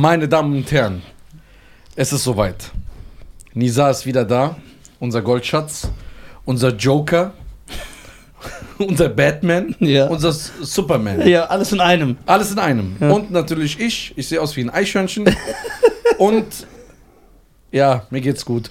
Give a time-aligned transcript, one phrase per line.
[0.00, 1.02] Meine Damen und Herren,
[1.94, 2.70] es ist soweit.
[3.52, 4.56] Nisa ist wieder da,
[4.98, 5.90] unser Goldschatz,
[6.46, 7.34] unser Joker,
[8.78, 10.06] unser Batman, Ja.
[10.06, 11.28] unser Superman.
[11.28, 12.16] Ja, alles in einem.
[12.24, 12.96] Alles in einem.
[12.98, 13.10] Ja.
[13.10, 14.14] Und natürlich ich.
[14.16, 15.36] Ich sehe aus wie ein Eichhörnchen.
[16.18, 16.46] Und
[17.70, 18.70] ja, mir geht's gut.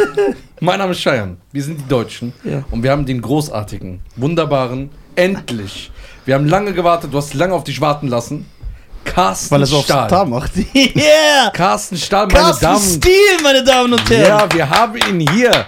[0.60, 1.36] mein Name ist Cheyenne.
[1.52, 2.32] Wir sind die Deutschen.
[2.42, 2.64] Ja.
[2.72, 5.92] Und wir haben den großartigen, wunderbaren, endlich.
[6.24, 7.14] Wir haben lange gewartet.
[7.14, 8.46] Du hast lange auf dich warten lassen.
[9.06, 10.08] Carsten Weil er so auf Stahl.
[10.08, 10.52] Star macht.
[10.74, 11.50] yeah!
[11.52, 12.80] Carsten Stahl, meine Carsten Damen.
[12.82, 14.26] Stil, meine Damen und Herren.
[14.50, 15.66] Ja, wir haben ihn hier.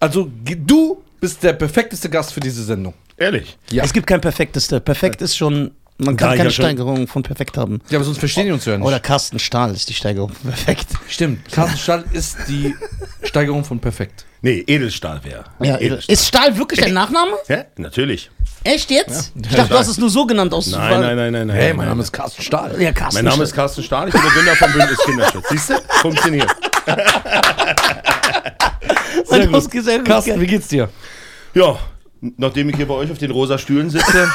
[0.00, 2.94] Also, du bist der perfekteste Gast für diese Sendung.
[3.16, 3.56] Ehrlich.
[3.70, 3.82] Ja.
[3.84, 4.80] Es gibt kein perfekteste.
[4.80, 7.80] Perfekt ist schon, man kann keine ja schon- Steigerung von perfekt haben.
[7.90, 8.86] Ja, aber sonst verstehen die uns ja nicht.
[8.86, 10.30] Oder Carsten Stahl ist die Steigerung.
[10.44, 10.86] Perfekt.
[11.08, 11.50] Stimmt.
[11.50, 12.74] Carsten Stahl ist die
[13.24, 14.24] Steigerung von perfekt.
[14.40, 15.44] Nee, Edelstahl wäre.
[15.60, 17.32] Ja, ist Stahl wirklich dein Nachname?
[17.48, 18.30] Ja, natürlich.
[18.64, 19.32] Echt jetzt?
[19.34, 21.56] Ich dachte, du hast es nur so genannt aus Nein, nein, nein, nein, nein.
[21.56, 21.88] Hey, mein.
[21.88, 22.80] Name ist Carsten Stahl.
[22.80, 25.46] Ja, Carsten Mein Name ist Carsten Stahl, ich bin der Gründer vom Bündnis Kinderschutz.
[25.50, 25.74] Siehst du?
[26.00, 26.48] Funktioniert.
[29.26, 29.72] Sehr gut.
[29.72, 30.06] Sehr gut.
[30.06, 30.88] Carsten, wie geht's dir?
[31.54, 31.78] Ja,
[32.36, 34.30] nachdem ich hier bei euch auf den rosa Stühlen sitze,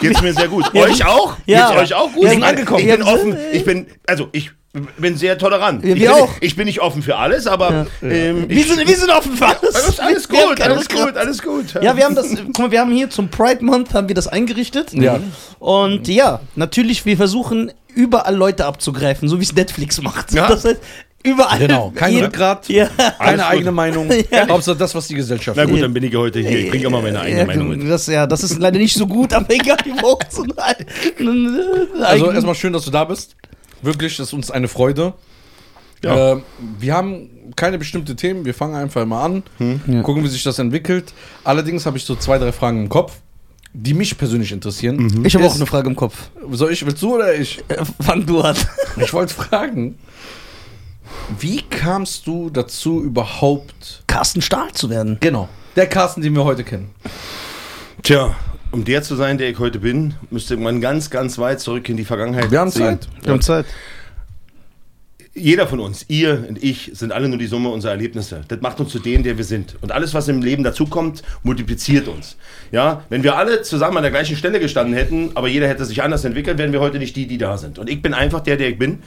[0.00, 0.70] geht's mir sehr gut.
[0.72, 0.82] Ja.
[0.82, 1.36] euch auch?
[1.46, 1.68] Ja.
[1.70, 2.16] Geht's euch auch gut?
[2.16, 2.80] Wir ich sind meine, angekommen.
[2.80, 3.12] Ich bin Ja.
[3.12, 3.36] offen.
[3.52, 4.50] Ich bin, also ich
[4.98, 5.84] bin sehr tolerant.
[5.84, 6.30] Ja, ich wir bin, auch.
[6.40, 9.46] Ich bin nicht offen für alles, aber ähm, Wir ich, sind, wir sind offen für
[9.46, 9.74] alles.
[9.74, 11.74] alles, alles Wir haben gut, alles gut, alles gut.
[11.82, 14.28] Ja, wir haben das, guck mal, wir haben hier zum Pride Month haben wir das
[14.28, 14.92] eingerichtet.
[14.92, 15.18] Ja.
[15.58, 20.32] Und ja, natürlich, wir versuchen überall Leute abzugreifen, so wie es Netflix macht.
[20.32, 20.46] Ja.
[20.46, 20.80] Das heißt,
[21.24, 21.58] überall.
[21.58, 21.90] Genau.
[21.94, 22.86] Kein Rückgrat, Ja.
[22.86, 23.50] keine Alles gut.
[23.50, 24.08] eigene Meinung.
[24.30, 24.48] Ja.
[24.48, 25.82] Hauptsache das, was die Gesellschaft Na gut, will.
[25.82, 26.58] dann bin ich ja heute hier.
[26.60, 27.90] Ich bringe mal meine eigene ja, Meinung mit.
[27.90, 32.54] Das, ja, das ist leider nicht so gut, aber egal, wir brauchen eine Also erstmal
[32.54, 33.34] schön, dass du da bist.
[33.82, 35.14] Wirklich, das ist uns eine Freude.
[36.02, 36.32] Ja.
[36.32, 36.42] Äh,
[36.78, 39.42] wir haben keine bestimmte Themen, wir fangen einfach mal an,
[39.86, 40.02] Ja.
[40.02, 41.12] gucken, wie sich das entwickelt.
[41.44, 43.16] Allerdings habe ich so zwei, drei Fragen im Kopf,
[43.72, 45.22] die mich persönlich interessieren.
[45.26, 46.30] Ich habe auch eine Frage im Kopf.
[46.52, 47.62] Soll ich, willst du oder ich?
[47.68, 48.56] Äh, Fang du an.
[48.96, 49.98] Ich wollte fragen,
[51.38, 55.16] wie kamst du dazu überhaupt, Carsten Stahl zu werden.
[55.20, 56.90] genau, der Carsten, den wir heute kennen?
[58.02, 58.34] Tja,
[58.72, 61.96] um der zu sein, der ich heute bin, müsste man ganz, ganz weit zurück in
[61.96, 63.00] die Vergangenheit Wir haben sehen.
[63.00, 63.08] Zeit.
[63.22, 63.66] Wir haben Zeit.
[65.32, 68.42] Jeder von uns, ihr und ich, sind alle nur die Summe unserer Erlebnisse.
[68.48, 69.76] Das macht uns zu denen, der wir sind.
[69.80, 72.36] Und alles, was im Leben dazukommt, multipliziert uns.
[72.72, 76.02] Ja, wenn wir alle zusammen an der gleichen Stelle gestanden hätten, aber jeder hätte sich
[76.02, 77.78] anders entwickelt, wären wir heute nicht die, die da sind.
[77.78, 78.98] Und ich bin einfach der, der ich bin,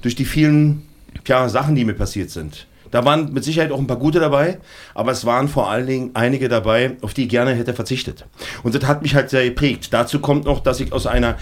[0.00, 0.86] durch die vielen
[1.24, 2.66] tja, Sachen, die mir passiert sind.
[2.90, 4.58] Da waren mit Sicherheit auch ein paar gute dabei,
[4.94, 8.24] aber es waren vor allen Dingen einige dabei, auf die ich gerne hätte verzichtet.
[8.62, 9.88] Und das hat mich halt sehr geprägt.
[9.92, 11.36] Dazu kommt noch, dass ich aus einer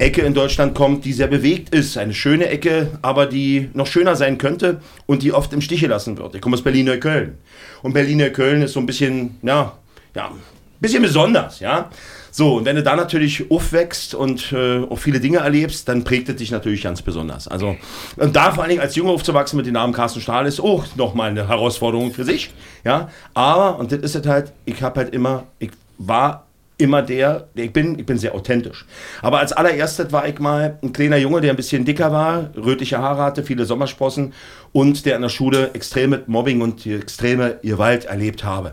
[0.00, 1.98] Ecke in Deutschland komme, die sehr bewegt ist.
[1.98, 6.16] Eine schöne Ecke, aber die noch schöner sein könnte und die oft im Stich gelassen
[6.18, 6.34] wird.
[6.34, 7.36] Ich komme aus Berlin-Neukölln.
[7.82, 9.76] Und Berlin-Neukölln ist so ein bisschen, ja,
[10.14, 10.40] ja, ein
[10.80, 11.90] bisschen besonders, ja.
[12.30, 16.28] So, und wenn du da natürlich aufwächst und äh, auch viele Dinge erlebst, dann prägt
[16.28, 17.48] es dich natürlich ganz besonders.
[17.48, 17.76] Also,
[18.16, 20.84] und da vor allen Dingen als Junge aufzuwachsen mit dem Namen Carsten Stahl ist auch
[20.96, 22.50] nochmal eine Herausforderung für sich,
[22.84, 23.10] ja.
[23.34, 26.46] Aber, und das ist es halt, ich habe halt immer, ich war
[26.80, 28.86] immer der, der ich bin, ich bin sehr authentisch.
[29.22, 32.98] Aber als allererstes war ich mal ein kleiner Junge, der ein bisschen dicker war, rötliche
[32.98, 34.32] Haare hatte, viele Sommersprossen
[34.72, 38.72] und der in der Schule extreme Mobbing und extreme Gewalt erlebt habe.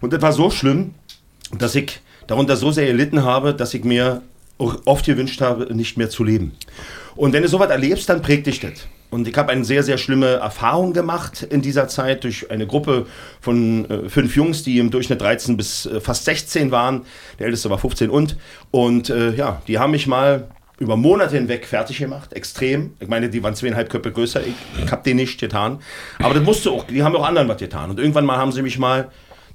[0.00, 0.94] Und das war so schlimm,
[1.58, 4.22] dass ich darunter so sehr gelitten habe, dass ich mir
[4.58, 6.52] oft gewünscht habe, nicht mehr zu leben.
[7.16, 8.86] Und wenn du sowas erlebst, dann prägt dich das.
[9.10, 13.06] Und ich habe eine sehr, sehr schlimme Erfahrung gemacht in dieser Zeit durch eine Gruppe
[13.40, 17.02] von äh, fünf Jungs, die im Durchschnitt 13 bis äh, fast 16 waren.
[17.40, 18.36] Der älteste war 15 und.
[18.70, 20.48] Und äh, ja, die haben mich mal
[20.78, 22.94] über Monate hinweg fertig gemacht, extrem.
[23.00, 25.80] Ich meine, die waren zweieinhalb Köpfe größer, ich, ich habe die nicht getan.
[26.20, 27.90] Aber das musste auch, die haben auch anderen was getan.
[27.90, 29.10] Und irgendwann mal haben sie mich mal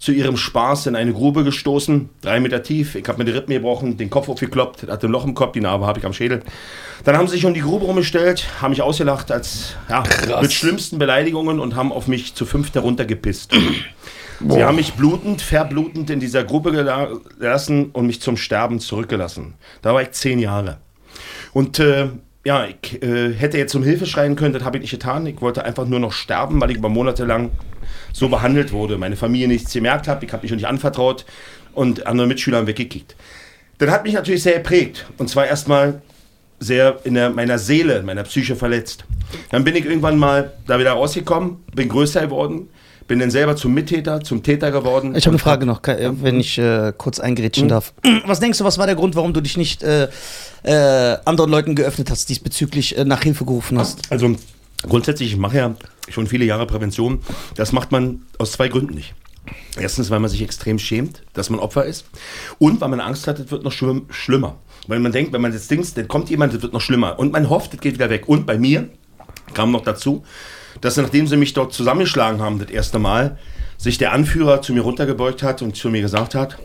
[0.05, 2.93] zu ihrem Spaß in eine Grube gestoßen, drei Meter tief.
[2.93, 5.61] Ich habe mir die Rippen gebrochen, den Kopf aufgekloppt, hatte ein Loch im Kopf, die
[5.61, 6.43] Narbe habe ich am Schädel.
[7.05, 10.03] Dann haben sie sich um die Grube rumgestellt, haben mich ausgelacht als ja,
[10.39, 13.51] mit schlimmsten Beleidigungen und haben auf mich zu fünft heruntergepisst.
[14.47, 19.55] Sie haben mich blutend, verblutend in dieser Grube gela- gelassen und mich zum Sterben zurückgelassen.
[19.81, 20.77] Da war ich zehn Jahre.
[21.51, 22.09] Und äh,
[22.45, 25.25] ja, ich äh, hätte jetzt um Hilfe schreien können, das habe ich nicht getan.
[25.25, 27.49] Ich wollte einfach nur noch sterben, weil ich über Monate lang
[28.16, 28.97] so behandelt wurde.
[28.97, 31.26] Meine Familie nichts gemerkt hat, ich habe mich auch nicht anvertraut
[31.73, 33.16] und andere Mitschüler haben weggekickt.
[33.78, 35.06] Das hat mich natürlich sehr geprägt.
[35.17, 36.02] Und zwar erstmal
[36.58, 39.03] sehr in der, meiner Seele, in meiner Psyche verletzt.
[39.52, 42.70] Dann bin ich irgendwann mal da wieder rausgekommen, bin größer geworden,
[43.09, 45.14] bin dann selber zum Mittäter, zum Täter geworden.
[45.14, 47.94] Ich habe eine Frage noch, wenn ich äh, kurz eingrätschen darf.
[48.26, 50.08] Was denkst du, was war der Grund, warum du dich nicht äh,
[50.64, 54.09] äh, anderen Leuten geöffnet hast, diesbezüglich äh, nach Hilfe gerufen hast?
[54.09, 54.35] Also
[54.88, 55.76] grundsätzlich, ich mache ja
[56.09, 57.19] schon viele Jahre Prävention.
[57.55, 59.13] Das macht man aus zwei Gründen nicht.
[59.78, 62.05] Erstens, weil man sich extrem schämt, dass man Opfer ist.
[62.57, 64.57] Und weil man Angst hat, es wird noch schlimm, schlimmer.
[64.87, 67.19] Weil man denkt, wenn man jetzt denkt, dann kommt jemand, das wird noch schlimmer.
[67.19, 68.28] Und man hofft, das geht wieder weg.
[68.28, 68.90] Und bei mir
[69.53, 70.23] kam noch dazu,
[70.81, 73.37] dass nachdem sie mich dort zusammengeschlagen haben, das erste Mal,
[73.78, 76.57] sich der Anführer zu mir runtergebeugt hat und zu mir gesagt hat,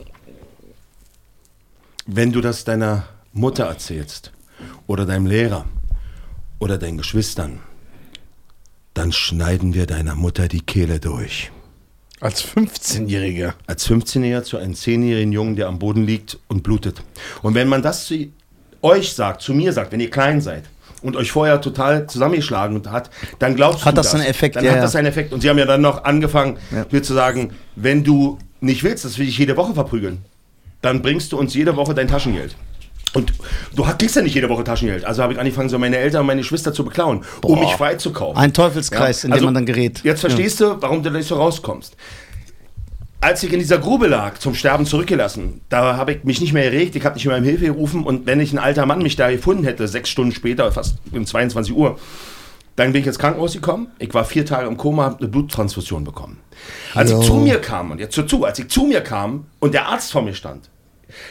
[2.06, 4.32] wenn du das deiner Mutter erzählst
[4.86, 5.66] oder deinem Lehrer
[6.58, 7.60] oder deinen Geschwistern,
[9.00, 11.50] dann schneiden wir deiner Mutter die Kehle durch.
[12.20, 13.54] Als 15-Jähriger.
[13.66, 17.02] Als 15-Jähriger zu einem 10-jährigen Jungen, der am Boden liegt und blutet.
[17.40, 18.26] Und wenn man das zu
[18.82, 20.64] euch sagt, zu mir sagt, wenn ihr klein seid
[21.00, 23.08] und euch vorher total zusammengeschlagen hat,
[23.38, 25.32] dann glaubst Hat du das einen Effekt, Dann ja, hat das einen Effekt.
[25.32, 26.84] Und sie haben ja dann noch angefangen, Ja.
[26.90, 30.18] mir zu sagen, wenn du nicht willst, dass wir dich jede Woche verprügeln,
[30.82, 32.54] dann bringst du uns jede Woche dein Taschengeld.
[33.12, 33.32] Und
[33.74, 35.04] du kriegst ja nicht jede Woche Taschengeld.
[35.04, 38.40] Also habe ich angefangen, so meine Eltern und meine Geschwister zu beklauen, um mich freizukaufen.
[38.40, 40.00] Ein Teufelskreis, in dem also man dann gerät.
[40.04, 41.96] Jetzt verstehst du, warum du da nicht so rauskommst.
[43.22, 46.64] Als ich in dieser Grube lag, zum Sterben zurückgelassen, da habe ich mich nicht mehr
[46.64, 49.16] erregt, ich habe nicht mehr um Hilfe gerufen und wenn ich ein alter Mann mich
[49.16, 51.98] da gefunden hätte, sechs Stunden später, fast um 22 Uhr,
[52.76, 53.88] dann bin ich ins Krankenhaus gekommen.
[53.98, 56.38] Ich war vier Tage im Koma, habe eine Bluttransfusion bekommen.
[56.94, 57.20] Als Jo.
[57.20, 60.12] ich zu mir kam, und jetzt zu, als ich zu mir kam und der Arzt
[60.12, 60.70] vor mir stand,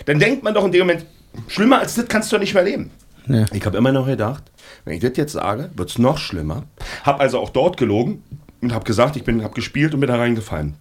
[0.06, 1.06] dann denkt man doch in dem Moment,
[1.48, 2.92] schlimmer als das kannst du nicht mehr leben.
[3.28, 3.46] Ja.
[3.54, 4.44] Ich habe immer noch gedacht,
[4.86, 6.64] wenn ich das jetzt sage, wird es noch schlimmer.
[7.04, 8.24] Habe also auch dort gelogen
[8.62, 10.76] und habe gesagt, ich bin, habe gespielt und bin da reingefallen.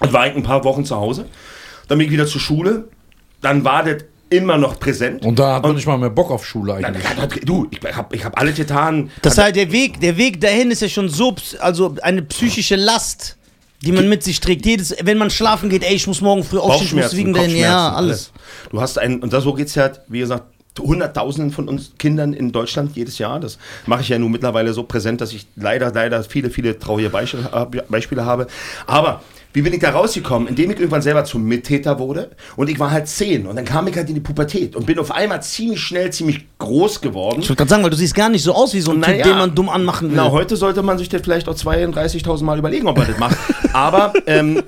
[0.00, 1.26] Und war ich ein paar Wochen zu Hause.
[1.88, 2.88] Dann bin ich wieder zur Schule.
[3.40, 5.24] Dann war das immer noch präsent.
[5.24, 7.40] Und da hat man nicht mal mehr Bock auf Schule eigentlich.
[7.44, 9.10] du, ich habe ich hab alles getan.
[9.22, 13.36] Das heißt, der Weg, der Weg dahin ist ja schon so, also eine psychische Last,
[13.84, 14.66] die man mit sich trägt.
[14.66, 17.60] Jedes, wenn man schlafen geht, ey, ich muss morgen früh aufstehen, ich muss dahin, Kopfschmerzen,
[17.60, 18.32] ja, alles.
[18.70, 20.44] Du hast ein, und da so geht es ja, wie gesagt,
[20.80, 23.38] Hunderttausenden von uns Kindern in Deutschland jedes Jahr.
[23.38, 27.10] Das mache ich ja nun mittlerweile so präsent, dass ich leider, leider viele, viele traurige
[27.10, 28.48] Beispiele, hab- Beispiele habe.
[28.86, 29.22] Aber
[29.54, 30.48] wie bin ich da rausgekommen?
[30.48, 33.86] Indem ich irgendwann selber zum Mittäter wurde und ich war halt zehn und dann kam
[33.86, 37.40] ich halt in die Pubertät und bin auf einmal ziemlich schnell, ziemlich groß geworden.
[37.40, 39.10] Ich wollte gerade sagen, weil du siehst gar nicht so aus wie so ein Typ,
[39.12, 39.24] Naja.
[39.24, 40.16] den man dumm anmachen will.
[40.16, 43.36] Na, heute sollte man sich das vielleicht auch 32.000 Mal überlegen, ob man das macht.
[43.72, 44.60] Aber ähm,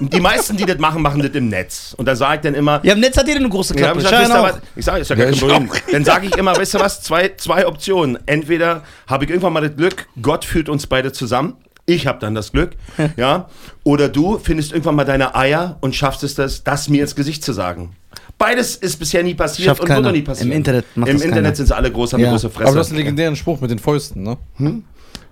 [0.00, 1.94] die meisten, die das machen, machen das im Netz.
[1.96, 3.98] Und da sage ich dann immer, ja, im Netz hat jeder eine große ja, Klappe.
[3.98, 4.52] ich sag, Schein was?
[4.54, 4.58] auch.
[4.76, 5.70] ich sage, ist ja Ja, kein ich Problem.
[5.92, 7.02] Dann sage ich immer, wisst ihr was?
[7.02, 8.18] Zwei, zwei Optionen.
[8.26, 11.56] Entweder habe ich irgendwann mal das Glück, Gott führt uns beide zusammen.
[11.88, 12.72] Ich habe dann das Glück,
[13.16, 13.48] ja.
[13.82, 17.42] Oder du findest irgendwann mal deine Eier und schaffst es, das, das mir ins Gesicht
[17.42, 17.96] zu sagen.
[18.36, 20.08] Beides ist bisher nie passiert Schafft und wird keiner.
[20.08, 20.50] noch nie passieren.
[20.52, 21.56] Im Internet macht Im das Internet keiner.
[21.56, 22.30] sind sie alle groß, haben Ja.
[22.30, 22.66] große Fresse.
[22.66, 24.36] Aber du hast einen legendären Spruch mit den Fäusten, ne?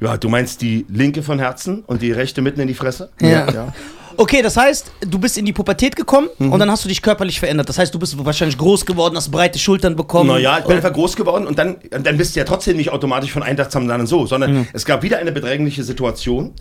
[0.00, 3.10] ja, du meinst die linke von Herzen und die rechte mitten in die Fresse?
[3.20, 3.72] Ja.
[4.16, 6.52] Okay, das heißt, du bist in die Pubertät gekommen Mhm.
[6.52, 7.68] und dann hast du dich körperlich verändert.
[7.68, 10.28] Das heißt, du bist wahrscheinlich groß geworden, hast breite Schultern bekommen.
[10.30, 13.30] Naja, ich bin einfach groß geworden und dann, dann bist du ja trotzdem nicht automatisch
[13.32, 16.52] von einem Tag zum anderen so, sondern es gab wieder eine bedrängliche Situation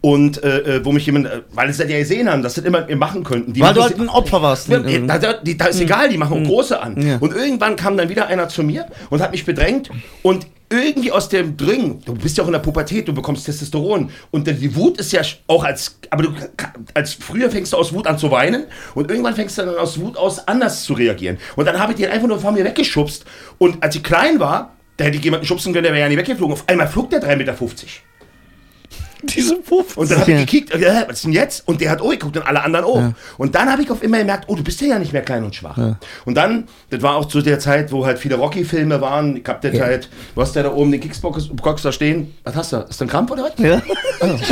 [0.00, 2.86] und äh, äh, wo mich jemand, äh, weil es ja gesehen haben, dass das immer
[2.96, 3.52] machen könnten.
[3.52, 4.68] Die Weil du halt ein Opfer warst.
[4.68, 7.00] Ja, da, da, die, da ist egal, die machen große an.
[7.00, 7.16] Ja.
[7.18, 9.90] Und irgendwann kam dann wieder einer zu mir und hat mich bedrängt
[10.22, 10.46] und
[10.82, 14.46] irgendwie aus dem Dringen, du bist ja auch in der Pubertät, du bekommst Testosteron und
[14.46, 16.34] die Wut ist ja auch als, aber du
[16.94, 19.98] als früher fängst du aus Wut an zu weinen und irgendwann fängst du dann aus
[19.98, 21.38] Wut aus anders zu reagieren.
[21.56, 23.24] Und dann habe ich den einfach nur von mir weggeschubst
[23.58, 26.18] und als ich klein war, da hätte ich jemanden schubsen können, der wäre ja nicht
[26.18, 26.52] weggeflogen.
[26.52, 27.56] Auf einmal flog der 3,50 Meter.
[29.34, 29.96] Diese Puff.
[29.96, 30.38] Und dann habe Ja.
[30.40, 31.66] ich gekickt, äh, was ist denn jetzt?
[31.66, 33.12] Und der hat auch geguckt und alle anderen auch.
[33.38, 35.44] Und dann habe ich auf immer gemerkt, oh, du bist ja, ja nicht mehr klein
[35.44, 35.76] und schwach.
[36.24, 39.36] Und dann, das war auch zu der Zeit, wo halt viele Rocky-Filme waren.
[39.36, 42.34] Ich hab das halt, du hast ja da oben den Kickbox Box da stehen.
[42.44, 42.76] Was hast du?
[42.78, 43.52] Ist das ein Krampf oder was?
[43.58, 43.80] Ja.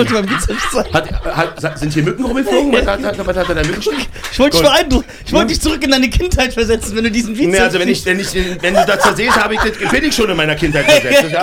[0.72, 0.92] Zeigen.
[0.92, 2.72] Hat, hat, sind hier Mücken rumgeflogen?
[2.72, 4.08] Was hat, hat, was hat er da Mückenstich?
[4.32, 5.02] Ich wollte dich.
[5.26, 7.88] Ich wollte dich zurück in deine Kindheit versetzen, wenn du diesen Bizeps Nee, also wenn,
[7.88, 10.54] ich, wenn, ich, wenn du das siehst, habe ich das, bin ich schon in meiner
[10.54, 11.32] Kindheit versetzt.
[11.32, 11.42] Ja?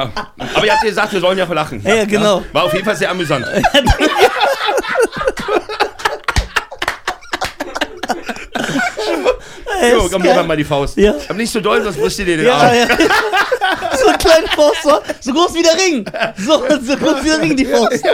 [0.00, 0.10] Ja.
[0.54, 1.82] Aber ihr habt ja gesagt, wir sollen ja verlachen.
[1.84, 2.42] Ja, genau.
[2.52, 3.46] War auf jeden Fall sehr amüsant.
[9.92, 10.98] Jo, komm, mir mal die Faust.
[10.98, 11.14] Ja.
[11.28, 12.74] Aber nicht so doll, sonst brichst du dir den Ja, Arm.
[12.74, 12.86] ja.
[13.98, 16.04] So ein kleiner Faust, so, so groß wie der Ring.
[16.36, 18.04] So, so groß wie der Ring, die Faust.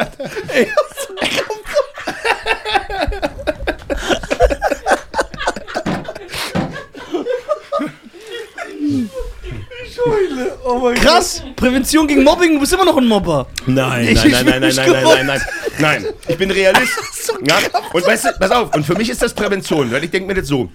[11.00, 13.46] Krass, Prävention gegen Mobbing, du bist immer noch ein Mobber.
[13.66, 15.16] Nein, Ich- nein, ich nein, nein, nein, nein, nein, gewollt.
[15.24, 16.06] nein, nein, nein.
[16.28, 16.92] Ich bin Realist.
[17.46, 17.56] Ja?
[17.92, 20.34] Und weißt du, pass auf, und für mich ist das Prävention, weil ich denke mir
[20.40, 20.70] das so.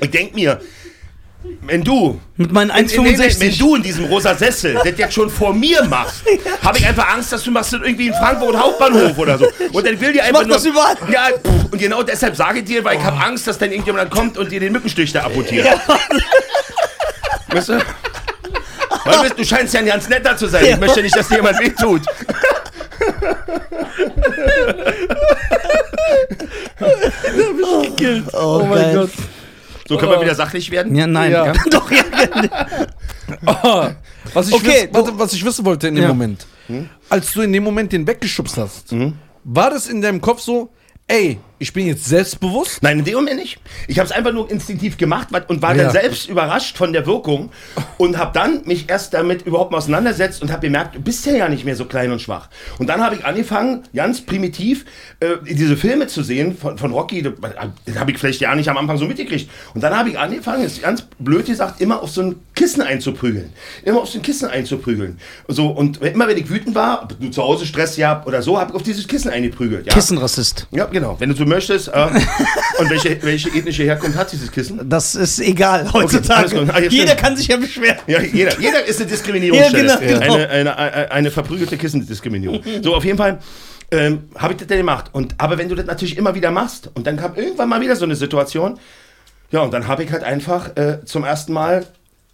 [0.00, 0.60] Ich denke mir,
[1.62, 3.58] wenn du, Mit meinen nee, nee, wenn 1,65.
[3.58, 6.22] du in diesem rosa Sessel das jetzt schon vor mir machst,
[6.64, 9.46] habe ich einfach Angst, dass du machst das irgendwie in Frankfurt Hauptbahnhof oder so.
[9.72, 10.96] Und dann will dir einfach mach das überall.
[11.12, 14.10] Ja, pff, und genau deshalb sage ich dir, weil ich habe Angst, dass dann irgendjemand
[14.10, 15.68] kommt und dir den Mückenstich da amputiert.
[17.48, 17.78] Weißt du?
[19.10, 20.64] Weil du, bist- du scheinst ja ein ganz netter zu sein.
[20.66, 22.02] Ich möchte nicht, dass dir jemand wehtut.
[28.32, 28.94] Oh, mein geil.
[28.96, 29.10] Gott.
[29.88, 30.94] So können wir wieder sachlich werden.
[30.94, 31.32] Ja, nein.
[31.32, 31.52] Ja.
[31.70, 32.04] Doch, ja.
[33.46, 33.86] Oh,
[34.34, 36.08] was, ich Okay, wiss, warte, was ich wissen wollte in dem Ja.
[36.08, 36.46] Moment,
[37.08, 38.94] als du in dem Moment den weggeschubst hast,
[39.44, 40.70] war das in deinem Kopf so,
[41.10, 42.82] ey, ich bin jetzt selbstbewusst?
[42.82, 43.58] Nein, in dem Moment nicht.
[43.86, 45.82] Ich habe es einfach nur instinktiv gemacht und war Ja.
[45.84, 47.50] dann selbst überrascht von der Wirkung
[47.98, 51.32] und habe dann mich erst damit überhaupt mal auseinandersetzt und habe gemerkt, du bist ja
[51.34, 52.48] ja nicht mehr so klein und schwach.
[52.78, 54.86] Und dann habe ich angefangen, ganz primitiv
[55.20, 57.22] äh, diese Filme zu sehen von, von Rocky.
[57.22, 57.34] Das,
[57.98, 59.50] habe ich vielleicht ja nicht am Anfang so mitgekriegt.
[59.74, 63.54] Und dann habe ich angefangen, ist ganz blöd gesagt, immer auf so ein Kissen einzuprügeln.
[63.84, 65.18] Immer auf ein Kissen einzuprügeln.
[65.48, 68.60] So, und immer wenn ich wütend war, ob du zu Hause Stress gehabt oder so,
[68.60, 69.86] habe ich auf dieses Kissen eingeprügelt.
[69.86, 69.94] Ja?
[69.94, 70.66] Kissenrassist.
[70.70, 71.16] Ja, genau.
[71.18, 71.88] Wenn du so möchtest.
[71.88, 72.08] Äh,
[72.78, 74.78] und welche, welche ethnische Herkunft hat dieses Kissen?
[74.90, 76.54] Das ist egal heutzutage.
[76.54, 76.68] gut.
[76.68, 77.96] Ah, Jeder kann sich ja beschweren.
[78.06, 79.88] Ja, jeder, jeder ist eine Diskriminierungsstelle.
[79.88, 80.34] Ja, genau, genau.
[80.34, 82.60] Eine, eine, eine, eine verprügelte Kissendiskriminierung.
[82.82, 83.38] So, auf jeden Fall
[83.90, 85.06] ähm, habe ich das dann gemacht.
[85.12, 87.96] Und, aber wenn du das natürlich immer wieder machst und dann kam irgendwann mal wieder
[87.96, 88.78] so eine Situation,
[89.50, 91.86] ja, und dann habe ich halt einfach äh, zum ersten Mal,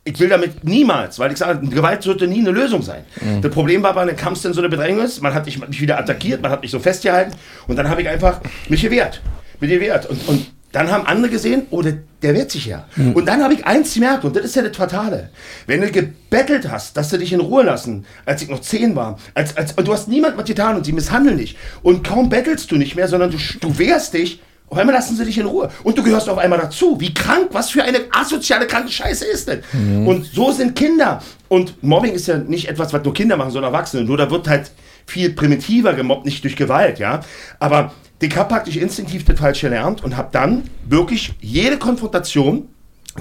[0.07, 3.05] ich will damit niemals, weil ich sage, Gewalt sollte nie eine Lösung sein.
[3.43, 5.99] Das Problem war, dann kam es in so eine Bedrängnis, man hat mich, mich wieder
[5.99, 7.35] attackiert, man hat mich so festgehalten
[7.67, 9.21] und dann habe ich einfach mich gewehrt.
[9.59, 10.07] Mich gewehrt.
[10.07, 12.87] Und, und dann haben andere gesehen, oh, der, der wehrt sich ja.
[13.15, 15.31] Und dann habe ich eins gemerkt, und das ist ja das Fatale.
[15.67, 19.19] Wenn du gebettelt hast, dass sie dich in Ruhe lassen, als ich noch zehn war,
[19.35, 22.71] als, als, und du hast niemand was getan und sie misshandeln dich, und kaum bettelst
[22.71, 25.71] du nicht mehr, sondern du, du wehrst dich, auf einmal lassen sie dich in Ruhe.
[25.85, 27.01] Und du gehörst auf einmal dazu.
[27.01, 29.63] Wie krank, was für eine asoziale, kranke Scheiße ist denn?
[30.07, 31.23] Und so sind Kinder.
[31.49, 34.03] Und Mobbing ist ja nicht etwas, was nur Kinder machen, sondern Erwachsene.
[34.03, 34.73] Nur da wird halt
[35.07, 37.21] viel primitiver gemobbt, nicht durch Gewalt, ja.
[37.61, 42.69] Aber ich habe praktisch instinktiv das falsch gelernt und habe dann wirklich jede Konfrontation,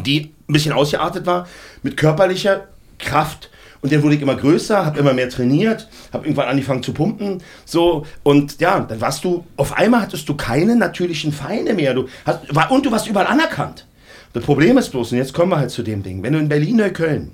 [0.04, 1.48] die ein bisschen ausgeartet war,
[1.84, 2.66] mit körperlicher
[2.98, 3.50] Kraft
[3.82, 7.42] und dann wurde ich immer größer, habe immer mehr trainiert, habe irgendwann angefangen zu pumpen,
[7.66, 12.08] so und ja, dann warst du auf einmal hattest du keine natürlichen Feinde mehr, du
[12.26, 13.88] hast, war, und du warst überall anerkannt.
[14.34, 16.50] Das Problem ist bloß und jetzt kommen wir halt zu dem Ding, wenn du in
[16.50, 17.32] Berlin Neukölln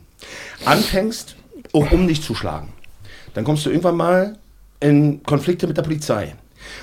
[0.65, 1.35] anfängst,
[1.71, 2.69] um dich zu schlagen,
[3.33, 4.37] dann kommst du irgendwann mal
[4.79, 6.35] in Konflikte mit der Polizei.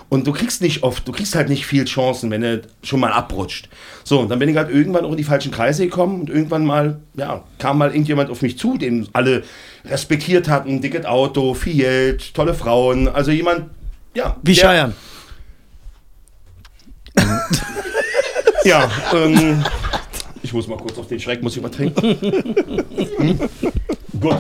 [0.09, 3.13] Und du kriegst nicht oft, du kriegst halt nicht viel Chancen, wenn du schon mal
[3.13, 3.69] abrutscht.
[4.05, 6.65] So, und dann bin ich halt irgendwann auch in die falschen Kreise gekommen und irgendwann
[6.65, 9.45] mal, ja, kam mal irgendjemand auf mich zu, den alle
[9.85, 13.67] respektiert hatten, dickes Auto, viel Geld, tolle Frauen, also jemand,
[14.15, 14.37] ja.
[14.43, 14.95] Wie der- Scheiern.
[18.65, 19.65] Ja, ähm,
[20.43, 22.03] ich muss mal kurz auf den Schreck, muss ich mal trinken.
[23.19, 23.39] Hm?
[24.21, 24.37] Gut.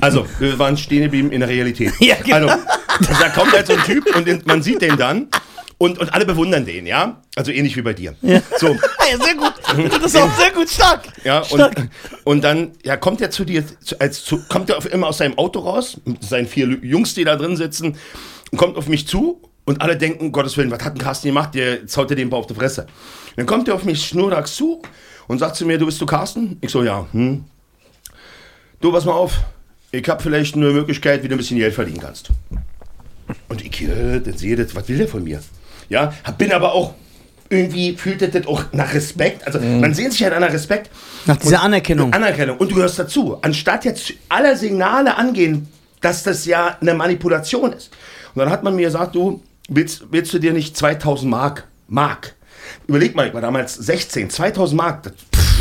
[0.00, 1.92] Also, wir waren stehen geblieben in der Realität.
[2.00, 2.48] Ja, genau.
[2.48, 5.28] Also, da kommt halt so ein Typ und den, man sieht den dann
[5.78, 7.22] und, und alle bewundern den, ja?
[7.36, 8.14] Also ähnlich wie bei dir.
[8.58, 8.68] So,
[9.10, 9.52] Ja, sehr gut.
[9.92, 11.08] Das ist auch sehr gut stark.
[11.24, 11.76] ja, stark.
[11.78, 11.90] und,
[12.24, 13.64] und dann ja, kommt er zu dir,
[13.98, 17.24] als zu, kommt er auf, immer aus seinem Auto raus, mit seinen vier Jungs, die
[17.24, 17.96] da drin sitzen,
[18.50, 21.28] und kommt auf mich zu und alle denken, um Gottes Willen, was hat ein Carsten
[21.28, 21.54] gemacht?
[21.54, 22.86] Der zaut dir den auf die Fresse.
[23.36, 24.82] Dann kommt er auf mich schnurrags zu
[25.28, 26.58] und sagt zu mir, du bist du Carsten?
[26.60, 27.06] Ich so, ja.
[27.12, 27.44] Hm.
[28.80, 29.38] Du, pass mal auf,
[29.92, 32.30] ich habe vielleicht eine Möglichkeit, wie du ein bisschen Geld verdienen kannst.
[33.48, 35.40] Und ich äh, dann sehe das, was will der von mir?
[35.88, 36.94] Ja, bin aber auch
[37.48, 39.44] irgendwie fühlt das auch nach Respekt.
[39.44, 40.88] Also man sehnt sich halt nach Respekt.
[41.26, 42.12] Nach dieser Anerkennung.
[42.12, 42.56] Anerkennung.
[42.58, 43.38] Und du gehörst dazu.
[43.42, 45.66] Anstatt jetzt aller Signale angehen,
[46.00, 47.90] dass das ja eine Manipulation ist.
[48.34, 52.36] Und dann hat man mir gesagt, du, willst, willst du dir nicht 2000 Mark, Mark,
[52.86, 55.12] überleg mal, ich war damals 16, 2000 Mark, das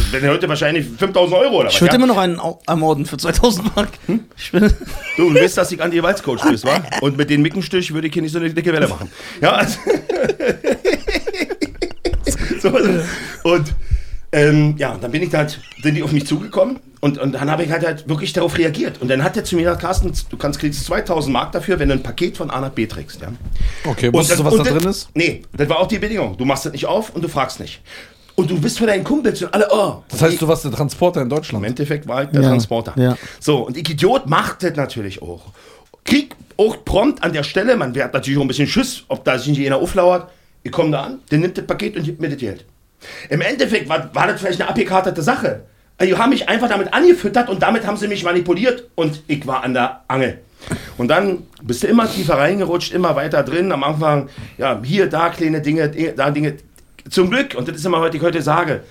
[0.10, 1.76] pff, wären heute wahrscheinlich 5000 Euro oder was.
[1.76, 1.98] Ich würde ja?
[1.98, 3.90] immer noch einen ermorden für 2000 Mark.
[4.08, 4.26] Bin,
[5.18, 6.82] Du, du weißt, dass ich Anti-Gewaltscoach bist, wa?
[7.02, 9.10] Und mit den Mickenstich würde ich hier nicht so eine dicke Welle machen.
[9.42, 9.78] Ja, also
[12.62, 12.70] so,
[13.50, 13.74] und
[14.32, 17.50] ähm, ja, dann bin ich da halt, sind die auf mich zugekommen und, und dann
[17.50, 19.02] habe ich halt, halt wirklich darauf reagiert.
[19.02, 21.90] Und dann hat er zu mir gesagt, Carsten, du kannst kriegst 2000 Mark dafür, wenn
[21.90, 23.22] du ein Paket von A nach B trägst.
[23.22, 23.30] Ja?
[23.86, 25.10] Okay, Und wusstest du, was und da das- drin ist?
[25.16, 26.38] Nee, das war auch die Bedingung.
[26.38, 27.82] Du machst das nicht auf und du fragst nicht.
[28.40, 30.02] Und du bist für deinen Kumpels und alle, oh.
[30.08, 31.66] Das heißt, du warst der Transporter in Im Deutschland.
[31.66, 32.94] Endeffekt war ich der Ja, Transporter.
[32.96, 33.18] ja.
[33.42, 35.42] So, und ich Idiot macht das natürlich auch.
[36.06, 39.38] Krieg auch prompt an der Stelle, man hat natürlich auch ein bisschen Schiss, ob da
[39.38, 40.30] sich nicht einer auflauert.
[40.64, 42.64] Ich komme da an, der nimmt das Paket und gibt mir das Geld.
[43.30, 45.64] Im Endeffekt war, war das vielleicht eine abgekartete Sache.
[45.98, 49.46] Also, Die haben mich einfach damit angefüttert und damit haben sie mich manipuliert und ich
[49.48, 50.40] war an der Angel.
[50.98, 53.72] Und dann bist du immer tiefer reingerutscht, immer weiter drin.
[53.72, 56.56] Am Anfang, ja, hier, da kleine Dinge, da Dinge.
[57.10, 58.84] Zum Glück, und das ist immer, was ich heute sage,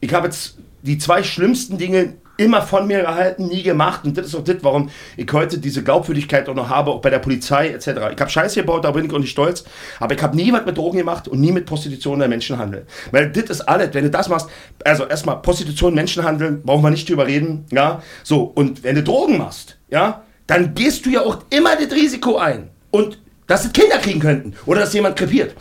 [0.00, 4.04] ich habe jetzt die zwei schlimmsten Dinge immer von mir gehalten, nie gemacht.
[4.04, 7.10] Und das ist auch das, warum ich heute diese Glaubwürdigkeit auch noch habe, auch bei
[7.10, 7.86] der Polizei etc.
[7.86, 9.64] Ich habe Scheiße gebaut, da bin ich auch nicht stolz.
[10.00, 12.86] Aber ich habe nie was mit Drogen gemacht und nie mit Prostitution oder Menschenhandel.
[13.10, 14.48] Weil das ist alles, wenn du das machst,
[14.84, 17.64] also erstmal Prostitution, Menschenhandel, brauchen wir nicht drüber reden.
[17.70, 18.42] Ja, so.
[18.42, 22.70] Und wenn du Drogen machst, ja, dann gehst du ja auch immer das Risiko ein.
[22.90, 25.54] Und dass es Kinder kriegen könnten oder dass jemand krepiert.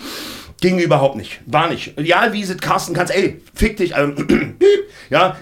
[0.62, 1.42] Ging überhaupt nicht.
[1.46, 2.00] War nicht.
[2.00, 3.94] Ja, wie sie Carsten kannst, ey, fick dich.
[3.96, 4.58] Ähm,
[5.10, 5.36] ja,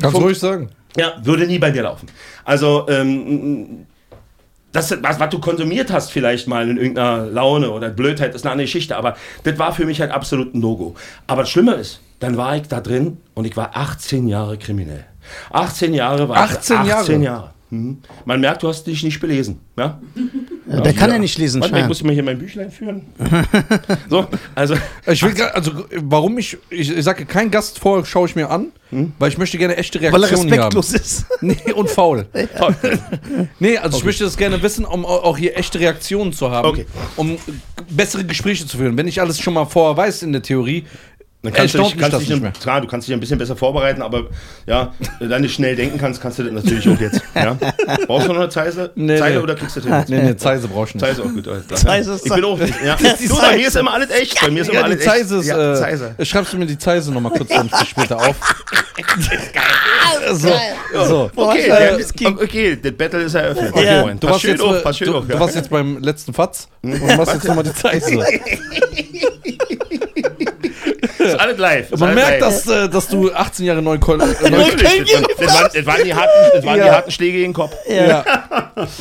[0.00, 0.70] Kannst ruhig sagen.
[0.96, 2.06] ja, würde nie bei dir laufen.
[2.44, 3.86] Also, ähm,
[4.74, 8.52] das, was, was du konsumiert hast, vielleicht mal in irgendeiner Laune oder Blödheit, ist eine
[8.52, 10.94] andere Geschichte, aber das war für mich halt absolut ein No-Go.
[11.28, 15.04] Aber das Schlimme ist, dann war ich da drin und ich war 18 Jahre kriminell.
[15.52, 17.00] 18 Jahre war 18 ich, Jahre?
[17.02, 17.50] 18 Jahre.
[17.70, 17.98] Mhm.
[18.24, 19.60] Man merkt, du hast dich nicht belesen.
[19.78, 20.00] Ja?
[20.66, 23.02] Der kann ja nicht lesen, Warte mal, ich muss mal hier mein Büchlein führen.
[24.08, 24.74] so, also,
[25.06, 28.48] Ich will grad, also warum ich, ich, ich sage kein Gast vor, schaue ich mir
[28.50, 28.68] an,
[29.18, 30.74] weil ich möchte gerne echte Weil er Reaktionen haben.
[30.76, 31.26] respektlos ist.
[31.42, 32.26] Nee, und faul.
[33.58, 36.68] nee, also ich möchte das gerne wissen, um au- auch hier echte Reaktionen zu haben,
[36.68, 36.86] Okay.
[37.16, 37.36] um
[37.90, 38.96] bessere Gespräche zu führen.
[38.96, 40.84] Wenn ich alles schon mal vorher weiß in der Theorie,
[41.44, 42.52] Dann kannst du erstaunt dich, kannst dich nicht ein, mehr.
[42.52, 44.24] klar, du kannst dich ein bisschen besser vorbereiten, aber
[44.66, 47.20] ja, wenn du nicht schnell denken kannst, kannst du das natürlich auch jetzt.
[47.34, 47.56] Ja?
[48.06, 49.42] Brauchst du noch eine Zeile, Nee, Zeile nee.
[49.42, 50.16] oder kriegst du das hin?
[50.18, 51.06] Nee, nee, Zeise brauchst du nicht.
[51.06, 51.46] Zeise auch gut.
[51.46, 51.78] Alles klar.
[51.80, 52.74] Zeise ist ich bin auch nicht.
[52.84, 52.96] Ja.
[53.04, 53.66] Du, bei mir Zeise.
[53.66, 54.40] ist immer alles echt.
[54.40, 55.56] Bei mir ist immer Ja, die alles Zeise ist, echt.
[55.56, 56.14] Ja, äh, Zeise.
[56.22, 57.50] schreibst du mir die Zeise nochmal kurz
[57.88, 58.36] später auf.
[60.32, 60.48] so,
[61.04, 61.30] so.
[61.36, 62.04] Okay, Äh,
[62.42, 63.74] okay, das Battle ist eröffnet.
[63.76, 63.80] Ja.
[63.82, 64.22] Okay, Freund.
[64.22, 65.26] Du warst, schön jetzt, auf, äh, pass schön du, auf.
[65.26, 68.24] du warst jetzt beim letzten Fatz und machst jetzt nochmal die Zeise.
[71.24, 71.92] Ist alles live.
[71.92, 72.64] ist Man alles merkt, live.
[72.64, 74.20] dass, äh, dass du 18 Jahre Neukölln.
[74.20, 76.92] Äh, Natürlich, Neukölln Das, waren- das, die harten, das waren die Ja.
[76.94, 77.72] harten Schläge gegen den Kopf.
[77.88, 78.24] ja.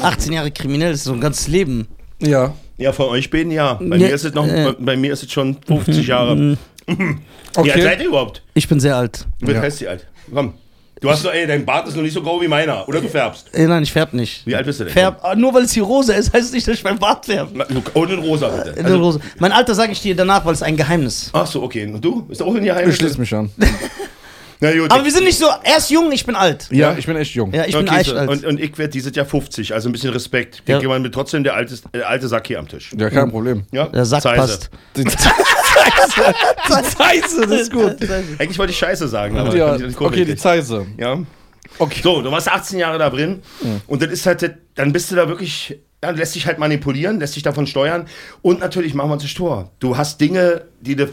[0.02, 1.88] 18 Jahre kriminell, ist so ein ganzes Leben.
[2.20, 2.54] ja.
[2.76, 3.76] Ja, von euch beiden ja.
[3.76, 4.74] Bei, mir, ist es noch, äh.
[4.80, 6.36] bei mir ist es schon 50 Jahre.
[6.88, 7.18] Wie alt
[7.56, 7.98] seid Okay.
[8.02, 8.42] ihr überhaupt?
[8.56, 9.28] Ich bin sehr alt.
[9.40, 9.62] Wie Ja.
[9.62, 10.08] heißt die alt?
[10.34, 10.54] Komm.
[11.04, 12.88] Du hast doch, ey, dein Bart ist noch nicht so grau wie meiner.
[12.88, 13.54] Oder du färbst.
[13.54, 14.48] Äh, nein, ich färb nicht.
[14.48, 14.94] Wie alt bist du denn?
[14.94, 17.26] Färb, ah, nur weil es hier rosa ist, heißt es nicht, dass ich mein Bart
[17.26, 17.52] färbe.
[17.54, 18.82] Na, du- Und in rosa, bitte.
[18.84, 19.20] Nur rosa.
[19.38, 21.30] Mein Alter sage ich dir danach, weil es ein Geheimnis.
[21.34, 21.86] Ach so, okay.
[21.86, 22.26] Und du?
[22.30, 22.90] Ist auch in die Ich Heim?
[22.90, 23.52] schließe mich an.
[24.62, 24.90] Na gut.
[24.94, 26.70] Aber wir sind nicht so, er ist jung, ich bin alt.
[26.72, 27.52] Ja, ich bin echt jung.
[27.54, 28.30] Ja, ich bin okay, echt so, alt.
[28.30, 30.62] und, und ich werde dieses Jahr 50, also ein bisschen Respekt.
[30.64, 30.76] Ich Ja.
[30.78, 32.92] denke mal, mit trotzdem der alte, der alte Sack hier am Tisch.
[32.98, 33.64] Ja, kein Problem.
[33.74, 34.38] Ja, Der Sack Zeise.
[34.38, 34.70] passt.
[35.74, 36.34] Zeise,
[36.68, 37.98] die Zeise, das ist gut.
[38.40, 40.36] Eigentlich wollte ich Scheiße sagen, aber Ja, ich okay, die.
[40.36, 40.86] Zeise.
[40.98, 41.20] Ja.
[41.80, 42.02] Okay.
[42.04, 43.42] So, du warst 18 Jahre da drin
[43.88, 47.36] und das ist halt, dann bist du da wirklich, dann lässt dich halt manipulieren, lässt
[47.36, 48.06] dich davon steuern
[48.42, 49.72] und natürlich machen wir uns das Tor.
[49.80, 51.10] Du hast Dinge, die du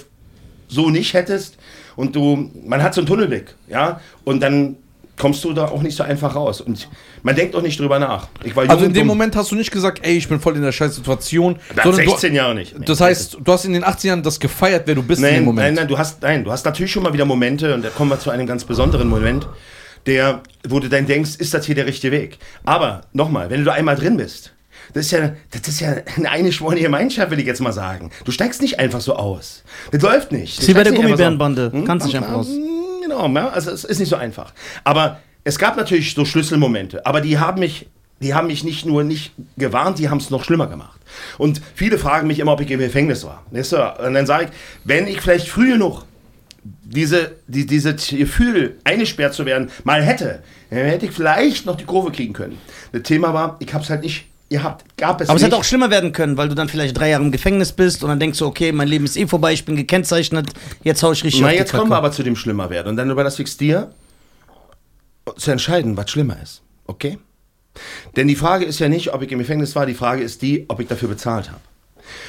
[0.69, 1.57] so nicht hättest
[1.97, 4.77] und du, man hat so einen Tunnelblick, ja, und dann
[5.21, 6.89] kommst du da auch nicht so einfach raus und
[7.23, 8.27] man denkt auch nicht drüber nach.
[8.43, 9.07] Ich war jung Also in dem.
[9.07, 11.57] Moment hast du nicht gesagt, ey, ich bin voll in der scheiß Situation.
[11.77, 12.75] Nach sondern 16 Jahre nicht.
[12.77, 15.27] Du, das heißt, du hast in den 18 Jahren das gefeiert, wer du bist in
[15.27, 15.67] dem Nein, Moment.
[15.67, 18.11] nein, nein, du hast, nein, du hast natürlich schon mal wieder Momente und da kommen
[18.11, 19.47] wir zu einem ganz besonderen Moment,
[20.07, 22.39] der, wo du dann denkst, ist das hier der richtige Weg?
[22.65, 24.53] Aber nochmal, wenn du einmal drin bist,
[24.95, 28.11] das ist ja, das ist ja eine eingeschworene Gemeinschaft, will ich jetzt mal sagen.
[28.25, 29.63] Du steigst nicht einfach so aus.
[29.93, 30.59] Das läuft nicht.
[30.59, 31.85] Du Sie bei steigst der einfach so- Gummibärenbande.
[31.87, 32.49] Kannst nicht einfach aus.
[33.17, 34.53] Mm, Genau, ja, also es ist nicht so einfach.
[34.85, 37.89] Aber es gab natürlich so Schlüsselmomente, aber die haben mich,
[38.21, 41.01] die haben mich nicht nur nicht gewarnt, die haben es noch schlimmer gemacht.
[41.39, 43.45] Und viele fragen mich immer, ob ich im Gefängnis war.
[43.51, 44.51] Und dann sage ich,
[44.85, 46.05] wenn ich vielleicht früh genug
[46.63, 51.85] diese, die, dieses Gefühl, eingesperrt zu werden, mal hätte, dann hätte ich vielleicht noch die
[51.85, 52.59] Kurve kriegen können.
[52.93, 54.85] Das Thema war, ich habe es halt nicht gehabt.
[54.97, 55.47] Gab es Aber es nicht.
[55.47, 58.11] hätte auch schlimmer werden können, weil du dann vielleicht drei Jahre im Gefängnis bist und
[58.11, 60.51] dann denkst du, okay, mein Leben ist eh vorbei, ich bin gekennzeichnet,
[60.83, 62.89] jetzt hau ich richtig Na, auf jetzt kommen wir aber zu dem schlimmer werden.
[62.89, 63.93] Und dann überlasse ich es dir,
[65.37, 66.63] zu entscheiden, was schlimmer ist.
[66.87, 67.19] Okay?
[68.17, 70.65] Denn die Frage ist ja nicht, ob ich im Gefängnis war, die Frage ist die,
[70.69, 71.61] ob ich dafür bezahlt habe.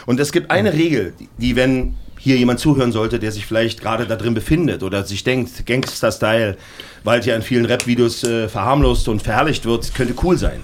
[0.05, 4.05] Und es gibt eine Regel, die, wenn hier jemand zuhören sollte, der sich vielleicht gerade
[4.05, 6.55] da drin befindet oder sich denkt, Gangster-Style,
[7.03, 10.61] weil ja in vielen Rap-Videos äh, verharmlost und verherrlicht wird, könnte cool sein.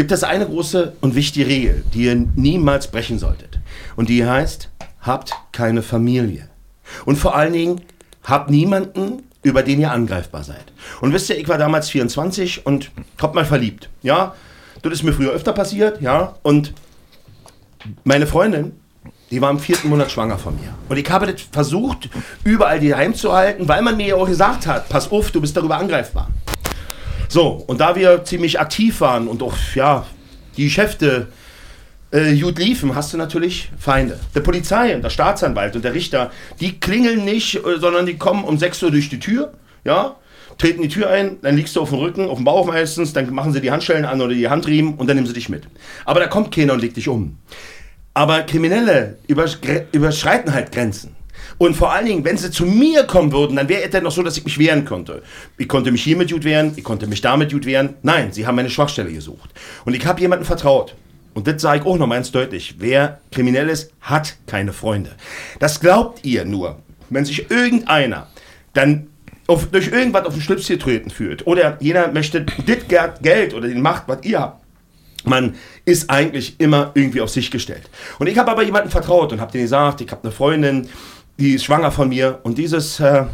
[0.00, 3.60] Gibt es eine große und wichtige Regel, die ihr niemals brechen solltet.
[3.96, 4.70] Und die heißt,
[5.02, 6.48] habt keine Familie.
[7.04, 7.82] Und vor allen Dingen,
[8.24, 10.72] habt niemanden, über den ihr angreifbar seid.
[11.02, 13.90] Und wisst ihr, ich war damals 24 und hab mal verliebt.
[14.00, 14.34] Ja,
[14.80, 16.34] das ist mir früher öfter passiert, ja.
[16.40, 16.72] Und
[18.02, 18.72] meine Freundin,
[19.30, 20.74] die war im vierten Monat schwanger von mir.
[20.88, 22.08] Und ich habe das versucht,
[22.42, 25.76] überall die heimzuhalten, weil man mir ja auch gesagt hat, pass auf, du bist darüber
[25.76, 26.30] angreifbar.
[27.32, 30.04] So, und da wir ziemlich aktiv waren und auch, ja,
[30.56, 31.28] die Geschäfte
[32.10, 34.18] äh, gut liefen, hast du natürlich Feinde.
[34.34, 38.42] Der Polizei und der Staatsanwalt und der Richter, die klingeln nicht, äh, sondern die kommen
[38.42, 39.52] um 6 Uhr durch die Tür,
[39.84, 40.16] ja,
[40.58, 43.32] treten die Tür ein, dann liegst du auf dem Rücken, auf dem Bauch meistens, dann
[43.32, 45.62] machen sie die Handschellen an oder die Handriemen und dann nehmen sie dich mit.
[46.04, 47.38] Aber da kommt keiner und legt dich um.
[48.12, 51.14] Aber Kriminelle überschre- überschreiten halt Grenzen.
[51.60, 54.12] Und vor allen Dingen, wenn sie zu mir kommen würden, dann wäre es dann noch
[54.12, 55.22] so, dass ich mich wehren konnte.
[55.58, 57.96] Ich konnte mich hiermit gut wehren, ich konnte mich damit gut wehren.
[58.00, 59.50] Nein, sie haben meine Schwachstelle gesucht.
[59.84, 60.96] Und ich habe jemandem vertraut.
[61.34, 62.76] Und das sage ich auch noch mal ganz deutlich.
[62.78, 65.10] Wer kriminell ist, hat keine Freunde.
[65.58, 66.78] Das glaubt ihr nur,
[67.10, 68.28] wenn sich irgendeiner
[68.72, 69.08] dann
[69.46, 73.74] auf, durch irgendwas auf den Schlips getreten fühlt oder jener möchte das Geld oder die
[73.74, 74.64] Macht, was ihr habt,
[75.24, 77.90] Man ist eigentlich immer irgendwie auf sich gestellt.
[78.18, 80.88] Und ich habe aber jemandem vertraut und habe denen gesagt, ich habe eine Freundin,
[81.40, 83.24] die ist schwanger von mir und dieses, äh,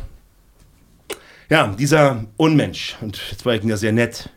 [1.51, 4.31] ja, dieser Unmensch, und jetzt war ich ja sehr nett,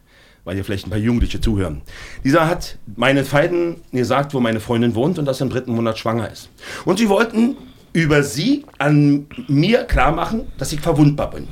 [0.43, 1.83] weil hier vielleicht ein paar Jugendliche zuhören,
[2.23, 5.99] dieser hat meinen Feinden gesagt, wo meine Freundin wohnt und dass sie im dritten Monat
[5.99, 6.49] schwanger ist.
[6.85, 7.57] Und sie wollten
[7.93, 11.47] über sie an mir klar machen, dass ich verwundbar bin.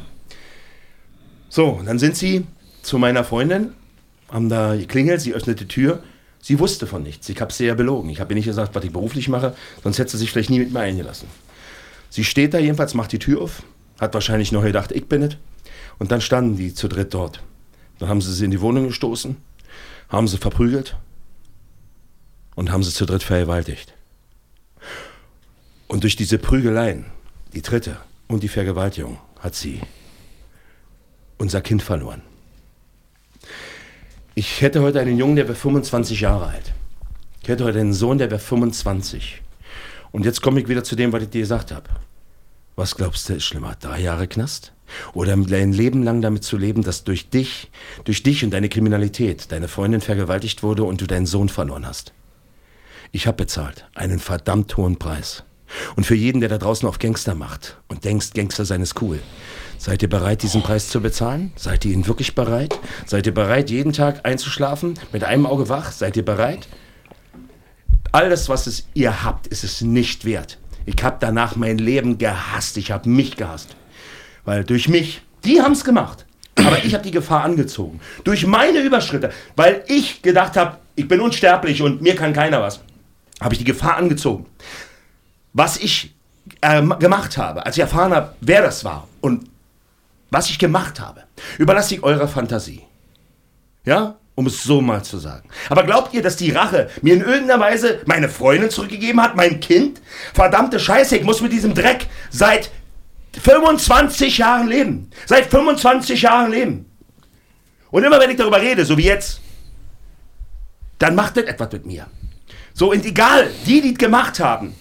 [1.50, 2.46] So, und dann sind sie
[2.82, 3.74] zu meiner Freundin,
[4.30, 6.04] haben da geklingelt, sie öffnete die Tür.
[6.40, 7.28] Sie wusste von nichts.
[7.30, 8.10] Ich habe sie ja belogen.
[8.10, 10.60] Ich habe ihr nicht gesagt, was ich beruflich mache, sonst hätte sie sich vielleicht nie
[10.60, 11.28] mit mir eingelassen.
[12.10, 13.64] Sie steht da jedenfalls, macht die Tür auf,
[14.00, 15.38] hat wahrscheinlich noch gedacht, ich bin es.
[16.00, 17.42] Und dann standen die zu dritt dort.
[18.00, 19.38] Dann haben sie sie in die Wohnung gestoßen,
[20.10, 20.96] haben sie verprügelt
[22.56, 23.94] und haben sie zu dritt vergewaltigt.
[25.88, 27.06] Und durch diese Prügeleien,
[27.54, 29.82] die dritte und die Vergewaltigung, hat sie
[31.38, 32.22] unser Kind verloren.
[34.36, 36.74] Ich hätte heute einen Jungen, der wäre 25 Jahre alt.
[37.42, 39.42] Ich hätte heute einen Sohn, der wäre 25.
[40.12, 41.90] Und jetzt komme ich wieder zu dem, was ich dir gesagt habe.
[42.76, 43.76] Was glaubst du ist schlimmer?
[43.80, 44.74] Drei Jahre Knast?
[45.14, 47.70] Oder ein Leben lang damit zu leben, dass durch dich,
[48.06, 52.14] durch dich und deine Kriminalität deine Freundin vergewaltigt wurde und du deinen Sohn verloren hast?
[53.12, 53.86] Ich habe bezahlt.
[53.96, 55.44] Einen verdammt hohen Preis.
[55.96, 59.20] Und für jeden, der da draußen auf Gangster macht und denkst, Gangster sein ist cool.
[59.78, 61.52] Seid ihr bereit, diesen Preis zu bezahlen?
[61.56, 62.80] Seid ihr ihn wirklich bereit?
[63.06, 65.92] Seid ihr bereit, jeden Tag einzuschlafen, mit einem Auge wach?
[65.92, 66.68] Seid ihr bereit?
[68.12, 70.58] Alles, was es ihr habt, ist es nicht wert.
[70.86, 72.78] Ich habe danach mein Leben gehasst.
[72.78, 73.76] Ich habe mich gehasst.
[74.46, 76.26] Weil durch mich, die haben es gemacht.
[76.56, 78.00] Aber ich habe die Gefahr angezogen.
[78.24, 82.80] Durch meine Überschritte, weil ich gedacht habe, ich bin unsterblich und mir kann keiner was,
[83.40, 84.48] habe ich die Gefahr angezogen.
[85.54, 86.16] Was ich
[86.62, 89.50] äh, gemacht habe, als ich erfahren habe, wer das war und
[90.30, 91.24] was ich gemacht habe,
[91.58, 92.82] überlasse ich eurer Fantasie.
[93.86, 94.16] Ja?
[94.38, 95.50] Um es so mal zu sagen.
[95.68, 99.60] Aber glaubt ihr, dass die Rache mir in irgendeiner Weise meine Freundin zurückgegeben hat, mein
[99.60, 100.00] Kind?
[100.36, 102.70] Verdammte Scheiße, ich muss mit diesem Dreck seit
[103.42, 105.10] 25 Jahren leben.
[105.26, 106.86] Seit 25 Jahren leben.
[107.90, 109.42] Und immer wenn ich darüber rede, so wie jetzt,
[111.00, 112.06] dann macht das etwas mit mir.
[112.76, 114.76] So, und egal, die, die es gemacht haben,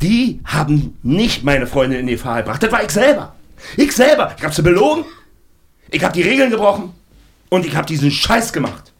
[0.00, 2.62] die haben nicht meine Freundin in die Gefahr gebracht.
[2.62, 3.34] Das war ich selber.
[3.76, 4.32] Ich selber.
[4.38, 5.04] Ich habe sie belogen.
[5.90, 6.94] Ich habe die Regeln gebrochen.
[7.50, 8.92] Und ich habe diesen Scheiß gemacht.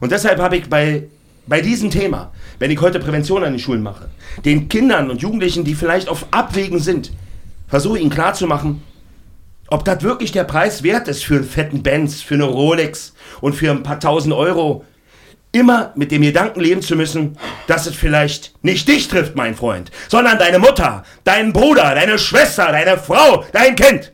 [0.00, 1.08] Und deshalb habe ich bei,
[1.46, 4.10] bei diesem Thema, wenn ich heute Prävention an den Schulen mache,
[4.44, 7.10] den Kindern und Jugendlichen, die vielleicht auf Abwägen sind,
[7.66, 8.82] versuche ihnen klarzumachen,
[9.68, 13.54] ob das wirklich der Preis wert ist für einen fetten Benz, für eine Rolex und
[13.54, 14.84] für ein paar tausend Euro.
[15.50, 19.90] Immer mit dem Gedanken leben zu müssen, dass es vielleicht nicht dich trifft, mein Freund,
[20.08, 24.12] sondern deine Mutter, deinen Bruder, deine Schwester, deine Frau, dein Kind.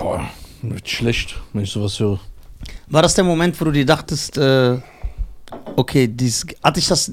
[0.00, 0.26] Boah,
[0.62, 2.18] wird schlecht, wenn ich sowas höre.
[2.88, 4.78] War das der Moment, wo du dir dachtest, äh,
[5.76, 7.12] okay, dies, hatte ich das.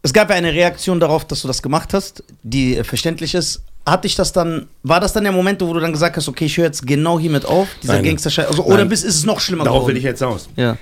[0.00, 3.62] Es gab ja eine Reaktion darauf, dass du das gemacht hast, die äh, verständlich ist.
[3.84, 6.46] Hatte ich das dann, war das dann der Moment, wo du dann gesagt hast, okay,
[6.46, 8.04] ich höre jetzt genau hiermit auf, dieser Nein.
[8.04, 8.88] Gangster-Scheiß, also, oder Nein.
[8.88, 9.90] bis, ist es noch schlimmer Darauf geworden?
[9.90, 10.48] will ich jetzt aus.
[10.56, 10.78] Ja.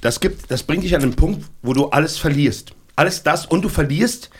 [0.00, 2.72] Das, gibt, das bringt dich an den Punkt, wo du alles verlierst.
[2.96, 4.30] Alles das und du verlierst,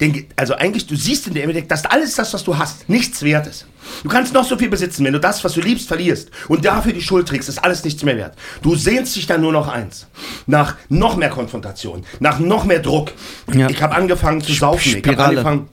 [0.00, 3.22] den, also eigentlich, du siehst in der Immediate, dass alles das, was du hast, nichts
[3.22, 3.66] wert ist.
[4.02, 6.92] Du kannst noch so viel besitzen, wenn du das, was du liebst, verlierst und dafür
[6.92, 8.36] die Schuld trägst, ist alles nichts mehr wert.
[8.62, 10.06] Du sehnst dich dann nur noch eins.
[10.46, 13.12] Nach noch mehr Konfrontation, nach noch mehr Druck.
[13.52, 13.68] Ja.
[13.68, 14.96] Ich habe angefangen zu saufen.
[14.96, 15.68] Ich habe angefangen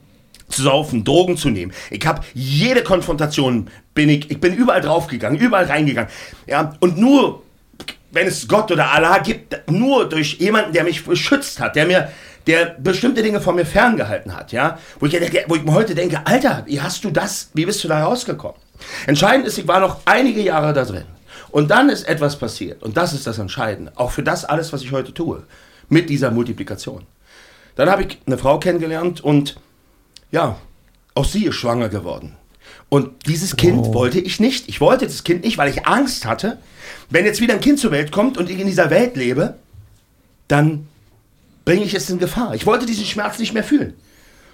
[0.48, 1.72] zu saufen, Drogen zu nehmen.
[1.90, 6.10] Ich habe jede Konfrontation bin ich, ich bin überall draufgegangen, überall reingegangen.
[6.46, 7.42] Ja, und nur
[8.10, 12.10] wenn es Gott oder Allah gibt, nur durch jemanden, der mich beschützt hat, der mir,
[12.48, 15.12] der bestimmte Dinge von mir ferngehalten hat, ja, wo ich,
[15.46, 18.56] wo ich mir heute denke, Alter, wie hast du das, wie bist du da rausgekommen?
[19.06, 21.04] Entscheidend ist, ich war noch einige Jahre da drin.
[21.50, 22.82] Und dann ist etwas passiert.
[22.82, 23.92] Und das ist das Entscheidende.
[23.96, 25.42] Auch für das alles, was ich heute tue.
[25.90, 27.06] Mit dieser Multiplikation.
[27.76, 29.60] Dann habe ich eine Frau kennengelernt und
[30.30, 30.56] ja,
[31.14, 32.36] auch sie ist schwanger geworden.
[32.88, 34.68] Und dieses Kind wollte ich nicht.
[34.68, 36.58] Ich wollte das Kind nicht, weil ich Angst hatte,
[37.10, 39.54] wenn jetzt wieder ein Kind zur Welt kommt und ich in dieser Welt lebe,
[40.48, 40.88] dann
[41.68, 42.54] bringe ich es in Gefahr.
[42.54, 43.92] Ich wollte diesen Schmerz nicht mehr fühlen.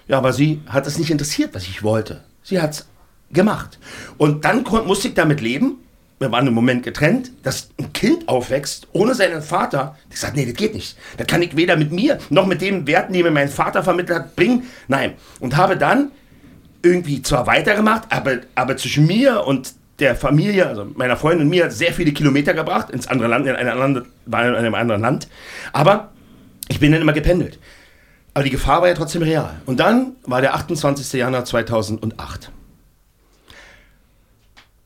[0.09, 2.25] Ja, aber sie hat es nicht interessiert, was ich wollte.
[2.43, 2.87] Sie hat es
[3.31, 3.79] gemacht.
[4.17, 5.77] Und dann musste ich damit leben.
[6.19, 9.97] Wir waren im Moment getrennt, dass ein Kind aufwächst ohne seinen Vater.
[10.09, 10.97] Ich sagte, nee, das geht nicht.
[11.15, 14.19] Das kann ich weder mit mir noch mit den Werten, die mir mein Vater vermittelt
[14.19, 14.63] hat, bringen.
[14.89, 15.13] Nein.
[15.39, 16.11] Und habe dann
[16.81, 21.71] irgendwie zwar weitergemacht, aber, aber zwischen mir und der Familie, also meiner Freundin und mir,
[21.71, 25.29] sehr viele Kilometer gebracht, ins andere Land, in, ein Land, war in einem anderen Land.
[25.71, 26.11] Aber
[26.67, 27.59] ich bin dann immer gependelt.
[28.33, 29.61] Aber die Gefahr war ja trotzdem real.
[29.65, 31.13] Und dann war der 28.
[31.13, 32.51] Januar 2008.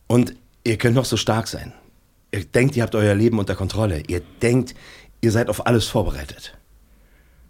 [0.07, 1.73] Und ihr könnt noch so stark sein.
[2.31, 4.03] Ihr denkt, ihr habt euer Leben unter Kontrolle.
[4.07, 4.75] Ihr denkt,
[5.21, 6.57] ihr seid auf alles vorbereitet.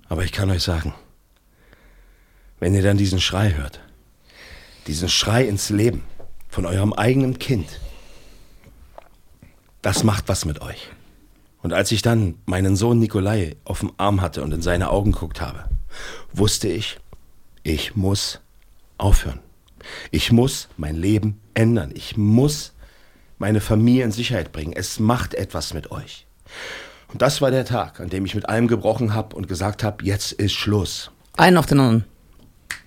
[0.07, 0.93] Aber ich kann euch sagen,
[2.59, 3.81] wenn ihr dann diesen Schrei hört,
[4.87, 6.03] diesen Schrei ins Leben
[6.49, 7.79] von eurem eigenen Kind,
[9.81, 10.89] das macht was mit euch.
[11.61, 15.11] Und als ich dann meinen Sohn Nikolai auf dem Arm hatte und in seine Augen
[15.11, 15.65] geguckt habe,
[16.31, 16.97] wusste ich,
[17.63, 18.39] ich muss
[18.97, 19.39] aufhören.
[20.11, 21.91] Ich muss mein Leben ändern.
[21.93, 22.73] Ich muss
[23.37, 24.73] meine Familie in Sicherheit bringen.
[24.73, 26.27] Es macht etwas mit euch.
[27.07, 30.05] Und das war der Tag, an dem ich mit allem gebrochen habe und gesagt habe,
[30.05, 31.11] jetzt ist Schluss.
[31.37, 32.05] Einen auf den anderen.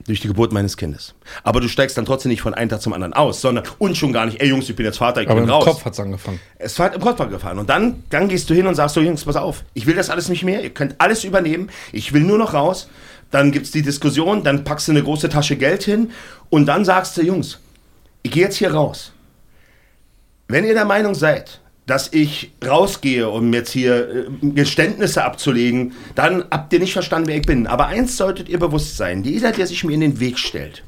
[0.07, 1.15] Durch die Geburt meines Kindes.
[1.45, 4.13] Aber du steigst dann trotzdem nicht von einem Tag zum anderen aus, sondern und schon
[4.13, 5.65] gar nicht, ey Jungs, ich bin jetzt Vater, ich Aber bin im raus.
[5.65, 6.41] Kopf hat's angefangen.
[6.59, 7.59] Es halt im Kopf angefahren.
[7.59, 10.11] Und dann, dann gehst du hin und sagst so, Jungs, pass auf, ich will das
[10.11, 12.89] alles nicht mehr, ihr könnt alles übernehmen, ich will nur noch raus.
[13.31, 16.11] Dann gibt's die Diskussion, dann packst du eine große Tasche Geld hin
[16.51, 17.61] und dann sagst du, Jungs,
[18.23, 19.13] ich gehe jetzt hier raus.
[20.49, 26.45] Wenn ihr der Meinung seid, dass ich rausgehe, um jetzt hier äh, Geständnisse abzulegen, dann
[26.51, 27.67] habt ihr nicht verstanden, wer ich bin.
[27.67, 30.85] Aber eins solltet ihr bewusst sein, jeder, der sich mir in den Weg stellt,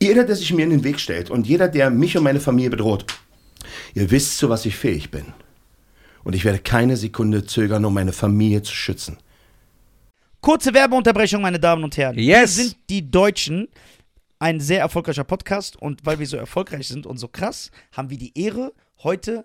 [0.00, 2.70] jeder, der sich mir in den Weg stellt und jeder, der mich und meine Familie
[2.70, 3.04] bedroht,
[3.94, 5.26] ihr wisst, zu was ich fähig bin.
[6.24, 9.18] Und ich werde keine Sekunde zögern, um meine Familie zu schützen.
[10.40, 12.16] Kurze Werbeunterbrechung, meine Damen und Herren.
[12.16, 12.26] Yes.
[12.26, 13.68] Wir sind die Deutschen.
[14.38, 18.16] Ein sehr erfolgreicher Podcast und weil wir so erfolgreich sind und so krass, haben wir
[18.16, 19.44] die Ehre, heute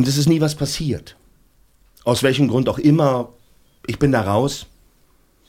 [0.00, 1.14] Und es ist nie was passiert.
[2.04, 3.34] Aus welchem Grund auch immer,
[3.86, 4.64] ich bin da raus.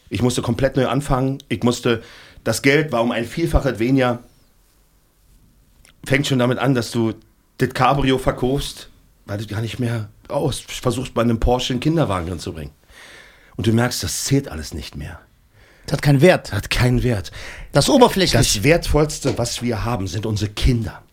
[0.09, 1.37] Ich musste komplett neu anfangen.
[1.47, 2.03] Ich musste,
[2.43, 4.19] das Geld war um ein Vielfaches weniger.
[6.03, 7.13] Fängt schon damit an, dass du
[7.59, 8.89] das Cabrio verkaufst,
[9.25, 12.73] weil du gar nicht mehr aus versuchst, bei einem Porsche einen Kinderwagen drin zu bringen.
[13.55, 15.21] Und du merkst, das zählt alles nicht mehr.
[15.85, 16.49] Das hat keinen Wert.
[16.49, 17.31] Das hat keinen Wert.
[17.71, 18.33] Das ist oberflächlich.
[18.33, 21.03] Das Wertvollste, was wir haben, sind unsere Kinder.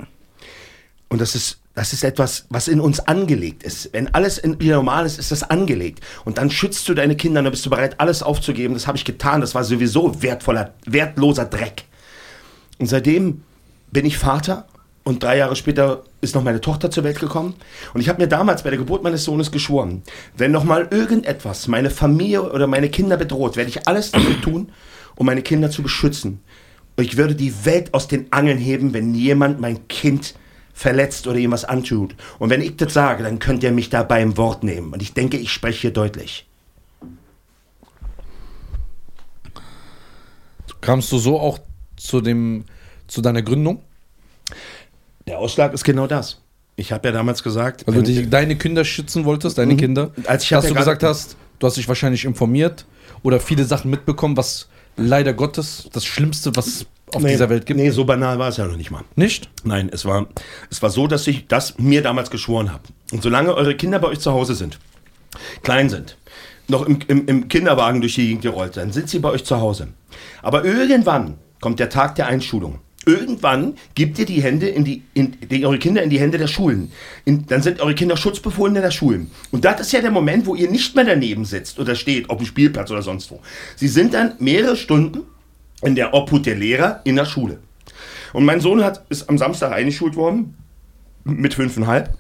[1.09, 3.91] Und das ist, das ist etwas, was in uns angelegt ist.
[3.93, 6.01] Wenn alles in, wieder normal ist, ist das angelegt.
[6.25, 8.75] Und dann schützt du deine Kinder, dann bist du bereit, alles aufzugeben.
[8.75, 9.41] Das habe ich getan.
[9.41, 11.85] Das war sowieso wertvoller, wertloser Dreck.
[12.81, 13.43] Und seitdem
[13.93, 14.67] bin ich Vater
[15.05, 17.55] und drei Jahre später ist noch meine Tochter zur Welt gekommen.
[17.95, 20.03] Und ich habe mir damals bei der Geburt meines Sohnes geschworen,
[20.37, 24.73] wenn noch mal irgendetwas meine Familie oder meine Kinder bedroht, werde ich alles dafür tun,
[25.15, 26.41] um meine Kinder zu beschützen.
[26.97, 30.35] Und ich würde die Welt aus den Angeln heben, wenn jemand mein Kind
[30.79, 32.15] verletzt oder ihm was antut.
[32.39, 34.93] Und wenn ich das sage, dann könnt ihr mich da beim Wort nehmen.
[34.93, 36.47] Und ich denke, ich spreche hier deutlich.
[40.81, 41.59] Kamst du so auch
[41.97, 42.65] zu dem,
[43.09, 43.83] zu deiner Gründung?
[45.27, 46.41] Der Ausschlag ist genau das.
[46.77, 50.13] Ich habe ja damals gesagt, Weil du die, deine Kinder schützen wolltest, deine Kinder.
[50.27, 52.87] Als ich dass ja du gesagt hast, du hast dich wahrscheinlich informiert
[53.25, 57.79] oder viele Sachen mitbekommen, was leider Gottes das Schlimmste, was auf nee, dieser Welt gibt.
[57.79, 59.03] Nee, so banal war es ja noch nicht mal.
[59.17, 59.49] Nicht?
[59.65, 60.27] Nein, es war,
[60.71, 62.83] es war so, dass ich das mir damals geschworen habe.
[63.13, 64.79] Und solange eure Kinder bei euch zu Hause sind,
[65.63, 66.17] klein sind,
[66.69, 69.59] noch im, im, im Kinderwagen durch die Gegend gerollt sind, sind sie bei euch zu
[69.59, 69.89] Hause.
[70.43, 72.81] Aber irgendwann kommt der Tag der Einschulung.
[73.07, 76.47] Irgendwann gebt ihr die Hände in die, in, die, eure Kinder in die Hände der
[76.47, 76.93] Schulen.
[77.25, 79.31] In, dann sind eure Kinder Schutzbefohlene der Schulen.
[79.51, 82.39] Und das ist ja der Moment, wo ihr nicht mehr daneben sitzt oder steht, auf
[82.39, 83.41] dem Spielplatz oder sonst wo.
[83.77, 85.21] Sie sind dann mehrere Stunden
[85.83, 87.59] in der Obhut der Lehrer in der Schule.
[88.33, 90.55] Und mein Sohn hat, ist am Samstag eingeschult worden,
[91.25, 92.17] mit fünfeinhalb.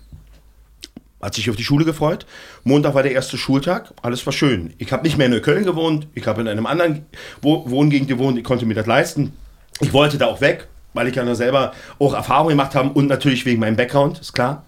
[1.21, 2.27] Hat sich auf die Schule gefreut.
[2.62, 3.93] Montag war der erste Schultag.
[4.03, 4.75] Alles war schön.
[4.79, 6.07] Ich habe nicht mehr in Neukölln gewohnt.
[6.14, 7.07] Ich habe in einem anderen
[7.43, 8.38] Wo Wohngegend gewohnt.
[8.38, 9.33] Ich konnte mir das leisten.
[9.81, 13.07] Ich wollte da auch weg, weil ich ja noch selber auch Erfahrung gemacht habe und
[13.07, 14.64] natürlich wegen meinem Background, ist klar.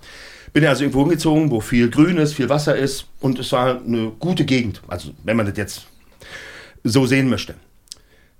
[0.52, 4.10] Bin also irgendwo hingezogen, wo viel Grün ist, viel Wasser ist und es war eine
[4.18, 4.82] gute Gegend.
[4.88, 5.86] Also, wenn man das jetzt
[6.82, 7.54] so sehen möchte.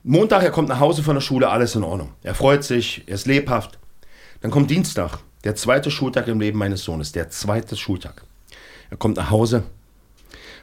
[0.03, 2.15] Montag, er kommt nach Hause von der Schule, alles in Ordnung.
[2.23, 3.79] Er freut sich, er ist lebhaft.
[4.41, 8.25] Dann kommt Dienstag, der zweite Schultag im Leben meines Sohnes, der zweite Schultag.
[8.89, 9.65] Er kommt nach Hause,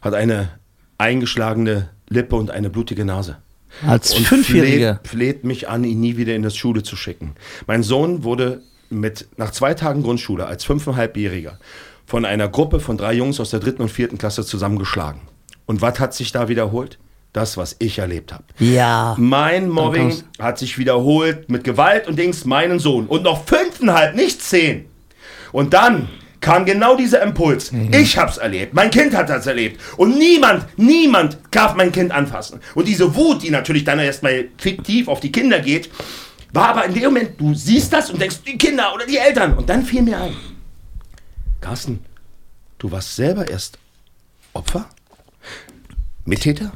[0.02, 0.50] hat eine
[0.98, 3.38] eingeschlagene Lippe und eine blutige Nase.
[3.85, 4.99] Als Und Fünfjähriger.
[5.03, 7.35] Fleht, fleht mich an, ihn nie wieder in das Schule zu schicken.
[7.67, 11.59] Mein Sohn wurde mit, nach zwei Tagen Grundschule als fünfeinhalbjähriger
[12.05, 15.21] von einer Gruppe von drei Jungs aus der dritten und vierten Klasse zusammengeschlagen.
[15.65, 16.97] Und was hat sich da wiederholt?
[17.33, 18.45] Das, was ich erlebt habe.
[18.57, 19.15] Ja.
[19.19, 23.05] Mein Mobbing hat sich wiederholt mit Gewalt und Dings meinen Sohn.
[23.05, 24.85] Und noch fünfeinhalb, nicht zehn.
[25.51, 26.07] Und dann
[26.41, 27.71] kam genau dieser Impuls.
[27.91, 28.73] Ich hab's erlebt.
[28.73, 29.82] Mein Kind hat das erlebt.
[29.97, 32.60] Und niemand, niemand darf mein Kind anfassen.
[32.76, 35.89] Und diese Wut, die natürlich dann erstmal fiktiv auf die Kinder geht,
[36.54, 39.54] war aber in dem Moment, du siehst das und denkst, die Kinder oder die Eltern.
[39.56, 40.34] Und dann fiel mir ein,
[41.62, 42.00] Carsten,
[42.78, 43.78] du warst selber erst
[44.54, 44.89] Opfer?
[46.26, 46.71] Mittäter?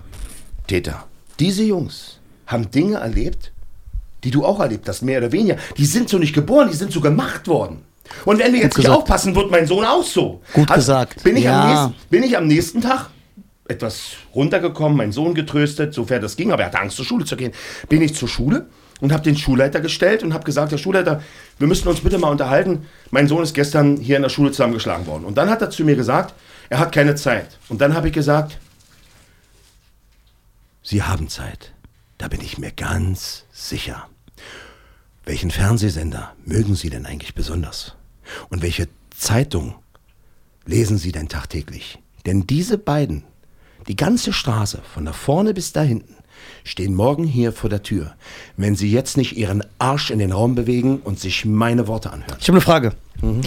[0.67, 1.07] Täter.
[1.39, 3.51] Diese Jungs haben Dinge erlebt,
[4.23, 5.57] die du auch erlebt hast, mehr oder weniger.
[5.77, 7.83] Die sind so nicht geboren, die sind so gemacht worden.
[8.25, 8.97] Und wenn wir jetzt nicht gesagt.
[9.01, 10.41] aufpassen, wird mein Sohn auch so.
[10.53, 11.23] Gut gesagt.
[11.23, 11.85] Bin ich, am Ja.
[11.87, 13.09] nächsten, bin ich am nächsten Tag
[13.67, 17.35] etwas runtergekommen, meinen Sohn getröstet, sofern das ging, aber er hatte Angst, zur Schule zu
[17.37, 17.53] gehen.
[17.89, 18.67] Bin ich zur Schule
[18.99, 21.21] und habe den Schulleiter gestellt und habe gesagt, Herr Schulleiter,
[21.57, 22.85] wir müssen uns bitte mal unterhalten.
[23.11, 25.23] Mein Sohn ist gestern hier in der Schule zusammengeschlagen worden.
[25.25, 26.33] Und dann hat er zu mir gesagt,
[26.69, 27.57] er hat keine Zeit.
[27.69, 28.57] Und dann habe ich gesagt,
[30.83, 31.71] Sie haben Zeit.
[32.17, 34.07] Da bin ich mir ganz sicher.
[35.25, 37.95] Welchen Fernsehsender mögen Sie denn eigentlich besonders?
[38.49, 39.75] Und welche Zeitung
[40.65, 41.99] lesen Sie denn tagtäglich?
[42.25, 43.23] Denn diese beiden,
[43.87, 46.15] die ganze Straße, von da vorne bis da hinten,
[46.63, 48.13] stehen morgen hier vor der Tür,
[48.57, 52.37] wenn Sie jetzt nicht Ihren Arsch in den Raum bewegen und sich meine Worte anhören.
[52.39, 52.93] Ich habe eine Frage.
[53.21, 53.41] Mhm.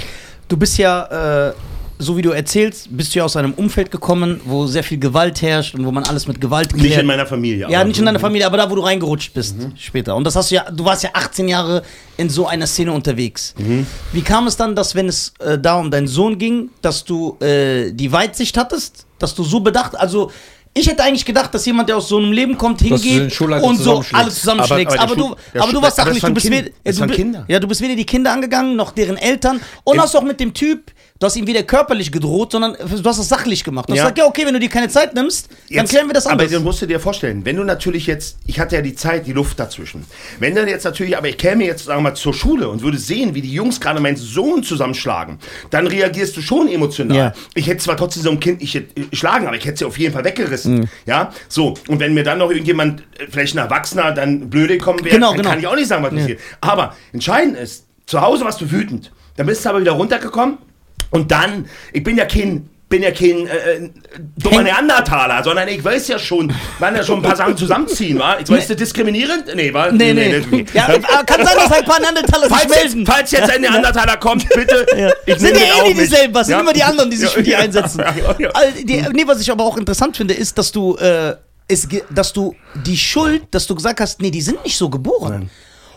[0.49, 1.55] Du bist ja, äh,
[1.99, 5.41] so wie du erzählst, bist du ja aus einem Umfeld gekommen, wo sehr viel Gewalt
[5.43, 7.01] herrscht und wo man alles mit Gewalt Nicht klärt.
[7.01, 7.69] in meiner Familie.
[7.71, 7.89] Ja, aber- Mhm.
[7.89, 10.17] nicht in deiner Familie, aber da, wo du reingerutscht bist später.
[10.17, 11.83] Und das hast du ja, du warst ja 18 Jahre
[12.17, 13.55] in so einer Szene unterwegs.
[13.59, 13.87] Mhm.
[14.13, 17.37] Wie kam es dann, dass wenn es äh, da um deinen Sohn ging, dass du
[17.41, 20.31] äh, die Weitsicht hattest, dass du so bedacht, also
[20.77, 24.03] ich hätte eigentlich gedacht, dass jemand, der aus so einem Leben kommt, hingeht und so
[24.03, 24.15] zusammenschlägst.
[24.15, 24.99] alle zusammenschlägst.
[24.99, 26.21] Aber- Aber, aber du, aber warst sachlich.
[26.21, 29.95] Du bist, weder, du, ja, du bist weder die Kinder angegangen, noch deren Eltern und
[29.95, 33.19] Im- hast auch mit dem Typ, du hast ihm weder körperlich gedroht, sondern du hast
[33.19, 33.89] es sachlich gemacht.
[33.89, 34.03] Du hast Ja.
[34.05, 36.49] gesagt, ja, okay, wenn du dir keine Zeit nimmst, dann Jetzt- klären wir das anders.
[36.49, 39.33] Aber du musst dir vorstellen, wenn du natürlich jetzt, ich hatte ja die Zeit, die
[39.33, 40.05] Luft dazwischen.
[40.41, 42.99] Wenn dann jetzt natürlich, aber ich käme jetzt, sagen wir mal, zur Schule und würde
[42.99, 45.39] sehen, wie die Jungs gerade meinen Sohn zusammenschlagen,
[45.71, 47.17] dann reagierst du schon emotional.
[47.17, 47.33] Ja.
[47.55, 49.97] Ich hätte zwar trotzdem so ein Kind nicht äh, schlagen, aber ich hätte sie auf
[49.99, 50.81] jeden Fall weggerissen.
[50.81, 50.89] Mhm.
[51.07, 51.75] Ja, so.
[51.87, 55.29] Und wenn mir dann noch irgendjemand, äh, vielleicht ein Erwachsener, dann blöde kommen wäre, Genau,
[55.29, 55.51] dann genau.
[55.51, 56.41] kann ich auch nicht sagen, was passiert.
[56.61, 59.13] Aber entscheidend ist, zu Hause warst du wütend.
[59.37, 60.59] Dann bist du aber wieder runtergekommen
[61.11, 63.91] und dann, ich bin ja kein bin ja kein äh, äh,
[64.37, 68.39] dummer Neandertaler, sondern ich weiß ja schon, wann ja schon ein paar Sachen zusammenziehen, war.
[68.39, 69.47] Ich weiß, das diskriminierend?
[69.57, 69.91] Nee, war?
[69.91, 70.45] Nee, nee.
[70.51, 70.65] nee.
[70.75, 72.99] Ja, äh, kann sein, dass ein paar Neandertaler sich Falls melden.
[73.01, 74.87] jetzt, falls jetzt ein Neandertaler kommt, bitte.
[75.27, 75.99] Ich Sind ja eh mit.
[76.05, 76.61] dieselben, was sind Ja.
[76.61, 78.01] immer die anderen, die sich Ja, für die ja, einsetzen.
[78.01, 78.51] ja, ja, ja.
[78.85, 81.35] Die, nee, was ich aber auch interessant finde, ist, dass du, äh,
[81.67, 82.55] es, dass du
[82.87, 85.51] die Schuld, dass du gesagt hast, nee, die sind nicht so geboren.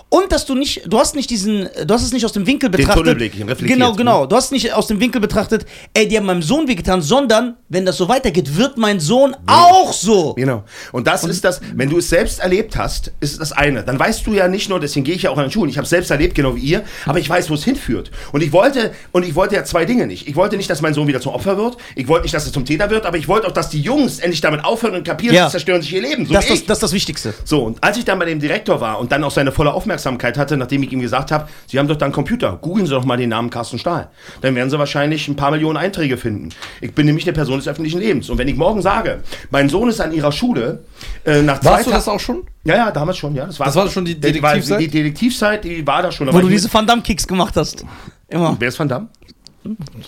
[0.10, 2.70] Und dass du nicht, du hast nicht diesen, du hast es nicht aus dem Winkel
[2.70, 2.96] betrachtet.
[2.96, 3.68] Tunnelblick, reflektiert.
[3.70, 4.26] Genau, genau.
[4.26, 7.86] Du hast nicht aus dem Winkel betrachtet, ey, die haben meinem Sohn wehgetan, sondern, wenn
[7.86, 10.34] das so weitergeht, wird mein Sohn auch so.
[10.36, 10.64] Genau.
[10.94, 13.84] Und das ist das, wenn du es selbst erlebt hast, ist das eine.
[13.84, 15.70] Dann weißt du ja nicht nur, deswegen gehe ich ja auch an den Schulen.
[15.70, 18.10] Ich habe es selbst erlebt, genau wie ihr, aber ich weiß, wo es hinführt.
[18.32, 20.26] Und ich wollte, und ich wollte ja zwei Dinge nicht.
[20.26, 21.76] Ich wollte nicht, dass mein Sohn wieder zum Opfer wird.
[21.96, 24.20] Ich wollte nicht, dass er zum Täter wird, aber ich wollte auch, dass die Jungs
[24.20, 25.48] endlich damit aufhören und kapieren, Ja.
[25.48, 26.26] sie zerstören sich ihr Leben.
[26.26, 27.34] So Das, das, das ist das Wichtigste.
[27.44, 29.97] So, und als ich dann bei dem Direktor war und dann auch seine volle Aufmerksamkeit
[30.06, 33.06] hatte, nachdem ich ihm gesagt habe, Sie haben doch da einen Computer, googeln Sie doch
[33.06, 34.10] mal den Namen Carsten Stahl.
[34.42, 36.50] Dann werden Sie wahrscheinlich ein paar Millionen Einträge finden.
[36.82, 38.30] Ich bin nämlich eine Person des öffentlichen Lebens.
[38.30, 40.84] Und wenn ich morgen sage, mein Sohn ist an Ihrer Schule,
[41.26, 42.44] äh, nach zwei Warst du das auch schon?
[42.64, 43.46] Ja, ja, damals schon, ja.
[43.46, 44.80] Das war, Das war schon die Die, Detektivzeit?
[44.82, 46.32] die Detektivzeit, die war da schon.
[46.32, 47.86] Wo du diese Van Damme-Kicks gemacht hast.
[48.30, 48.56] Immer.
[48.60, 49.08] Wer ist Van Damme?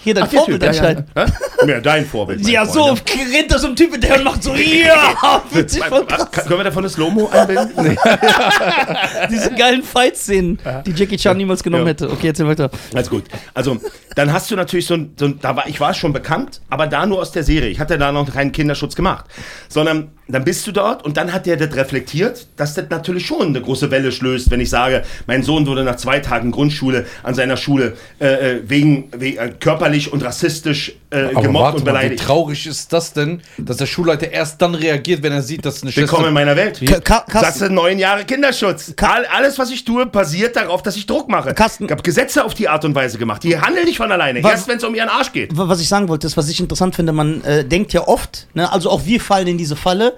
[0.04, 0.88] Hier dein Ach, der Vorbild Typ, ja, ja.
[0.90, 1.10] anscheinend.
[1.16, 1.26] Hä?
[1.68, 2.48] Ja, dein Vorbild.
[2.48, 3.04] Ja, so Freund,
[3.34, 5.90] rennt da so ein Typ hinterher und macht so, ja, fühlt sich ja.
[5.90, 6.32] krass.
[6.32, 7.98] Können wir davon eine Slow-Mo einbinden?
[9.30, 11.90] Diese geilen Fight-Szenen, die Jackie Chan niemals genommen Ja.
[11.90, 12.10] hätte.
[12.10, 12.70] Okay, erzähl weiter.
[12.94, 13.26] Alles gut.
[13.54, 13.78] Also,
[14.16, 16.88] dann hast du natürlich so ein, so ein da war, ich war schon bekannt, aber
[16.88, 17.70] da nur aus der Serie.
[17.70, 19.26] Ich hatte da noch keinen Kinderschutz gemacht.
[19.68, 23.48] Sondern dann bist du dort und dann hat der das reflektiert, dass das natürlich schon
[23.48, 27.34] eine große Welle schlöst, wenn ich sage, mein Sohn wurde nach zwei Tagen Grundschule an
[27.34, 28.28] seiner Schule äh,
[28.58, 32.24] äh, wegen, wegen äh, körperlich und rassistisch äh, gemobbt warte und mal, wie beleidigt.
[32.24, 35.96] traurig ist das denn, dass der Schulleiter erst dann reagiert, wenn er sieht, dass eine
[35.96, 36.80] Willkommen in meiner Welt.
[36.86, 38.94] Ka- Ka- Das sind neun Jahre Kinderschutz.
[39.02, 41.54] All, alles, was ich tue, basiert darauf, dass ich Druck mache.
[41.56, 43.44] Carsten- ich habe Gesetze auf die Art und Weise gemacht.
[43.44, 44.44] Die handeln nicht von alleine.
[44.44, 45.58] Was- Erst wenn es um ihren Arsch geht.
[45.58, 48.48] wa- was ich sagen wollte, ist, was ich interessant finde, man äh, denkt ja oft,
[48.54, 50.14] ne, also auch wir fallen in diese Falle,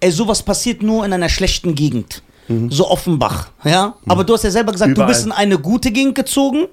[0.00, 2.22] ey, sowas passiert nur in einer schlechten Gegend.
[2.68, 3.94] So Offenbach, ja.
[4.06, 5.06] Aber du hast ja selber gesagt, Überall.
[5.06, 6.66] du bist in eine gute Gegend gezogen.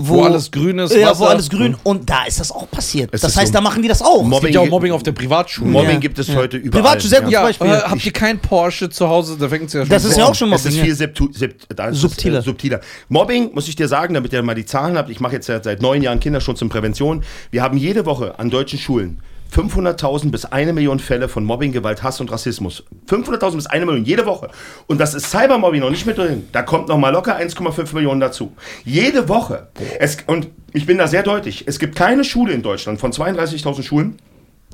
[0.00, 1.30] Wo alles grün ist, Ja, wo Wasser.
[1.30, 1.76] alles grün.
[1.82, 3.10] Und da ist das auch passiert.
[3.12, 4.22] Es das ist heißt, so- da machen die das auch.
[4.22, 5.68] Mobbing- Es gibt ja auch Mobbing auf der Privatschule.
[5.68, 5.96] Mobbing Ja.
[5.98, 6.82] gibt es heute überall.
[6.84, 7.28] Privatschule, sehr.
[7.28, 7.66] Ja, Beispiel.
[7.66, 9.36] äh, habt ihr kein Porsche zu Hause?
[9.36, 10.84] Da fängt es ja schon Das ist ja auch schon Es ist Mobbing.
[10.94, 11.06] viel ja.
[11.12, 12.38] subtu- sub- da ist Subtiler.
[12.38, 12.80] äh, subtiler.
[13.08, 15.10] Mobbing, muss ich dir sagen, damit ihr mal die Zahlen habt.
[15.10, 17.24] Ich mache jetzt seit, seit neun Jahren Kinderschutz und Prävention.
[17.50, 19.18] Wir haben jede Woche an deutschen Schulen
[19.54, 22.84] 500.000 bis eine Million Fälle von Mobbing, Gewalt, Hass und Rassismus.
[23.08, 24.48] 500.000 bis eine Million jede Woche.
[24.86, 26.46] Und das ist Cybermobbing noch nicht mit drin.
[26.52, 28.52] Da kommt noch mal locker 1,5 Millionen dazu.
[28.84, 29.68] Jede Woche.
[29.98, 31.64] Es, und ich bin da sehr deutlich.
[31.66, 34.16] Es gibt keine Schule in Deutschland von 32.000 Schulen,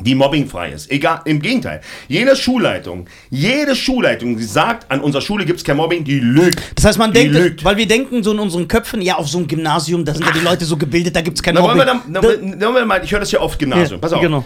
[0.01, 0.91] die mobbingfrei ist.
[0.91, 1.81] Egal, im Gegenteil.
[2.09, 6.61] Jede Schulleitung, jede Schulleitung, die sagt, an unserer Schule gibt es kein Mobbing, die lügt.
[6.75, 7.65] Das heißt, man Die denkt, lügt.
[7.65, 10.33] weil wir denken so in unseren Köpfen, ja, auf so einem Gymnasium, da sind ja
[10.33, 12.13] die Leute so gebildet, da gibt es kein Na, wollen Mobbing.
[12.13, 13.93] wir, dann, Da- wollen wir mal, ich höre das ja oft Gymnasium.
[13.93, 14.21] Ja, Pass auf.
[14.21, 14.45] genau.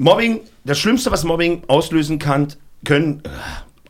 [0.00, 2.48] Mobbing, das Schlimmste, was Mobbing auslösen kann,
[2.86, 3.28] können, äh,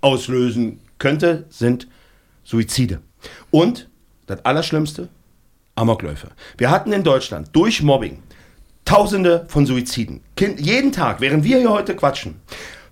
[0.00, 1.86] auslösen könnte, sind
[2.42, 3.00] Suizide.
[3.52, 3.88] Und
[4.26, 5.08] das Allerschlimmste,
[5.76, 6.30] Amokläufe.
[6.58, 8.24] Wir hatten in Deutschland durch Mobbing
[8.84, 10.20] Tausende von Suiziden.
[10.34, 12.40] Kind, jeden Tag, während wir hier heute quatschen,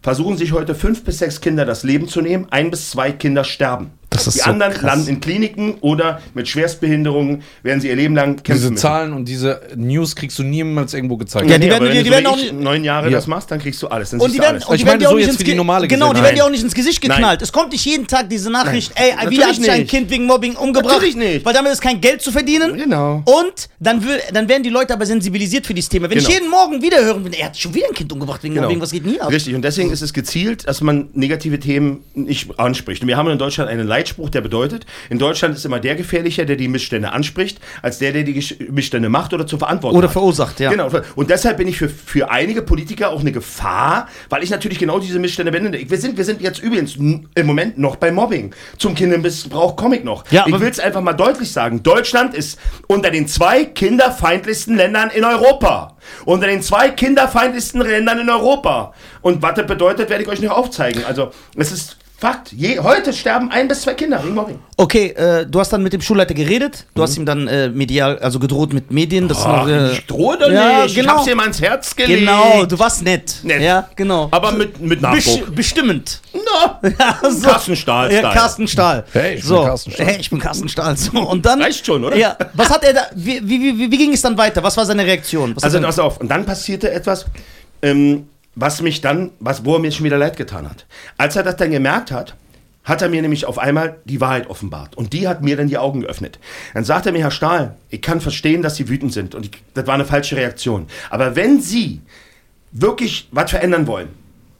[0.00, 2.46] versuchen sich heute fünf bis sechs Kinder das Leben zu nehmen.
[2.52, 3.97] Ein bis zwei Kinder sterben.
[4.10, 4.82] Das ist Die so anderen krass.
[4.82, 8.76] landen in Kliniken oder mit Schwerstbehinderungen werden sie ihr Leben lang kämpfen Diese müssen.
[8.80, 11.48] Zahlen und diese News kriegst du niemals irgendwo gezeigt.
[11.50, 12.84] Ja, die Nee, werden aber dir- wenn die du werden so auch ich nicht- neun
[12.84, 13.16] Jahre Ja.
[13.16, 14.10] das machst, dann kriegst du alles.
[14.10, 14.64] Dann Und die werden, alles.
[14.64, 16.12] und Ich die werden meine dir auch so nicht jetzt ins für die normale Genau,
[16.14, 16.52] die werden dir auch Nein.
[16.52, 17.16] nicht ins Gesicht Nein.
[17.16, 17.42] geknallt.
[17.42, 19.86] Es kommt nicht jeden Tag diese Nachricht, ey, wieder Natürlich hat sich ein.
[19.86, 20.94] Kind wegen Mobbing umgebracht.
[20.94, 21.44] Natürlich nicht.
[21.44, 22.76] Weil damit ist kein Geld zu verdienen.
[22.78, 23.22] Genau.
[23.26, 26.08] Und dann, will, dann werden die Leute aber sensibilisiert für dieses Thema.
[26.08, 26.38] Wenn ich Genau.
[26.38, 28.90] jeden Morgen wieder hören will, er hat schon wieder ein Kind umgebracht wegen Mobbing, was
[28.90, 29.30] geht hier ab?
[29.30, 33.02] Richtig, und deswegen ist es gezielt, dass man negative Themen nicht anspricht.
[33.02, 36.44] Und wir haben in Deutschland einen Leitspruch, der bedeutet, in Deutschland ist immer der gefährlicher,
[36.44, 40.12] der die Missstände anspricht, als der, der die Missstände macht oder zur Verantwortung Oder hat.
[40.12, 40.70] verursacht, ja.
[40.70, 40.88] Genau.
[41.16, 45.00] Und deshalb bin ich für, für einige Politiker auch eine Gefahr, weil ich natürlich genau
[45.00, 45.78] diese Missstände bende.
[45.90, 48.54] Wir sind, wir sind jetzt übrigens im Moment noch bei Mobbing.
[48.78, 50.24] Zum Kindermissbrauch komme ich noch.
[50.30, 51.82] Ja, ich will es einfach mal deutlich sagen.
[51.82, 55.96] Deutschland ist unter den zwei kinderfeindlichsten Ländern in Europa.
[56.24, 58.94] Unter den zwei kinderfeindlichsten Ländern in Europa.
[59.22, 61.04] Und was das bedeutet, werde ich euch noch aufzeigen.
[61.04, 62.50] Also, es ist Fakt.
[62.50, 64.58] Je, heute sterben ein bis zwei Kinder wegen Mobbing.
[64.76, 68.18] Okay, äh, du hast dann mit dem Schulleiter geredet, du hast ihm dann äh, medial,
[68.18, 69.28] also gedroht mit Medien.
[69.28, 70.96] Das ist noch, äh, ich drohe doch ja, nicht.
[70.96, 71.12] Ich genau.
[71.12, 72.18] hab's dir mal ins Herz gelegt.
[72.18, 73.36] Genau, du warst nett.
[73.44, 73.62] Nett.
[73.62, 74.26] Ja, genau.
[74.32, 75.54] Aber mit, mit Nachdruck.
[75.54, 76.20] bestimmend.
[76.34, 77.50] Na, Ja, so.
[77.50, 78.12] Carsten Stahl.
[78.12, 78.32] Ja.
[78.32, 79.04] Carsten Stahl.
[79.12, 79.62] Hey, ich bin so.
[79.62, 80.06] Carsten Stahl.
[80.06, 80.96] Hey, ich bin Carsten Stahl.
[80.96, 81.62] So, und dann.
[81.62, 82.16] Reicht schon, oder?
[82.16, 82.36] Ja.
[82.54, 83.02] Was hat er da.
[83.14, 84.60] Wie, wie, wie, wie ging es dann weiter?
[84.64, 85.54] Was war seine Reaktion?
[85.54, 86.18] Was Also pass auf.
[86.18, 87.26] Und dann passierte etwas,
[87.80, 88.26] ähm,
[88.60, 90.86] was mich dann, was, wo er mir schon wieder leid getan hat.
[91.16, 92.34] Als er das dann gemerkt hat,
[92.82, 94.96] hat er mir nämlich auf einmal die Wahrheit offenbart.
[94.96, 96.38] Und die hat mir dann die Augen geöffnet.
[96.74, 99.34] Dann sagt er mir, Herr Stahl, ich kann verstehen, dass Sie wütend sind.
[99.34, 100.86] Und ich, das war eine falsche Reaktion.
[101.10, 102.00] Aber wenn Sie
[102.72, 104.08] wirklich was verändern wollen,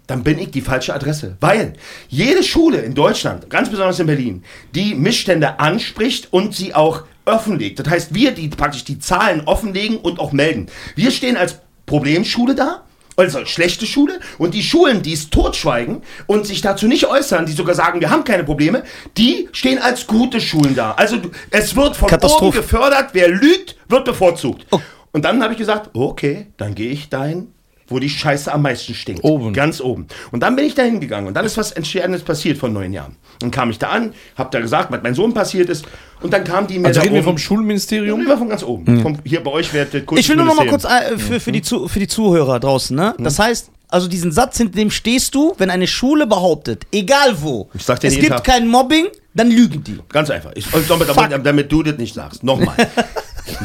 [0.07, 1.37] dann bin ich die falsche Adresse.
[1.41, 1.75] Weil
[2.09, 4.45] jede Schule in Deutschland, ganz besonders in Berlin,
[4.75, 7.79] die Missstände anspricht und sie auch offenlegt.
[7.79, 10.67] Das heißt, wir, die praktisch die Zahlen offenlegen und auch melden.
[10.95, 12.85] Wir stehen als Problemschule da,
[13.19, 17.53] also schlechte Schule, und die Schulen, die es totschweigen und sich dazu nicht äußern, die
[17.53, 18.85] sogar sagen, wir haben keine Probleme,
[19.16, 20.93] die stehen als gute Schulen da.
[20.93, 21.16] Also
[21.51, 24.66] es wird von oben gefördert, wer lügt, wird bevorzugt.
[24.71, 24.81] Oh.
[25.12, 27.53] Und dann habe ich gesagt, okay, dann gehe ich dahin,
[27.89, 29.24] wo die Scheiße am meisten stinkt.
[29.24, 29.53] Oben.
[29.53, 30.07] Ganz oben.
[30.30, 33.16] Und dann bin ich da hingegangen und dann ist was Entscheidendes passiert vor neun Jahren.
[33.41, 35.86] Dann kam ich da an, habe da gesagt, was mein Sohn passiert ist
[36.20, 38.20] und dann kam die mir Also da reden wir oben- vom Schulministerium?
[38.20, 39.01] Reden wir von ganz oben.
[39.01, 41.62] Vom, hier bei euch wird ich will nur noch mal kurz äh, für, für, die
[41.62, 43.14] Zu, für die Zuhörer draußen, ne?
[43.16, 43.24] Mhm.
[43.24, 47.70] Das heißt, also diesen Satz, hinter dem stehst du, wenn eine Schule behauptet, egal wo,
[47.74, 48.45] es gibt Tag.
[48.45, 49.99] kein Mobbing, dann lügen die.
[50.11, 50.53] Ganz einfach.
[50.55, 52.43] Ich, damit, damit, damit du das nicht sagst.
[52.43, 52.74] Nochmal.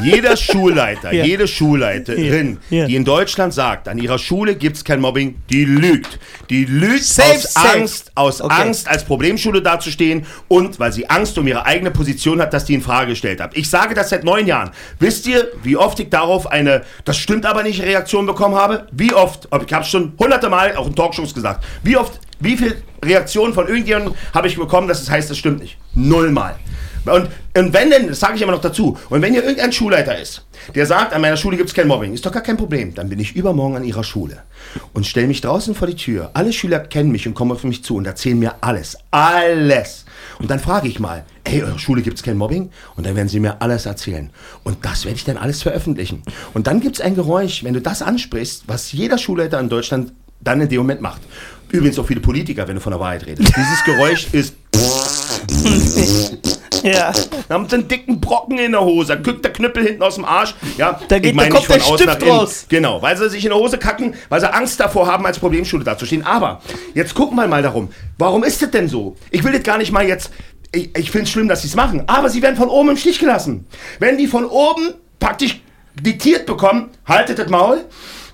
[0.02, 1.24] Jeder Schulleiter, Ja.
[1.24, 2.86] jede Schulleiterin, Ja.
[2.86, 6.18] Die in Deutschland sagt, an ihrer Schule gibt es kein Mobbing, die lügt.
[6.50, 7.78] Die lügt Safe, aus safe.
[7.78, 8.54] Angst, aus Okay.
[8.62, 12.74] Angst, als Problemschule dazustehen und weil sie Angst um ihre eigene Position hat, dass die
[12.74, 13.56] in Frage gestellt hat.
[13.56, 14.70] Ich sage das seit neun Jahren.
[14.98, 18.86] Wisst ihr, wie oft ich darauf eine, das stimmt aber nicht, Reaktion bekommen habe?
[18.92, 19.48] Wie oft?
[19.66, 21.64] Ich habe schon hunderte Mal auch in Talkshows gesagt.
[21.82, 25.60] Wie oft, wie viel Reaktionen von irgendjemandem habe ich bekommen, dass es heißt, das stimmt
[25.60, 25.76] nicht?
[25.94, 26.56] Nullmal.
[27.06, 30.18] Und, und wenn denn, das sage ich immer noch dazu, und wenn hier irgendein Schulleiter
[30.18, 30.44] ist,
[30.74, 33.08] der sagt, an meiner Schule gibt es kein Mobbing, ist doch gar kein Problem, dann
[33.08, 34.42] bin ich übermorgen an ihrer Schule
[34.92, 36.30] und stelle mich draußen vor die Tür.
[36.34, 38.96] Alle Schüler kennen mich und kommen auf mich zu und erzählen mir alles.
[39.10, 40.04] Alles.
[40.38, 42.70] Und dann frage ich mal, ey, eure Schule gibt es kein Mobbing?
[42.96, 44.30] Und dann werden sie mir alles erzählen.
[44.62, 46.22] Und das werde ich dann alles veröffentlichen.
[46.54, 50.12] Und dann gibt es ein Geräusch, wenn du das ansprichst, was jeder Schulleiter in Deutschland
[50.40, 51.22] dann in dem Moment macht.
[51.70, 53.52] Übrigens auch viele Politiker, wenn du von der Wahrheit redest.
[53.56, 54.54] Dieses Geräusch ist
[56.82, 57.12] Ja.
[57.48, 59.16] da haben sie einen dicken Brocken in der Hose.
[59.16, 60.54] Da guckt der Knüppel hinten aus dem Arsch.
[60.76, 62.66] Ja, Da geht- ich meine da kommt nicht der Stift raus.
[62.68, 65.82] Genau, weil sie sich in der Hose kacken, weil sie Angst davor haben, als Problemschule
[65.82, 66.24] dazustehen.
[66.26, 66.60] Aber
[66.94, 67.88] jetzt gucken wir mal darum.
[68.18, 69.16] Warum ist das denn so?
[69.30, 70.30] Ich will das gar nicht mal jetzt.
[70.72, 72.02] Ich, ich finde es schlimm, dass sie es machen.
[72.06, 73.66] Aber sie werden von oben im Stich gelassen.
[73.98, 75.60] Wenn die von oben praktisch
[75.98, 77.84] diktiert bekommen, haltet das Maul.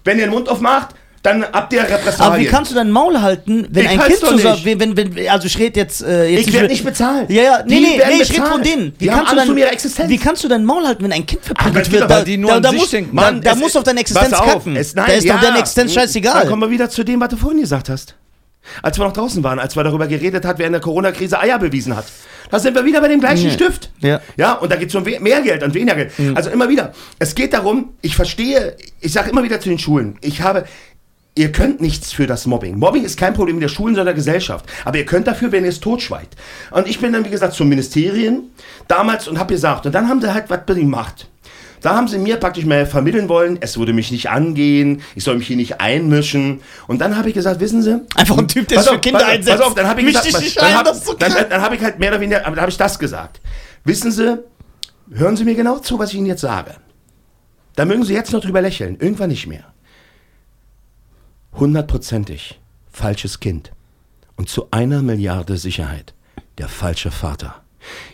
[0.03, 2.21] Wenn ihr den Mund aufmacht, dann habt ihr Repressalien.
[2.33, 4.65] Aber wie kannst du dein Maul halten, wenn Ich ein Kind nicht.
[4.65, 7.29] wenn, wenn, wenn, also ich rede jetzt, äh, jetzt Ich werde nicht bezahlt.
[7.31, 8.95] Ja, ja, nee, Die nee, nee, ich rede von denen.
[8.99, 10.09] Wie Die haben kannst, du dein, um ihre Existenz.
[10.09, 12.09] wie kannst du dein Maul halten, wenn ein Kind verprügelt wird?
[12.09, 13.15] weil die nur da, sich muss, denken.
[13.17, 14.77] da, Mann, da es- musst du auf deine Existenz auf, kacken.
[14.77, 15.35] Es, nein, da ist ja.
[15.35, 16.47] doch deine Existenz Dann scheißegal.
[16.47, 18.15] kommen wir wieder zu dem, was du vorhin gesagt hast.
[18.83, 21.59] Als wir noch draußen waren, als wir darüber geredet hat, wer in der Corona-Krise Eier
[21.59, 22.05] bewiesen hat.
[22.51, 23.53] Da sind wir wieder bei dem gleichen Ja.
[23.53, 23.91] Stift.
[24.01, 24.21] Ja.
[24.37, 26.13] Ja, und da geht es um mehr Geld und weniger Geld.
[26.35, 26.93] Also immer wieder.
[27.19, 30.65] Es geht darum, ich verstehe, ich sage immer wieder zu den Schulen, ich habe,
[31.41, 32.79] ihr könnt nichts für das Mobbing.
[32.79, 34.67] Mobbing ist kein Problem der Schulen, sondern der Gesellschaft.
[34.85, 36.37] Aber ihr könnt dafür, wenn ihr es totschweigt.
[36.71, 38.51] Und ich bin dann, wie gesagt, zum Ministerien
[38.89, 41.29] damals und habe gesagt, und dann haben sie halt was gemacht.
[41.81, 45.39] Da haben sie mir praktisch mal vermitteln wollen, es würde mich nicht angehen, ich soll
[45.39, 46.61] mich hier nicht einmischen.
[46.87, 48.03] Und dann habe ich gesagt, wissen Sie...
[48.17, 49.59] Einfach ein Typ, der sich für Kinder pass auf, einsetzt.
[49.59, 51.77] Pass auf, dann habe ich Misch gesagt, nicht dann ein, hab- so dann, dann habe
[51.77, 53.41] ich halt mehr oder weniger, aber da habe ich das gesagt.
[53.85, 54.39] Wissen Sie,
[55.11, 56.75] hören Sie mir genau zu, was ich Ihnen jetzt sage.
[57.77, 59.65] Da mögen Sie jetzt noch drüber lächeln, irgendwann nicht mehr.
[61.55, 63.73] Hundertprozentig falsches Kind.
[64.37, 66.15] Und zu einer Milliarde Sicherheit
[66.59, 67.63] der falsche Vater.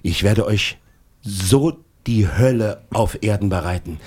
[0.02, 0.78] Ich werde euch
[1.22, 3.98] so die Hölle auf Erden bereiten.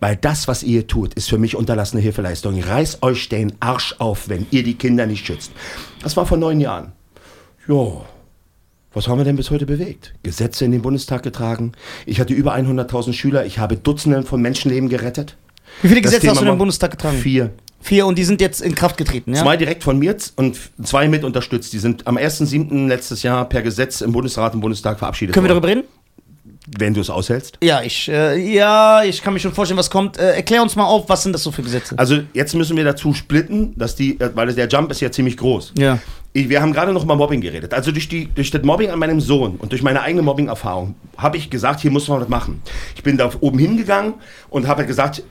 [0.00, 2.58] Weil das, was ihr tut, ist für mich unterlassene Hilfeleistung.
[2.62, 5.52] Reißt euch den Arsch auf, wenn ihr die Kinder nicht schützt.
[6.02, 6.92] Das war vor neun Jahren.
[7.68, 8.04] Jo,
[8.92, 10.14] was haben wir denn bis heute bewegt?
[10.22, 11.72] Gesetze in den Bundestag getragen.
[12.06, 13.44] Ich hatte über 100.000 Schüler.
[13.44, 15.36] Ich habe Dutzende von Menschenleben gerettet.
[15.82, 17.18] Wie viele Gesetze hast du in den Bundestag getragen?
[17.18, 17.50] Vier.
[17.82, 19.42] Vier und die sind jetzt in Kraft getreten, ja?
[19.42, 21.72] Zwei direkt von mir und zwei mit unterstützt.
[21.72, 22.88] Die sind am 1.7.
[22.88, 25.84] letztes Jahr per Gesetz im Bundesrat und Bundestag verabschiedet Können wir darüber reden?
[26.78, 27.58] Wenn du es aushältst.
[27.62, 30.18] Ja, ich, äh, ja, ich kann mir schon vorstellen, was kommt.
[30.18, 31.98] Äh, erklär uns mal auf, was sind das so für Gesetze?
[31.98, 35.38] Also jetzt müssen wir dazu splitten, dass die, äh, weil der Jump ist ja ziemlich
[35.38, 35.72] groß.
[35.78, 35.98] Ja.
[36.32, 37.72] Ich, wir haben gerade noch mal Mobbing geredet.
[37.74, 41.38] Also durch, die, durch das Mobbing an meinem Sohn und durch meine eigene Mobbing-Erfahrung habe
[41.38, 42.62] ich gesagt, hier muss man was machen.
[42.94, 44.14] Ich bin da oben hingegangen
[44.50, 45.22] und habe gesagt,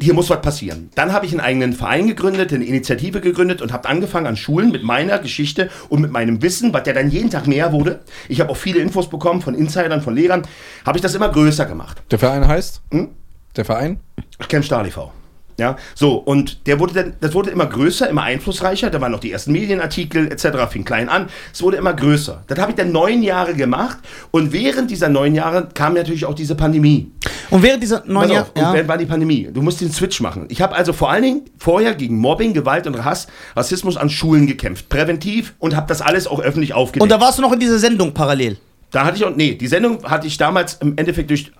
[0.00, 0.90] hier muss was passieren.
[0.94, 4.70] Dann habe ich einen eigenen Verein gegründet, eine Initiative gegründet und habe angefangen an Schulen
[4.70, 8.00] mit meiner Geschichte und mit meinem Wissen, was ja dann jeden Tag mehr wurde.
[8.28, 10.42] Ich habe auch viele Infos bekommen von Insidern, von Lehrern,
[10.84, 12.02] habe ich das immer größer gemacht.
[12.10, 12.82] Der Verein heißt?
[12.90, 13.10] Hm?
[13.56, 14.00] Der Verein?
[14.48, 15.12] Camp Stahl e.V.
[15.58, 18.90] Ja, so, und der wurde dann, das wurde immer größer, immer einflussreicher.
[18.90, 21.28] Da waren noch die ersten Medienartikel etc., fing klein an.
[21.52, 22.42] Es wurde immer größer.
[22.46, 23.98] Das habe ich dann neun Jahre gemacht.
[24.32, 27.12] Und während dieser neun Jahre kam natürlich auch diese Pandemie.
[27.50, 28.42] Und während dieser neun Jahre.
[28.42, 29.48] auf, und während war die Pandemie.
[29.52, 30.46] Du musst den Switch machen.
[30.48, 34.46] Ich habe also vor allen Dingen vorher gegen Mobbing, Gewalt und Hass, Rassismus an Schulen
[34.46, 34.88] gekämpft.
[34.88, 37.02] Präventiv und habe das alles auch öffentlich aufgedeckt.
[37.02, 38.58] Und da warst du noch in dieser Sendung parallel.
[38.94, 41.50] Da hatte ich auch, nee, die Sendung hatte ich damals im Endeffekt durch,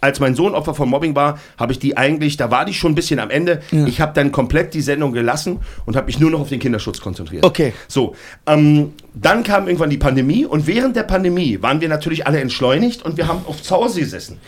[0.00, 2.90] als mein Sohn Opfer von Mobbing war, habe ich die eigentlich, da war die schon
[2.90, 3.62] ein bisschen am Ende.
[3.86, 7.00] Ich habe dann komplett die Sendung gelassen und habe mich nur noch auf den Kinderschutz
[7.00, 7.44] konzentriert.
[7.44, 7.72] Okay.
[7.86, 8.16] So,
[8.48, 13.04] ähm, dann kam irgendwann die Pandemie und während der Pandemie waren wir natürlich alle entschleunigt
[13.04, 14.38] und wir haben auf zu Hause gesessen.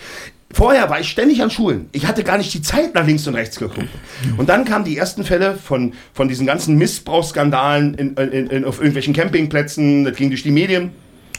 [0.52, 1.88] Vorher war ich ständig an Schulen.
[1.92, 3.88] Ich hatte gar nicht die Zeit, nach links und rechts zu gucken.
[4.36, 8.78] Und dann kamen die ersten Fälle von, von diesen ganzen Missbrauchsskandalen in, in, in, auf
[8.78, 10.04] irgendwelchen Campingplätzen.
[10.04, 10.90] Das ging durch die Medien.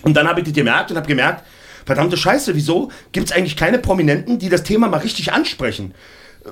[0.06, 1.44] Und dann habe ich das gemerkt und habe gemerkt,
[1.86, 5.94] verdammte Scheiße, wieso gibt es eigentlich keine Prominenten, die das Thema mal richtig ansprechen?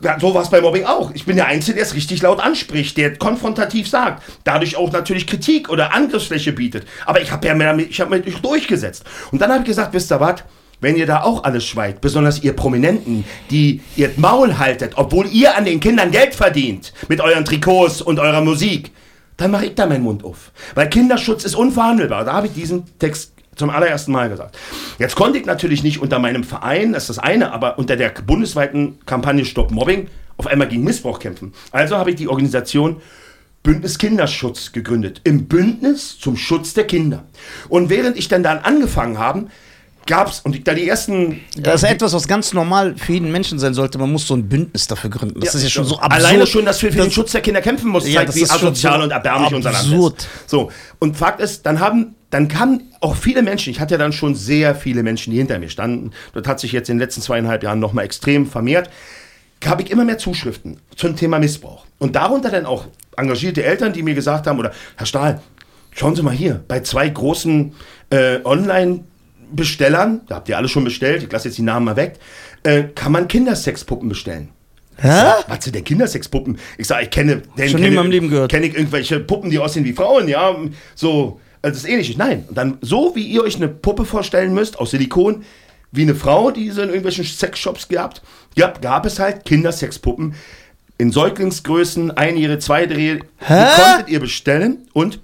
[0.01, 1.11] Ja, so war es bei Mobbing auch.
[1.13, 5.27] Ich bin der Einzige, der es richtig laut anspricht, der konfrontativ sagt, dadurch auch natürlich
[5.27, 6.87] Kritik oder Angriffsfläche bietet.
[7.05, 9.03] Aber ich habe ja mehr, hab mich durchgesetzt.
[9.31, 10.43] Und dann habe ich gesagt, wisst ihr was?
[10.81, 15.55] Wenn ihr da auch alles schweigt, besonders ihr Prominenten, die ihr Maul haltet, obwohl ihr
[15.55, 18.91] an den Kindern Geld verdient mit euren Trikots und eurer Musik,
[19.37, 20.51] dann mache ich da meinen Mund auf.
[20.73, 22.25] Weil Kinderschutz ist unverhandelbar.
[22.25, 24.57] Da habe ich diesen Text Zum allerersten Mal gesagt.
[24.99, 28.09] Jetzt konnte ich natürlich nicht unter meinem Verein, das ist das eine, aber unter der
[28.09, 31.53] bundesweiten Kampagne Stop Mobbing auf einmal gegen Missbrauch kämpfen.
[31.71, 33.01] Also habe ich die Organisation
[33.63, 35.21] Bündnis Kinderschutz gegründet.
[35.23, 37.23] Im Bündnis zum Schutz der Kinder.
[37.69, 39.45] Und während ich dann dann angefangen habe,
[40.05, 41.39] gab es, und da die ersten.
[41.57, 43.97] Das ist etwas, was ganz normal für jeden Menschen sein sollte.
[43.97, 45.39] Man muss so ein Bündnis dafür gründen.
[45.39, 46.13] Das ist ja schon so absurd.
[46.13, 48.35] Alleine schon, dass wir für Das- den Schutz der Kinder kämpfen mussten, Ja, zeigt, das
[48.35, 50.27] wie asozial so und erbärmlich unser Land ist.
[50.47, 54.13] So, und Fakt ist, dann haben, dann kamen auch viele Menschen, ich hatte ja dann
[54.13, 57.21] schon sehr viele Menschen, die hinter mir standen, das hat sich jetzt in den letzten
[57.21, 58.89] zweieinhalb Jahren nochmal extrem vermehrt,
[59.65, 61.85] habe ich immer mehr Zuschriften zum Thema Missbrauch.
[61.99, 62.85] Und darunter dann auch
[63.15, 65.41] engagierte Eltern, die mir gesagt haben, oder Herr Stahl,
[65.91, 67.73] schauen Sie mal hier, bei zwei großen
[68.09, 68.39] äh,
[69.53, 72.15] Online-Bestellern, da habt ihr alle schon bestellt, ich lasse jetzt die Namen mal weg,
[72.63, 74.49] äh, kann man Kindersexpuppen bestellen.
[74.97, 75.33] Hä?
[75.47, 76.57] Was sind denn Kindersexpuppen?
[76.77, 78.51] Ich sage, ich kenne, denn Schon nie in Leben gehört.
[78.51, 80.55] Kenne ich irgendwelche Puppen, die aussehen wie Frauen, ja,
[80.95, 82.17] so, also das ist ähnlich.
[82.17, 85.43] Nein, und dann so wie ihr euch eine Puppe vorstellen müsst aus Silikon,
[85.91, 88.21] wie eine Frau, die sie in irgendwelchen Sexshops gehabt,
[88.55, 90.35] ja, gab es halt Kindersexpuppen
[90.97, 95.19] in Säuglingsgrößen, einjährige, zweijährige, die konntet ihr bestellen und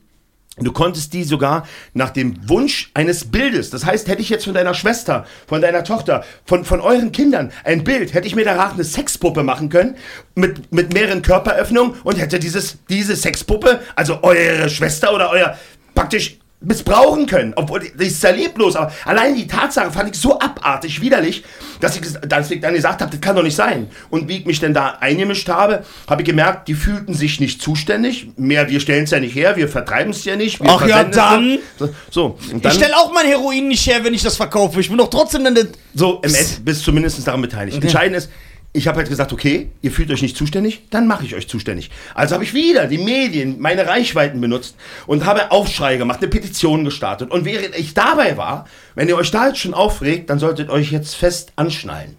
[0.61, 3.69] Du konntest die sogar nach dem Wunsch eines Bildes.
[3.69, 7.51] Das heißt, hätte ich jetzt von deiner Schwester, von deiner Tochter, von, von euren Kindern
[7.63, 9.95] ein Bild, hätte ich mir danach eine Sexpuppe machen können
[10.35, 15.57] mit, mit mehreren Körperöffnungen und hätte dieses, diese Sexpuppe, also eure Schwester oder euer,
[15.95, 17.53] praktisch missbrauchen können.
[17.55, 21.43] Obwohl, die ist sehr leblos, aber allein die Tatsache fand ich so abartig, widerlich,
[21.79, 23.89] dass ich, dass ich dann gesagt habe, das kann doch nicht sein.
[24.09, 27.61] Und wie ich mich denn da eingemischt habe, habe ich gemerkt, die fühlten sich nicht
[27.61, 28.27] zuständig.
[28.35, 30.61] Mehr, wir stellen es ja nicht her, wir vertreiben es ja nicht.
[30.61, 31.59] Wir Ach ja, dann.
[31.79, 31.93] nur.
[32.09, 34.81] So, und Ich dann, stelle auch mein Heroin nicht her, wenn ich das verkaufe.
[34.81, 35.55] Ich bin doch trotzdem dann.
[35.95, 37.81] so End bist zumindest daran beteiligt.
[37.81, 38.29] Entscheidend ist,
[38.71, 41.89] ich habe halt gesagt, okay, ihr fühlt euch nicht zuständig, dann mache ich euch zuständig.
[42.13, 44.75] Also habe ich wieder die Medien, meine Reichweiten benutzt
[45.07, 47.31] und habe Aufschrei gemacht, eine Petition gestartet.
[47.31, 50.91] Und während ich dabei war, wenn ihr euch da jetzt schon aufregt, dann solltet euch
[50.91, 52.15] jetzt fest anschnallen.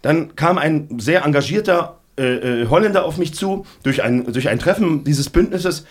[0.00, 4.58] Dann kam ein sehr engagierter äh, äh, Holländer auf mich zu, durch ein, durch ein
[4.58, 5.84] Treffen dieses Bündnisses,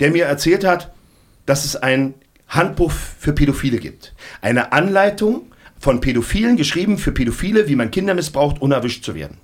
[0.00, 0.92] der mir erzählt hat,
[1.46, 2.14] dass es ein
[2.46, 4.12] Handbuch für Pädophile gibt.
[4.42, 5.50] Eine Anleitung
[5.80, 9.38] von Pädophilen, geschrieben für Pädophile, wie man Kinder missbraucht, unerwischt zu werden.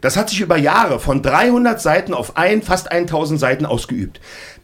[0.00, 4.20] Das hat sich über Jahre von 300 Seiten auf ein, fast 1000 Seiten ausgeübt.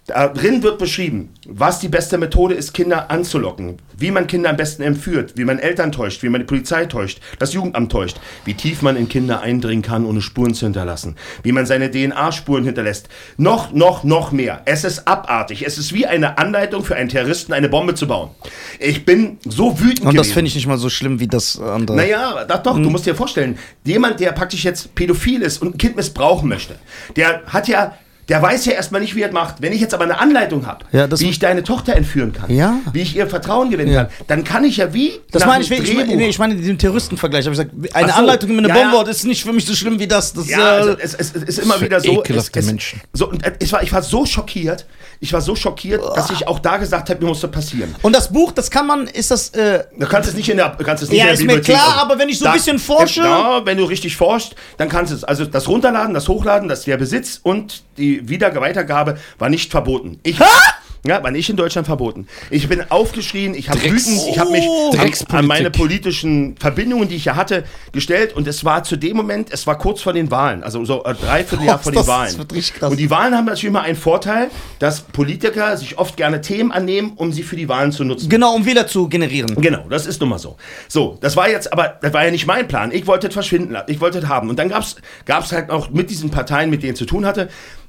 [0.08, 4.82] Darin wird beschrieben, was die beste Methode ist, Kinder anzulocken, wie man Kinder am besten
[4.82, 8.80] entführt, wie man Eltern täuscht, wie man die Polizei täuscht, das Jugendamt täuscht, wie tief
[8.80, 13.10] man in Kinder eindringen kann, ohne Spuren zu hinterlassen, wie man seine DNA-Spuren hinterlässt.
[13.36, 14.62] Noch, noch, noch mehr.
[14.64, 15.66] Es ist abartig.
[15.66, 18.30] Es ist wie eine Anleitung für einen Terroristen, eine Bombe zu bauen.
[18.78, 21.98] Ich bin so wütend Und das finde ich nicht mal so schlimm wie das andere.
[21.98, 25.78] Naja, doch, doch, du musst dir vorstellen, jemand, der praktisch jetzt pädophil ist und ein
[25.78, 26.76] Kind missbrauchen möchte,
[27.14, 27.92] der hat ja,
[28.28, 29.56] der weiß ja erstmal nicht, wie er es macht.
[29.62, 32.74] Wenn ich jetzt aber eine Anleitung habe, Ja, wie ich deine Tochter entführen kann, Ja.
[32.92, 34.04] wie ich ihr Vertrauen gewinnen Ja.
[34.04, 36.54] kann, dann kann ich ja wie Das nach meine ich, ich, meine, nee, ich meine
[36.56, 37.46] den Terroristenvergleich.
[37.46, 38.18] Hab ich gesagt, eine so.
[38.18, 38.90] Anleitung mit einer.
[38.92, 40.32] Bombe ist nicht für mich so schlimm wie das.
[40.32, 42.10] das Ja, äh, also es, es, es ist immer wieder so.
[42.20, 43.00] ekelhafte es, es, Menschen.
[43.12, 44.86] So, und es war, ich war so schockiert,
[45.20, 47.94] ich war so schockiert, dass ich auch da gesagt habe, mir muss das passieren.
[48.02, 50.68] und das Buch, das kann man, ist das, äh, Du kannst es nicht in der,
[50.70, 51.74] du kannst es nicht Ja, in der ist mir Bibliothek.
[51.74, 54.88] klar, also, aber wenn ich so ein bisschen forsche- Ja, wenn du richtig forschst, dann
[54.88, 55.24] kannst du es.
[55.24, 60.18] Also das Runterladen, das Hochladen, das der Besitz und die Wieder Weitergabe war nicht verboten.
[60.22, 60.38] Ich,
[61.06, 62.26] ja, war nicht in Deutschland verboten.
[62.50, 64.92] Ich bin aufgeschrien, ich habe wütend, ich habe mich Oh.
[64.98, 67.62] an, an meine politischen Verbindungen, die ich ja hatte,
[67.92, 71.04] gestellt und es war zu dem Moment, es war kurz vor den Wahlen, also so
[71.04, 72.36] ein Dreivierteljahr Was, vor den Wahlen.
[72.36, 72.90] das richtig krass.
[72.90, 74.50] Und die Wahlen haben natürlich immer einen Vorteil,
[74.80, 78.28] dass Politiker sich oft gerne Themen annehmen, um sie für die Wahlen zu nutzen.
[78.28, 79.54] genau, um Wähler zu generieren.
[79.60, 80.56] Genau, das ist nun mal so.
[80.88, 82.90] So, das war jetzt aber, das war ja nicht mein Plan.
[82.90, 83.90] Ich wollte es verschwinden lassen.
[83.90, 84.50] Ich wollte es haben.
[84.50, 84.82] Und dann gab
[85.44, 87.48] es halt auch mit diesen Parteien, mit denen es zu tun hatte.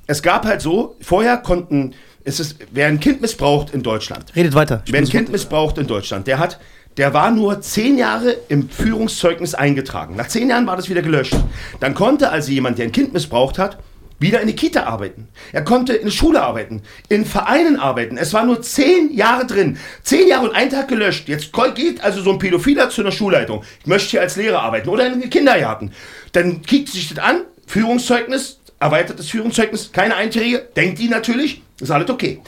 [0.10, 1.94] Es gab halt so, vorher konnten,
[2.24, 4.82] es ist, wer ein Kind missbraucht in Deutschland, Redet weiter.
[4.88, 6.60] Wer ein Kind missbraucht in Deutschland, der hat,
[6.98, 10.16] der war nur zehn Jahre im Führungszeugnis eingetragen.
[10.16, 11.36] Nach zehn Jahren war das wieder gelöscht.
[11.80, 13.78] Dann konnte also jemand, der ein Kind missbraucht hat,
[14.18, 15.28] wieder in die Kita arbeiten.
[15.52, 18.18] Er konnte in der Schule arbeiten, in Vereinen arbeiten.
[18.18, 19.78] Es war nur zehn Jahre drin.
[20.02, 21.30] Zehn Jahre und ein Tag gelöscht.
[21.30, 23.64] Jetzt geht also so ein Pädophiler zu einer Schulleitung.
[23.82, 25.92] Ich möchte hier als Lehrer arbeiten oder in den Kindergarten.
[26.32, 32.10] Dann kickt sich das an, Führungszeugnis, erweitertes Führungszeugnis, keine Einträge, denkt die natürlich, ist alles
[32.10, 32.42] okay.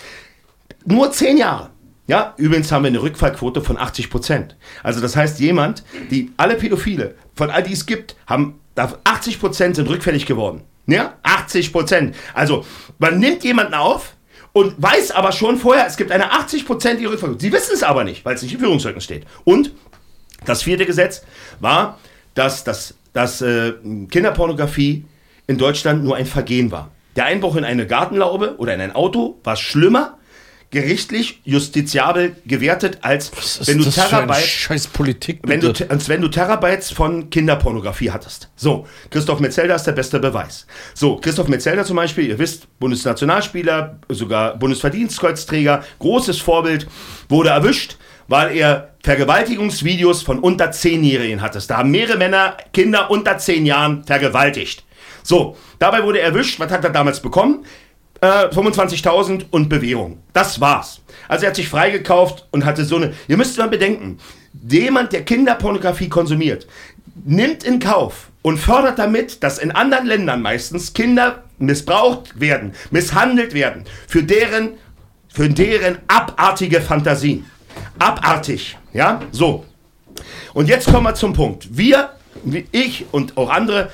[0.86, 1.70] Nur zehn Jahre.
[2.08, 4.56] Ja, übrigens haben wir eine Rückfallquote von 80 Prozent.
[4.84, 9.40] Also das heißt, jemand, die alle Pädophile, von all die es gibt, haben, da 80
[9.40, 10.64] Prozent sind rückfällig geworden.
[10.88, 12.16] Ja, 80 Prozent.
[12.34, 12.66] Also
[12.98, 14.16] man nimmt jemanden auf
[14.52, 17.42] und weiß aber schon vorher, es gibt eine 80 Prozent Rückfallquote.
[17.42, 19.26] Sie wissen es aber nicht, weil es nicht im Führungszeugnis steht.
[19.44, 19.72] Und
[20.44, 21.24] das vierte Gesetz
[21.60, 22.00] war,
[22.34, 23.74] dass, dass, dass äh,
[24.10, 25.06] Kinderpornografie
[25.48, 26.92] in Deutschland nur ein Vergehen war.
[27.16, 30.18] Der Einbruch in eine Gartenlaube oder in ein Auto war schlimmer
[30.72, 33.30] gerichtlich justiziabel gewertet, als
[33.68, 37.30] wenn du das für eine Terabyte scheiß Politik, wenn du, als wenn du Terabytes von
[37.30, 38.50] Kinderpornografie hattest.
[38.56, 40.66] So, Christoph Metzelder ist der beste Beweis.
[40.94, 46.88] So, Christoph Metzelder zum Beispiel, ihr wisst, Bundesnationalspieler, sogar Bundesverdienstkreuzträger, großes Vorbild,
[47.28, 47.98] wurde erwischt,
[48.30, 51.60] weil er Vergewaltigungsvideos von unter 10-Jährigen hatte.
[51.68, 54.86] Da haben mehrere Männer Kinder unter 10 Jahren vergewaltigt.
[55.24, 56.59] So, dabei wurde er erwischt.
[56.59, 57.65] Was hat er damals bekommen?
[58.22, 60.19] Äh, 25.000 und Bewährung.
[60.34, 61.01] Das war's.
[61.28, 63.13] Also er hat sich freigekauft und hatte so eine.
[63.28, 64.19] Ihr müsst mal bedenken,
[64.67, 66.67] jemand, der Kinderpornografie konsumiert,
[67.26, 73.53] nimmt in Kauf und fördert damit, dass in anderen Ländern meistens Kinder missbraucht werden, misshandelt
[73.53, 74.72] werden, für deren,
[75.30, 77.45] für deren abartige Fantasien.
[77.99, 79.22] Abartig, ja?
[79.32, 79.65] So.
[80.53, 81.67] Und jetzt kommen wir zum Punkt.
[81.72, 82.11] Wir,
[82.72, 83.89] ich und auch andere,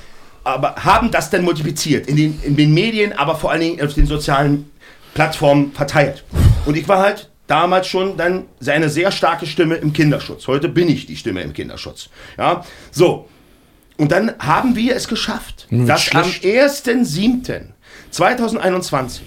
[0.48, 3.94] aber haben das dann multipliziert in den, in den Medien, aber vor allen Dingen auf
[3.94, 4.72] den sozialen
[5.14, 6.24] Plattformen verteilt.
[6.66, 10.48] Und ich war halt damals schon dann seine sehr starke Stimme im Kinderschutz.
[10.48, 12.10] Heute bin ich die Stimme im Kinderschutz.
[12.38, 13.28] Ja, so.
[13.98, 16.88] Und dann haben wir es geschafft, dass am schlecht.
[16.88, 19.22] 1.7.2021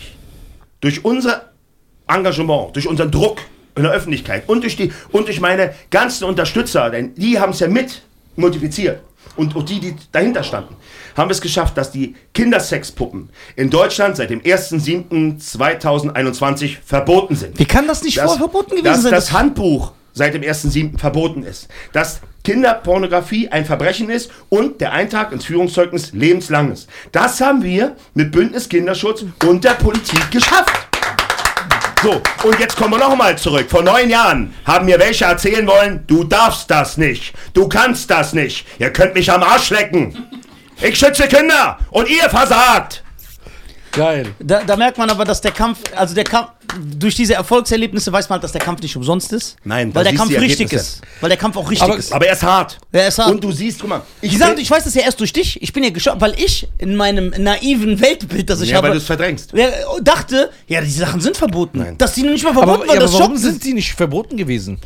[0.81, 1.51] durch unser
[2.09, 3.41] Engagement, durch unseren Druck
[3.77, 7.61] in der Öffentlichkeit und durch, die, und durch meine ganzen Unterstützer, denn die haben es
[7.61, 8.03] ja mit
[8.37, 9.01] multipliziert
[9.37, 10.77] und auch die, die dahinter standen,
[11.17, 17.59] haben es geschafft, dass die Kindersexpuppen in Deutschland seit dem 1.7.2021 verboten sind.
[17.59, 19.13] Wie kann das nicht Dass- vorher verboten gewesen dass sein?
[19.13, 20.99] das Handbuch seit dem 1.7.
[20.99, 21.69] verboten ist.
[21.93, 26.89] Dass Kinderpornografie ein Verbrechen ist und der Eintrag ins Führungszeugnis lebenslang ist.
[27.13, 30.73] Das haben wir mit Bündnis Kinderschutz und der Politik geschafft.
[32.03, 33.67] So, und jetzt kommen wir nochmal zurück.
[33.69, 38.33] Vor neun Jahren haben mir welche erzählen wollen, du darfst das nicht, du kannst das
[38.33, 40.17] nicht, ihr könnt mich am Arsch lecken.
[40.81, 43.05] Ich schütze Kinder und ihr versagt.
[43.93, 44.27] Geil.
[44.39, 46.51] Da, da merkt man aber, dass der Kampf, also der Kampf,
[46.97, 49.57] durch diese Erfolgserlebnisse weiß man halt, dass der Kampf nicht umsonst ist.
[49.65, 51.01] Nein, weil der Kampf richtig ist.
[51.21, 52.13] Weil der Kampf auch richtig Aber- ist.
[52.13, 52.79] Aber er ist hart.
[52.93, 53.31] Er ist hart.
[53.33, 55.61] Und du siehst, guck mal, Ich, sag, ich weiß das ja erst durch dich.
[55.61, 58.93] Ich bin ja geschockt, weil ich in meinem naiven Weltbild, das ich ja, habe, weil
[58.95, 59.53] du es verdrängst.
[59.53, 59.69] ja,
[60.03, 61.79] dachte, ja, die Sachen sind verboten.
[61.79, 61.99] Nein.
[61.99, 64.37] Dass die nicht mal Aber, verboten ja, waren, aber das warum sind die nicht verboten
[64.37, 64.79] gewesen?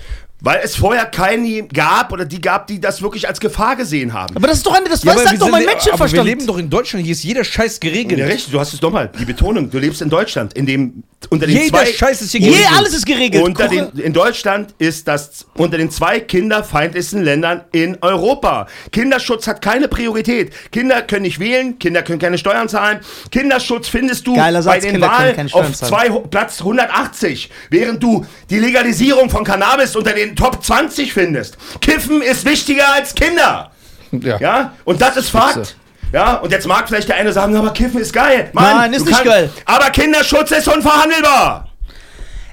[0.44, 4.36] Weil es vorher keine gab oder die gab, die das wirklich als Gefahr gesehen haben.
[4.36, 6.24] Aber das ist doch eine, das Ja, weiß, sagt doch mein sind- Aber wir Menschenverstand.
[6.28, 8.18] leben doch in Deutschland, hier ist jeder Scheiß geregelt.
[8.20, 9.10] Ja, richtig, du hast es doch mal.
[9.18, 12.40] Die Betonung, du lebst in Deutschland, in dem unter den Jeder zwei Scheiß ist hier
[12.42, 12.68] Je, geregelt.
[12.76, 13.42] alles ist geregelt.
[13.42, 18.66] unter Koche- den, in Deutschland ist das unter den zwei kinderfeindlichsten Ländern in Europa.
[18.92, 20.52] Kinderschutz hat keine Priorität.
[20.70, 23.00] Kinder können nicht wählen, Kinder können keine Steuern zahlen.
[23.30, 28.26] Kinderschutz findest du Geiler bei Satz, den Kinder Wahlen auf zwei, Platz 180, während du
[28.50, 31.56] die Legalisierung von Cannabis unter den Top 20 findest.
[31.80, 33.70] Kiffen ist wichtiger als Kinder.
[34.12, 34.38] Ja.
[34.38, 35.54] Ja, und das ist Fakt.
[35.54, 35.74] Spitze.
[36.12, 38.50] Ja, und jetzt mag vielleicht der eine sagen, aber Kiffen ist geil.
[38.52, 39.50] Mann, Nein, ist nicht geil.
[39.64, 41.68] Aber Kinderschutz ist unverhandelbar.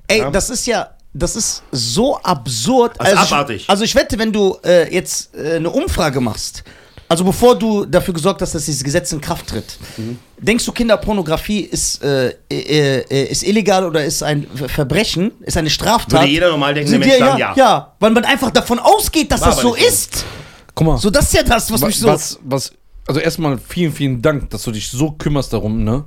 [0.07, 2.93] Ey, das ist ja, das ist so absurd.
[2.93, 3.61] Ist also, abartig.
[3.63, 6.63] Ich, also ich wette, wenn du äh, jetzt äh, eine Umfrage machst,
[7.11, 10.17] also bevor du dafür gesorgt hast, dass dieses Gesetz in Kraft tritt, Mhm.
[10.39, 15.57] denkst du, Kinderpornografie ist, äh, äh, äh, ist illegal oder ist ein Ver- Verbrechen, ist
[15.57, 16.21] eine Straftat?
[16.21, 17.53] Würde jeder normal denkende Sind Mensch ja, ja.
[17.55, 20.25] ja, weil man einfach davon ausgeht, dass War das so ist.
[20.73, 20.97] Guck mal.
[20.97, 22.07] So, das ist ja das, was Wa- mich so...
[22.07, 22.71] was, was,
[23.07, 26.05] also erstmal vielen, vielen Dank, dass du dich so kümmerst darum, ne?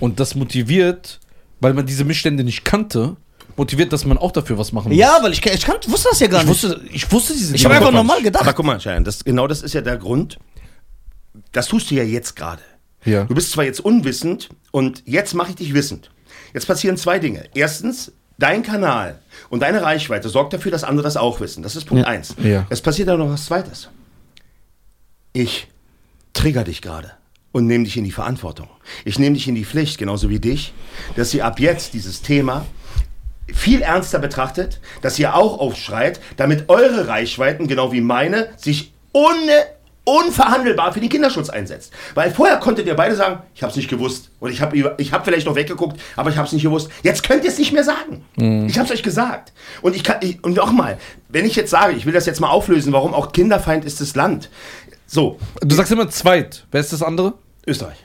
[0.00, 1.20] Und das motiviert,
[1.60, 3.16] weil man diese Missstände nicht kannte,
[3.60, 4.98] motiviert, dass man auch dafür was machen muss.
[4.98, 6.62] ja, weil ich, ich kann, wusste das ja gar ich nicht.
[6.64, 8.42] wusste, ich wusste diese Ich hab Dinge einfach normal gedacht.
[8.44, 10.38] Aber guck mal, Schein, das, genau das ist ja der Grund.
[11.52, 12.62] Das tust du ja jetzt gerade.
[13.04, 13.24] Ja.
[13.24, 16.10] Du bist zwar jetzt unwissend und jetzt mache ich dich wissend.
[16.54, 17.44] Jetzt passieren zwei Dinge.
[17.54, 21.62] Erstens, dein Kanal und deine Reichweite sorgt dafür, dass andere das auch wissen.
[21.62, 22.10] Das ist Punkt Ja.
[22.10, 22.34] eins.
[22.42, 22.66] Ja.
[22.70, 23.88] Es passiert aber noch was Zweites.
[25.32, 25.68] Ich
[26.32, 27.12] trigger dich gerade
[27.52, 28.68] und nehme dich in die Verantwortung.
[29.04, 30.72] Ich nehme dich in die Pflicht, genauso wie dich,
[31.16, 32.64] dass ihr ab jetzt dieses Thema
[33.54, 39.52] viel ernster betrachtet, dass ihr auch aufschreit, damit eure Reichweiten, genau wie meine, sich ohne
[40.04, 41.92] unverhandelbar für den Kinderschutz einsetzt.
[42.14, 45.12] Weil vorher konntet ihr beide sagen, ich habe es nicht gewusst und ich habe ich
[45.12, 46.90] hab vielleicht noch weggeguckt, aber ich habe es nicht gewusst.
[47.02, 48.24] Jetzt könnt ihr es nicht mehr sagen.
[48.66, 49.52] Ich habe es euch gesagt.
[49.82, 50.98] Und ich kann ich, und nochmal,
[51.28, 54.16] wenn ich jetzt sage, ich will das jetzt mal auflösen, warum auch Kinderfeind ist das
[54.16, 54.48] Land.
[55.06, 56.64] So, Du sagst immer zweit.
[56.70, 57.34] Wer ist das andere?
[57.66, 57.98] Österreich.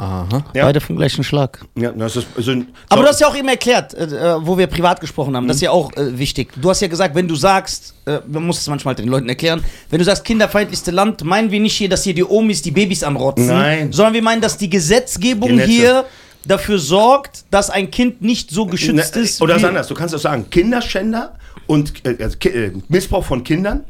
[0.00, 0.42] Aha.
[0.54, 0.64] Ja.
[0.64, 1.60] Beide vom gleichen Schlag.
[1.76, 2.54] Ja, das ist, also,
[2.88, 5.46] Aber du hast ja auch eben erklärt, äh, äh, wo wir privat gesprochen haben.
[5.46, 6.52] Das ist ja auch äh, wichtig.
[6.56, 9.62] Du hast ja gesagt, wenn du sagst, äh, man muss es manchmal den Leuten erklären,
[9.90, 13.02] wenn du sagst, kinderfeindlichste Land, meinen wir nicht hier, dass hier die Omis die Babys
[13.02, 13.48] anrotzen.
[13.48, 13.92] Nein.
[13.92, 15.70] Sondern wir meinen, dass die Gesetzgebung Gesetze.
[15.70, 16.04] hier
[16.46, 19.42] dafür sorgt, dass ein Kind nicht so geschützt Ne, ist.
[19.42, 19.86] Oder was anderes.
[19.88, 21.34] Du kannst auch sagen, Kinderschänder
[21.66, 23.84] und äh, also, äh, Missbrauch von Kindern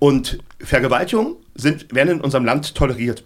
[0.00, 3.24] und Vergewaltigung sind, werden in unserem Land toleriert.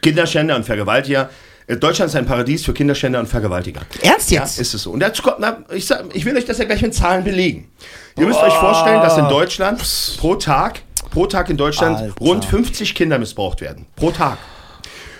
[0.00, 1.28] Kinderschänder und Vergewaltiger
[1.68, 3.82] Deutschland ist ein Paradies für Kinderschänder und Vergewaltiger.
[4.00, 4.58] Ernst Ja, jetzt?
[4.58, 4.90] ist es so.
[4.90, 7.70] Und dazu kommt, na, ich, sag, ich will euch das ja gleich mit Zahlen belegen.
[8.16, 9.82] Ihr müsst euch vorstellen, dass in Deutschland
[10.18, 12.14] pro Tag, pro Tag in Deutschland Alter.
[12.20, 13.84] rund 50 Kinder missbraucht werden.
[13.96, 14.38] Pro Tag.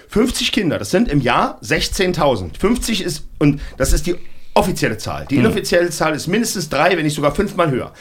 [0.09, 2.59] 50 Kinder, das sind im Jahr 16.000.
[2.59, 4.17] 50 ist, und das ist die
[4.55, 5.27] offizielle Zahl.
[5.29, 7.93] Die inoffizielle Zahl ist mindestens drei, wenn nicht sogar fünfmal höher.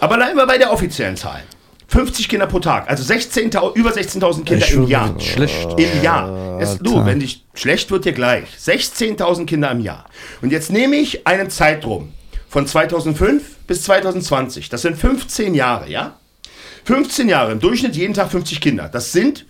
[0.00, 1.42] Aber bleiben wir bei der offiziellen Zahl.
[1.90, 5.20] 50 Kinder pro Tag, also 16.000 über 16.000 Kinder im Jahr.
[5.20, 5.68] Schlecht.
[5.76, 6.60] Im Jahr.
[6.60, 8.48] Es, du, wenn dich schlecht wird dir gleich.
[8.64, 10.04] 16.000 Kinder im Jahr.
[10.40, 12.12] Und jetzt nehme ich einen Zeitraum
[12.48, 14.68] von 2005 bis 2020.
[14.68, 16.16] Das sind 15 Jahre, ja?
[16.84, 18.88] 15 Jahre, im Durchschnitt jeden Tag 50 Kinder.
[18.88, 19.44] Das sind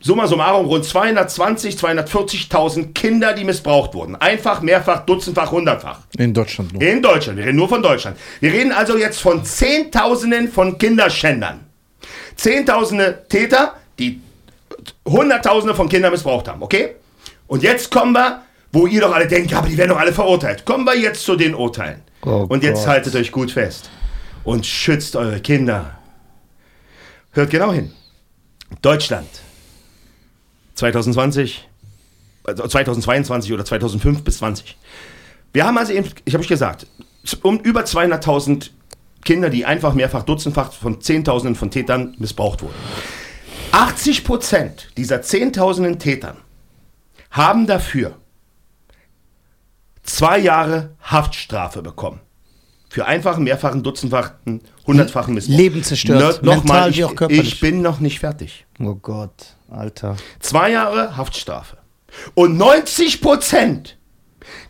[0.00, 4.16] summa summarum rund 220, 240.000 Kinder, die missbraucht wurden.
[4.16, 6.00] Einfach, mehrfach, dutzendfach, hundertfach.
[6.18, 6.82] In Deutschland nur.
[6.82, 7.38] In Deutschland.
[7.38, 8.16] Wir reden nur von Deutschland.
[8.40, 11.60] Wir reden also jetzt von Zehntausenden von Kinderschändern.
[12.36, 14.20] Zehntausende Täter, die
[15.06, 16.96] Hunderttausende von Kindern missbraucht haben, okay?
[17.46, 18.42] Und jetzt kommen wir,
[18.72, 20.64] wo ihr doch alle denkt, ja, aber die werden doch alle verurteilt.
[20.64, 22.02] Kommen wir jetzt zu den Urteilen.
[22.24, 22.88] Oh Und jetzt Gott.
[22.88, 23.88] haltet euch gut fest.
[24.44, 25.98] Und schützt eure Kinder.
[27.32, 27.92] Hört genau hin.
[28.82, 29.28] Deutschland.
[30.76, 31.68] 2020,
[32.44, 34.76] also 2022 oder 2005 bis 20.
[35.52, 36.86] Wir haben also eben, ich habe euch gesagt,
[37.42, 38.70] um über 200.000
[39.24, 42.74] Kinder, die einfach mehrfach dutzendfach von Zehntausenden von Tätern missbraucht wurden.
[43.72, 46.36] 80 Prozent dieser Zehntausenden Tätern
[47.30, 48.16] haben dafür
[50.02, 52.20] zwei Jahre Haftstrafe bekommen.
[52.88, 55.56] Für einfachen, mehrfachen, dutzendfachen, hundertfachen Missbrauch.
[55.56, 57.54] Leben zerstört, No, mental Nochmal, ich, körperlich.
[57.54, 58.64] ich bin noch nicht fertig.
[58.78, 60.16] Oh Gott, Alter.
[60.40, 61.78] Zwei Jahre Haftstrafe.
[62.34, 63.96] Und 90 Prozent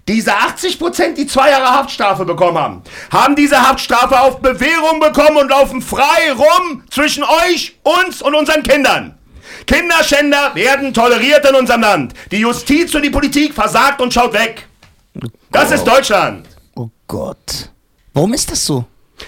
[0.08, 5.36] dieser 80 Prozent, die zwei Jahre Haftstrafe bekommen haben, haben diese Haftstrafe auf Bewährung bekommen
[5.36, 9.18] und laufen frei rum zwischen euch, uns und unseren Kindern.
[9.66, 12.14] Kinderschänder werden toleriert in unserem Land.
[12.30, 14.68] Die Justiz und die Politik versagt und schaut weg.
[15.50, 16.46] Das ist Deutschland.
[16.76, 17.70] Oh Gott.
[18.12, 18.84] Warum ist das so?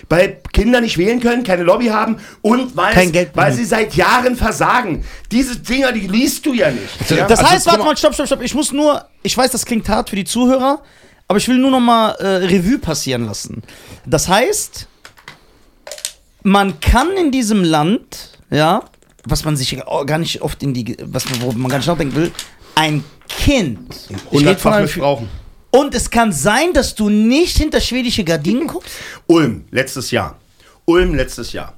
[0.08, 3.64] Weil Kinder nicht wählen können, keine Lobby haben und weil, Kein es- Geld weil sie
[3.64, 5.04] seit Jahren versagen.
[5.32, 7.10] Diese Dinger, die liest du ja nicht.
[7.10, 7.26] Ja?
[7.26, 8.42] Das Also, heißt, warte mal- stopp, stopp, stopp.
[8.42, 10.82] Ich muss nur, ich weiß, das klingt hart für die Zuhörer,
[11.26, 13.62] aber ich will nur noch mal äh, Revue passieren lassen.
[14.06, 14.88] Das heißt,
[16.42, 18.82] man kann in diesem Land, ja,
[19.24, 19.76] was man sich
[20.06, 22.32] gar nicht oft in die, was man, wo man gar nicht nachdenken will,
[22.74, 23.78] ein Kind.
[24.08, 25.28] Ich red von Hundertfach einem, missbrauchen.
[25.70, 28.90] Und es kann sein, dass du nicht hinter schwedische Gardinen guckst.
[29.26, 30.36] Ulm, letztes Jahr.
[30.84, 31.74] Ulm, letztes Jahr.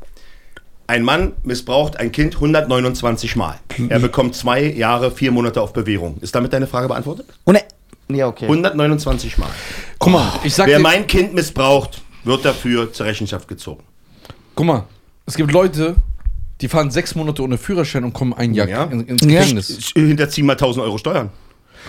[0.86, 3.58] Ein Mann missbraucht ein Kind 129 Mal.
[3.88, 6.16] Er bekommt zwei Jahre, vier Monate auf Bewährung.
[6.20, 7.26] Ist damit deine Frage beantwortet?
[7.44, 7.64] Und er,
[8.08, 8.44] ja, okay.
[8.46, 9.50] 129 Mal.
[10.00, 13.84] Guck mal, ich sag Wer dir, mein Kind missbraucht, wird dafür zur Rechenschaft gezogen.
[14.56, 14.84] guck mal,
[15.26, 15.94] es gibt Leute,
[16.60, 18.84] die fahren sechs Monate ohne Führerschein und kommen ein Jahr Ja.
[18.84, 19.40] in, ins Ja.
[19.40, 19.92] Gefängnis.
[19.94, 21.30] Hinterzieh mal 1000 Euro Steuern.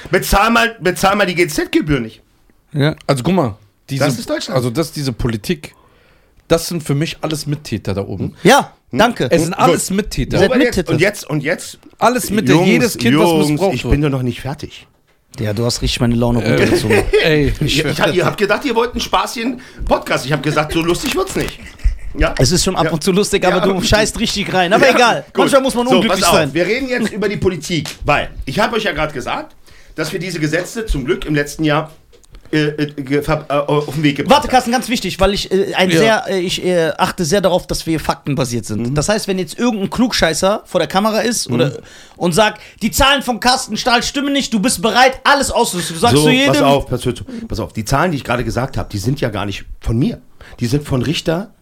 [0.10, 2.22] Bezahl mal, bezahl mal die GZ-Gebühr nicht.
[2.74, 2.96] ja.
[3.08, 3.56] Also guck mal,
[3.90, 4.56] diese, Das ist Deutschland.
[4.58, 5.74] Also das, diese Politik,
[6.48, 8.36] das sind für mich alles Mittäter da oben.
[8.44, 9.28] ja, danke.
[9.32, 9.98] Es sind alles Gut.
[9.98, 10.40] Mittäter.
[10.40, 10.92] Seid Mittäter.
[10.94, 11.80] und jetzt, und jetzt.
[12.00, 13.92] Alles Mittäter, jedes Kind, was Jungs, missbraucht ich wird.
[13.92, 14.88] bin doch noch nicht fertig.
[15.40, 17.04] Ja, du hast richtig meine Laune runtergezogen.
[17.24, 20.26] Ey, Ich, ich, ihr habt gedacht, ihr wollt einen spaßigen Podcast.
[20.26, 21.58] Ich habe gesagt, so lustig wird's nicht.
[22.18, 22.36] Ja?
[22.38, 22.92] Es ist schon ab Ja.
[22.92, 24.74] und zu lustig, aber Ja, du aber- scheißt richtig rein.
[24.74, 25.24] Aber Ja, egal.
[25.28, 25.38] gut.
[25.38, 26.54] Manchmal muss man So, unglücklich pass auf, sein.
[26.54, 29.56] Wir reden jetzt über die Politik, weil ich habe euch ja gerade gesagt,
[29.96, 31.92] dass wir diese Gesetze zum Glück im letzten Jahr
[32.52, 35.90] äh, äh, äh, auf den Weg gebracht Warte, Carsten, ganz wichtig, weil ich äh, ein
[35.90, 35.98] Ja.
[35.98, 38.90] sehr, äh, ich äh, achte sehr darauf, dass wir faktenbasiert sind.
[38.90, 38.96] Mhm.
[38.96, 41.78] Das heißt, wenn jetzt irgendein Klugscheißer vor der Kamera ist oder
[42.18, 45.96] und sagt, die Zahlen von Carsten Stahl stimmen nicht, du bist bereit, alles auszurüsten.
[45.96, 46.48] Du sagst so, zu jedem.
[46.48, 47.14] pass auf, pass, auf,
[47.48, 47.74] pass auf.
[47.74, 50.22] Die Zahlen, die ich gerade gesagt habe, die sind ja gar nicht von mir.
[50.60, 51.54] Die sind von Richter,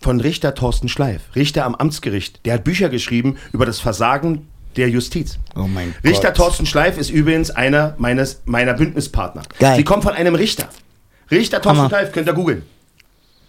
[0.00, 2.46] von Richter Thorsten Schleif, Richter am Amtsgericht.
[2.46, 4.46] Der hat Bücher geschrieben über das Versagen
[4.76, 5.38] der Justiz.
[5.56, 6.36] Oh mein Richter Gott.
[6.36, 9.42] Thorsten Schleif ist übrigens einer meines, meiner Bündnispartner.
[9.58, 9.76] Geil.
[9.76, 10.68] Sie kommt von einem Richter.
[11.30, 11.88] Richter Thorsten Hammer.
[11.88, 12.62] Schleif, könnt ihr googeln.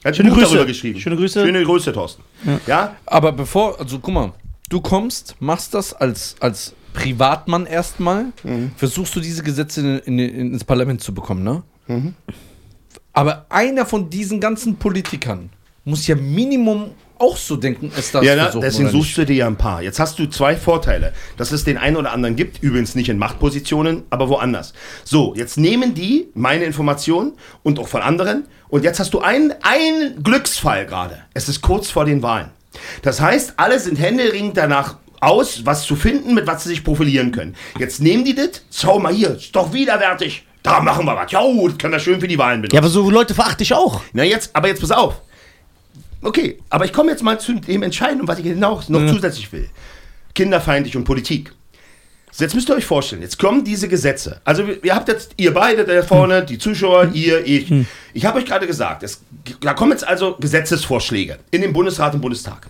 [0.03, 0.53] Er hat Schöne ein Buch Grüße.
[0.55, 0.99] darüber geschrieben.
[0.99, 1.45] Schöne Grüße.
[1.45, 2.23] Schöne Grüße, Thorsten.
[2.65, 2.95] Ja?
[3.05, 4.33] Aber bevor, also guck mal,
[4.69, 8.71] du kommst, machst das als, als Privatmann erstmal, Mhm.
[8.75, 11.61] versuchst du diese Gesetze in, in, ins Parlament zu bekommen, ne?
[11.87, 12.13] Mhm.
[13.13, 15.49] Aber einer von diesen ganzen Politikern
[15.83, 16.91] muss ja Minimum
[17.21, 19.81] auch so denken, es das Ja, na, deswegen suchst du dir ja ein paar.
[19.81, 23.17] Jetzt hast du zwei Vorteile, dass es den einen oder anderen gibt, übrigens nicht in
[23.17, 24.73] Machtpositionen, aber woanders.
[25.03, 29.53] So, jetzt nehmen die meine Informationen und auch von anderen und jetzt hast du einen,
[29.61, 31.19] einen Glücksfall gerade.
[31.33, 32.49] Es ist kurz vor den Wahlen.
[33.01, 37.31] Das heißt, alle sind händeringend danach aus, was zu finden, mit was sie sich profilieren
[37.31, 37.55] können.
[37.77, 40.45] Jetzt nehmen die das, schau mal hier, ist doch widerwärtig.
[40.63, 41.31] Da machen wir was.
[41.31, 42.75] Ja, das können wir schön für die Wahlen benutzen.
[42.75, 44.01] Ja, aber so Leute verachte ich auch.
[44.13, 45.21] Na jetzt, aber jetzt pass auf.
[46.21, 49.69] Okay, aber ich komme jetzt mal zu dem Entscheidenden, was ich genau noch zusätzlich will.
[50.35, 51.51] Kinderfeindlich und Politik.
[52.31, 54.39] So, Jetzt müsst ihr euch vorstellen, jetzt kommen diese Gesetze.
[54.45, 57.73] Also ihr habt jetzt, ihr beide da vorne, die Zuschauer, ihr, ich.
[58.13, 59.21] Ich habe euch gerade gesagt, es,
[59.59, 62.67] da kommen jetzt also Gesetzesvorschläge in den Bundesrat und Bundestag.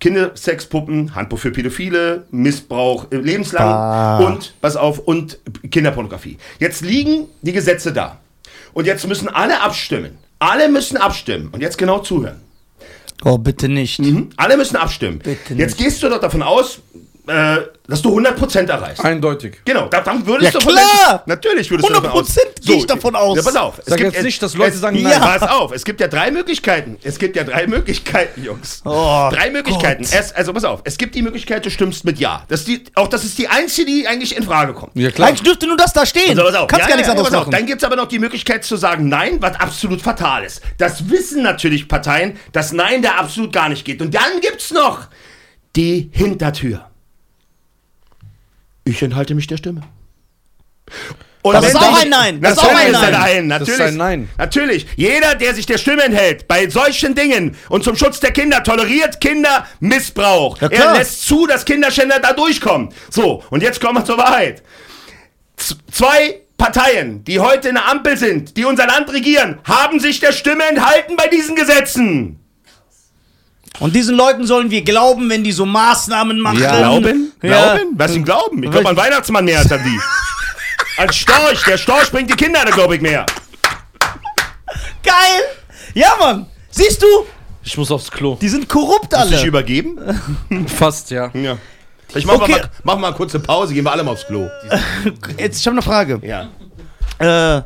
[0.00, 4.18] Kindersexpuppen, Handbuch für Pädophile, Missbrauch äh, lebenslang Ah.
[4.18, 5.38] und, pass auf, und
[5.70, 6.38] Kinderpornografie.
[6.60, 8.18] Jetzt liegen die Gesetze da.
[8.74, 10.18] Und jetzt müssen alle abstimmen.
[10.38, 11.48] Alle müssen abstimmen.
[11.50, 12.40] Und jetzt genau zuhören.
[13.24, 13.98] Oh, bitte nicht.
[13.98, 14.30] Mhm.
[14.36, 15.18] Alle müssen abstimmen.
[15.18, 16.80] Bitte Jetzt gehst du doch davon aus,
[17.28, 19.02] äh, dass du 100% erreichst.
[19.04, 19.60] Eindeutig.
[19.64, 21.22] Genau, da, dann würdest Ja, du von klar!
[21.26, 22.28] Natürlich würdest du davon aus.
[22.36, 23.36] 100% gehe ich davon aus.
[23.36, 23.80] Ja, pass auf.
[23.86, 25.18] Sag jetzt nicht, dass Leute sagen nein.
[25.18, 25.38] nein.
[25.40, 26.98] Pass auf, es gibt ja drei Möglichkeiten.
[27.02, 28.82] Es gibt ja drei Möglichkeiten, Jungs.
[28.84, 30.02] Oh, drei Möglichkeiten.
[30.04, 30.12] Gott.
[30.12, 32.44] Erst, also pass auf, es gibt die Möglichkeit, du stimmst mit Ja.
[32.48, 34.92] Das ist die, auch das ist die einzige, die eigentlich in Frage kommt.
[34.94, 35.28] Ja, klar.
[35.28, 36.38] Eigentlich dürfte nur das da stehen.
[36.38, 36.66] Also, pass auf.
[36.68, 37.46] Kannst Ja, gar nichts ja, anderes pass auf.
[37.46, 37.52] machen.
[37.52, 40.60] Dann gibt es aber noch die Möglichkeit zu sagen Nein, was absolut fatal ist.
[40.76, 44.02] Das wissen natürlich Parteien, dass Nein da absolut gar nicht geht.
[44.02, 45.06] Und dann gibt es noch
[45.76, 46.87] die Hintertür.
[48.88, 49.82] Ich enthalte mich der Stimme.
[51.42, 52.40] Und Das ist auch ein Nein.
[52.40, 53.48] Das ist Natürlich auch ein ist Nein.
[53.48, 53.92] Das ist Natürlich.
[53.92, 54.28] ein Nein.
[54.38, 54.86] Natürlich.
[54.96, 59.20] Jeder, der sich der Stimme enthält, bei solchen Dingen und zum Schutz der Kinder toleriert
[59.20, 60.60] Kindermissbrauch.
[60.60, 62.88] Ja, er lässt zu, dass Kinderschänder da durchkommen.
[63.10, 64.62] So, und jetzt kommen wir zur Wahrheit.
[65.56, 70.20] Z zwei Parteien, die heute in der Ampel sind, die unser Land regieren, haben sich
[70.20, 72.37] der Stimme enthalten bei diesen Gesetzen.
[73.80, 76.60] Und diesen Leuten sollen wir glauben, wenn die so Maßnahmen machen.
[76.60, 76.76] Ja.
[76.78, 77.32] Glauben?
[77.42, 77.74] Ja.
[77.74, 77.90] Glauben?
[77.96, 78.62] Was sie glauben?
[78.62, 79.98] Ich glaube an Weihnachtsmann mehr als an die.
[80.96, 81.62] Als Storch.
[81.64, 83.24] Der Storch bringt die Kinder, da glaube ich mehr.
[85.04, 85.42] Geil!
[85.94, 86.46] Ja, Mann!
[86.70, 87.06] Siehst du?
[87.62, 88.36] Ich muss aufs Klo.
[88.40, 89.46] Die sind korrupt Muss ich alle.
[89.46, 89.98] übergeben?
[90.66, 91.30] Fast, ja.
[91.34, 91.56] Ja.
[92.14, 92.50] Ich mach, Okay.
[92.52, 94.48] mal, mach mal eine kurze Pause, gehen wir alle mal aufs Klo.
[95.38, 96.20] Jetzt, ich habe eine Frage.
[96.22, 96.48] Ja.
[97.58, 97.62] Äh,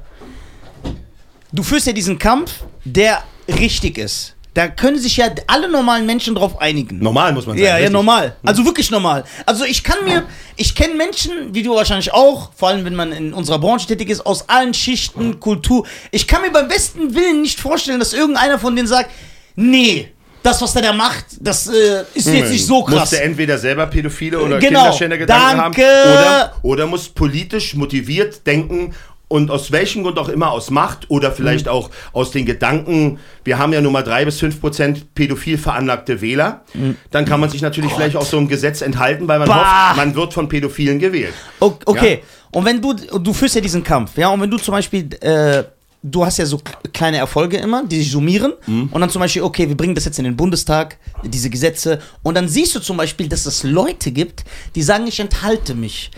[1.52, 2.52] du führst ja diesen Kampf,
[2.84, 4.31] der richtig ist.
[4.54, 6.98] Da können sich ja alle normalen Menschen drauf einigen.
[6.98, 7.64] Normal muss man sagen.
[7.64, 7.92] Ja, ja, richtig.
[7.92, 8.36] normal.
[8.44, 9.24] Also wirklich normal.
[9.46, 10.24] Also ich kann mir,
[10.56, 14.10] ich kenne Menschen, wie du wahrscheinlich auch, vor allem wenn man in unserer Branche tätig
[14.10, 15.86] ist, aus allen Schichten, Kultur.
[16.10, 19.10] Ich kann mir beim besten Willen nicht vorstellen, dass irgendeiner von denen sagt,
[19.56, 20.08] nee,
[20.42, 23.00] das, was der da macht, das äh, ist jetzt nicht so krass.
[23.00, 24.80] Musste entweder selber Pädophile oder Genau.
[24.80, 25.82] Kinderschändergedanken Danke.
[25.86, 28.92] haben oder, oder muss politisch motiviert denken
[29.32, 31.72] und aus welchem Grund auch immer, aus Macht oder vielleicht Mhm.
[31.72, 36.20] auch aus den Gedanken, wir haben ja nur mal drei bis fünf Prozent pädophil veranlagte
[36.20, 36.62] Wähler,
[37.10, 39.52] dann kann man sich natürlich vielleicht auch so einem Gesetz enthalten, weil man Mhm.
[39.52, 39.88] Bah.
[39.88, 41.34] hofft, man wird von Pädophilen gewählt.
[41.60, 42.22] Okay,
[42.52, 45.64] und wenn du, du führst ja diesen Kampf, ja, und wenn du zum Beispiel, äh,
[46.02, 46.60] du hast ja so
[46.92, 50.18] kleine Erfolge immer, die sich summieren, und dann zum Beispiel, okay, wir bringen das jetzt
[50.18, 54.44] in den Bundestag, diese Gesetze, und dann siehst du zum Beispiel, dass es Leute gibt,
[54.74, 56.10] die sagen, ich enthalte mich.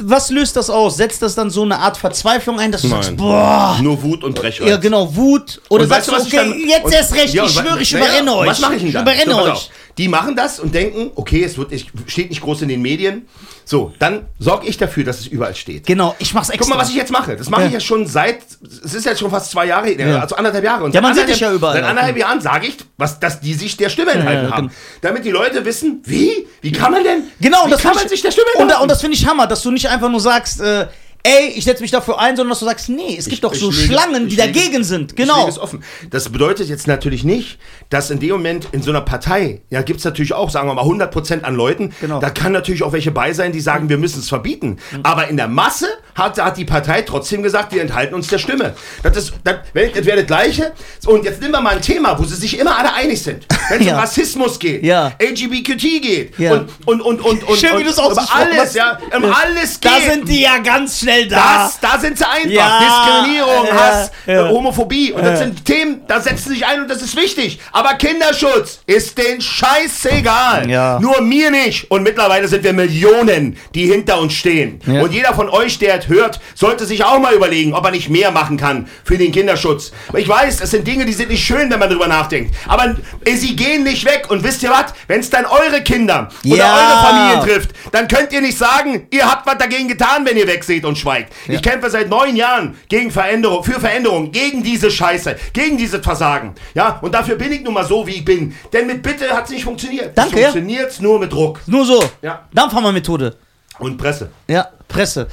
[0.00, 0.96] Was löst das aus?
[0.96, 4.34] Setzt das dann so eine Art Verzweiflung ein, dass du sagst, boah, Nur Wut und
[4.34, 4.68] Brechreiz.
[4.68, 6.92] ja genau, Wut, oder Und sagst du, weißt du, was ich okay, dann- jetzt und-
[6.92, 8.48] erst recht, Ja, ich schwöre, ich naja, überrenne und euch.
[8.48, 9.02] Was mache ich denn Ich dann?
[9.02, 9.52] überrenne So, pass euch.
[9.52, 9.68] auf.
[9.98, 13.26] Die machen das und denken, okay, es wird, ich, steht nicht groß in den Medien.
[13.64, 15.86] So, dann sorge ich dafür, dass es überall steht.
[15.86, 16.64] Genau, ich mach's extra.
[16.64, 17.36] Guck mal, was ich jetzt mache.
[17.36, 17.66] Das mache Ja.
[17.68, 18.38] ich ja schon seit,
[18.84, 20.20] es ist jetzt schon fast zwei Jahre, Ja.
[20.20, 20.84] also anderthalb Jahre.
[20.84, 22.20] Und Ja, man sieht dich ja überall Seit anderthalb ne?
[22.20, 24.66] Jahren sage ich, was, dass die sich der Stimme enthalten ja, haben.
[24.68, 24.78] genau.
[25.02, 26.46] Damit die Leute wissen, wie?
[26.62, 27.24] Wie kann man denn?
[27.40, 28.82] Genau, wie das kann man ich- sich der Stimme und, enthalten?
[28.82, 30.86] und das finde ich Hammer, dass du nicht einfach nur sagst, äh,
[31.24, 33.60] ey, ich setze mich dafür ein, sondern dass du sagst, nee, es gibt doch ich
[33.60, 35.12] so lege- Schlangen, ich die lege- dagegen sind.
[35.12, 35.46] Ich Genau.
[35.48, 35.82] es offen.
[36.10, 37.58] Das bedeutet jetzt natürlich nicht,
[37.90, 40.74] dass in dem Moment in so einer Partei, ja, gibt es natürlich auch, sagen wir
[40.74, 41.92] mal, 100% an Leuten.
[42.00, 42.18] Genau.
[42.20, 44.78] Da kann natürlich auch welche bei sein, die sagen, wir müssen es verbieten.
[45.02, 48.74] Aber in der Masse hat, hat die Partei trotzdem gesagt, wir enthalten uns der Stimme.
[49.02, 50.72] Das, ist, das, das wäre das Gleiche.
[51.06, 53.46] Und jetzt nehmen wir mal ein Thema, wo sie sich immer alle einig sind.
[53.68, 53.94] Wenn es Ja.
[53.94, 55.12] um Rassismus geht, Ja.
[55.20, 56.52] LGBT geht Ja.
[56.54, 59.24] und, und, und, und, und, Schön, wie und du es über ausgesprochen alles, ja, um
[59.24, 59.90] alles geht.
[59.92, 61.64] Da sind die ja ganz schnell da.
[61.64, 62.50] Das, da sind sie einfach.
[62.50, 64.46] Ja, Diskriminierung, ja, Hass, ja.
[64.46, 65.12] äh, Homophobie.
[65.12, 67.60] Und das sind Themen, da setzen sie sich ein und das ist wichtig.
[67.72, 70.66] Aber Kinderschutz ist den scheißegal.
[71.00, 71.90] Nur mir nicht.
[71.90, 74.80] Und mittlerweile sind wir Millionen, die hinter uns stehen.
[74.86, 78.08] Und jeder von euch, der es hört, sollte sich auch mal überlegen, ob er nicht
[78.08, 79.92] mehr machen kann für den Kinderschutz.
[80.16, 82.54] Ich weiß, es sind Dinge, die sind nicht schön, wenn man drüber nachdenkt.
[82.66, 82.94] Aber
[83.24, 84.26] äh, sie gehen nicht weg.
[84.28, 84.92] Und wisst ihr was?
[85.06, 89.30] Wenn es dann eure Kinder oder eure Familien trifft, dann könnt ihr nicht sagen, ihr
[89.30, 91.32] habt was dagegen getan, wenn ihr wegseht und schweigt.
[91.48, 96.54] Ich kämpfe seit neun Jahren gegen Veränderung, für Veränderung, gegen diese Scheiße, gegen dieses Versagen.
[96.74, 98.54] Ja, und dafür bin ich nun mal so, wie ich bin.
[98.72, 100.16] Denn mit Bitte hat es nicht funktioniert.
[100.16, 100.50] Danke, es ja.
[100.50, 102.02] funktioniert nur mit Druck Nur so.
[102.22, 102.46] Ja.
[102.54, 103.36] Dampfhammermethode.
[103.78, 104.30] und Presse.
[104.48, 105.26] Ja, Presse.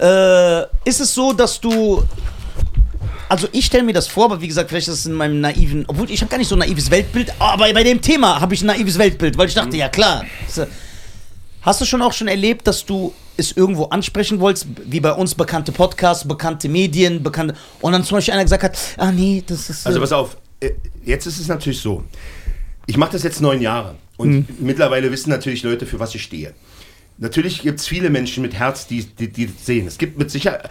[0.00, 2.02] Äh, ist es so, dass du.
[3.28, 5.84] Also ich stelle mir das vor, aber wie gesagt, vielleicht ist es in meinem naiven,
[5.88, 8.62] obwohl ich habe gar nicht so ein naives Weltbild, aber bei dem Thema habe ich
[8.62, 10.24] ein naives Weltbild, weil ich dachte, ja klar.
[11.62, 15.34] Hast du schon auch schon erlebt, dass du es irgendwo ansprechen wolltest, wie bei uns
[15.34, 19.70] bekannte Podcasts, bekannte Medien, bekannte und dann zum Beispiel einer gesagt hat, ah nee, das
[19.70, 19.86] ist.
[19.86, 20.70] Also äh, pass auf, äh,
[21.04, 22.02] jetzt ist es natürlich so.
[22.86, 26.52] Ich mache das jetzt neun Jahre und mittlerweile wissen natürlich Leute, für was ich stehe.
[27.18, 29.86] natürlich gibt es viele Menschen mit Herz, die, die, die das sehen.
[29.86, 30.68] Es gibt mit Sicherheit.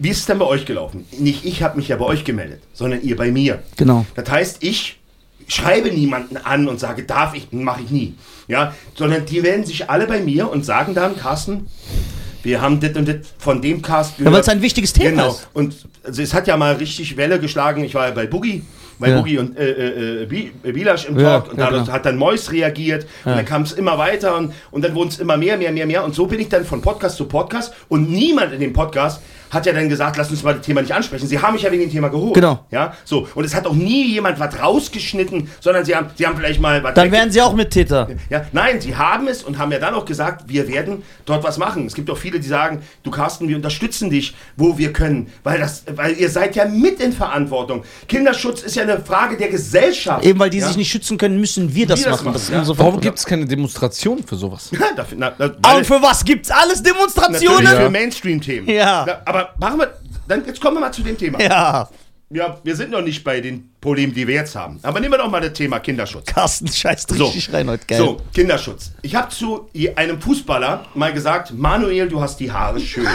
[0.00, 1.06] Wie ist es denn bei euch gelaufen?
[1.18, 3.62] Nicht ich habe mich ja bei euch gemeldet, sondern ihr bei mir.
[3.76, 4.04] Genau.
[4.16, 4.98] Das heißt, ich
[5.48, 8.14] schreibe niemanden an und sage, darf ich, mache ich nie.
[8.48, 11.68] Ja, sondern die melden sich alle bei mir und sagen dann, Carsten,
[12.42, 15.28] wir haben das und das von dem Cast Ja, weil es ein wichtiges Thema Genau.
[15.30, 15.48] ist.
[15.52, 17.84] Und also es hat ja mal richtig Welle geschlagen.
[17.84, 18.62] Ich war ja bei Boogie,
[18.98, 19.18] bei Ja.
[19.18, 21.92] Boogie und äh, äh, äh, Bilasch im Ja, Talk und ja, da genau.
[21.92, 25.20] hat dann Mois reagiert und dann kam es immer weiter und, und dann wurden es
[25.20, 28.10] immer mehr, mehr, mehr, mehr und so bin ich dann von Podcast zu Podcast und
[28.10, 29.22] niemand in dem Podcast
[29.52, 31.26] hat ja dann gesagt, lass uns mal das Thema nicht ansprechen.
[31.28, 32.34] Sie haben mich ja wegen dem Thema geholt.
[32.34, 32.64] Genau.
[32.70, 33.28] Ja, so.
[33.34, 36.82] Und es hat auch nie jemand was rausgeschnitten, sondern sie haben, sie haben vielleicht mal
[36.82, 38.08] was Dann wären sie auch Mittäter.
[38.30, 41.58] ja, nein, sie haben es und haben ja dann auch gesagt, wir werden dort was
[41.58, 41.86] machen.
[41.86, 45.58] Es gibt auch viele, die sagen, du Carsten, wir unterstützen dich, wo wir können, weil
[45.58, 47.84] das, weil ihr seid ja mit in Verantwortung.
[48.08, 50.24] Kinderschutz ist ja eine Frage der Gesellschaft.
[50.24, 50.66] Eben weil die ja?
[50.68, 52.32] sich nicht schützen können, müssen wir das Wir das machen.
[52.32, 52.78] machen, Das ja.
[52.78, 54.70] Warum gibt es keine Demonstration für sowas?
[54.72, 57.64] Ja, dafür, na, na, Und für was gibt's alles Demonstrationen?
[57.64, 57.80] natürlich Ja.
[57.84, 58.68] für Mainstream-Themen.
[58.68, 59.04] Ja.
[59.06, 59.92] Na, aber machen wir,
[60.28, 61.40] dann jetzt kommen wir mal zu dem Thema.
[61.40, 61.88] Ja,
[62.30, 64.78] Ja, wir sind noch nicht bei den Problemen, die wir jetzt haben.
[64.82, 66.26] Aber nehmen wir doch mal das Thema Kinderschutz.
[66.26, 67.26] Carsten scheißt So.
[67.26, 67.98] richtig rein heute, geil.
[67.98, 68.92] So, Kinderschutz.
[69.02, 73.06] Ich habe zu einem Fußballer mal gesagt, Manuel, du hast die Haare schön.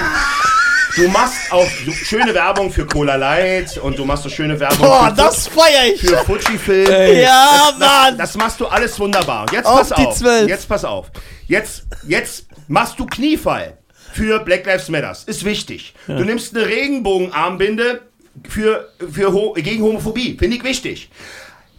[0.96, 4.80] Du machst auch so schöne Werbung für Cola Light und du machst so schöne Werbung
[4.80, 6.02] Boah, für, das feier ich.
[6.02, 7.20] für Fujifilm.
[7.20, 8.18] Ja, das, Mann.
[8.18, 9.42] Das machst du alles wunderbar.
[9.44, 10.18] Und Jetzt Auf pass auf.
[10.18, 10.48] Zwölf.
[10.48, 11.12] Jetzt pass auf.
[11.48, 13.77] Jetzt, jetzt machst du Kniefall
[14.18, 15.26] für Black Lives Matters.
[15.26, 15.94] Ist wichtig.
[16.08, 18.02] Du nimmst eine Regenbogenarmbinde
[18.50, 20.36] für, für gegen Homophobie.
[20.40, 21.10] Finde ich wichtig.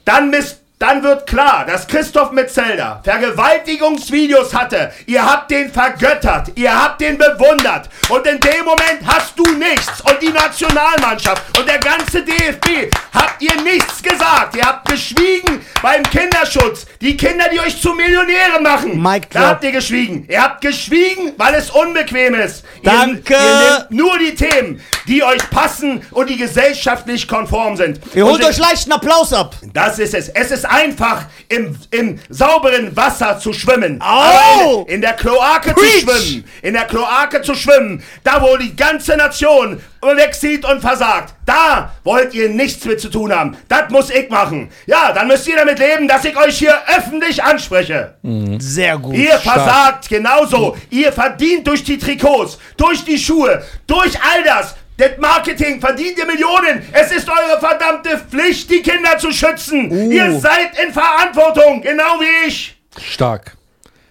[0.04, 4.92] Dann misst dann wird klar, dass Christoph Metzelder Vergewaltigungsvideos hatte.
[5.06, 7.88] Ihr habt den vergöttert, ihr habt den bewundert.
[8.08, 10.00] Und in dem Moment hast du nichts.
[10.02, 14.54] Und die Nationalmannschaft und der ganze DFB habt ihr nichts gesagt.
[14.56, 16.86] Ihr habt geschwiegen beim Kinderschutz.
[17.00, 19.02] Die Kinder, die euch zu Millionären machen.
[19.02, 20.26] Mic da habt ihr geschwiegen.
[20.28, 22.64] Ihr habt geschwiegen, weil es unbequem ist.
[22.82, 23.34] Ihr, Danke.
[23.34, 28.00] Ihr nehmt nur die Themen, die euch passen und die gesellschaftlich konform sind.
[28.14, 29.56] Ihr holt euch leichten Applaus ab.
[29.72, 30.28] das ist es.
[30.28, 34.00] Es ist einfach, im, im sauberen Wasser zu schwimmen.
[34.00, 36.04] Aber in, in der Kloake Preach!
[36.04, 36.44] zu schwimmen.
[36.62, 38.02] In der Kloake zu schwimmen.
[38.24, 41.34] Da, wo die ganze Nation wegzieht und versagt.
[41.44, 43.56] Da wollt ihr nichts mit zu tun haben.
[43.68, 44.70] Das muss ich machen.
[44.86, 48.14] Ja, dann müsst ihr damit leben, dass ich euch hier öffentlich anspreche.
[48.58, 49.14] Sehr gut.
[49.16, 50.76] Ihr versagt genauso.
[50.90, 54.74] Ihr verdient durch die Trikots, durch die Schuhe, durch all das.
[54.98, 56.82] Das Marketing verdient ihr Millionen.
[56.92, 59.90] Es ist eure verdammte Pflicht, die Kinder zu schützen.
[59.92, 60.10] Uh.
[60.10, 62.76] Ihr seid in Verantwortung, genau wie ich.
[63.00, 63.56] Stark.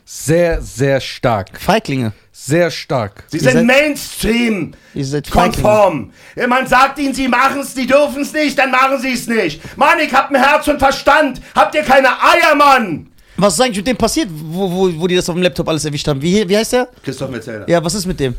[0.06, 1.60] Sehr, sehr stark.
[1.60, 2.14] Feiglinge.
[2.32, 3.26] Sehr stark.
[3.28, 4.74] Sie sind Mainstream.
[4.94, 5.22] Feiglinge.
[5.30, 6.14] Konform.
[6.48, 9.78] Man sagt ihnen, sie machen es, die dürfen es nicht, dann machen sie es nicht.
[9.78, 11.42] Mann, ich hab ein Herz und Verstand.
[11.54, 13.10] Habt ihr keine Eier, Mann?
[13.36, 15.84] Was ist eigentlich mit dem passiert, wo, wo, wo die das auf dem Laptop alles
[15.84, 16.22] erwischt haben?
[16.22, 16.88] Wie, wie heißt der?
[17.04, 17.70] Christoph Metzelder.
[17.70, 18.36] Ja, was ist mit dem?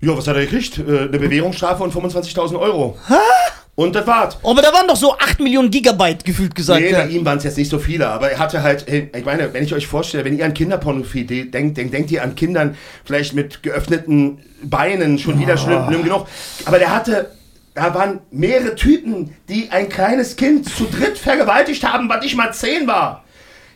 [0.00, 0.78] Ja, was hat er gekriegt?
[0.78, 2.96] Äh, Eine Bewährungsstrafe von 25.000 Euro.
[3.74, 4.36] Und das war's.
[4.42, 6.80] Oh, aber da waren doch so 8 Millionen Gigabyte gefühlt gesagt.
[6.80, 6.98] Nee, ja.
[7.00, 9.52] bei ihm waren es jetzt nicht so viele, aber er hatte halt, hey, ich meine,
[9.54, 12.76] wenn ich euch vorstelle, wenn ihr an Kinderpornografie de- denkt, denkt, denkt ihr an Kindern
[13.04, 16.26] vielleicht mit geöffneten Beinen, schon wieder schlimm, schlimm genug.
[16.64, 17.30] Aber der hatte,
[17.74, 22.52] da waren mehrere Typen, die ein kleines Kind zu dritt vergewaltigt haben, was nicht mal
[22.52, 23.22] zehn war.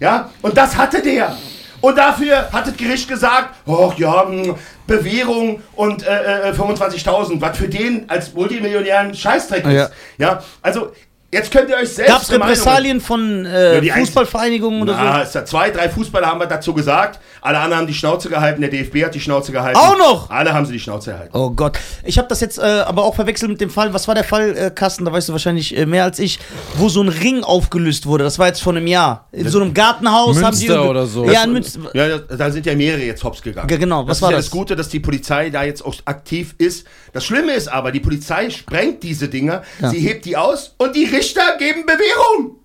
[0.01, 1.37] Ja, und das hatte der.
[1.83, 4.55] Und dafür hat das Gericht gesagt, oh ja, mh,
[4.87, 9.73] Bewährung und äh, äh, 25.000, was für den als Multimillionär ein Scheißdreck ist.
[9.73, 9.89] Ja.
[10.17, 10.93] Ja, also
[11.33, 15.35] jetzt könnt ihr euch selbst Gab es Repressalien von äh, Ja, Fußballvereinigungen oder Na, es
[15.35, 17.19] hat zwei, drei Fußballer haben wir dazu gesagt.
[17.43, 18.61] Alle anderen haben die Schnauze gehalten.
[18.61, 19.77] Der DFB hat die Schnauze gehalten.
[19.79, 20.31] Auch noch?
[20.31, 21.37] Alle haben sie die Schnauze gehalten.
[21.37, 21.77] Oh Gott.
[22.05, 23.93] Ich habe das jetzt äh, aber auch verwechselt mit dem Fall.
[23.93, 25.05] Was war der Fall, äh, Carsten?
[25.05, 26.39] Da weißt du wahrscheinlich äh, mehr als ich,
[26.77, 28.23] wo so ein Ring aufgelöst wurde.
[28.23, 29.27] Das war jetzt vor einem Jahr.
[29.33, 30.67] In so einem Gartenhaus haben die.
[30.69, 31.25] Münster oder so.
[31.29, 31.81] Ja, in Münster.
[31.95, 33.69] Ja, da- da sind ja mehrere jetzt hops gegangen.
[33.69, 34.07] Ja, genau.
[34.07, 34.45] Was das war ist ja das?
[34.47, 36.87] das Gute, dass die Polizei da jetzt auch aktiv ist.
[37.13, 39.91] Das Schlimme ist aber, die Polizei sprengt diese Dinger, Ja.
[39.91, 42.57] sie hebt die aus und die Richter geben Bewährung.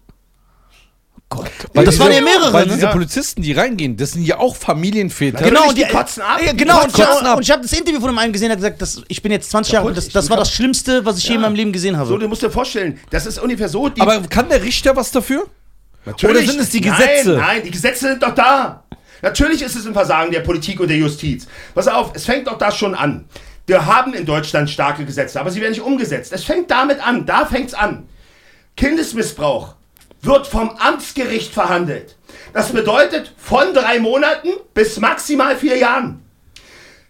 [1.29, 1.49] Gott.
[1.73, 2.53] Weil das waren ja mehrere.
[2.53, 2.73] Weil ne?
[2.75, 2.91] diese Ja.
[2.93, 5.39] Polizisten, die reingehen, das sind ja auch Familienväter.
[5.39, 5.49] Genau.
[5.49, 6.39] Genau, und die kotzen ab.
[6.41, 7.35] Ja, Die genau, und, kotzen ich- ab.
[7.37, 9.49] und ich habe das Interview von einem gesehen, der hat gesagt, das, ich bin jetzt
[9.51, 10.51] 20 Jahre alt, das, das war das.
[10.53, 11.47] Schlimmste, was ich je in Ja.
[11.47, 12.07] meinem Leben gesehen habe.
[12.07, 13.89] So, du musst dir vorstellen, das ist ungefähr so.
[13.89, 15.47] Die, Aber kann der Richter was dafür?
[16.05, 16.37] Natürlich.
[16.37, 17.31] Oder sind es die Gesetze?
[17.31, 18.85] Nein, nein, die Gesetze sind doch da.
[19.21, 21.45] Natürlich ist es ein Versagen der Politik und der Justiz.
[21.75, 23.25] Pass auf, es fängt doch das schon an.
[23.65, 26.31] Wir haben in Deutschland starke Gesetze, aber sie werden nicht umgesetzt.
[26.31, 28.07] Es fängt damit an, da fängt's an.
[28.77, 29.73] Kindesmissbrauch
[30.21, 32.15] wird vom Amtsgericht verhandelt.
[32.53, 36.23] Das bedeutet von drei Monaten bis maximal vier Jahren.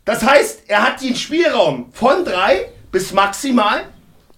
[0.06, 3.86] Das heißt, er hat den Spielraum von drei bis maximal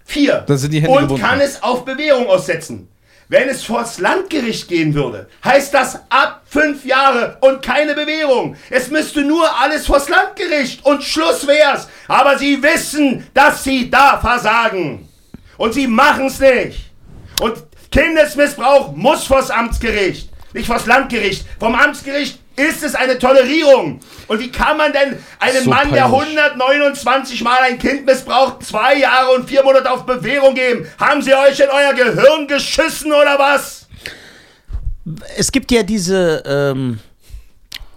[0.04, 0.44] vier.
[0.48, 1.24] Da sind die Hände und gebunden.
[1.24, 2.90] kann es auf Bewährung aussetzen.
[3.32, 8.56] Wenn es vors Landgericht gehen würde, heißt das ab fünf Jahre und keine Bewährung.
[8.72, 11.88] Es müsste nur alles vors Landgericht und Schluss wär's.
[12.08, 15.08] Aber sie wissen, dass sie da versagen.
[15.58, 16.90] Und sie machen's nicht.
[17.40, 21.46] Und Kindesmissbrauch muss vors Amtsgericht, nicht vors Landgericht.
[21.60, 24.00] Vom Amtsgericht ist es eine Tolerierung.
[24.28, 26.28] Und wie kann man denn einem So Mann, der peinlich.
[26.28, 30.88] 129 Mal ein Kind missbraucht, zwei Jahre und vier Monate auf Bewährung geben?
[31.00, 33.88] Haben sie euch in euer Gehirn geschissen oder was?
[35.38, 36.44] Es gibt ja diese.
[36.46, 37.00] Ähm,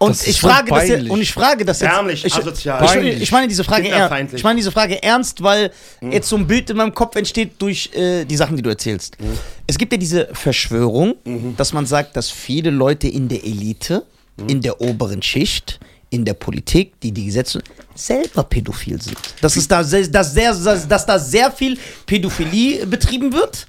[0.04, 1.12] und ich so frage das jetzt, peinlich.
[1.12, 1.90] und ich frage das jetzt.
[1.92, 3.04] Ärmlich, ich, asozial.
[3.06, 4.34] Ich, ich meine diese Frage ernst.
[4.34, 5.70] Ich meine diese Frage ernst, weil
[6.00, 6.12] Hm.
[6.12, 9.16] jetzt so ein Bild in meinem Kopf entsteht durch äh, die Sachen, die du erzählst.
[9.18, 9.38] Hm.
[9.66, 11.54] Es gibt ja diese Verschwörung, Mhm.
[11.56, 14.04] dass man sagt, dass viele Leute in der Elite,
[14.38, 14.48] Hm.
[14.48, 15.78] in der oberen Schicht,
[16.10, 17.62] in der Politik, die die Gesetze
[17.94, 19.16] selber pädophil sind.
[19.40, 23.64] Dass es da sehr, dass sehr, dass, dass da sehr viel Pädophilie betrieben wird.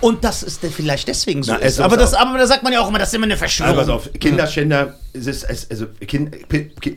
[0.00, 1.80] Und das ist vielleicht deswegen so Na, ist.
[1.80, 3.76] Aber, das, aber da sagt man ja auch immer, das ist immer eine Also, Verschwörung.
[3.76, 6.90] pass auf, Kinderschänder, es ist, es, also kind, P, P,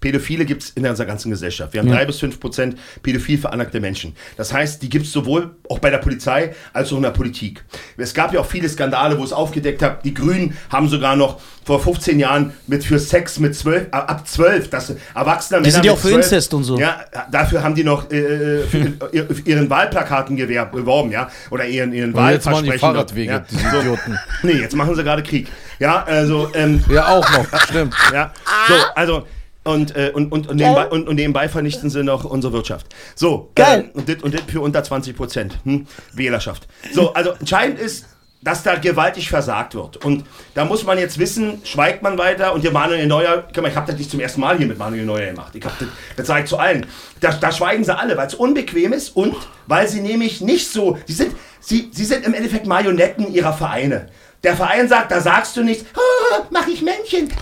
[0.00, 1.72] Pädophile gibt es in unserer ganzen Gesellschaft.
[1.72, 4.14] Wir haben drei bis fünf Prozent pädophil veranlagte Menschen.
[4.36, 7.64] Das heißt, die gibt es sowohl auch bei der Polizei als auch in der Politik.
[7.96, 10.04] Es gab ja auch viele Skandale, wo es aufgedeckt hat.
[10.04, 14.26] Die Grünen haben sogar noch vor 15 Jahren mit für Sex mit 12, äh, ab
[14.26, 16.78] 12, das Erwachsene Die sind ja auch für 12, Inzest und so.
[16.78, 17.00] Ja,
[17.30, 18.78] dafür haben die noch äh, für
[19.12, 22.78] ihr- für ihren Wahlplakaten gewerb, beworben, ja, oder ihren, ihren Und jetzt machen die Wahlversprechen.
[22.80, 23.44] Fahrradwege, ja.
[23.50, 23.78] diese So.
[23.80, 24.18] Idioten.
[24.44, 25.48] Nee, jetzt machen sie gerade Krieg.
[25.80, 27.94] Ja, also, ähm, Ja, auch noch, stimmt.
[28.14, 28.32] ja,
[28.68, 29.26] so, also,
[29.68, 32.86] und, äh, und, und, und, nebenbei, und, und nebenbei vernichten sie noch unsere Wirtschaft.
[33.14, 33.90] So, Geil.
[33.94, 36.66] Äh, und, das, und für unter 20 Prozent hm, Wählerschaft.
[36.92, 38.06] So, also entscheidend ist,
[38.40, 40.02] dass da gewaltig versagt wird.
[40.04, 40.24] Und
[40.54, 43.98] da muss man jetzt wissen, schweigt man weiter und der Manuel Neuer, ich habe das
[43.98, 45.54] nicht zum ersten Mal hier mit Manuel Neuer gemacht.
[45.54, 46.86] Ich habe das, das sage ich zu allen.
[47.20, 49.36] Da, da schweigen sie alle, weil es unbequem ist und
[49.66, 54.06] weil sie nämlich nicht so, sie sind, sie, sie sind im Endeffekt Marionetten ihrer Vereine.
[54.44, 57.28] Der Verein sagt, da sagst du nichts, oh, mach ich Männchen.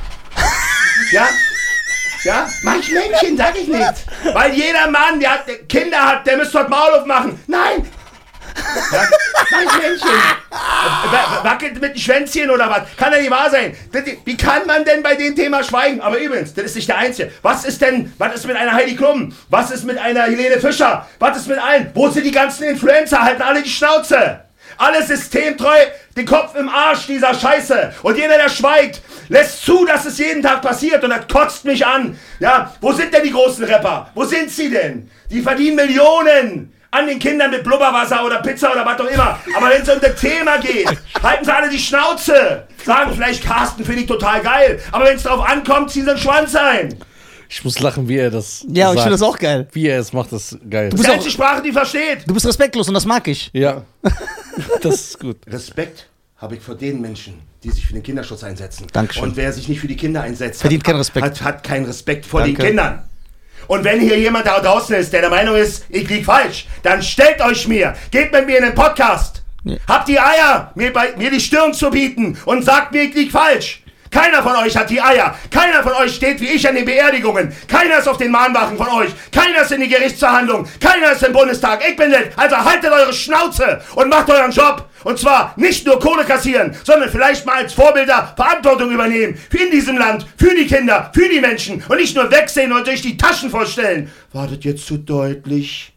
[1.13, 1.29] Ja?
[2.27, 2.49] Ja?
[2.63, 3.95] Mach ich Männchen, sag ich nicht.
[4.35, 5.39] Weil jeder Mann, der,
[5.69, 7.41] Kinder hat, der müsste dort Maul aufmachen.
[7.47, 7.87] Nein!
[8.93, 9.03] Ja?
[9.53, 10.09] Mach Männchen.
[10.51, 12.83] Wa- Wackelt mit dem Schwänzchen oder was?
[12.97, 13.77] Kann ja nicht wahr sein.
[14.25, 16.01] Wie kann man denn bei dem Thema schweigen?
[16.01, 17.31] Aber übrigens, das ist nicht der Einzige.
[17.43, 19.33] Was ist denn, was ist mit einer Heidi Klum?
[19.49, 21.07] Was ist mit einer Helene Fischer?
[21.21, 21.91] Was ist mit allen?
[21.95, 23.23] Wo sind die ganzen Influencer?
[23.23, 24.41] Halten alle die Schnauze.
[24.79, 25.77] Alle systemtreu,
[26.17, 27.95] den Kopf im Arsch dieser Scheiße.
[28.03, 31.03] Und jeder, der schweigt, lässt zu, dass es jeden Tag passiert.
[31.05, 32.19] Und das kotzt mich an.
[32.41, 34.11] Ja, wo sind denn die großen Rapper?
[34.15, 35.11] Wo sind sie denn?
[35.31, 39.39] Die verdienen Millionen an den Kindern mit Blubberwasser oder Pizza oder was auch immer.
[39.57, 40.89] Aber wenn es um das Thema geht,
[41.23, 42.67] halten sie alle die Schnauze.
[42.85, 44.81] Sagen vielleicht, Carsten finde ich total geil.
[44.93, 46.97] Aber wenn es drauf ankommt, ziehen sie den Schwanz ein.
[47.49, 49.03] Ich muss lachen, wie er das ja, und ich sagt.
[49.03, 49.69] finde das auch geil.
[49.73, 50.91] Wie er es macht, das geil.
[50.91, 52.19] Das ist die einzige Sprache, die versteht.
[52.27, 53.51] Du bist respektlos und das mag ich.
[53.53, 53.83] Ja,
[54.83, 55.39] das ist gut.
[55.47, 58.87] Respekt habe ich vor den Menschen, die sich für den Kinderschutz einsetzen.
[58.93, 59.23] Dankeschön.
[59.25, 61.27] Und wer sich nicht für die Kinder einsetzt, Verdient hat, keinen Respekt.
[61.27, 62.57] Hat, hat keinen Respekt vor Danke.
[62.63, 63.03] den Kindern.
[63.69, 67.03] Und wenn hier jemand da draußen ist, der der Meinung ist, ich lieg falsch, dann
[67.03, 69.43] stellt euch mir, geht mit mir in den Podcast.
[69.65, 69.77] Ja.
[69.89, 73.33] Habt die Eier, mir, bei, mir die Stirn zu bieten und sagt mir, ich lieg
[73.33, 73.83] falsch.
[74.17, 75.37] Keiner von euch hat die Eier.
[75.51, 77.55] Keiner von euch steht wie ich an den Beerdigungen.
[77.69, 79.11] Keiner ist auf den Mahnwachen von euch.
[79.31, 80.67] Keiner ist in die Gerichtsverhandlung.
[80.81, 81.85] Keiner ist im Bundestag.
[81.87, 82.23] Ich bin das.
[82.35, 84.89] Also haltet eure Schnauze und macht euren Job.
[85.05, 89.39] Und zwar nicht nur Kohle kassieren, sondern vielleicht mal als Vorbilder Verantwortung übernehmen.
[89.51, 91.85] Für in diesem Land, für die Kinder, für die Menschen.
[91.87, 94.11] Und nicht nur wegsehen und euch die Taschen vorstellen.
[94.33, 95.93] Wartet jetzt zu deutlich.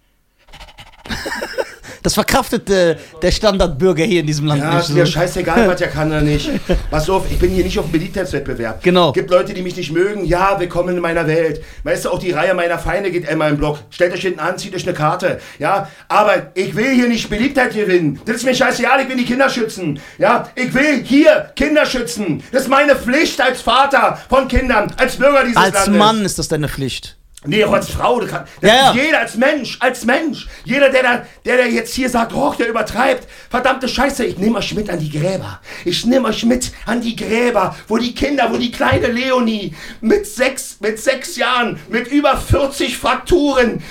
[2.04, 4.90] Das verkraftet äh, der Standardbürger hier in diesem Land Ja, nicht.
[4.90, 5.12] mir so.
[5.14, 6.50] scheißegal, was der kann oder nicht.
[6.90, 8.84] Pass auf, ich bin hier nicht auf dem Beliebtheitswettbewerb.
[8.84, 9.12] Genau.
[9.12, 10.26] Gibt Leute, die mich nicht mögen.
[10.26, 11.62] Ja, willkommen in meiner Welt.
[11.84, 13.80] Weißt du, auch die Reihe meiner Feinde geht einmal im Block.
[13.90, 15.40] Stellt euch hinten an, zieht euch eine Karte.
[15.60, 18.20] Ja, aber ich will hier nicht Beliebtheit gewinnen.
[18.26, 20.00] Das ist mir scheißegal, ich will die Kinder schützen.
[20.18, 22.42] Ja, ich will hier Kinder schützen.
[22.52, 25.98] Das ist meine Pflicht als Vater von Kindern, als Bürger dieses Als Landes.
[26.00, 27.18] Mann ist das deine Pflicht.
[27.46, 28.20] Nee, auch als Frau.
[28.20, 29.02] Das kann, das Ja, ja.
[29.02, 30.48] jeder als Mensch, als Mensch.
[30.66, 33.30] Jeder, der, da, der, der jetzt hier sagt, oh, der übertreibt.
[33.50, 35.62] Verdammte Scheiße, ich nehme euch mit an die Gräber.
[35.86, 40.28] Ich nehme euch mit an die Gräber, wo die Kinder, wo die kleine Leonie mit
[40.28, 43.82] sechs, mit sechs Jahren, mit über 40 Frakturen,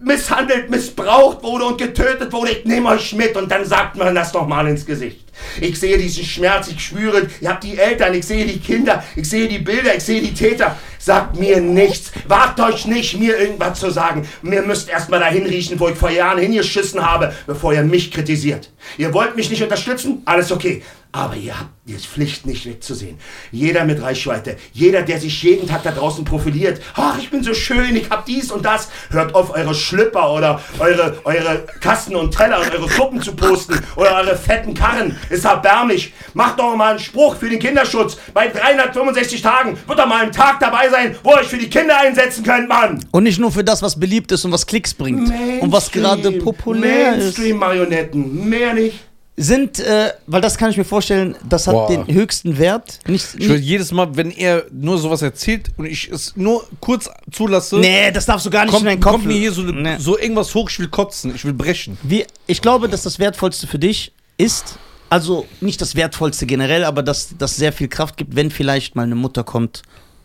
[0.00, 2.52] misshandelt, missbraucht wurde und getötet wurde.
[2.52, 5.20] Ich nehme euch mit und dann sagt man das noch mal ins Gesicht.
[5.60, 9.28] Ich sehe diesen Schmerz, ich spüre, ihr habt die Eltern, ich sehe die Kinder, ich
[9.28, 10.76] sehe die Bilder, ich sehe die Täter.
[10.98, 12.12] Sagt mir nichts.
[12.28, 14.28] Wagt euch nicht, mir irgendwas zu sagen.
[14.42, 18.70] Mir müsst erstmal dahin riechen, wo ich vor Jahren hingeschissen habe, bevor ihr mich kritisiert.
[18.98, 20.20] Ihr wollt mich nicht unterstützen?
[20.26, 20.82] Alles okay.
[21.12, 23.18] Aber ihr habt die Pflicht nicht wegzusehen.
[23.50, 26.80] Jeder mit Reichweite, jeder, der sich jeden Tag da draußen profiliert.
[26.94, 28.88] Ach, ich bin so schön, ich hab dies und das.
[29.10, 33.80] Hört auf, eure Schlüpper oder eure, eure Kasten und Teller und eure Suppen zu posten
[33.96, 35.16] oder eure fetten Karren.
[35.30, 36.12] Ist erbärmlich.
[36.34, 38.16] Macht doch mal einen Spruch für den Kinderschutz.
[38.32, 41.68] Bei 365 Tagen wird doch mal ein Tag dabei sein, wo ihr euch für die
[41.70, 43.04] Kinder einsetzen könnt, Mann.
[43.10, 45.32] Und nicht nur für das, was beliebt ist und was Klicks bringt.
[45.60, 47.38] Und was gerade populär ist.
[47.38, 49.09] Mainstream-Marionetten, mehr nicht.
[49.42, 51.88] Sind, äh, weil das kann ich mir vorstellen, das hat Boah.
[51.88, 52.98] den höchsten Wert.
[53.06, 56.66] Nicht, Ich will nicht, jedes Mal, wenn er nur sowas erzählt und ich es nur
[56.80, 59.12] kurz zulasse, nee, das darfst du gar nicht kommt, in deinen Kopf.
[59.12, 59.96] kommt mir hier so, Nee.
[59.98, 61.96] so irgendwas hoch, ich will kotzen, ich will brechen.
[62.02, 64.74] Wie, ich glaube, dass das Wertvollste für dich ist,
[65.08, 69.04] also nicht das Wertvollste generell, aber dass das sehr viel Kraft gibt, wenn vielleicht mal
[69.04, 69.80] eine Mutter kommt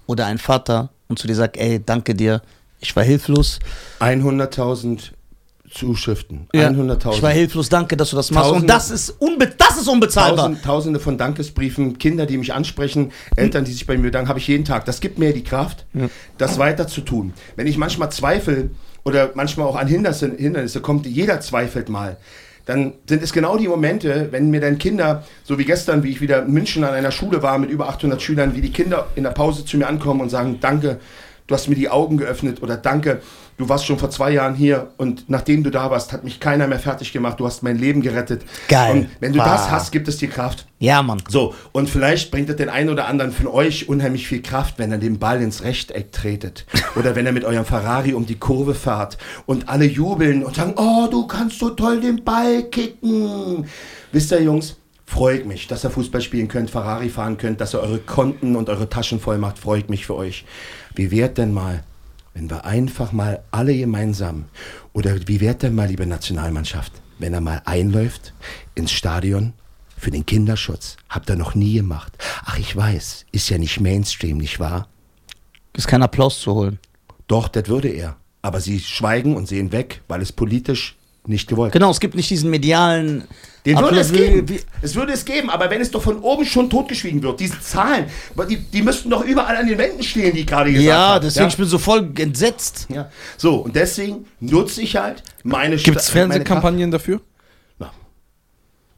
[0.07, 2.41] oder ein Vater und zu dir sagt, ey, danke dir,
[2.81, 3.59] ich war hilflos.
[4.01, 5.11] 100.000
[5.75, 6.47] Zuschriften.
[6.53, 7.13] Ja, 100.000.
[7.15, 8.49] Ich war hilflos, danke, dass du das machst.
[8.49, 10.47] Und Tausende- das ist, unbe das ist unbezahlbar.
[10.47, 14.39] Tausend, Tausende von Dankesbriefen, Kinder, die mich ansprechen, Eltern, die sich bei mir bedanken, habe
[14.39, 14.85] ich jeden Tag.
[14.85, 15.85] Das gibt mir die Kraft,
[16.37, 17.33] das weiter zu tun.
[17.55, 18.69] Wenn ich manchmal zweifle
[19.03, 22.17] oder manchmal auch an Hindernisse, Hindernisse kommt, jeder zweifelt mal.
[22.65, 26.19] Dann sind es genau die Momente, wenn mir dann Kinder, so wie gestern, wie ich
[26.19, 29.21] wieder in München an einer Schule war mit über 800 Schülern, wie die Kinder in
[29.23, 30.99] der Pause zu mir ankommen und sagen, danke,
[31.47, 33.21] du hast mir die Augen geöffnet oder danke,
[33.57, 36.67] du warst schon vor zwei Jahren hier und nachdem du da warst, hat mich keiner
[36.67, 38.43] mehr fertig gemacht, du hast mein Leben gerettet.
[38.67, 38.91] Geil.
[38.91, 39.45] Und wenn du Wow.
[39.45, 40.65] das hast, gibt es dir Kraft.
[40.79, 41.21] Ja, Mann.
[41.29, 44.91] So, und vielleicht bringt es den einen oder anderen von euch unheimlich viel Kraft, wenn
[44.91, 46.65] er den Ball ins Rechteck tretet.
[46.95, 50.73] Oder wenn er mit eurem Ferrari um die Kurve fahrt und alle jubeln und sagen,
[50.77, 53.65] oh, du kannst so toll den Ball kicken.
[54.11, 57.79] Wisst ihr, Jungs, freut mich, dass ihr Fußball spielen könnt, Ferrari fahren könnt, dass ihr
[57.79, 60.45] eure Konten und eure Taschen voll macht, freut mich für euch.
[60.95, 61.83] Wie wärt denn mal,
[62.33, 64.45] wenn wir einfach mal alle gemeinsam,
[64.93, 68.33] oder wie wärt denn mal, liebe Nationalmannschaft, wenn er mal einläuft
[68.75, 69.53] ins Stadion
[69.97, 70.97] für den Kinderschutz.
[71.09, 72.13] Habt ihr noch nie gemacht.
[72.45, 74.87] Ach, ich weiß, ist ja nicht Mainstream, nicht wahr?
[75.73, 76.79] Ist kein Applaus zu holen.
[77.27, 78.15] Doch, das würde er.
[78.41, 80.95] Aber sie schweigen und sehen weg, weil es politisch
[81.27, 83.23] nicht gewollt Genau, es gibt nicht diesen medialen.
[83.65, 84.59] Den würde es geben.
[84.83, 88.05] Es würde es geben, aber wenn es doch von oben schon totgeschwiegen wird, diese Zahlen,
[88.47, 91.25] die, die müssten doch überall an den Wänden stehen, die ich gerade gesagt Ja, habe.
[91.25, 92.85] deswegen, ich bin so voll entsetzt.
[92.89, 93.09] ja.
[93.37, 96.09] So, und deswegen nutze ich halt meine Gibt es.
[96.09, 97.21] Fernsehkampagnen dafür?
[97.79, 97.91] Na.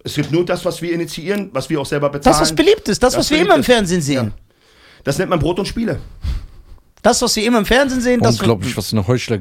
[0.04, 2.34] Es gibt nur das, was wir initiieren, was wir auch selber bezahlen.
[2.34, 3.68] Das, was beliebt ist, das, Das was wir immer im ist.
[3.68, 4.26] Fernsehen sehen.
[4.26, 4.32] Ja.
[5.06, 6.00] Das nennt man Brot und Spiele.
[7.02, 8.38] Das, was wir immer im Fernsehen sehen, das.
[8.40, 9.40] Unglaublich, was eine Heuchler.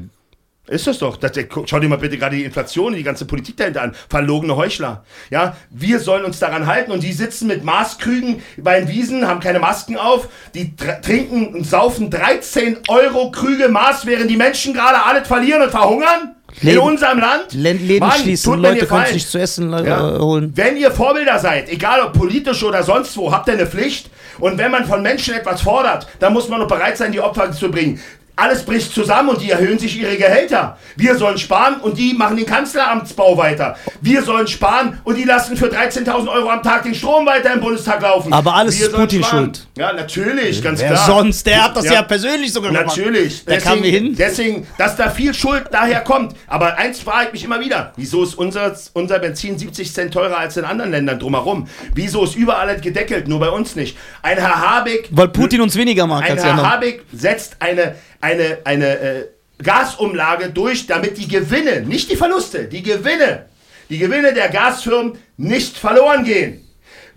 [0.67, 1.15] Ist das doch.
[1.17, 1.31] Das,
[1.65, 3.95] schau dir mal bitte gerade die Inflation, die ganze Politik dahinter an.
[4.09, 5.03] Verlogene Heuchler.
[5.29, 9.39] Ja, wir sollen uns daran halten und die sitzen mit Maßkrügen bei den Wiesen, haben
[9.39, 14.73] keine Masken auf, die tr- trinken und saufen 13 Euro Krüge Maß, während die Menschen
[14.73, 16.33] gerade alles verlieren und verhungern?
[16.61, 17.53] in Läden- unserem Land?
[17.53, 20.17] Läden, Mann, schließen, tut Leute können sich zu essen äh, Ja.
[20.17, 20.51] holen.
[20.55, 24.09] Wenn ihr Vorbilder seid, egal ob politisch oder sonst wo, habt ihr eine Pflicht.
[24.39, 27.51] Und wenn man von Menschen etwas fordert, dann muss man auch bereit sein, die Opfer
[27.51, 27.99] zu bringen.
[28.39, 30.77] Alles bricht zusammen und die erhöhen sich ihre Gehälter.
[30.95, 33.75] Wir sollen sparen und die machen den Kanzleramtsbau weiter.
[33.99, 37.61] Wir sollen sparen und die lassen für 13.000 Euro am Tag den Strom weiter im
[37.61, 38.31] Bundestag laufen.
[38.31, 39.45] Aber alles Wir ist Putin sparen.
[39.45, 39.67] schuld.
[39.75, 41.05] Ja, natürlich, ganz Wer klar.
[41.07, 41.47] sonst?
[41.47, 42.01] Der hat das ja, Ja.
[42.03, 42.95] persönlich sogar gemacht.
[42.95, 43.43] Natürlich.
[43.43, 44.15] Da kamen wir hin.
[44.15, 46.35] Deswegen, dass da viel Schuld daher kommt.
[46.45, 47.91] Aber eins frage ich mich immer wieder.
[47.95, 51.67] Wieso ist unser, unser Benzin 70 Cent teurer als in anderen Ländern drumherum?
[51.95, 53.97] Wieso ist überall gedeckelt, nur bei uns nicht?
[54.21, 55.09] Ein Herr Habeck...
[55.09, 56.71] Weil Putin uns weniger mag Ein Herr.
[56.71, 59.27] Habeck setzt eine, eine, eine äh,
[59.63, 63.45] Gasumlage durch, damit die Gewinne, nicht die Verluste, die Gewinne,
[63.89, 66.63] die Gewinne der Gasfirmen nicht verloren gehen.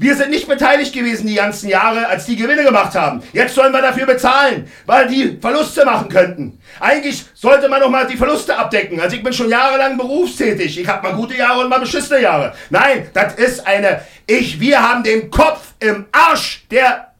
[0.00, 3.22] Wir sind nicht beteiligt gewesen die ganzen Jahre, als die Gewinne gemacht haben.
[3.34, 6.58] Jetzt sollen wir dafür bezahlen, weil die Verluste machen könnten.
[6.80, 8.98] Eigentlich sollte man doch mal die Verluste abdecken.
[8.98, 10.80] Also ich bin schon jahrelang berufstätig.
[10.80, 12.54] Ich habe mal gute Jahre und mal beschissene Jahre.
[12.70, 14.00] Nein, das ist eine...
[14.26, 17.12] Ich, wir haben den Kopf im Arsch der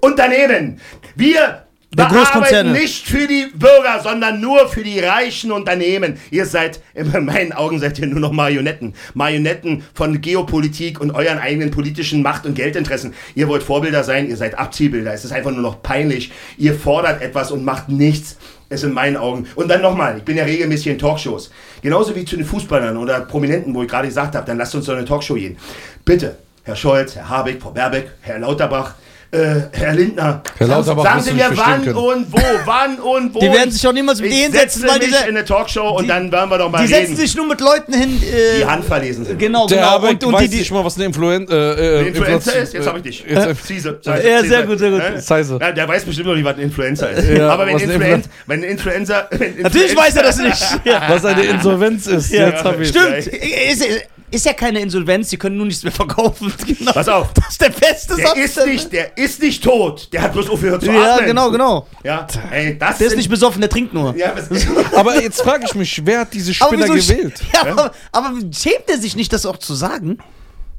[0.00, 0.80] Unternehmen.
[1.14, 1.61] Wir
[1.94, 2.72] Der Großkonzerne.
[2.72, 6.18] nicht für die Bürger, sondern nur für die reichen Unternehmen.
[6.30, 8.94] Ihr seid, in meinen Augen seid ihr nur noch Marionetten.
[9.12, 13.12] Marionetten von Geopolitik und euren eigenen politischen Macht- und Geldinteressen.
[13.34, 15.12] Ihr wollt Vorbilder sein, ihr seid Abziehbilder.
[15.12, 16.32] Es ist einfach nur noch peinlich.
[16.56, 18.36] Ihr fordert etwas und macht nichts.
[18.70, 19.46] Ist in meinen Augen.
[19.54, 21.50] Und dann nochmal, ich bin ja regelmäßig in Talkshows.
[21.82, 24.86] Genauso wie zu den Fußballern oder Prominenten, wo ich gerade gesagt habe, dann lasst uns
[24.86, 25.58] doch eine Talkshow gehen.
[26.06, 28.94] Bitte, Herr Scholz, Herr Habeck, Frau Baerbeck, Herr Lauterbach,
[29.32, 30.42] äh, Herr Lindner.
[30.58, 31.96] Herr Lauterbach sagen Sie mir, wann können.
[31.96, 33.40] und wo, wann und wo.
[33.40, 35.88] Die werden sich doch niemals mit ich dir hinsetzen, setze weil diese- in eine Talkshow
[35.96, 38.22] und die- dann werden wir doch mal Die reden, setzen sich nur mit Leuten hin.
[38.22, 39.38] Äh, die handverlesen sind.
[39.38, 40.08] Genau, Der genau.
[40.08, 42.72] Und, und weiß die, die, nicht mal, was eine Influen äh, äh, Influencer Inflation- ist?
[42.74, 43.26] Jetzt habe ich dich.
[43.26, 44.00] äh, Jetzt, äh, Ziese.
[44.04, 45.00] Ja, sehr gut, sehr gut.
[45.00, 45.20] Äh?
[45.20, 45.58] Zeise.
[45.60, 47.28] Ja, der weiß bestimmt noch nicht, was ein Influencer ist.
[47.30, 49.28] Ja, Aber wenn, Influen Influ- wenn ein Influencer...
[49.30, 50.62] Wenn Natürlich Influencer- weiß er das nicht.
[51.08, 52.30] Was eine Insolvenz ist.
[52.30, 52.60] Jetzt.
[52.60, 53.30] Stimmt.
[54.32, 56.52] Ist, ist ja keine Insolvenz, sie können nur nichts mehr verkaufen.
[56.66, 56.92] Genau.
[56.92, 57.32] Pass auf.
[57.34, 58.36] Das ist der beste Der Satz.
[58.38, 60.08] ist nicht, der ist nicht tot.
[60.12, 61.26] Der hat bloß aufgehört zu Ja, atmen.
[61.28, 61.86] genau, genau.
[62.02, 64.16] Ja, ey, das Der ist nicht besoffen, der trinkt nur.
[64.16, 64.34] Ja,
[64.96, 67.40] Aber jetzt frage ich mich, wer hat diese Spinner gewählt?
[67.54, 70.18] Ja, aber, aber schämt er sich nicht, das auch zu sagen?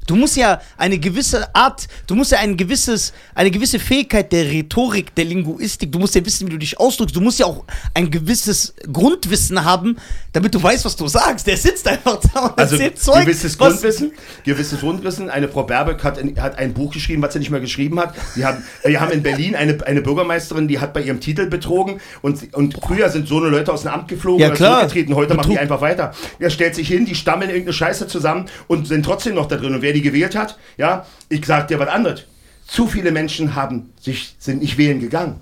[0.06, 4.44] Du musst ja eine gewisse Art, du musst ja ein gewisses, eine gewisse Fähigkeit der
[4.44, 7.64] Rhetorik, der Linguistik, du musst ja wissen, wie du dich ausdrückst, du musst ja auch
[7.94, 9.96] ein gewisses Grundwissen haben,
[10.32, 11.46] damit du weißt, was du sagst.
[11.46, 13.24] Der sitzt einfach da und also erzählt Zeug.
[13.24, 14.12] gewisses was- Grundwissen,
[14.44, 15.30] gewisses Grundwissen.
[15.30, 18.14] Eine Frau Baerbock hat, hat ein Buch geschrieben, was sie nicht mehr geschrieben hat.
[18.34, 22.00] Wir haben, wir haben in Berlin eine, eine Bürgermeisterin, die hat bei ihrem Titel betrogen
[22.20, 25.14] und, und früher sind so eine Leute aus dem Amt geflogen Ja, oder zurückgetreten.
[25.14, 25.62] Heute machen die Betrug.
[25.62, 26.12] einfach weiter.
[26.38, 29.74] Er stellt sich hin, die stammeln irgendeine Scheiße zusammen und sind trotzdem noch da drin.
[29.74, 32.24] Und wer die gewählt hat, ja, ich sag dir was anderes.
[32.66, 35.40] Zu viele Menschen haben sich, sind nicht wählen gegangen.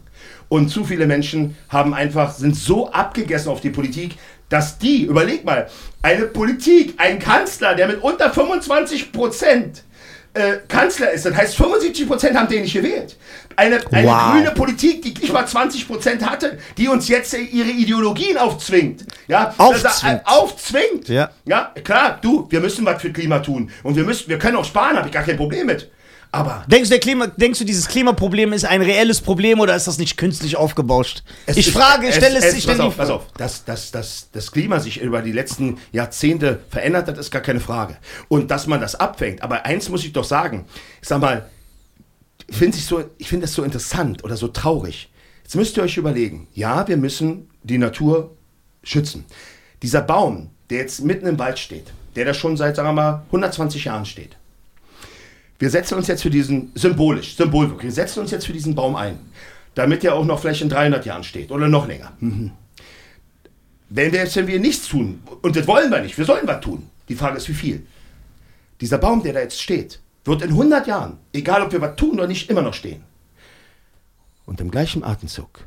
[0.48, 4.16] Und zu viele Menschen haben einfach, sind so abgegessen auf die Politik,
[4.48, 5.68] dass die, überleg mal,
[6.02, 9.82] eine Politik, ein Kanzler, der mit unter 25 Prozent
[10.34, 13.16] äh, Kanzler ist, das heißt 75 Prozent haben den nicht gewählt.
[13.54, 14.32] Eine, eine Wow.
[14.32, 19.04] grüne Politik, die nicht mal 20 Prozent hatte, die uns jetzt äh, ihre Ideologien aufzwingt.
[19.28, 19.84] Ja, Aufzwingt.
[19.84, 21.08] Das, äh, aufzwingt.
[21.08, 21.30] Ja.
[21.44, 23.70] ja, klar, du, wir müssen was für Klima tun.
[23.82, 25.90] Und wir müssen, wir können auch sparen, habe ich gar kein Problem mit.
[26.34, 29.86] Aber Denkst du, der Klima, denkst du, dieses Klimaproblem ist ein reelles Problem oder ist
[29.86, 31.22] das nicht künstlich aufgebauscht?
[31.44, 33.90] Es ich ist- frage, ich stelle es, ich pass stelle auf, pass auf, dass, dass,
[33.90, 37.98] dass das Klima sich über die letzten Jahrzehnte verändert hat, ist gar keine Frage.
[38.28, 39.42] Und dass man das abfängt.
[39.42, 40.64] Aber eins muss ich doch sagen,
[41.02, 41.50] ich sag mal,
[42.48, 45.10] ich finde so, ich finde das so interessant oder so traurig.
[45.42, 48.34] Jetzt müsst ihr euch überlegen, ja, wir müssen die Natur
[48.82, 49.26] schützen.
[49.82, 53.22] Dieser Baum, der jetzt mitten im Wald steht, der da schon seit, sagen wir mal,
[53.26, 54.36] 120 Jahren steht.
[55.62, 58.96] Wir setzen uns jetzt für diesen, symbolisch, Symbolwirkung, wir setzen uns jetzt für diesen Baum
[58.96, 59.16] ein,
[59.76, 62.10] damit er auch noch vielleicht in 300 Jahren steht oder noch länger.
[62.18, 62.50] Mhm.
[63.88, 66.60] Wenn wir jetzt, wenn wir nichts tun, und das wollen wir nicht, wir sollen was
[66.62, 66.90] tun.
[67.08, 67.86] Die Frage ist, wie viel?
[68.80, 72.14] Dieser Baum, der da jetzt steht, wird in 100 Jahren, egal ob wir was tun
[72.14, 73.04] oder nicht, immer noch stehen.
[74.44, 75.64] Und im gleichen Atemzug,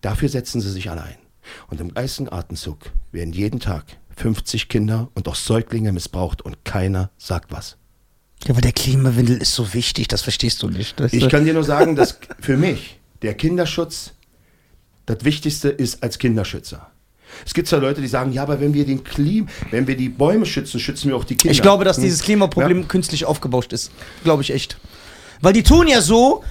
[0.00, 1.18] dafür setzen sie sich alle ein.
[1.66, 2.78] Und im gleichen Atemzug
[3.12, 3.84] werden jeden Tag
[4.16, 7.76] 50 Kinder und auch Säuglinge missbraucht und keiner sagt was.
[8.44, 11.00] Ja, aber der Klimawandel ist so wichtig, das verstehst du nicht.
[11.00, 14.12] weißt Ich kann dir nur sagen, dass für mich der Kinderschutz
[15.06, 16.90] das Wichtigste ist als Kinderschützer.
[17.44, 20.08] Es gibt zwar Leute, die sagen, ja, aber wenn wir den Klim, wenn wir die
[20.08, 21.52] Bäume schützen, schützen wir auch die Kinder.
[21.52, 22.04] Ich glaube, dass Hm.
[22.04, 22.86] dieses Klimaproblem Ja.
[22.86, 23.90] künstlich aufgebauscht ist.
[24.22, 24.78] Glaube ich echt.
[25.40, 26.44] Weil die tun ja so,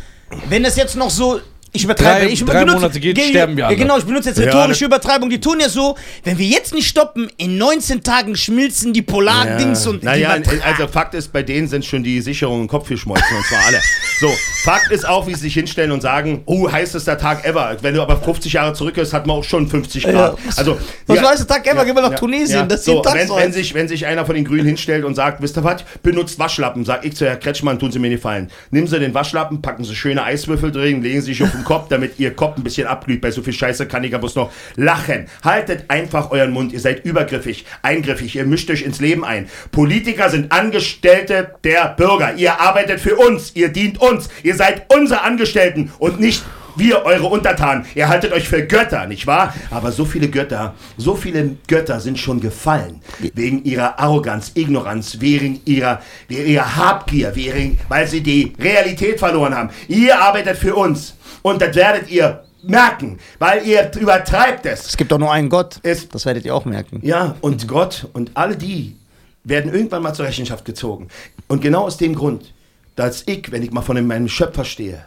[0.49, 1.40] wenn das jetzt noch so.
[1.76, 2.26] Ich übertreibe.
[2.26, 3.76] Drei- ich drei Monate geht, ge- sterben wir alle.
[3.76, 5.30] Ja, genau, ich benutze jetzt Ja, rhetorische das- Übertreibung.
[5.30, 9.85] Die tun ja so, wenn wir jetzt nicht stoppen, in 19 Tagen schmilzen die Polardings
[9.88, 10.02] und.
[10.02, 13.45] die Naja, also Fakt ist, bei denen sind schon die Sicherungen im Kopf geschmolzen und
[13.45, 13.80] zwar alle.
[14.19, 14.30] So,
[14.64, 17.76] Fakt ist auch, wie sie sich hinstellen und sagen, oh, heißester Tag ever.
[17.81, 20.14] Wenn du aber 50 Jahre zurück bist, hat man auch schon 50 Grad.
[20.15, 20.52] Ja.
[20.56, 20.77] Also,
[21.07, 21.84] Was ja, der Tag ever?
[21.85, 24.26] Gehen wir nach Tunesien, das ist so, Tag wenn, so wenn, sich, wenn sich einer
[24.26, 27.35] von den Grünen hinstellt und sagt, wisst ihr was, benutzt Waschlappen, sag ich zu Herr
[27.35, 28.49] Kretschmann, tun Sie mir nicht fallen.
[28.72, 31.90] Nehmen Sie den Waschlappen, packen Sie schöne Eiswürfel drin, legen Sie sich auf den Kopf,
[31.90, 33.20] damit Ihr Kopf ein bisschen abglüht.
[33.20, 35.28] Bei so viel Scheiße kann ich ja bloß noch lachen.
[35.44, 39.50] Haltet einfach euren Mund, ihr seid übergriffig, eingriffig, ihr mischt euch ins Leben ein.
[39.74, 42.36] Politiker sind Angestellte der Bürger.
[42.36, 46.46] Ihr arbeitet für uns, ihr dient uns, ihr seid unsere Angestellten und nicht
[46.78, 49.54] wir, eure Untertanen, ihr haltet euch für Götter, nicht wahr?
[49.72, 53.02] Aber so viele Götter, so viele Götter sind schon gefallen.
[53.34, 59.56] Wegen ihrer Arroganz, Ignoranz, wegen ihrer, wegen ihrer Habgier, wegen, weil sie die Realität verloren
[59.56, 59.70] haben.
[59.88, 61.15] Ihr arbeitet für uns.
[61.45, 64.88] Und das werdet ihr merken, weil ihr übertreibt es.
[64.88, 65.80] es gibt doch nur einen Gott.
[65.84, 66.99] Es- das werdet ihr auch merken.
[67.03, 68.95] Ja, und Gott und alle die
[69.43, 71.07] werden irgendwann mal zur Rechenschaft gezogen.
[71.47, 72.51] Und genau aus dem Grund,
[72.95, 75.05] dass ich, wenn ich mal von meinem Schöpfer stehe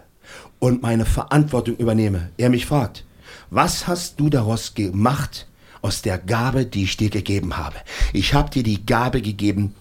[0.60, 3.04] und meine Verantwortung übernehme, er mich fragt,
[3.50, 5.48] was hast du daraus gemacht
[5.82, 7.74] aus der Gabe, die ich dir gegeben habe?
[8.12, 9.74] Ich habe dir die Gabe gegeben,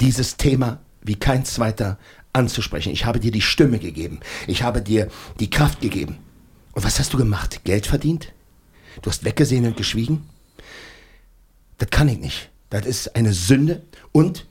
[0.00, 1.98] dieses Thema wie kein zweiter
[2.34, 2.92] anzusprechen.
[2.92, 4.20] Ich habe dir die Stimme gegeben.
[4.46, 5.08] Ich habe dir
[5.40, 6.18] die Kraft gegeben.
[6.72, 7.60] Und was hast du gemacht?
[7.64, 8.32] Geld verdient?
[9.02, 10.28] Du hast weggesehen und geschwiegen?
[11.78, 12.50] Das kann ich nicht.
[12.70, 13.82] Das ist eine Sünde
[14.12, 14.46] und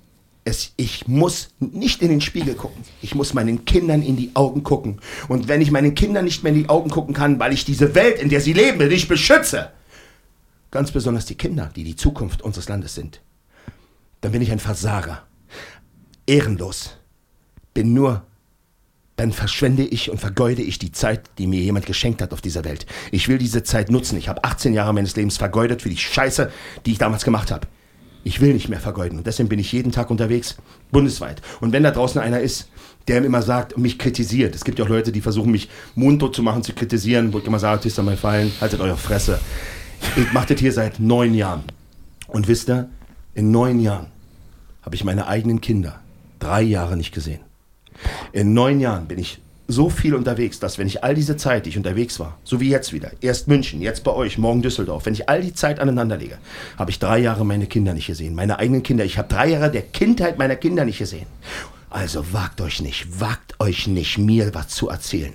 [0.45, 2.83] es, ich muss nicht in den Spiegel gucken.
[3.01, 4.99] Ich muss meinen Kindern in die Augen gucken.
[5.29, 7.95] Und wenn ich meinen Kindern nicht mehr in die Augen gucken kann, weil ich diese
[7.95, 9.71] Welt, in der sie leben, nicht beschütze,
[10.71, 13.21] ganz besonders die Kinder, die die Zukunft unseres Landes sind,
[14.21, 15.23] dann bin ich ein Versager.
[16.25, 16.97] Ehrenlos.
[17.73, 18.23] Bin nur,
[19.15, 22.63] dann verschwende ich und vergeude ich die Zeit, die mir jemand geschenkt hat auf dieser
[22.63, 22.85] Welt.
[23.11, 24.17] Ich will diese Zeit nutzen.
[24.17, 26.51] Ich habe 18 Jahre meines Lebens vergeudet für die Scheiße,
[26.85, 27.67] die ich damals gemacht habe.
[28.23, 30.55] Ich will nicht mehr vergeuden und deswegen bin ich jeden Tag unterwegs,
[30.91, 31.41] bundesweit.
[31.59, 32.69] Und wenn da draußen einer ist,
[33.07, 36.33] der immer sagt und mich kritisiert, es gibt ja auch Leute, die versuchen mich mundtot
[36.33, 39.41] zu machen, zu kritisieren, wo ich immer sage, ist mal fallen, haltet eure Fresse.
[40.15, 41.63] Ich mache das hier seit neun Jahren.
[42.27, 42.89] Und wisst ihr,
[43.33, 44.07] in neun Jahren
[44.81, 45.99] habe ich meine eigenen Kinder
[46.39, 47.41] drei Jahre nicht gesehen.
[48.31, 51.69] In neun Jahren bin ich so viel unterwegs, dass wenn ich all diese Zeit, die
[51.69, 55.13] ich unterwegs war, so wie jetzt wieder, erst München, jetzt bei euch, morgen Düsseldorf, wenn
[55.13, 56.37] ich all die Zeit aneinander lege,
[56.77, 59.05] habe ich drei Jahre meine Kinder nicht gesehen, meine eigenen Kinder.
[59.05, 61.27] Ich habe drei Jahre der Kindheit meiner Kinder nicht gesehen.
[61.93, 65.33] Also wagt euch nicht, wagt euch nicht, mir was zu erzählen.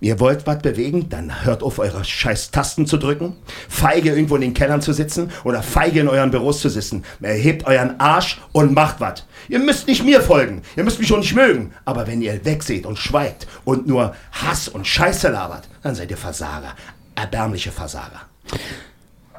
[0.00, 3.36] Ihr wollt was bewegen, dann hört auf, eure scheiß Tasten zu drücken,
[3.68, 7.04] feige irgendwo in den Kellern zu sitzen oder feige in euren Büros zu sitzen.
[7.20, 9.24] Erhebt euren Arsch und macht was.
[9.50, 11.74] Ihr müsst nicht mir folgen, ihr müsst mich schon nicht mögen.
[11.84, 16.16] Aber wenn ihr wegseht und schweigt und nur Hass und Scheiße labert, dann seid ihr
[16.16, 16.74] Versager,
[17.14, 18.22] erbärmliche Versager.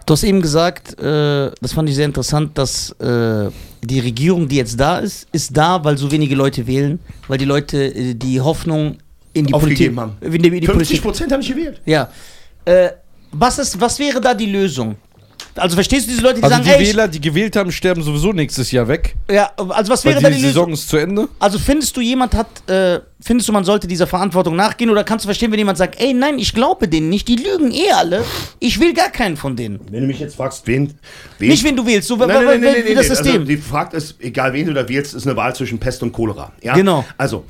[0.05, 3.49] Du hast eben gesagt, äh, das fand ich sehr interessant, dass äh,
[3.83, 7.45] die Regierung, die jetzt da ist, ist da, weil so wenige Leute wählen, weil die
[7.45, 8.97] Leute äh, die Hoffnung
[9.33, 10.35] in die Aufgegeben Politik haben.
[10.35, 11.01] In die, in die 50 Politik.
[11.01, 11.81] Prozent haben nicht gewählt.
[11.85, 12.09] Ja.
[12.65, 12.89] Äh,
[13.31, 14.95] was, ist, was wäre da die Lösung?
[15.55, 18.01] Also verstehst du diese Leute, die Also sagen, die ey, Wähler, die gewählt haben, sterben
[18.01, 19.15] sowieso nächstes Jahr weg.
[19.29, 20.39] ja, also was wäre da die?
[20.39, 21.27] Saison ist zu Ende.
[21.39, 25.25] Also findest du, jemand hat, äh, findest du, man sollte dieser Verantwortung nachgehen oder kannst
[25.25, 28.23] du verstehen, wenn jemand sagt, ey, nein, ich glaube denen nicht, die lügen eh alle,
[28.59, 29.79] ich will gar keinen von denen.
[29.89, 30.93] Wenn du mich jetzt fragst, wen...
[31.37, 33.07] wen Nicht, wen du wählst, so Nein, nein, nein, nein, wie das.
[33.07, 33.33] System.
[33.33, 36.13] Also, die Frage ist, egal wen du da wählst, ist eine Wahl zwischen Pest und
[36.13, 36.53] Cholera.
[36.61, 36.73] Ja?
[36.75, 37.05] Genau.
[37.17, 37.45] Also,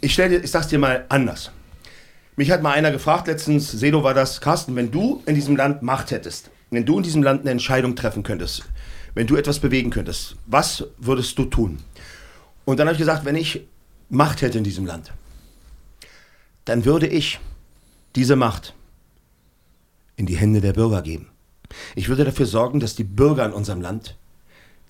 [0.00, 1.50] ich, stell dir, ich sag's dir mal anders.
[2.36, 5.82] Mich hat mal einer gefragt letztens, Sedo war das, Carsten, wenn du in diesem Land
[5.82, 8.64] Macht hättest, wenn du in diesem Land eine Entscheidung treffen könntest,
[9.14, 11.78] wenn du etwas bewegen könntest, was würdest du tun?
[12.64, 13.66] Und dann habe ich gesagt, wenn ich
[14.08, 15.12] Macht hätte in diesem Land,
[16.64, 17.40] dann würde ich
[18.16, 18.74] diese Macht
[20.16, 21.28] in die Hände der Bürger geben.
[21.94, 24.16] Ich würde dafür sorgen, dass die Bürger in unserem Land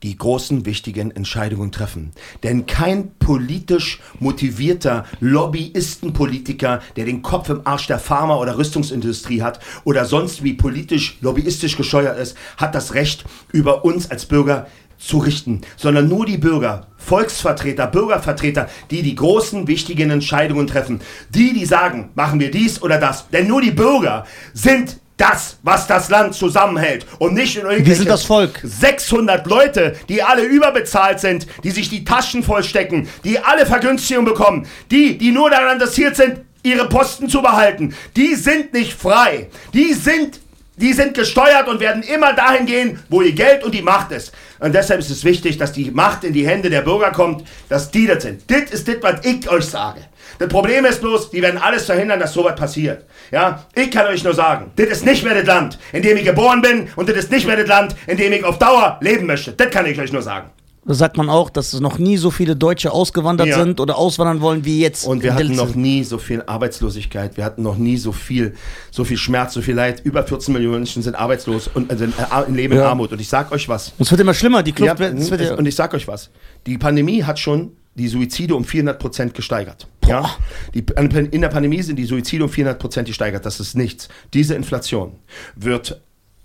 [0.03, 2.13] die großen, wichtigen Entscheidungen treffen.
[2.43, 9.61] Denn kein politisch motivierter Lobbyistenpolitiker, der den Kopf im Arsch der Pharma- oder Rüstungsindustrie hat
[9.85, 14.67] oder sonst wie politisch, lobbyistisch gescheuert ist, hat das Recht, über uns als Bürger
[14.99, 21.01] zu richten, sondern nur die Bürger, Volksvertreter, Bürgervertreter, die die großen, wichtigen Entscheidungen treffen.
[21.31, 23.29] Die, die sagen, machen wir dies oder das.
[23.31, 24.25] Denn nur die Bürger
[24.55, 28.61] sind das, was das Land zusammenhält und nicht in irgendwelche Wir sind das Volk.
[28.63, 34.67] 600 Leute, die alle überbezahlt sind, die sich die Taschen vollstecken, die alle Vergünstigungen bekommen,
[34.91, 39.49] die, die nur daran interessiert sind, ihre Posten zu behalten, die sind nicht frei.
[39.73, 40.41] Die sind,
[40.77, 44.33] die sind gesteuert und werden immer dahin gehen, wo ihr Geld und die Macht ist.
[44.59, 47.91] Und deshalb ist es wichtig, dass die Macht in die Hände der Bürger kommt, dass
[47.91, 48.51] die das sind.
[48.51, 50.01] Das ist das, was ich euch sage.
[50.39, 53.05] Das Problem ist bloß, die werden alles verhindern, dass sowas passiert.
[53.31, 56.25] Ja, ich kann euch nur sagen, das ist nicht mehr das Land, in dem ich
[56.25, 59.27] geboren bin und das ist nicht mehr das Land, in dem ich auf Dauer leben
[59.27, 59.53] möchte.
[59.53, 60.51] Das kann ich euch nur sagen.
[60.85, 63.59] Da sagt man auch, dass es noch nie so viele Deutsche ausgewandert Ja.
[63.63, 65.07] sind oder auswandern wollen wie jetzt.
[65.07, 68.55] Und wir hatten noch nie so viel Arbeitslosigkeit, wir hatten noch nie so viel,
[68.91, 70.01] so viel Schmerz, so viel Leid.
[70.05, 72.89] Über 14 Millionen Menschen sind arbeitslos und äh, sind, äh, leben in Ja.
[72.91, 73.13] Armut.
[73.13, 73.91] Und ich sag euch was.
[73.97, 76.31] Und es wird immer schlimmer, die Kluft Ja, wird, und ich sag euch was.
[76.67, 79.87] Die Pandemie hat schon die Suizide um 400 Prozent gesteigert.
[80.09, 80.31] Ja?
[80.75, 80.85] Die,
[81.31, 83.47] in der Pandemie sind die Suizide um 400 Prozent gesteigert.
[83.47, 84.09] Das ist nichts.
[84.35, 85.13] Diese Inflation
[85.55, 86.01] wird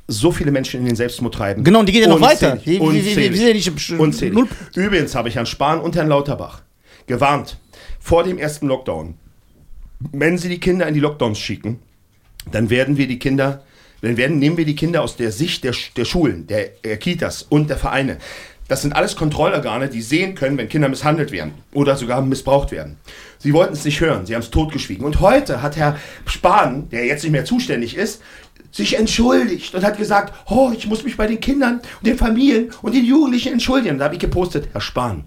[0.07, 1.63] so viele Menschen in den Selbstmord treiben.
[1.63, 2.53] Genau, und die geht ja noch weiter.
[2.53, 4.33] Unzählig, Die- unzählig, ja nicht im- unzählig.
[4.35, 6.61] null- Übrigens habe ich Herrn Spahn und Herrn Lauterbach
[7.07, 7.57] gewarnt
[7.99, 9.15] vor dem ersten Lockdown.
[10.11, 11.79] Wenn sie die Kinder in die Lockdowns schicken,
[12.51, 13.63] dann werden wir die Kinder,
[14.01, 17.43] dann werden, nehmen wir die Kinder aus der Sicht der, der Schulen, der, äh, Kitas
[17.49, 18.17] und der Vereine.
[18.69, 22.97] Das sind alles Kontrollorgane, die sehen können, wenn Kinder misshandelt werden oder sogar missbraucht werden.
[23.39, 25.05] Sie wollten es nicht hören, sie haben es totgeschwiegen.
[25.05, 28.21] Und heute hat Herr Spahn, der jetzt nicht mehr zuständig ist,
[28.71, 32.71] sich entschuldigt und hat gesagt, oh, ich muss mich bei den Kindern und den Familien
[32.81, 33.97] und den Jugendlichen entschuldigen.
[33.97, 35.23] Da habe ich gepostet, Herr Spahn,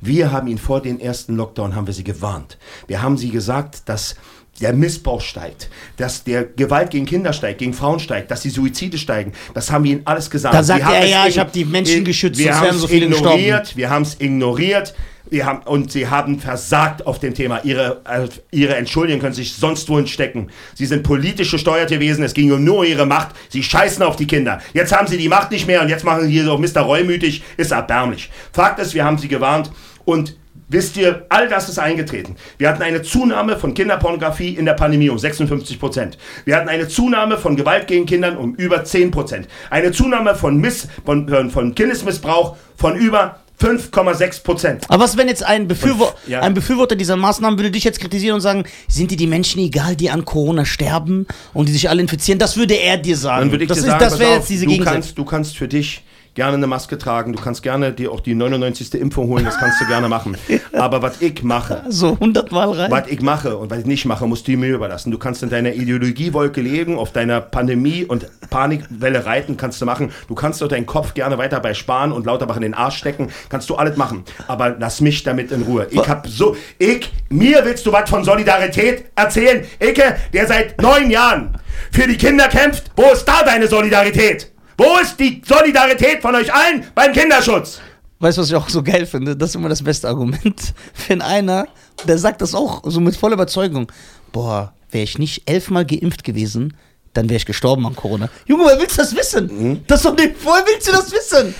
[0.00, 2.58] wir haben ihn vor den ersten Lockdown, haben wir sie gewarnt.
[2.86, 4.14] Wir haben sie gesagt, dass
[4.60, 8.98] der Missbrauch steigt, dass der Gewalt gegen Kinder steigt, gegen Frauen steigt, dass die Suizide
[8.98, 9.32] steigen.
[9.54, 10.54] Das haben wir ihnen alles gesagt.
[10.54, 13.90] Da sagt er, ja, ich hab die Menschen geschützt, wir haben es so ignoriert, wir
[13.90, 14.94] haben es ignoriert.
[15.30, 17.60] Wir haben, und sie haben versagt auf dem Thema.
[17.64, 20.48] Ihre, äh, ihre Entschuldigungen können sich sonst wohin stecken.
[20.74, 22.22] Sie sind politisch gesteuert gewesen.
[22.24, 23.34] Es ging um nur ihre Macht.
[23.48, 24.60] Sie scheißen auf die Kinder.
[24.72, 26.82] Jetzt haben sie die Macht nicht mehr und jetzt machen sie hier so Mr.
[26.82, 27.42] Reumütig.
[27.56, 28.30] Ist erbärmlich.
[28.52, 29.70] Fakt ist, wir haben sie gewarnt
[30.04, 30.36] und
[30.70, 32.36] Wisst ihr, all das ist eingetreten.
[32.58, 36.18] Wir hatten eine Zunahme von Kinderpornografie in der Pandemie um 56 Prozent.
[36.44, 39.48] Wir hatten eine Zunahme von Gewalt gegen Kindern um über 10 Prozent.
[39.70, 44.84] Eine Zunahme von, Miss, von, von Kindesmissbrauch von über 5,6 Prozent.
[44.88, 46.40] Aber was, wenn jetzt ein, Befürwor ja.
[46.40, 49.96] ein Befürworter dieser Maßnahmen würde dich jetzt kritisieren und sagen, sind dir die Menschen egal,
[49.96, 52.38] die an Corona sterben und die sich alle infizieren?
[52.38, 53.42] Das würde er dir sagen.
[53.42, 54.94] Dann würde ich das dir ist, sagen, das wäre jetzt diese du Gegensätze.
[54.94, 56.02] kannst, du kannst für dich
[56.38, 58.94] gerne eine Maske tragen, du kannst gerne dir auch die 99.
[58.94, 60.36] Impfung holen, das kannst du gerne machen.
[60.72, 62.92] Aber was ich mache, So hundertmal rein.
[62.92, 65.10] was ich mache und was ich nicht mache, musst du mir überlassen.
[65.10, 70.12] Du kannst in deiner Ideologiewolke leben, auf deiner Pandemie und Panikwelle reiten, kannst du machen.
[70.28, 73.32] Du kannst doch deinen Kopf gerne weiter bei Sparen und Lauterbach in den Arsch stecken,
[73.48, 74.22] kannst du alles machen.
[74.46, 75.88] Aber lass mich damit in Ruhe.
[75.90, 79.64] Ich hab so, ich, mir willst du was von Solidarität erzählen?
[79.80, 81.58] Icke, der seit neun Jahren
[81.90, 84.52] für die Kinder kämpft, wo ist da deine Solidarität?
[84.78, 87.80] Wo ist die Solidarität von euch allen beim Kinderschutz?
[88.20, 89.36] Weißt du, was ich auch so geil finde?
[89.36, 90.72] Das ist immer das beste Argument.
[91.08, 91.66] Wenn einer,
[92.06, 93.90] der sagt das auch so mit voller Überzeugung,
[94.30, 96.76] boah, wäre ich nicht elfmal geimpft gewesen,
[97.12, 98.28] dann wäre ich gestorben an Corona.
[98.46, 99.82] Junge, woher willst du das wissen?
[99.88, 101.54] Das ist doch nicht, woher willst du das wissen?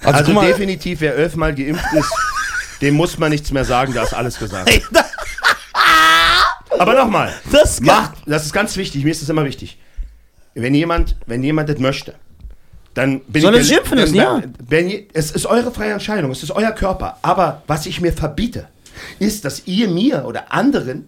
[0.00, 2.12] Also, Also, guck mal, definitiv, wer elfmal geimpft ist,
[2.80, 4.68] dem muss man nichts mehr sagen, da ist alles gesagt.
[4.68, 5.06] Ey, das,
[6.78, 9.78] Aber nochmal, das macht, das ist ganz wichtig, mir ist das immer wichtig.
[10.54, 12.14] Wenn jemand, wenn jemand das möchte,
[12.98, 14.42] dann bin Soll ich er sich impfen lassen, ja.
[14.68, 17.18] Wenn, es ist eure freie Entscheidung, es ist euer Körper.
[17.22, 18.66] Aber was ich mir verbiete,
[19.20, 21.06] ist, dass ihr mir oder anderen,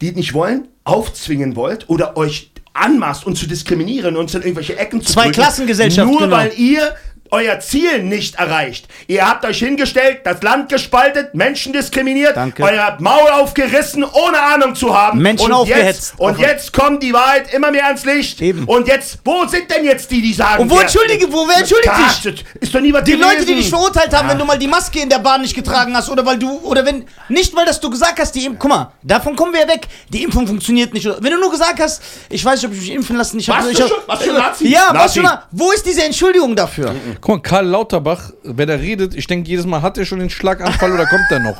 [0.00, 4.78] die es nicht wollen, aufzwingen wollt oder euch anmaßt, uns zu diskriminieren, uns in irgendwelche
[4.78, 6.36] Ecken zu drücken, Zweiklassengesellschaft, Nur genau.
[6.36, 6.94] weil ihr
[7.30, 8.86] euer Ziel nicht erreicht.
[9.06, 12.62] Ihr habt euch hingestellt, das Land gespaltet, Menschen diskriminiert, Danke.
[12.62, 15.20] euer Maul aufgerissen, ohne Ahnung zu haben.
[15.20, 16.10] Menschen und aufgehetzt.
[16.10, 18.40] Jetzt, und Auf- jetzt kommt die Wahrheit immer mehr ans Licht.
[18.40, 18.64] Eben.
[18.64, 20.62] Und jetzt, wo sind denn jetzt die, die sagen...
[20.62, 21.92] Und wo entschuldige, wo, wer entschuldigt
[22.22, 22.44] sich?
[22.60, 23.28] Ist doch nie was Die gewesen.
[23.30, 24.32] Leute, die dich verurteilt haben, Ja.
[24.32, 26.84] wenn du mal die Maske in der Bahn nicht getragen hast oder weil du, oder
[26.84, 29.68] wenn, nicht weil das du gesagt hast, die Impfung, guck mal, davon kommen wir ja
[29.68, 31.06] weg, die Impfung funktioniert nicht.
[31.06, 33.58] Wenn du nur gesagt hast, ich weiß nicht, ob ich mich impfen lassen, ich hab,
[33.58, 34.68] Warst ich du hab, schon- du schon Nazi?
[34.68, 35.20] Ja, was Nazi.
[35.20, 36.94] schon, wo ist diese Entschuldigung dafür?
[37.20, 40.30] Guck mal, Karl Lauterbach, wenn er redet, ich denke jedes Mal, hat er schon den
[40.30, 41.56] Schlaganfall oder kommt er noch?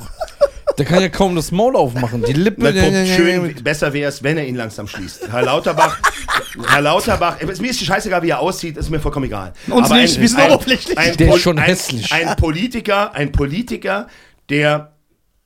[0.79, 2.23] Der kann ja kaum das Maul aufmachen.
[2.25, 2.63] Die Lippe.
[2.63, 5.29] Na, guck, schön, besser wäre es, wenn er ihn langsam schließt.
[5.33, 5.99] Herr Lauterbach,
[6.69, 9.53] Herr Lauterbach, es- mir ist scheißegal, wie er aussieht, ist mir vollkommen egal.
[9.69, 10.95] Uns nicht, wir sind oberflächlich.
[11.17, 12.13] Der ist schon ein, hässlich.
[12.13, 14.07] Ein Politiker, ein Politiker,
[14.51, 14.93] der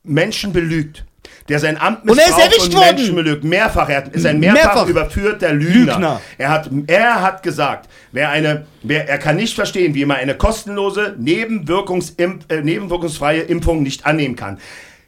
[0.03, 1.05] Menschen belügt.
[1.49, 2.97] Der sein Amt Und er ist missbraucht erwischt und worden.
[2.97, 3.45] Menschen belügt.
[3.45, 3.89] Mehrfach.
[3.89, 4.89] Er ist ein mehrfach, Mehrfach.
[4.89, 5.95] überführter Lügner.
[5.95, 6.21] Lügner.
[6.39, 10.35] Er, hat, er hat gesagt, wer eine, wer, er kann nicht verstehen, wie man eine
[10.35, 14.59] kostenlose, nebenwirkungsimp, äh, nebenwirkungsfreie Impfung nicht annehmen kann.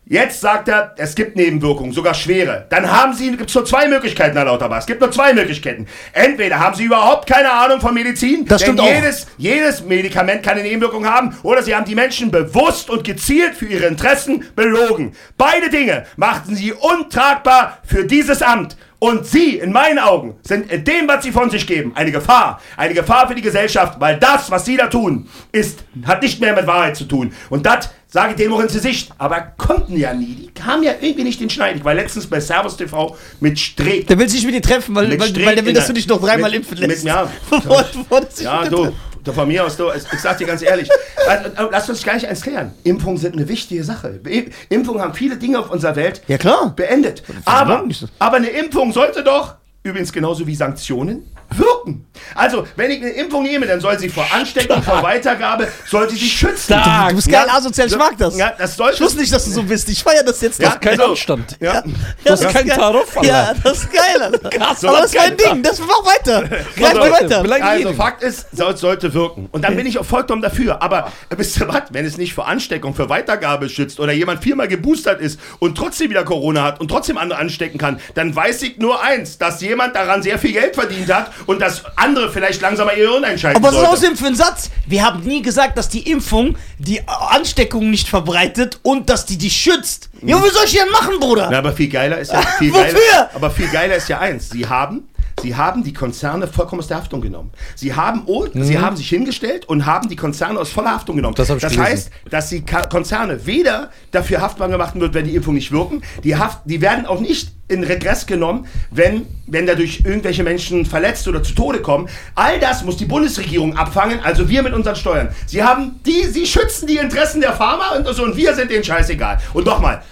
[0.07, 2.67] Jetzt sagt er, es gibt Nebenwirkungen, sogar schwere.
[2.69, 4.81] Dann haben Sie, gibt es nur zwei Möglichkeiten, Herr Lauterbach.
[4.81, 5.87] Es gibt nur zwei Möglichkeiten.
[6.13, 8.95] Entweder haben Sie überhaupt keine Ahnung von Medizin, Das denn stimmt auch.
[8.95, 13.55] jedes, jedes Medikament kann eine Nebenwirkung haben, oder Sie haben die Menschen bewusst und gezielt
[13.55, 15.15] für ihre Interessen belogen.
[15.39, 18.77] Beide Dinge machten Sie untragbar für dieses Amt.
[18.99, 22.61] Und Sie, in meinen Augen, sind in dem, was Sie von sich geben, eine Gefahr.
[22.77, 26.55] Eine Gefahr für die Gesellschaft, weil das, was Sie da tun, ist, hat nicht mehr
[26.55, 27.35] mit Wahrheit zu tun.
[27.51, 29.11] Und das sage denen auch ins Gesicht.
[29.19, 30.35] Aber konnten ja nie.
[30.37, 31.75] Die kamen ja irgendwie nicht in den Schneid.
[31.77, 34.07] Ich war letztens bei Servus TV mit Streeck.
[34.07, 35.93] Der will sich mit dir treffen, weil, Mit weil, Streeck weil der will, dass du
[35.93, 37.05] dich noch dreimal mit- impfen mit- lässt.
[37.05, 37.29] ja.
[37.51, 38.93] Bevor- bevor Ja, mit du,
[39.25, 40.89] du von mir aus, du, ich, sag dir ganz ehrlich,
[41.27, 42.73] also, äh, lass uns gleich eins klären.
[42.85, 44.21] Impfungen sind eine wichtige Sache.
[44.69, 46.73] Impfungen haben viele Dinge auf unserer Welt Ja, klar.
[46.77, 47.25] beendet.
[47.47, 47.85] Aber,
[48.21, 52.07] aber eine Impfung sollte doch, übrigens genauso wie Sanktionen, wirken.
[52.35, 56.17] Also, wenn ich eine Impfung nehme, dann soll sie vor Ansteckung, vor Weitergabe, soll sie
[56.17, 56.75] sich schützen.
[56.75, 57.11] Stark.
[57.11, 58.37] Du bist geil asozial, ich mag das.
[58.37, 59.89] Ja, das sollte Ich wusste nicht, dass du so bist.
[59.89, 60.61] Ich feier das jetzt.
[60.61, 60.81] Ja, doch.
[60.81, 61.01] Kein.
[61.01, 61.57] Anstand.
[61.61, 61.83] Ja.
[61.83, 62.79] Du hast das ist keinen geil.
[62.79, 63.29] Tarif, Alter.
[63.29, 64.51] Ja, das ist geil, Alter.
[64.51, 65.37] Krass, Aber das ist geil.
[65.37, 65.63] Ding.
[65.63, 66.45] Das mach weiter.
[66.75, 67.65] So, mal weiter.
[67.65, 67.93] Also.
[67.95, 69.49] Fakt ist, es sollte wirken.
[69.53, 70.83] Und dann bin ich auch vollkommen dafür.
[70.83, 74.43] Aber äh, wisst ihr was, wenn es nicht vor Ansteckung, für Weitergabe schützt oder jemand
[74.43, 78.63] viermal geboostert ist und trotzdem wieder Corona hat und trotzdem andere anstecken kann, dann weiß
[78.63, 82.61] ich nur eins, dass jemand daran sehr viel Geld verdient hat und dass andere vielleicht
[82.61, 83.93] langsam mal ihr Hirn einschalten Aber was ist sollte.
[83.93, 84.71] außerdem für ein Satz?
[84.87, 89.55] Wir haben nie gesagt, dass die Impfung die Ansteckung nicht verbreitet und dass die dich
[89.57, 90.11] schützt.
[90.23, 91.49] Ja, wie soll ich denn machen, Bruder?
[91.51, 92.85] Na, aber viel geiler ist ja viel Wofür?
[92.85, 95.09] geiler, aber viel geiler ist ja eins, sie haben
[95.43, 97.51] Sie haben die Konzerne vollkommen aus der Haftung genommen.
[97.75, 101.35] Sie haben, oh, sie haben sich hingestellt und haben die Konzerne aus voller Haftung genommen.
[101.35, 101.47] Mhm.
[101.47, 105.73] Das das heißt, dass die Konzerne weder dafür haftbar gemacht wird, wenn die Impfung nicht
[105.73, 110.85] wirken, die, Haft, die werden auch nicht in Regress genommen, wenn, wenn dadurch irgendwelche Menschen
[110.85, 112.09] verletzt oder zu Tode kommen.
[112.35, 115.29] All das muss die Bundesregierung abfangen, also wir mit unseren Steuern.
[115.47, 118.85] Sie haben die, sie schützen die Interessen der Pharma und, so, und wir sind denen
[118.85, 119.39] scheißegal.
[119.55, 120.03] Und nochmal,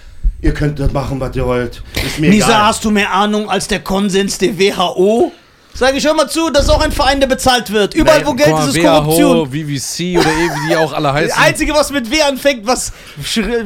[0.43, 1.81] ihr könnt das machen, was ihr wollt.
[1.95, 2.65] Ist mir Nisa, egal.
[2.67, 5.31] hast du mehr Ahnung als der Konsens der WHO?
[5.75, 7.95] Sag ich, hör mal zu, das ist auch ein Verein, der bezahlt wird.
[7.95, 9.47] Überall, Nee, wo Geld mal, ist, ist Korruption.
[9.47, 11.43] VVC oder eh, wie die auch alle Das heißen.
[11.43, 12.91] Einzige, was mit W anfängt, was,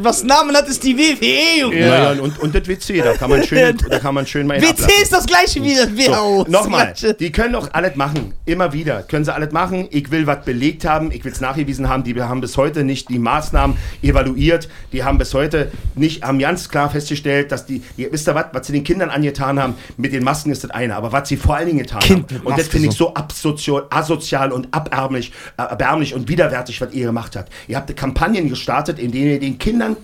[0.01, 1.79] was Namen hat, ist die WWE, Junge.
[1.79, 4.61] Ja, ja, und, und das WC, da kann man schön, da kann man schön mal
[4.61, 4.91] WC ablassen.
[5.03, 6.45] ist das gleiche wie das WHO.
[6.45, 8.33] So, Nochmal, Das die können doch alles machen.
[8.45, 9.03] Immer wieder.
[9.03, 9.89] Können sie alles machen.
[9.91, 11.11] Ich will was belegt haben.
[11.11, 12.05] Ich will es nachgewiesen haben.
[12.05, 14.69] Die haben bis heute nicht die Maßnahmen evaluiert.
[14.93, 18.45] Die haben bis heute nicht, haben ganz klar festgestellt, dass die, die wisst ihr was,
[18.53, 20.95] was sie den Kindern angetan haben, mit den Masken ist das eine.
[20.95, 22.47] Aber was sie vor allen Dingen getan getan Kind haben.
[22.47, 23.07] Und das finde ich so.
[23.07, 27.51] so asozial, asozial und abärmlich, äh, erbärmlich und widerwärtig, was ihr gemacht habt.
[27.67, 29.97] Ihr habt Kampagnen gestartet, in denen ihr den Kindern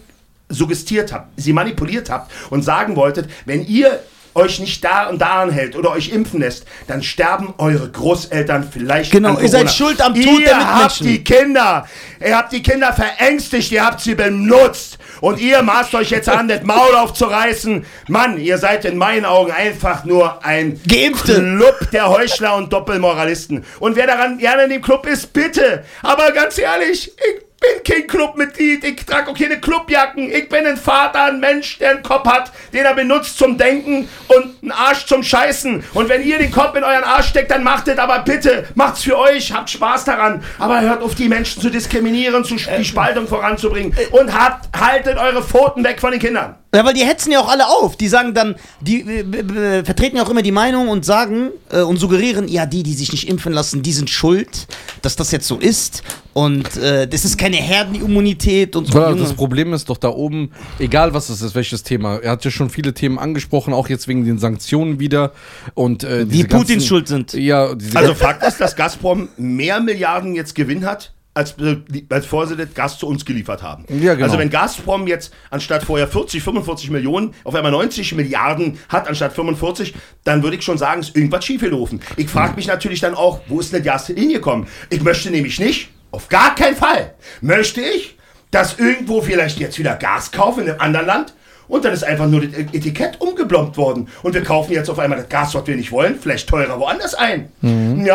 [0.50, 4.00] suggestiert habt, sie manipuliert habt und sagen wolltet, wenn ihr
[4.36, 9.12] euch nicht da und daran hält oder euch impfen lässt, dann sterben eure Großeltern vielleicht
[9.12, 11.08] Genau, an ihr seid schuld am Tod ihr der habt Mitmenschen.
[11.08, 11.88] die Kinder,
[12.26, 16.48] ihr habt die Kinder verängstigt, ihr habt sie benutzt und ihr maßt euch jetzt an,
[16.50, 17.86] das Maul aufzureißen.
[18.08, 21.36] Mann, ihr seid in meinen Augen einfach nur ein Geimpfte.
[21.36, 23.64] Club der Heuchler und Doppelmoralisten.
[23.80, 25.84] Und wer daran gerne in dem Club ist, bitte.
[26.02, 30.32] Aber ganz ehrlich, ich bin kein Clubmitglied, ich trage auch keine Clubjacken.
[30.32, 34.10] Ich bin ein Vater, ein Mensch, der einen Kopf hat, den er benutzt zum Denken
[34.28, 35.84] und einen Arsch zum Scheißen.
[35.94, 39.04] Und wenn ihr den Kopf in euren Arsch steckt, dann macht es, aber bitte, macht's
[39.04, 40.44] für euch, habt Spaß daran.
[40.60, 43.96] Aber hört auf, die Menschen zu diskriminieren, zu, die Spaltung voranzubringen.
[44.12, 46.56] Und habt, haltet eure Pfoten weg von den Kindern.
[46.74, 47.98] Ja, weil die hetzen ja auch alle auf.
[47.98, 51.98] Die sagen dann, die äh, vertreten ja auch immer die Meinung und sagen äh, und
[51.98, 54.68] suggerieren, ja, die, die sich nicht impfen lassen, die sind schuld,
[55.04, 56.02] dass das jetzt so ist.
[56.34, 59.00] Und äh, das ist keine Herdenimmunität und so.
[59.00, 59.22] Junge.
[59.22, 62.18] das Problem ist doch da oben, egal was es ist, welches Thema.
[62.18, 65.32] Er hat ja schon viele Themen angesprochen, auch jetzt wegen den Sanktionen wieder.
[65.76, 67.34] Und, äh, die Putins ganzen- schuld sind.
[67.34, 71.78] Ja, diese Also Fakt ist, dass Gazprom mehr Milliarden jetzt Gewinn hat, als, äh,
[72.10, 73.86] als das Gas zu uns geliefert haben.
[73.90, 74.26] Ja, genau.
[74.26, 79.34] Also wenn Gazprom jetzt anstatt vorher 40, 45 Millionen auf einmal 90 Milliarden hat anstatt
[79.34, 79.94] 45,
[80.24, 82.02] dann würde ich schon sagen, ist irgendwas schiefgelaufen.
[82.18, 84.68] Ich frage mich natürlich dann auch, wo ist denn Gas hingekommen?
[84.90, 88.18] Ich möchte nämlich nicht, auf gar keinen Fall, möchte ich,
[88.52, 91.34] dass irgendwo vielleicht jetzt wieder Gas kaufen in einem anderen Land
[91.68, 94.10] und dann ist einfach nur das Etikett umgeblombt worden.
[94.22, 97.16] Und wir kaufen jetzt auf einmal das Gas, was wir nicht wollen, vielleicht teurer woanders
[97.16, 97.50] ein.
[97.64, 98.06] Ja, n-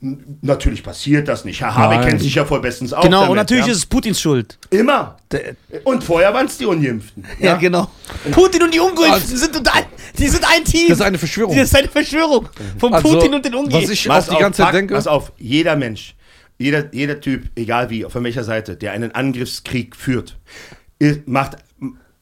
[0.00, 1.60] natürlich passiert das nicht.
[1.60, 2.08] Herr Habeck Nein.
[2.10, 3.02] kennt sich ja voll bestens aus.
[3.04, 3.72] Genau, damit, und natürlich ja.
[3.72, 4.58] ist es Putins Schuld.
[4.70, 5.16] Immer.
[5.30, 7.24] Der- Und vorher waren es die Ungeimpften.
[7.40, 7.90] Ja, genau.
[8.30, 9.84] Putin und die Ungeimpften sind, unter ein,
[10.16, 10.88] die sind ein Team.
[10.88, 11.56] Das ist eine Verschwörung.
[11.56, 12.48] Das ist eine Verschwörung
[12.78, 13.92] von Also, Putin und den was Ungeimpften.
[13.92, 16.14] ich- Pass auch die ganze Zeit denke- Pass auf, jeder Mensch,
[16.58, 20.36] jeder, jeder Typ, egal wie, von welcher Seite, der einen Angriffskrieg führt,
[21.26, 21.56] macht,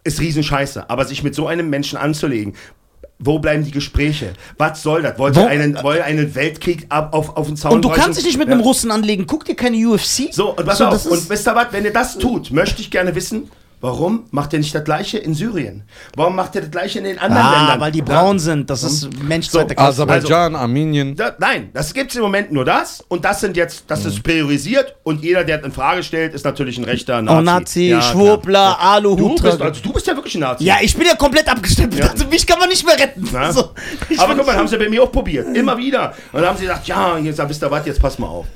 [0.05, 0.89] ist Riesenscheiße.
[0.89, 2.55] Aber sich mit so einem Menschen anzulegen,
[3.19, 4.33] wo bleiben die Gespräche?
[4.59, 5.19] Was soll das?
[5.19, 8.19] Wollt Wo- ihr einen, wollt einen Weltkrieg ab, auf, auf den Zaun Und du kannst
[8.19, 8.55] dich nicht mit Ja.
[8.55, 9.27] einem Russen anlegen.
[9.27, 10.29] Guck dir keine UFC.
[10.33, 12.91] So, und pass So, auf, und wisst ihr was, wenn ihr das tut, möchte ich
[12.91, 15.83] gerne wissen, warum macht ihr nicht das Gleiche in Syrien?
[16.17, 17.81] Warum macht ihr das Gleiche in den anderen Ah, Ländern?
[17.81, 18.05] weil die Ja.
[18.05, 18.69] braun sind.
[18.71, 19.89] Das ist Mensch So, zweiter Klasse.
[20.03, 21.15] Aserbaidschan, Armenien.
[21.17, 24.09] Da, nein, das gibt es im Moment nur das und das sind jetzt, das Mhm.
[24.11, 27.37] ist priorisiert und jeder, der das in Frage stellt, ist natürlich ein rechter Nazi.
[27.39, 28.77] Oh, Nazi, Ja, Schwurbler.
[28.81, 29.43] Du Aluhut.
[29.43, 30.65] bist, also, du bist ja wirklich ein Nazi.
[30.65, 32.03] ja, ich bin ja komplett abgestempelt.
[32.05, 32.11] Ja.
[32.11, 33.25] Also mich kann man nicht mehr retten.
[33.53, 33.71] So,
[34.19, 35.55] Aber guck mal, haben sie bei mir auch probiert.
[35.57, 36.13] Immer wieder.
[36.33, 38.47] Und dann haben sie gesagt, ja, jetzt wisst ihr was, jetzt pass mal auf.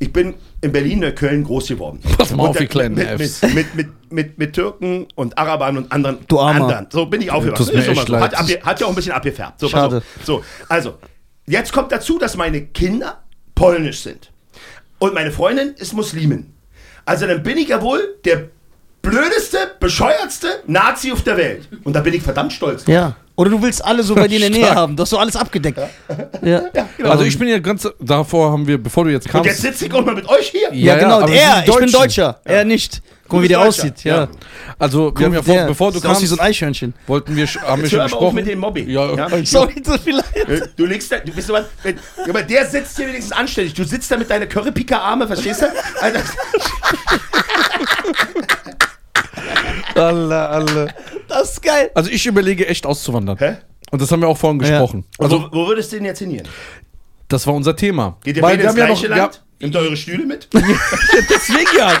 [0.00, 2.00] Ich bin in Berlin, in Köln groß geworden.
[2.16, 6.18] Pass mal auf, mit, mit, mit, mit, mit, mit Türken und Arabern und anderen.
[6.28, 6.62] Du Armer.
[6.62, 6.86] anderen.
[6.90, 7.76] So bin ich aufgewachsen.
[7.76, 8.12] Ist schon mal echt so.
[8.12, 8.36] leid.
[8.36, 9.60] Hat, hat ja auch ein bisschen abgefärbt.
[9.60, 10.02] So, Schade.
[10.24, 10.98] So, also,
[11.46, 13.22] jetzt kommt dazu, dass meine Kinder
[13.54, 14.30] polnisch sind.
[14.98, 16.52] Und meine Freundin ist Muslimin.
[17.04, 18.50] Also dann bin ich ja wohl der
[19.02, 21.68] blödeste, bescheuertste Nazi auf der Welt.
[21.84, 22.84] Und da bin ich verdammt stolz.
[22.86, 23.16] Ja.
[23.38, 24.96] Oder du willst alle so bei dir in der Nähe haben.
[24.96, 25.78] Du hast so alles abgedeckt.
[26.42, 26.62] Ja.
[27.04, 29.86] Also ich bin ja ganz, davor haben wir, bevor du jetzt Und kamst, jetzt sitze
[29.86, 30.74] ich auch mal mit euch hier.
[30.74, 31.20] Ja, genau.
[31.20, 31.92] aber er, wir sind ich bin Deutschen.
[31.92, 32.40] Deutscher.
[32.42, 33.00] Er nicht.
[33.28, 33.82] Guck mal, wie der Deutscher.
[33.82, 34.02] aussieht.
[34.04, 34.16] Ja.
[34.22, 34.28] Ja.
[34.78, 36.94] also wir haben ja vor, bevor du sieht aus wie kamst, so ein Eichhörnchen.
[37.06, 38.34] wollten wir, sch- haben wir Jetzt schon hör aber auf gesprochen.
[38.34, 38.88] mit dem Mobbing.
[38.88, 39.28] Ja, Ja?
[39.28, 39.44] ja.
[39.44, 41.96] Sorry, so viel Äh, Du legst da, du bist aber, wenn,
[42.28, 43.74] aber der sitzt hier wenigstens anständig.
[43.74, 45.66] Du sitzt da mit deiner Currypicker-Arme, verstehst du?
[46.00, 46.22] Alter,
[49.98, 50.94] Alle, alle.
[51.28, 51.90] Das ist geil.
[51.94, 53.36] Also ich überlege echt auszuwandern.
[53.38, 53.56] Hä?
[53.90, 55.04] Und das haben wir auch vorhin gesprochen.
[55.18, 56.46] Also also, wo würdest du denn jetzt hingehen?
[57.28, 58.16] das war unser Thema.
[58.24, 59.42] Geht ihr Weil beide wir ins ja gleiche noch, Land?
[59.60, 60.48] Nehmt ihr eure Stühle mit?
[60.54, 60.60] Ja,
[61.28, 62.00] deswegen ja.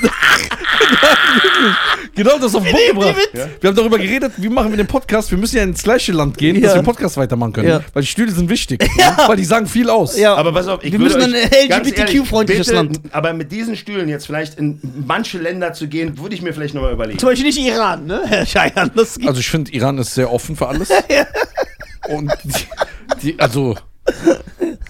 [2.14, 3.16] genau, das auf den Punkt gebracht.
[3.32, 3.46] Ja.
[3.60, 5.30] Wir haben darüber geredet, wie machen wir den Podcast.
[5.30, 6.76] Wir müssen ja ins gleiche Land gehen, dass Ja.
[6.76, 7.68] wir den Podcast weitermachen können.
[7.68, 7.80] Ja.
[7.92, 8.86] Weil die Stühle sind wichtig.
[9.26, 10.18] Weil die sagen viel aus.
[10.18, 10.34] Ja.
[10.34, 13.00] Aber pass auf, ich Wir müssen ein LGBTQ-freundliches Land.
[13.12, 16.74] Aber mit diesen Stühlen jetzt vielleicht in manche Länder zu gehen, würde ich mir vielleicht
[16.74, 17.18] nochmal überlegen.
[17.18, 18.22] Zum Beispiel nicht Iran, ne?
[18.26, 18.90] Herr Scheiern.
[18.96, 20.88] Also ich finde, Iran ist sehr offen für alles.
[22.08, 22.52] Und die,
[23.22, 23.76] die, also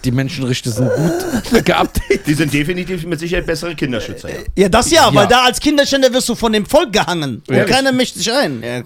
[0.04, 2.26] die Menschenrechte sind gut geupdatet.
[2.26, 4.28] Die sind definitiv mit Sicherheit bessere Kinderschützer.
[4.28, 4.36] Ja.
[4.56, 5.14] Ja, das ja, Ja.
[5.14, 7.42] weil da als Kinderschänder wirst du von dem Volk gehangen.
[7.48, 7.74] Und Ehrlich?
[7.74, 8.62] keiner mischt sich ein.
[8.62, 8.82] Ja.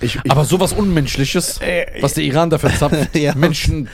[0.00, 1.58] Ich, ich, Aber sowas Unmenschliches,
[2.00, 3.34] was der Iran dafür zapft, Ja.
[3.34, 3.88] Menschen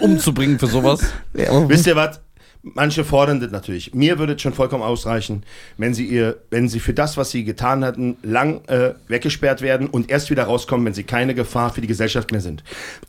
[0.00, 1.00] umzubringen für sowas.
[1.34, 2.20] Ja, Wisst ihr was?
[2.62, 3.94] Manche fordern das natürlich.
[3.94, 5.44] Mir würde es schon vollkommen ausreichen,
[5.78, 9.86] wenn sie ihr, wenn sie für das, was sie getan hatten, lang äh, weggesperrt werden
[9.86, 12.62] und erst wieder rauskommen, wenn sie keine Gefahr für die Gesellschaft mehr sind.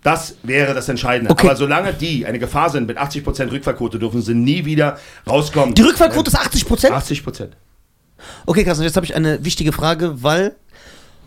[0.04, 1.32] Das wäre das Entscheidende.
[1.32, 1.48] Okay.
[1.48, 4.98] Aber solange die eine Gefahr sind mit 80% Rückfahrquote, dürfen sie nie wieder
[5.30, 5.76] rauskommen.
[5.76, 6.94] Die Rückfallquote ist 80 Prozent?
[6.94, 7.50] 80%.
[8.46, 10.56] Okay, Carsten, jetzt habe ich eine wichtige Frage, weil.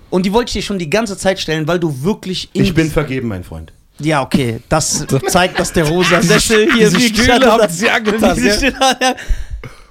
[0.08, 2.48] Und die wollte ich dir schon die ganze Zeit stellen, weil du wirklich.
[2.54, 3.72] Ich bin vergeben, mein Freund.
[4.00, 4.60] Ja, okay.
[4.68, 8.72] Das zeigt, dass der rosa Sessel hier diese wie Stühle haben sie angetan, diese ja.
[9.00, 9.14] Ja.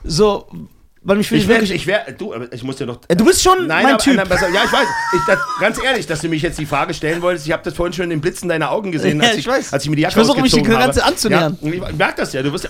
[0.03, 0.47] So,
[1.05, 1.71] weil mich Ich wirklich.
[1.71, 2.99] ich wäre, du, ich muss dir noch.
[3.07, 4.27] Äh, du bist schon Nein, mein aber, Typ.
[4.29, 4.87] besser, ja, ich weiß.
[5.15, 7.45] Ich, das, ganz ehrlich, dass du mich jetzt die Frage stellen wolltest.
[7.45, 9.47] Ich habe das vorhin schon in den Blitzen deiner Augen gesehen, Ja, als, ich ich,
[9.47, 9.73] weiß.
[9.73, 11.11] als ich mir die Jacke Ich versuche, mich die Grenze habe.
[11.13, 11.57] anzunähern.
[11.61, 12.41] Ja, ich merke das ja.
[12.41, 12.69] Du wirst ja.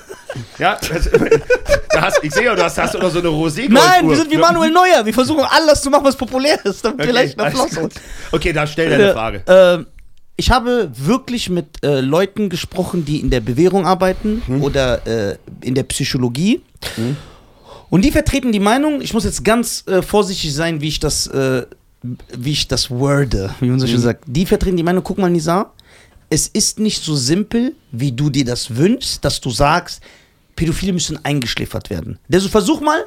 [0.60, 1.10] ja das,
[2.02, 4.38] hast, ich sehe ja, du hast, hast noch so eine rosé Nein, wir sind wie
[4.38, 5.06] Manuel Neuer.
[5.06, 7.52] Wir versuchen alles zu machen, was populär ist, damit wir leicht nach.
[8.32, 9.86] Okay, dann stell deine Äh, Frage.
[10.36, 14.62] Ich habe wirklich mit äh, Leuten gesprochen, die in der Bewährung arbeiten Hm.
[14.64, 16.62] oder äh, in der Psychologie.
[17.90, 21.28] Und die vertreten die Meinung, ich muss jetzt ganz äh, vorsichtig sein, wie ich das,
[21.28, 21.66] äh,
[22.38, 23.92] wie ich das worde, wie man so Hm.
[23.92, 24.24] schön sagt.
[24.28, 25.72] Die vertreten die Meinung, guck mal, Nisa,
[26.30, 30.02] es ist nicht so simpel, wie du dir das wünschst, dass du sagst,
[30.56, 32.18] Pädophile müssen eingeschläfert werden.
[32.32, 33.06] Also versuch mal,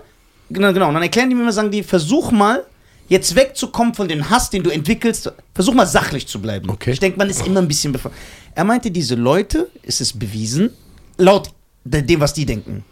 [0.49, 2.65] genau, genau, und dann erklären die mir immer, sagen die, versuch mal,
[3.09, 6.69] jetzt wegzukommen von dem Hass, den du entwickelst, versuch mal sachlich zu bleiben.
[6.71, 6.93] Okay.
[6.93, 8.11] Ich denke, man ist immer ein bisschen bevor.
[8.55, 10.71] Er meinte, diese Leute, es ist bewiesen,
[11.19, 11.51] laut
[11.85, 12.85] de- dem, was die denken,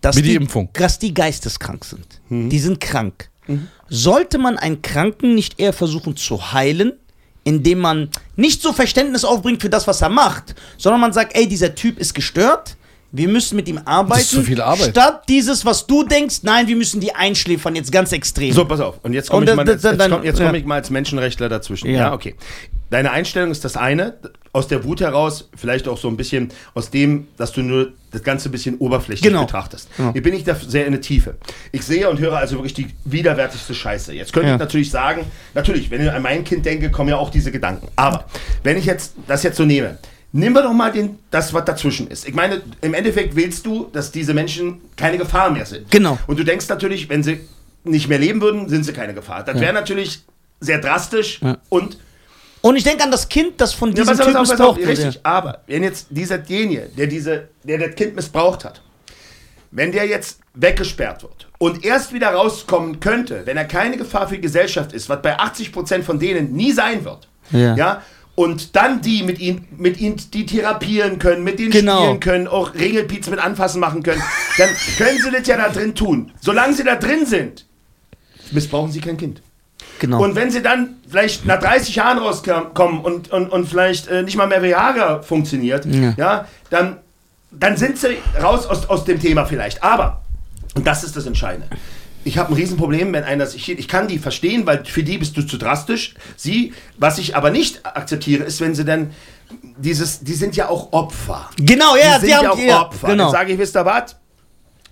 [0.00, 0.68] dass, Wie die die, Impfung.
[0.72, 2.06] dass die geisteskrank sind.
[2.30, 3.28] Die sind krank.
[3.88, 6.92] Sollte man einen Kranken nicht eher versuchen zu heilen,
[7.42, 11.48] indem man nicht so Verständnis aufbringt für das, was er macht, sondern man sagt, ey,
[11.48, 12.76] dieser Typ ist gestört,
[13.12, 14.22] wir müssen mit ihm arbeiten.
[14.24, 14.90] zu viel Arbeit.
[14.90, 18.52] Statt dieses, was du denkst, nein, wir müssen die einschläfern, jetzt ganz extrem.
[18.52, 19.00] So, pass auf.
[19.02, 20.46] Und jetzt komme ich, das- mal, das- jetzt, jetzt komm, jetzt ja.
[20.46, 21.88] komm ich mal als Menschenrechtler dazwischen.
[21.90, 21.98] Ja.
[21.98, 22.12] Ja.
[22.12, 22.34] okay.
[22.90, 24.14] Deine Einstellung ist das eine,
[24.52, 28.24] aus der Wut heraus, vielleicht auch so ein bisschen aus dem, dass du nur das
[28.24, 29.44] Ganze ein bisschen oberflächlich Genau.
[29.44, 29.88] betrachtest.
[29.96, 30.12] Genau.
[30.12, 31.36] Hier bin ich da sehr in der Tiefe.
[31.70, 34.12] Ich sehe und höre also wirklich die widerwärtigste Scheiße.
[34.12, 34.54] Jetzt könnte Ja.
[34.56, 35.24] ich natürlich sagen,
[35.54, 37.86] natürlich, wenn ich an mein Kind denke, kommen ja auch diese Gedanken.
[37.94, 38.24] Aber
[38.64, 39.98] wenn ich jetzt das jetzt so nehme,
[40.32, 42.26] Nehmen wir doch mal den, das, was dazwischen ist.
[42.28, 45.90] Ich meine, im Endeffekt willst du, dass diese Menschen keine Gefahr mehr sind.
[45.90, 46.18] Genau.
[46.28, 47.40] Und du denkst natürlich, wenn sie
[47.82, 49.42] nicht mehr leben würden, sind sie keine Gefahr.
[49.42, 50.22] Das wäre natürlich
[50.60, 51.58] sehr drastisch Ja.
[51.68, 51.98] und
[52.62, 54.48] Und ich denke an das Kind, das von ja, diesem pass auf, Typ pass auf,
[54.48, 54.88] pass missbraucht wurde.
[54.88, 55.20] richtig.
[55.24, 58.82] Aber wenn jetzt dieser derjenige, der diese, der das Kind missbraucht hat,
[59.72, 64.34] wenn der jetzt weggesperrt wird und erst wieder rauskommen könnte, wenn er keine Gefahr für
[64.34, 67.74] die Gesellschaft ist, was bei 80% von denen nie sein wird, Ja.
[67.76, 68.02] ja,
[68.34, 72.02] und dann die mit ihm, mit ihm die therapieren können, mit denen Genau.
[72.04, 74.22] spielen können, auch Regelpiez mit anfassen machen können,
[74.58, 76.32] dann können sie das ja da drin tun.
[76.40, 77.66] Solange sie da drin sind,
[78.52, 79.42] missbrauchen sie kein Kind.
[79.98, 80.22] Genau.
[80.22, 84.36] Und wenn sie dann vielleicht nach 30 Jahren rauskommen und, und, und vielleicht äh, nicht
[84.36, 86.14] mal mehr Viagra funktioniert, Ja.
[86.16, 86.96] ja, dann,
[87.50, 89.82] dann sind sie raus aus, aus dem Thema vielleicht.
[89.82, 90.22] Aber,
[90.74, 91.68] und das ist das Entscheidende,
[92.24, 95.36] ich habe ein Riesenproblem, wenn einer sich, ich kann die verstehen, weil für die bist
[95.36, 96.14] du zu drastisch.
[96.36, 99.12] Sie, was ich aber nicht akzeptiere, ist, wenn sie dann
[99.78, 101.50] dieses, die sind ja auch Opfer.
[101.56, 103.08] genau, ja, die sind die haben ja auch ja, Opfer.
[103.08, 103.24] Genau.
[103.24, 104.16] Dann sage ich, wisst ihr was?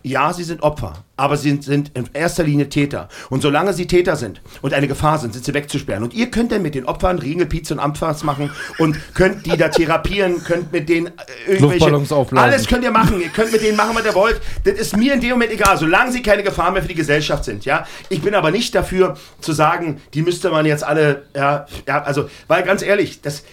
[0.08, 3.10] Ja, sie sind Opfer, aber sie sind, sind in erster Linie Täter.
[3.28, 6.02] Und solange sie Täter sind und eine Gefahr sind, sind sie wegzusperren.
[6.02, 9.68] Und ihr könnt dann mit den Opfern Ringelpiez und Ampfers machen und könnt die da
[9.68, 11.12] therapieren, könnt mit denen äh,
[11.52, 11.94] irgendwelche...
[12.36, 13.20] Alles könnt ihr machen.
[13.20, 14.40] Ihr könnt mit denen machen, was ihr wollt.
[14.64, 17.44] Das ist mir in dem Moment egal, solange sie keine Gefahr mehr für die Gesellschaft
[17.44, 17.66] sind.
[17.66, 21.26] Ja, Ich bin aber nicht dafür zu sagen, die müsste man jetzt alle...
[21.36, 23.44] Ja, ja also, weil ganz ehrlich, das...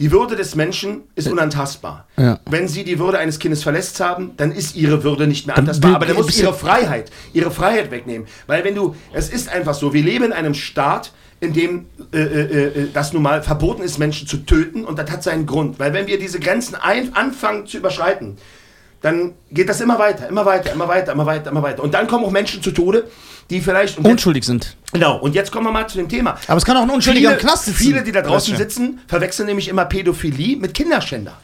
[0.00, 2.06] Die Würde des Menschen ist unantastbar.
[2.16, 2.40] Ja.
[2.48, 5.94] Wenn sie die Würde eines Kindes verletzt haben, dann ist ihre Würde nicht mehr antastbar.
[5.94, 8.26] Aber dann muss ihre Freiheit, ihre Freiheit wegnehmen.
[8.46, 12.18] Weil wenn du, es ist einfach so, wir leben in einem Staat, in dem äh,
[12.18, 15.78] äh, äh, das nun mal verboten ist, Menschen zu töten und das hat seinen Grund.
[15.78, 18.38] Weil wenn wir diese Grenzen ein, anfangen zu überschreiten,
[19.02, 21.82] dann geht das immer weiter, immer weiter, immer weiter, immer weiter, immer weiter.
[21.82, 23.08] Und dann kommen auch Menschen zu Tode,
[23.48, 23.96] die vielleicht...
[23.98, 24.76] Und jetzt, Unschuldig sind.
[24.92, 26.38] genau, und jetzt kommen wir mal zu dem Thema.
[26.46, 27.78] Aber es kann auch ein Unschuldiger Viele, im Knast sitzen.
[27.78, 31.36] viele, die da draußen sitzen, verwechseln nämlich immer Pädophilie mit Kinderschänder.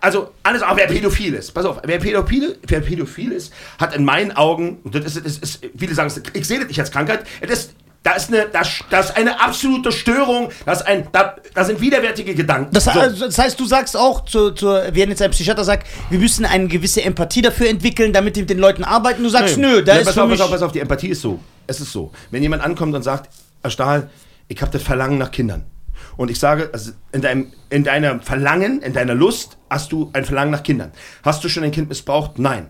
[0.00, 4.04] Also alles, auch wer pädophil ist, pass auf, wer pädophil, wer pädophil ist, hat in
[4.04, 6.90] meinen Augen, und das ist, das ist viele sagen, es- ich sehe das nicht als
[6.90, 7.70] Krankheit, das ist,
[8.06, 12.36] da ist eine, das, das ist eine absolute Störung, das, ein, da, da sind widerwärtige
[12.36, 12.72] Gedanken.
[12.72, 12.90] Das, So.
[12.92, 16.44] also, das heißt, du sagst auch, zu, zu, wenn jetzt ein Psychiater sagt, wir müssen
[16.44, 19.24] eine gewisse Empathie dafür entwickeln, damit wir mit den Leuten arbeiten.
[19.24, 20.38] Du sagst, nö, da ja, ist pass für auf, mich...
[20.38, 21.40] pass auf, pass auf, die Empathie ist so.
[21.66, 22.12] Es ist so.
[22.30, 23.28] Wenn jemand ankommt und sagt,
[23.62, 24.08] Herr Stahl,
[24.46, 25.64] ich habe das Verlangen nach Kindern.
[26.16, 30.24] Und ich sage, also in, deinem, in deinem Verlangen, in deiner Lust hast du ein
[30.24, 30.92] Verlangen nach Kindern.
[31.24, 32.38] Hast du schon ein Kind missbraucht?
[32.38, 32.68] Nein.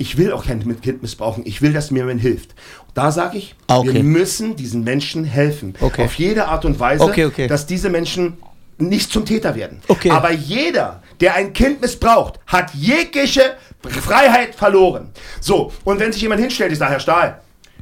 [0.00, 1.42] Ich will auch kein Kind missbrauchen.
[1.44, 2.54] Ich will, dass mir jemand hilft.
[2.94, 3.94] Da sage ich, Ah, okay.
[3.94, 5.74] wir müssen diesen Menschen helfen.
[5.80, 6.04] Okay.
[6.04, 8.38] Auf jede Art und Weise, Okay, dass diese Menschen
[8.78, 9.80] nicht zum Täter werden.
[9.88, 10.10] Okay.
[10.10, 15.10] Aber jeder, der ein Kind missbraucht, hat jegliche Freiheit verloren.
[15.40, 17.40] So, und wenn sich jemand hinstellt, ich sage, Herr Stahl,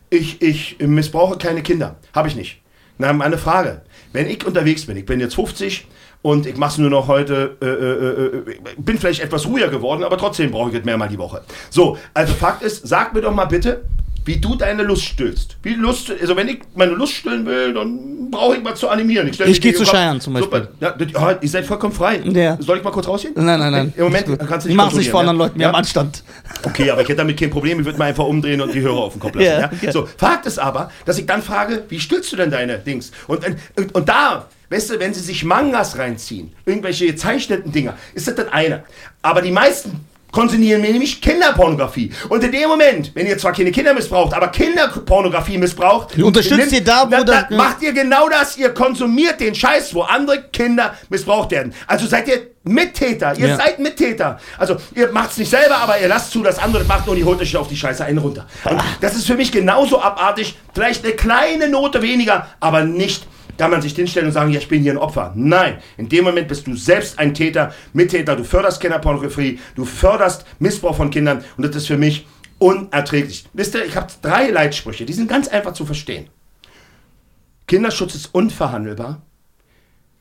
[0.08, 1.96] ich, ich missbrauche keine Kinder.
[2.14, 2.62] Habe ich nicht.
[2.96, 3.82] Na, meine Frage.
[4.12, 5.86] Wenn ich unterwegs bin, ich bin jetzt 50
[6.22, 10.02] und ich mache es nur noch heute, äh, äh, äh, bin vielleicht etwas ruhiger geworden,
[10.02, 11.42] aber trotzdem brauche ich es mehrmal die Woche.
[11.70, 13.82] So, also Fakt ist, sag mir doch mal bitte,
[14.26, 15.56] wie du deine Lust stillst.
[15.62, 19.28] Wie Lust, also wenn ich meine Lust stillen will, dann brauche ich mal zu animieren.
[19.28, 20.68] Ich mir geh die zu Cheyenne zum Beispiel.
[20.80, 21.14] Super.
[21.14, 22.20] Ja, ja, ihr seid vollkommen frei.
[22.24, 22.58] Ja.
[22.60, 23.34] Soll ich mal kurz rausgehen?
[23.36, 23.92] Nein, nein, nein.
[23.96, 25.68] Im Moment kannst du Ich nicht mach's nicht vor anderen Leuten, wir ja?
[25.68, 26.24] haben Anstand.
[26.64, 27.78] Okay, aber ich hätte damit kein Problem.
[27.78, 29.60] Ich würde mal einfach umdrehen und die Hörer auf den Kopf lassen.
[29.60, 29.92] Ja, okay.
[29.92, 33.12] So, Fakt ist aber, dass ich dann frage, wie stützt du denn deine Dings?
[33.28, 38.26] Und, und, und da, weißt du, wenn sie sich Mangas reinziehen, irgendwelche gezeichneten Dinger, ist
[38.28, 38.84] das das eine.
[39.22, 42.12] Aber die meisten konsumieren nämlich Kinderpornografie.
[42.28, 46.72] Und in dem Moment, wenn ihr zwar keine Kinder missbraucht, aber Kinderpornografie missbraucht, Unterstützt nimmt-
[46.72, 50.02] ihr da, wo na, das- na, macht ihr genau das, ihr konsumiert den Scheiß, wo
[50.02, 51.72] andere Kinder missbraucht werden.
[51.86, 53.56] Also seid ihr Mittäter, ihr Ja.
[53.56, 54.38] seid Mittäter.
[54.58, 57.16] Also ihr macht es nicht selber, aber ihr lasst zu, dass andere das machen und
[57.16, 58.46] ihr holt euch auf die Scheiße einen runter.
[58.64, 63.26] Und das ist für mich genauso abartig, vielleicht eine kleine Note weniger, aber nicht
[63.58, 65.32] kann man sich hinstellen und sagen, ja, ich bin hier ein Opfer.
[65.34, 70.44] Nein, in dem Moment bist du selbst ein Täter, Mittäter, du förderst Kinderpornografie, du förderst
[70.58, 72.26] Missbrauch von Kindern und das ist für mich
[72.58, 73.46] unerträglich.
[73.52, 76.28] Wisst ihr, ich habe drei Leitsprüche, die sind ganz einfach zu verstehen.
[77.66, 79.22] Kinderschutz ist unverhandelbar,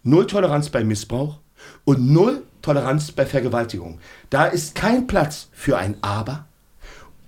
[0.03, 1.39] Null Toleranz bei Missbrauch
[1.83, 3.99] und Null Toleranz bei Vergewaltigung.
[4.29, 6.47] Da ist kein Platz für ein Aber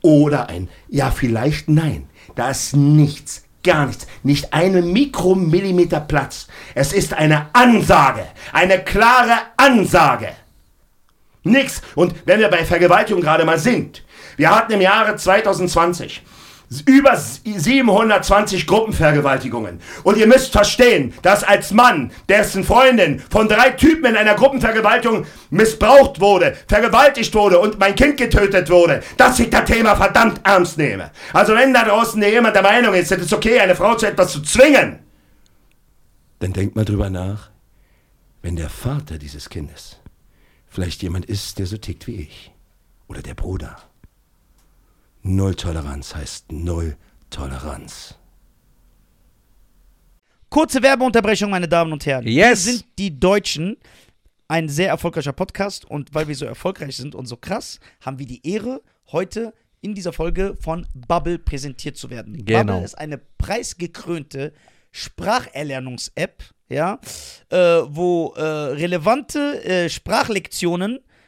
[0.02, 2.10] oder ein Ja, vielleicht nein.
[2.36, 6.48] Da ist nichts, gar nichts, nicht einen Mikromillimeter Platz.
[6.74, 10.30] Es ist eine Ansage, eine klare Ansage.
[11.44, 11.82] Nix.
[11.96, 14.04] Und wenn wir bei Vergewaltigung gerade mal sind,
[14.38, 16.24] wir hatten im Jahre 2020
[16.86, 19.80] über 720 Gruppenvergewaltigungen.
[20.04, 25.26] Und ihr müsst verstehen, dass als Mann, dessen Freundin von drei Typen in einer Gruppenvergewaltigung
[25.50, 30.78] missbraucht wurde, vergewaltigt wurde und mein Kind getötet wurde, dass ich das Thema verdammt ernst
[30.78, 31.12] nehme.
[31.34, 34.32] Also wenn da draußen jemand der Meinung ist, es ist okay, eine Frau zu etwas
[34.34, 35.00] zu zwingen,
[36.40, 37.50] dann denkt mal drüber nach,
[38.42, 39.98] wenn der Vater dieses Kindes
[40.68, 42.52] vielleicht jemand ist, der so tickt wie ich.
[43.08, 43.78] Oder der Bruder.
[45.28, 46.96] Null Toleranz heißt Null
[47.30, 48.16] Toleranz.
[50.50, 52.26] Kurze Werbeunterbrechung, meine Damen und Herren.
[52.26, 52.66] Yes.
[52.66, 53.76] Wir sind die Deutschen.
[54.48, 58.26] Ein sehr erfolgreicher Podcast und weil wir so erfolgreich sind und so krass, haben wir
[58.26, 58.82] die Ehre,
[59.12, 62.46] heute in dieser Folge von Bubble präsentiert zu werden.
[62.46, 62.60] Genau.
[62.60, 64.54] Bubble ist eine preisgekrönte
[64.94, 67.00] Spracherlernungs-App, ja,
[67.50, 71.00] äh, wo äh, relevante äh, Sprachlektionen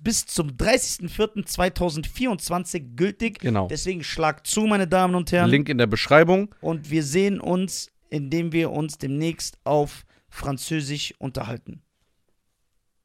[0.00, 3.38] bis zum 30.04.2024 gültig.
[3.40, 3.68] Genau.
[3.68, 5.50] Deswegen schlag zu, meine Damen und Herren.
[5.50, 6.54] Link in der Beschreibung.
[6.60, 11.82] Und wir sehen uns, indem wir uns demnächst auf Französisch unterhalten.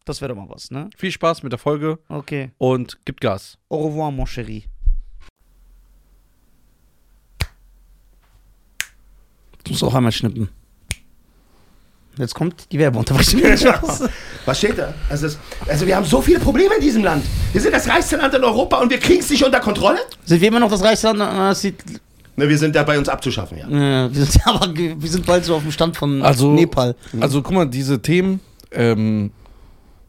[0.05, 0.89] Das wäre doch mal was, ne?
[0.95, 2.51] Viel Spaß mit der Folge Okay.
[2.57, 3.57] und gibt Gas.
[3.69, 4.63] Au revoir, mon chéri.
[9.63, 10.49] Du musst auch einmal schnippen.
[12.17, 13.41] Jetzt kommt die Werbeunterbrechung.
[14.45, 14.93] Was steht da?
[15.09, 15.27] Also,
[15.67, 17.23] also wir haben so viele Probleme in diesem Land.
[17.51, 19.99] Wir sind das reichste Land in Europa und wir kriegen es nicht unter Kontrolle?
[20.25, 21.57] Sind wir immer noch das reichste Land?
[21.57, 21.75] Sieht,
[22.39, 23.67] Ne, wir sind dabei, uns abzuschaffen, ja.
[24.05, 26.95] äh, wir, sind, aber, wir sind bald so auf dem Stand von Also, Nepal.
[27.19, 28.41] Also guck mal, diese Themen,
[28.71, 29.31] ähm,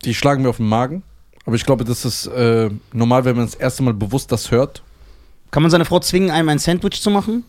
[0.05, 1.02] die schlagen mir auf den Magen.
[1.47, 4.82] Aber ich glaube, das ist äh, normal, wenn man das erste Mal bewusst das hört.
[5.51, 7.44] Kann man seine Frau zwingen, einem ein Sandwich zu machen?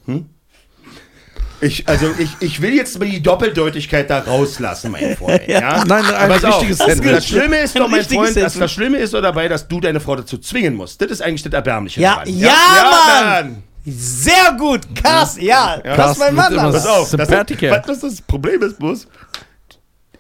[1.62, 5.42] Ich, also ich, ich will jetzt mal die Doppeldeutigkeit da rauslassen, mein Freund.
[5.48, 5.84] ja.
[5.86, 7.12] Nein, ein Aber pass auf, richtiges das, Sandwich.
[7.12, 10.00] das Schlimme ist doch, mein Freund, dass das Schlimme ist doch dabei, dass du deine
[10.00, 11.02] Frau dazu zwingen musst.
[11.02, 12.38] Das ist eigentlich das Erbärmliche Ja, daran.
[12.38, 12.52] ja,
[12.84, 13.26] Mann!
[13.52, 13.64] Mann!
[13.86, 15.78] Sehr gut, Krass, ja.
[15.84, 16.54] Das ist mein Mann.
[16.54, 17.48] Pass auf, das, was
[17.86, 19.08] das, das Problem ist bloß,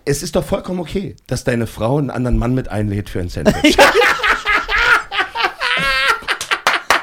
[0.06, 3.30] es ist doch vollkommen okay, dass deine Frau einen anderen Mann mit einlädt für ein
[3.30, 3.78] Sandwich.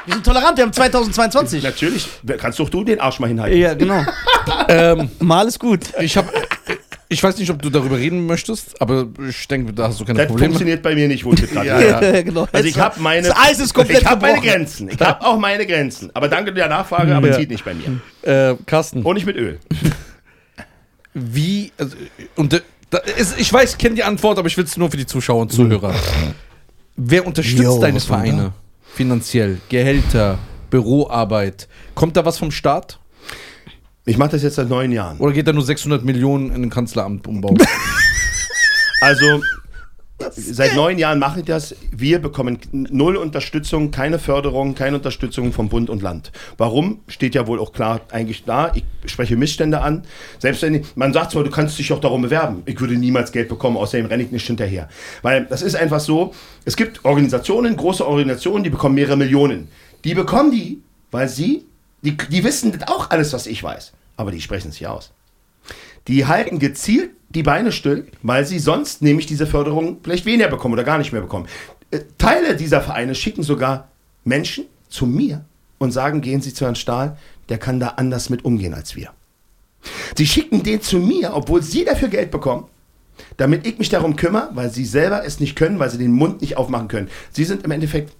[0.07, 1.63] Wir sind tolerant, wir haben 2022.
[1.63, 2.07] Natürlich,
[2.37, 3.59] kannst doch du den Arsch mal hinhalten.
[3.59, 4.05] Ja, genau.
[4.69, 5.81] ähm, Mal ist gut.
[5.99, 6.29] ich habe,
[7.09, 10.19] ich weiß nicht, ob du darüber reden möchtest, aber ich denke, da hast du keine
[10.19, 10.51] Das Probleme.
[10.51, 12.21] funktioniert bei mir nicht, wo ich das gerade Ja, ja.
[12.23, 12.47] genau.
[12.53, 14.39] Also ich habe meine, Das Eis ist komplett ich habe meine.
[14.39, 14.89] Grenzen.
[14.89, 16.09] Ich habe auch meine Grenzen.
[16.13, 17.37] Aber danke der Nachfrage, aber Ja.
[17.37, 17.99] zieht nicht bei mir.
[18.21, 19.59] Äh, Carsten, Und nicht mit Öl.
[21.13, 21.97] wie, also,
[22.37, 22.61] und äh,
[22.91, 25.05] da ist, ich weiß, ich kenne die Antwort, aber ich will es nur für die
[25.05, 25.93] Zuschauer und Zuhörer.
[26.95, 28.53] Wer unterstützt Jo, deine Vereine
[28.97, 29.61] finanziell?
[29.69, 30.39] Gehälter,
[30.71, 31.67] Büroarbeit?
[31.93, 32.99] Kommt da was vom Staat?
[34.05, 35.17] Ich mache das jetzt seit neun Jahren.
[35.19, 37.57] Oder geht da nur 600 Millionen in den Kanzleramt umbauen?
[38.99, 39.43] Also
[40.31, 41.75] seit neun Jahren mache ich das.
[41.91, 46.31] Wir bekommen null Unterstützung, keine Förderung, keine Unterstützung vom Bund und Land.
[46.57, 46.99] Warum?
[47.07, 48.71] Steht ja wohl auch klar eigentlich da.
[48.73, 50.03] Ich spreche Missstände an.
[50.39, 52.63] Selbst wenn ich, man sagt zwar, du kannst dich auch darum bewerben.
[52.65, 54.89] Ich würde niemals Geld bekommen, außerdem renne ich nicht hinterher.
[55.21, 56.33] Weil das ist einfach so,
[56.65, 59.67] es gibt Organisationen, große Organisationen, die bekommen mehrere Millionen.
[60.03, 60.81] Die bekommen die,
[61.11, 61.65] weil sie,
[62.01, 63.93] die, die wissen das auch alles, was ich weiß.
[64.15, 65.11] Aber die sprechen es hier aus.
[66.07, 70.73] Die halten gezielt die Beine still, weil sie sonst nämlich diese Förderung vielleicht weniger bekommen
[70.73, 71.47] oder gar nicht mehr bekommen.
[71.91, 73.89] Äh, Teile dieser Vereine schicken sogar
[74.23, 75.45] Menschen zu mir
[75.77, 77.17] und sagen, gehen Sie zu Herrn Stahl,
[77.49, 79.11] der kann da anders mit umgehen als wir.
[80.15, 82.65] Sie schicken den zu mir, obwohl sie dafür Geld bekommen,
[83.37, 86.41] damit ich mich darum kümmere, weil sie selber es nicht können, weil sie den Mund
[86.41, 87.09] nicht aufmachen können.
[87.31, 88.13] Sie sind im Endeffekt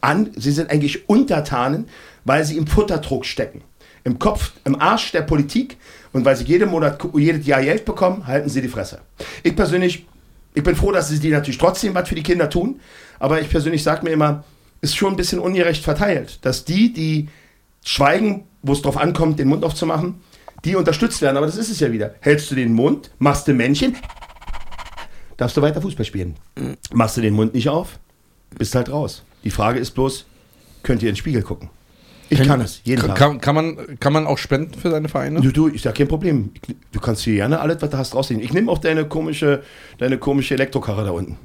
[0.00, 1.86] an, sie sind eigentlich Untertanen,
[2.24, 3.62] weil sie im Futterdruck stecken.
[4.04, 5.78] Im Kopf, im Arsch der Politik
[6.12, 9.00] und weil sie jeden Monat, jedes Jahr Geld bekommen, halten sie die Fresse.
[9.42, 10.06] Ich persönlich,
[10.54, 12.80] ich bin froh, dass sie die natürlich trotzdem was für die Kinder tun,
[13.18, 14.44] aber ich persönlich sage mir immer,
[14.80, 17.28] ist schon ein bisschen ungerecht verteilt, dass die, die
[17.84, 20.20] schweigen, wo es drauf ankommt, den Mund aufzumachen,
[20.64, 21.36] die unterstützt werden.
[21.36, 22.14] Aber das ist es ja wieder.
[22.20, 23.96] Hältst du den Mund, machst du Männchen,
[25.36, 26.36] darfst du weiter Fußball spielen.
[26.92, 27.98] Machst du den Mund nicht auf,
[28.58, 29.22] bist halt raus.
[29.42, 30.26] Die Frage ist bloß,
[30.82, 31.70] könnt ihr in den Spiegel gucken?
[32.30, 33.18] Ich kann es, jeden kann, Tag.
[33.18, 35.40] kann, kann, man, kann man auch spenden für deine Vereine?
[35.40, 36.50] Du, du, ist ja kein Problem.
[36.66, 38.42] Ich- Du kannst hier gerne alles, was du hast, rausnehmen.
[38.44, 39.62] Ich nehme auch deine komische,
[39.98, 41.36] deine komische Elektrokarre da unten.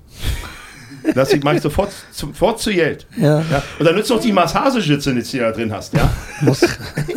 [1.15, 3.05] Das mach ich sofort, sofort zu Geld.
[3.17, 3.39] Ja.
[3.39, 3.63] Ja.
[3.77, 5.93] Und dann nützt noch die Massageschütze, die du da drin hast.
[5.93, 6.09] Ja?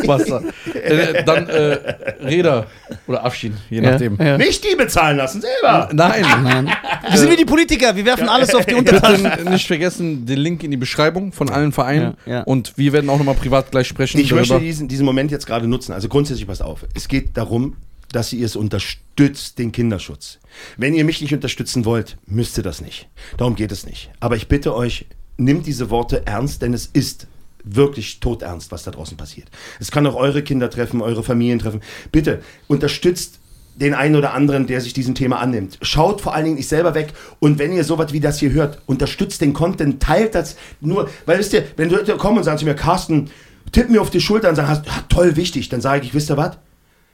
[0.04, 0.42] Wasser.
[0.74, 1.78] äh, dann äh,
[2.22, 2.66] Räder
[3.06, 4.16] oder Afschied, je nachdem.
[4.20, 4.38] Ja.
[4.38, 5.88] Nicht die bezahlen lassen, selber.
[5.92, 6.24] Nein.
[6.42, 6.70] Nein.
[7.09, 9.28] Wir sind wie die Politiker, wir werfen alles auf die Untertaschen.
[9.50, 12.14] Nicht vergessen, den Link in die Beschreibung von allen Vereinen.
[12.26, 12.42] Ja, ja.
[12.42, 14.18] Und wir werden auch nochmal privat gleich sprechen.
[14.20, 14.64] Ich möchte darüber.
[14.64, 15.92] diesen, diesen Moment jetzt gerade nutzen.
[15.92, 16.86] Also grundsätzlich pass auf.
[16.94, 17.76] Es geht darum,
[18.12, 20.39] dass ihr es unterstützt, den Kinderschutz.
[20.76, 23.09] Wenn ihr mich nicht unterstützen wollt, müsst ihr das nicht.
[23.36, 24.10] Darum geht es nicht.
[24.20, 25.06] Aber ich bitte euch,
[25.36, 27.26] nimmt diese Worte ernst, denn es ist
[27.64, 29.48] wirklich todernst, was da draußen passiert.
[29.80, 31.80] Es kann auch eure Kinder treffen, eure Familien treffen.
[32.10, 33.39] Bitte unterstützt
[33.74, 35.78] den einen oder anderen, der sich diesem Thema annimmt.
[35.80, 38.82] Schaut vor allen Dingen nicht selber weg und wenn ihr sowas wie das hier hört,
[38.86, 42.64] unterstützt den Content, teilt das nur, weil wisst ihr, wenn Leute kommen und sagen zu
[42.64, 43.30] mir, Carsten,
[43.70, 46.36] tipp mir auf die Schulter und sagen, ja, toll, wichtig, dann sage ich, wisst ihr
[46.36, 46.59] was?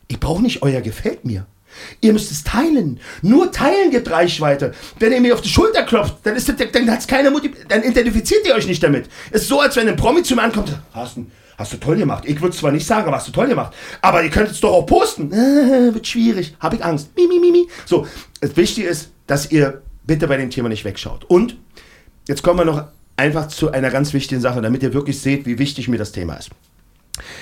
[0.09, 1.47] Ich brauche nicht euer gefällt mir.
[2.01, 2.99] Ihr müsst es teilen.
[3.23, 4.75] Nur teilen gibt Reichweite.
[4.99, 7.83] Wenn ihr mir auf die Schulter klopft, dann, ist das, dann hat's keine Motiv dann
[7.83, 9.09] identifiziert ihr euch nicht damit.
[9.31, 12.25] Es ist so, als wenn ein Promi zu mir ankommt, Carsten, hast du toll gemacht.
[12.27, 13.75] Ich würde es zwar nicht sagen, aber hast du toll gemacht.
[14.01, 15.31] Aber ihr könnt es doch auch posten.
[15.33, 16.57] Äh, wird schwierig.
[16.61, 17.11] Habe ich Angst.
[17.17, 17.69] Mi, mi, mi, mi.
[17.85, 18.07] So,
[18.41, 21.25] das Wichtige ist, dass ihr bitte bei dem Thema nicht wegschaut.
[21.25, 21.57] Und
[22.27, 22.85] jetzt kommen wir noch
[23.17, 26.35] einfach zu einer ganz wichtigen Sache, damit ihr wirklich seht, wie wichtig mir das Thema
[26.37, 26.51] ist.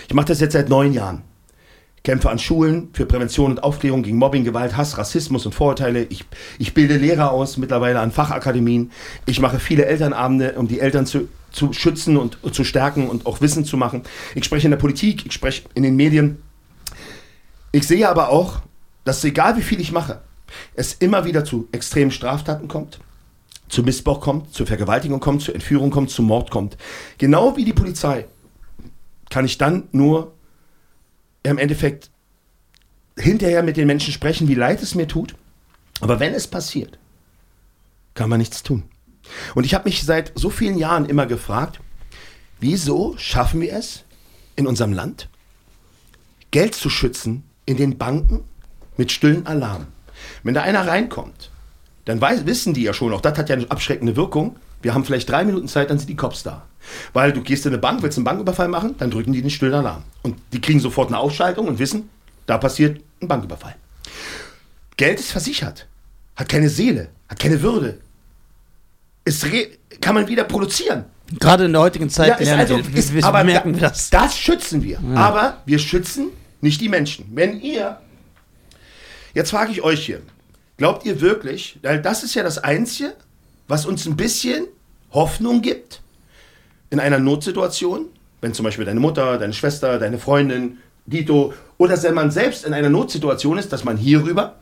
[0.09, 1.23] Ich mache das jetzt seit neun Jahren.
[2.07, 6.05] Kämpfe an Schulen für Prävention und Aufklärung gegen Mobbing, Gewalt, Hass, Rassismus und Vorurteile.
[6.05, 6.24] Ich,
[6.57, 8.93] ich bilde Lehrer aus, mittlerweile an Fachakademien.
[9.27, 13.41] Ich mache viele Elternabende, um die Eltern zu, zu schützen und zu stärken und auch
[13.41, 14.05] Wissen zu machen.
[14.37, 16.41] Ich spreche in der Politik, ich spreche in den Medien.
[17.73, 18.61] Ich sehe aber auch,
[19.03, 20.20] dass egal wie viel ich mache,
[20.77, 23.01] es immer wieder zu extremen Straftaten kommt,
[23.69, 26.77] zu Missbrauch kommt, zu Vergewaltigung kommt, zu Entführung kommt, zu Mord kommt.
[27.19, 28.27] Genau wie die Polizei
[29.28, 30.36] kann ich dann nur
[31.51, 32.10] im Endeffekt
[33.18, 35.35] hinterher mit den Menschen sprechen, wie leid es mir tut.
[36.01, 36.98] Aber wenn es passiert,
[38.14, 38.85] kann man nichts tun.
[39.55, 41.81] Und ich habe mich seit so vielen Jahren immer gefragt,
[42.60, 44.05] wieso schaffen wir es
[44.55, 45.28] in unserem Land,
[46.51, 48.44] Geld zu schützen in den Banken
[48.97, 49.86] mit stillen Alarm?
[50.43, 51.51] Wenn da einer reinkommt,
[52.05, 55.05] dann weiß, wissen die ja schon, auch das hat ja eine abschreckende Wirkung, wir haben
[55.05, 56.66] vielleicht drei Minuten Zeit, dann sind die Cops da.
[57.13, 59.75] Weil du gehst in eine Bank, willst einen Banküberfall machen, dann drücken die den stillen
[59.75, 60.03] Alarm.
[60.23, 62.09] Und die kriegen sofort eine Ausschaltung und wissen,
[62.47, 63.77] da passiert ein Banküberfall.
[64.97, 65.87] Geld ist versichert,
[66.37, 67.99] hat keine Seele, hat keine Würde.
[69.25, 69.45] Es
[70.01, 71.05] kann man wieder produzieren.
[71.41, 73.89] Gerade in der heutigen Zeit Ja, ist also, wir, ist, wir, aber merken da, wir
[73.89, 74.11] das.
[74.11, 75.01] Das schützen wir.
[75.17, 76.29] Aber wir schützen
[76.61, 77.27] nicht die Menschen.
[77.35, 77.99] Wenn ihr,
[79.35, 80.23] jetzt frage ich euch hier,
[80.77, 83.15] glaubt ihr wirklich, weil das ist ja das Einzige,
[83.67, 84.67] was uns ein bisschen
[85.11, 86.01] Hoffnung gibt
[86.91, 88.07] in einer Notsituation,
[88.41, 92.75] wenn zum Beispiel deine Mutter, deine Schwester, deine Freundin, Dito, oder wenn man selbst in
[92.75, 94.57] einer Notsituation ist, dass man hierüber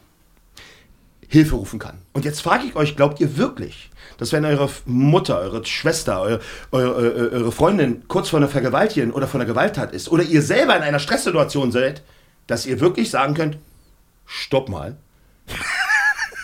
[1.28, 1.98] Hilfe rufen kann.
[2.12, 6.40] Und jetzt frage ich euch, glaubt ihr wirklich, dass wenn eure Mutter, eure Schwester, eure,
[6.70, 10.76] eure, eure, Freundin kurz vor einer Vergewaltigung oder vor einer Gewalttat ist oder ihr selber
[10.76, 12.02] in einer Stresssituation seid,
[12.46, 13.58] dass ihr wirklich sagen könnt,
[14.26, 14.96] stopp mal,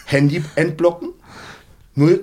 [0.06, 1.10] Handy entblocken,
[1.94, 2.20] nur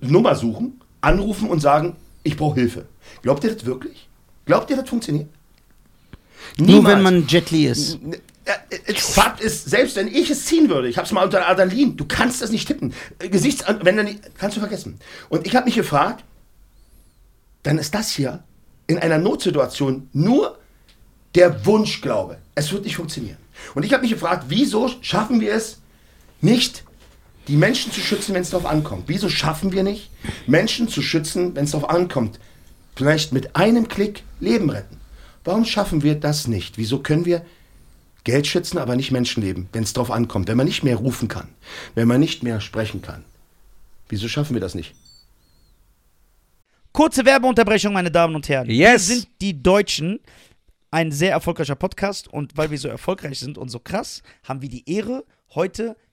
[0.00, 2.86] Nummer suchen, anrufen und sagen, ich brauche Hilfe.
[3.22, 4.08] Glaubt ihr das wirklich?
[4.44, 5.28] Glaubt ihr, das funktioniert?
[6.56, 6.96] Nur Niemals.
[6.96, 7.98] wenn man Jet Li ist.
[8.46, 11.48] Ja, äh, Fakt ist, selbst wenn ich es ziehen würde, ich habe es mal unter
[11.48, 12.92] Adalin, du kannst das nicht tippen.
[13.18, 14.98] Äh, Gesichts, wenn dann kannst du vergessen.
[15.28, 16.24] Und ich habe mich gefragt,
[17.62, 18.42] dann ist das hier
[18.88, 20.58] in einer Notsituation nur
[21.34, 22.38] der Wunschglaube.
[22.54, 23.38] Es wird nicht funktionieren.
[23.74, 25.78] Und ich habe mich gefragt, wieso schaffen wir es
[26.40, 26.84] nicht,
[27.48, 29.04] die Menschen zu schützen, wenn es darauf ankommt?
[29.06, 30.10] Wieso schaffen wir nicht,
[30.46, 32.38] Menschen zu schützen, wenn es darauf ankommt?
[32.94, 34.98] Vielleicht mit einem Klick Leben retten.
[35.44, 36.78] Warum schaffen wir das nicht?
[36.78, 37.44] Wieso können wir
[38.24, 41.48] Geld schützen, aber nicht Menschenleben, wenn es darauf ankommt, wenn man nicht mehr rufen kann,
[41.94, 43.24] wenn man nicht mehr sprechen kann?
[44.08, 44.94] Wieso schaffen wir das nicht?
[46.92, 48.68] Kurze Werbeunterbrechung, meine Damen und Herren.
[48.68, 48.78] Yes.
[48.78, 50.20] Wir sind die Deutschen.
[50.90, 54.68] Ein sehr erfolgreicher Podcast und weil wir so erfolgreich sind und so krass, haben wir
[54.68, 55.24] die Ehre,
[55.54, 55.96] heute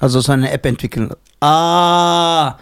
[0.00, 1.12] Also so eine App entwickeln.
[1.40, 2.56] Ah,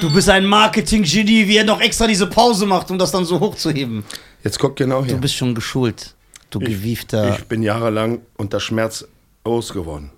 [0.00, 3.40] du bist ein Marketing-Genie, wie er noch extra diese Pause macht, um das dann so
[3.40, 4.04] hochzuheben.
[4.44, 5.16] Jetzt guck genau Du hier.
[5.16, 6.14] bist schon geschult,
[6.50, 7.36] du gewiefter.
[7.38, 9.06] Ich bin jahrelang unter Schmerz
[9.44, 10.10] groß geworden.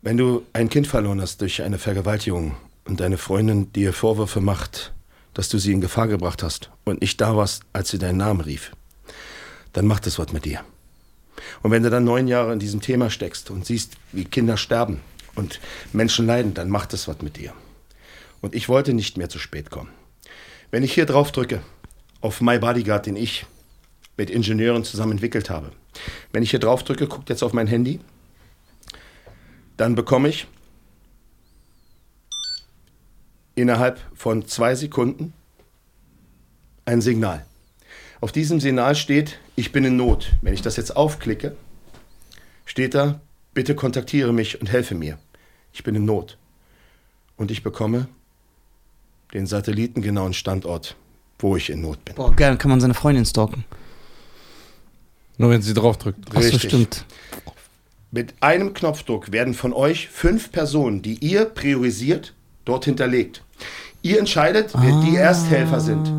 [0.00, 2.56] Wenn du ein Kind verloren hast durch eine Vergewaltigung
[2.86, 4.92] und deine Freundin dir Vorwürfe macht,
[5.34, 8.40] dass du sie in Gefahr gebracht hast und nicht da warst, als sie deinen Namen
[8.40, 8.72] rief,
[9.72, 10.60] dann macht es was mit dir.
[11.62, 15.00] Und wenn du dann neun Jahre in diesem Thema steckst und siehst, wie Kinder sterben
[15.34, 15.60] und
[15.92, 17.52] Menschen leiden, dann macht es was mit dir.
[18.40, 19.90] Und ich wollte nicht mehr zu spät kommen.
[20.70, 21.62] Wenn ich hier drauf drücke,
[22.20, 23.46] auf My Bodyguard, den ich
[24.16, 25.72] mit Ingenieuren zusammen entwickelt habe,
[26.32, 28.00] wenn ich hier drauf drücke, guckt jetzt auf mein Handy,
[29.76, 30.46] dann bekomme ich
[33.54, 35.32] innerhalb von zwei Sekunden
[36.84, 37.44] ein Signal.
[38.20, 40.32] Auf diesem Signal steht, ich bin in Not.
[40.42, 41.56] Wenn ich das jetzt aufklicke,
[42.64, 43.20] steht da,
[43.54, 45.18] bitte kontaktiere mich und helfe mir.
[45.72, 46.36] Ich bin in Not.
[47.36, 48.08] Und ich bekomme
[49.32, 50.96] den satellitengenauen Standort,
[51.38, 52.16] wo ich in Not bin.
[52.16, 53.64] Boah, geil, dann kann man seine Freundin stalken.
[55.36, 56.18] Nur wenn sie draufdrückt.
[56.30, 56.62] Ach so, Richtig.
[56.62, 57.04] stimmt.
[58.10, 62.34] Mit einem Knopfdruck werden von euch fünf Personen, die ihr priorisiert,
[62.64, 63.44] dort hinterlegt.
[64.02, 66.10] Ihr entscheidet, wer die Ersthelfer sind.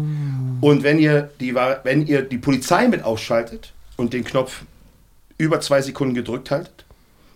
[0.62, 4.64] Und wenn ihr, die, wenn ihr die Polizei mit ausschaltet und den Knopf
[5.38, 6.86] über zwei Sekunden gedrückt haltet,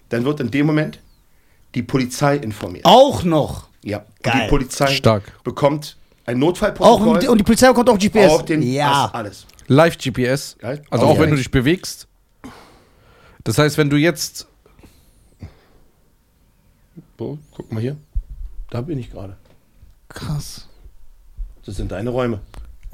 [0.10, 1.00] dann wird in dem Moment
[1.76, 2.86] die Polizei informiert.
[2.86, 3.68] Auch noch.
[3.84, 4.42] Ja, und Geil.
[4.44, 5.44] die Polizei Stark.
[5.44, 7.28] bekommt ein Auch, Notfallprotokoll.
[7.28, 8.32] und die Polizei bekommt auch GPS.
[8.32, 9.10] auch den, ja.
[9.14, 9.46] alles.
[9.68, 10.56] Live GPS.
[10.60, 10.82] Geil.
[10.90, 11.22] Also Oh, auch ja.
[11.22, 12.08] wenn du dich bewegst.
[13.44, 14.48] Das heißt, wenn du jetzt.
[17.18, 17.38] Wo?
[17.56, 17.98] Guck mal hier.
[18.70, 19.38] Da bin ich gerade.
[20.10, 20.68] Krass.
[21.66, 22.40] Das sind deine Räume.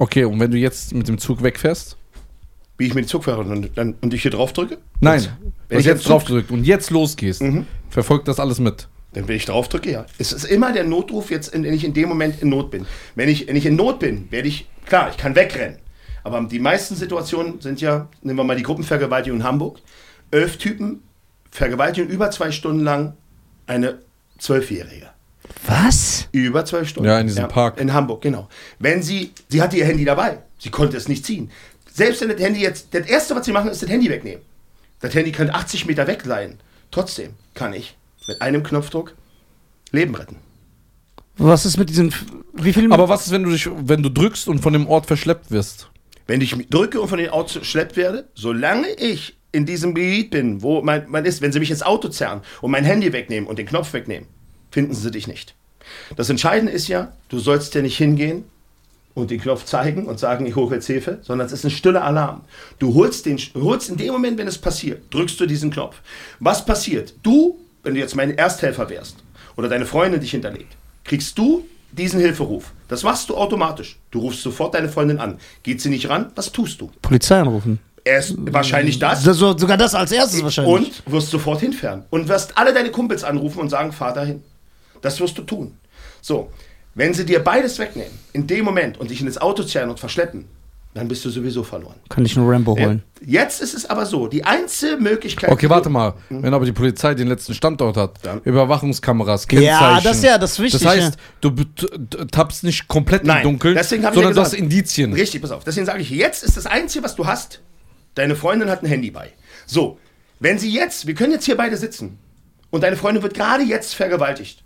[0.00, 1.98] Okay, und wenn du jetzt mit dem Zug wegfährst?
[2.78, 4.78] Wie ich mit dem Zug fahre und, dann, und ich hier drauf drücke?
[5.00, 5.28] Nein.
[5.68, 7.66] Wenn ich jetzt jetzt drauf drückt und jetzt losgehst, Mhm.
[7.90, 8.88] verfolgt das alles mit.
[9.12, 10.06] Dann wenn ich drauf drücke, ja.
[10.16, 12.86] Es ist immer der Notruf, jetzt, wenn ich in dem Moment in Not bin.
[13.14, 15.76] Wenn ich, wenn ich in Not bin, werde ich, klar, ich kann wegrennen.
[16.24, 19.80] Aber die meisten Situationen sind ja, nehmen wir mal die Gruppenvergewaltigung in Hamburg.
[20.30, 21.02] Elf Typen
[21.50, 23.12] vergewaltigen über zwei Stunden lang
[23.66, 23.98] eine
[24.38, 25.10] Zwölfjährige.
[25.70, 26.28] Was?
[26.32, 27.08] Über zwölf Stunden.
[27.08, 27.80] Ja, in diesem Park.
[27.80, 28.48] In Hamburg, genau.
[28.78, 30.38] Wenn sie, sie hatte ihr Handy dabei.
[30.58, 31.50] Sie konnte es nicht ziehen.
[31.92, 34.42] Selbst wenn das Handy jetzt, das Erste, was sie machen, ist das Handy wegnehmen.
[35.00, 36.58] Das Handy kann 80 Meter weg sein.
[36.90, 39.14] Trotzdem kann ich mit einem Knopfdruck
[39.92, 40.36] Leben retten.
[41.36, 42.12] Was ist mit diesen.
[42.52, 42.92] Wie viel.
[42.92, 45.88] Aber was ist, wenn du dich, wenn du drückst und von dem Ort verschleppt wirst?
[46.26, 50.62] Wenn ich drücke und von den Autos geschleppt werde, solange ich in diesem Gebiet bin,
[50.62, 53.58] wo man, man ist, wenn sie mich ins Auto zerren und mein Handy wegnehmen und
[53.58, 54.28] den Knopf wegnehmen,
[54.70, 55.56] finden sie dich nicht.
[56.16, 58.44] Das Entscheidende ist ja, du sollst ja nicht hingehen
[59.14, 62.04] und den Knopf zeigen und sagen, ich hole jetzt Hilfe, sondern es ist ein stiller
[62.04, 62.42] Alarm.
[62.78, 65.96] Du holst, den, holst in dem Moment, wenn es passiert, drückst du diesen Knopf.
[66.38, 67.14] Was passiert?
[67.22, 69.16] Du, wenn du jetzt mein Ersthelfer wärst
[69.56, 72.72] oder deine Freundin dich hinterlegt, kriegst du diesen Hilferuf.
[72.88, 73.98] Das machst du automatisch.
[74.12, 75.38] Du rufst sofort deine Freundin an.
[75.64, 76.30] Geht sie nicht ran?
[76.36, 76.90] Was tust du?
[77.02, 77.80] Polizei anrufen.
[78.04, 79.24] Erst wahrscheinlich das.
[79.24, 80.72] Das, so- sogar das als erstes wahrscheinlich.
[81.06, 82.04] Und wirst sofort hinfahren.
[82.10, 84.42] Und wirst alle deine Kumpels anrufen und sagen, fahr dahin.
[85.02, 85.76] Das wirst du tun.
[86.20, 86.50] So,
[86.94, 90.00] wenn sie dir beides wegnehmen, in dem Moment und dich in das Auto zerren und
[90.00, 90.46] verschleppen,
[90.92, 91.94] dann bist du sowieso verloren.
[92.08, 93.04] Kann ich nur Rambo holen.
[93.24, 95.48] Jetzt ist es aber so, die einzige Möglichkeit...
[95.48, 96.14] Okay, warte mal.
[96.28, 100.02] Wenn aber die Polizei den letzten Standort hat, Dann- Überwachungskameras, Kennzeichen.
[100.02, 100.82] das ist ja das Wichtige.
[100.82, 101.54] Das heißt, du
[102.32, 105.12] tappst nicht komplett Nein, im Dunkeln, ich ja sondern du hast Indizien.
[105.12, 105.62] Richtig, pass auf.
[105.62, 107.60] Deswegen sage ich, jetzt ist das Einzige, was du hast,
[108.16, 109.30] deine Freundin hat ein Handy bei.
[109.66, 109.98] So,
[110.40, 112.18] wenn sie jetzt, wir können jetzt hier beide sitzen
[112.70, 114.64] und deine Freundin wird gerade jetzt vergewaltigt.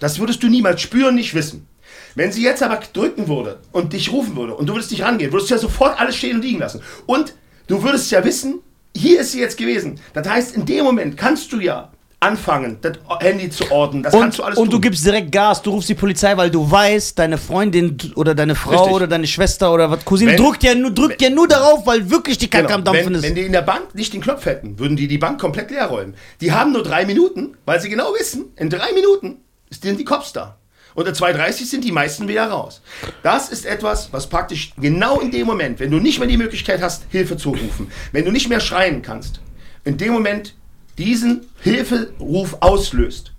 [0.00, 1.66] Das würdest du niemals spüren, nicht wissen.
[2.14, 5.32] Wenn sie jetzt aber drücken würde und dich rufen würde und du würdest nicht rangehen,
[5.32, 6.80] würdest du ja sofort alles stehen und liegen lassen.
[7.06, 7.34] Und
[7.66, 8.60] du würdest ja wissen,
[8.96, 10.00] hier ist sie jetzt gewesen.
[10.14, 14.02] Das heißt, in dem Moment kannst du ja anfangen, das Handy zu ordnen.
[14.02, 14.80] Das kannst Und, du alles und du tun.
[14.80, 18.70] gibst direkt Gas, du rufst die Polizei, weil du weißt, deine Freundin oder deine Frau
[18.70, 18.92] Richtig.
[18.94, 22.08] oder deine Schwester oder was Cousine Wenn- drückt ja nur, drückt ja nur darauf, weil
[22.10, 22.76] wirklich die Kacke Genau.
[22.78, 23.22] am Dampfen wenn, ist.
[23.22, 25.86] wenn die in der Bank nicht den Knopf hätten, würden die die Bank komplett leer
[25.86, 26.14] räumen.
[26.40, 29.36] Die haben nur drei Minuten, weil sie genau wissen, in drei Minuten
[29.70, 30.56] sind die Cops da.
[30.96, 32.80] In 2.30 sind die meisten wieder raus.
[33.22, 36.80] Das ist etwas, was praktisch genau in dem Moment, wenn du nicht mehr die Möglichkeit
[36.80, 39.40] hast, Hilfe zu rufen, wenn du nicht mehr schreien kannst,
[39.84, 40.54] in dem Moment
[40.96, 43.32] diesen Hilferuf auslöst.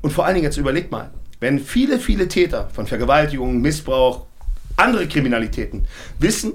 [0.00, 4.26] Und vor allen Dingen jetzt überleg mal, wenn viele, viele Täter von Vergewaltigung, Missbrauch,
[4.76, 5.86] andere Kriminalitäten
[6.18, 6.54] wissen,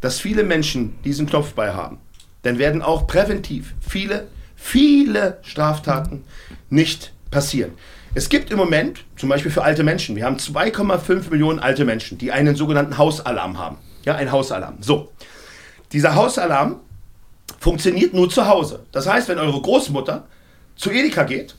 [0.00, 1.98] dass viele Menschen diesen Knopf bei haben,
[2.42, 4.26] dann werden auch präventiv viele,
[4.56, 6.24] viele Straftaten
[6.70, 7.72] nicht passieren.
[8.12, 12.18] Es gibt im Moment, zum Beispiel für alte Menschen, wir haben 2,5 Millionen alte Menschen,
[12.18, 13.78] die einen sogenannten Hausalarm haben.
[14.04, 14.78] Ja, ein Hausalarm.
[14.80, 15.12] So.
[15.92, 16.80] Dieser Hausalarm
[17.60, 18.84] funktioniert nur zu Hause.
[18.90, 20.26] Das heißt, wenn eure Großmutter
[20.74, 21.54] zu Edeka geht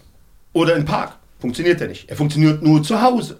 [0.51, 2.09] oder in den Park, funktioniert der nicht.
[2.09, 3.39] Er funktioniert nur zu Hause.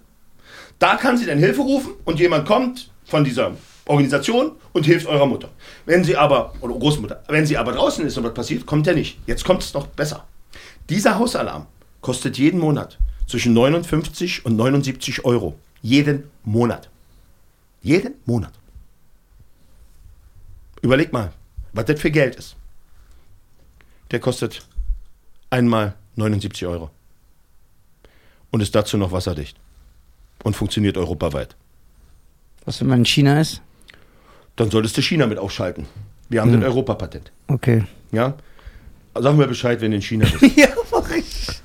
[0.80, 3.52] Da kann sie dann Hilfe rufen und jemand kommt von dieser
[3.88, 5.50] Organisation und hilft eurer Mutter.
[5.86, 8.94] Wenn sie aber, oder Großmutter, wenn sie aber draußen ist und was passiert, kommt er
[8.94, 9.20] nicht.
[9.26, 10.26] Jetzt kommt es noch besser.
[10.90, 11.68] Dieser Hausalarm
[12.02, 12.98] kostet jeden Monat
[13.28, 15.58] zwischen 59 und 79 Euro.
[15.82, 16.90] Jeden Monat.
[17.82, 18.54] Jeden Monat.
[20.82, 21.32] Überleg mal,
[21.74, 22.56] was das für Geld ist.
[24.12, 24.66] Der kostet
[25.50, 26.90] einmal 79 Euro.
[28.52, 29.58] Und ist dazu noch wasserdicht.
[30.44, 31.56] Und funktioniert europaweit.
[32.66, 33.62] Was, wenn man in China ist?
[34.56, 35.88] Dann solltest du China mit ausschalten.
[36.30, 36.60] Wir haben Hm.
[36.62, 37.32] den Europapatent.
[37.48, 37.86] Okay.
[38.12, 38.36] Ja?
[39.14, 40.58] Sag mir Bescheid, wenn du in China bist.
[40.58, 41.61] ja, mach ich.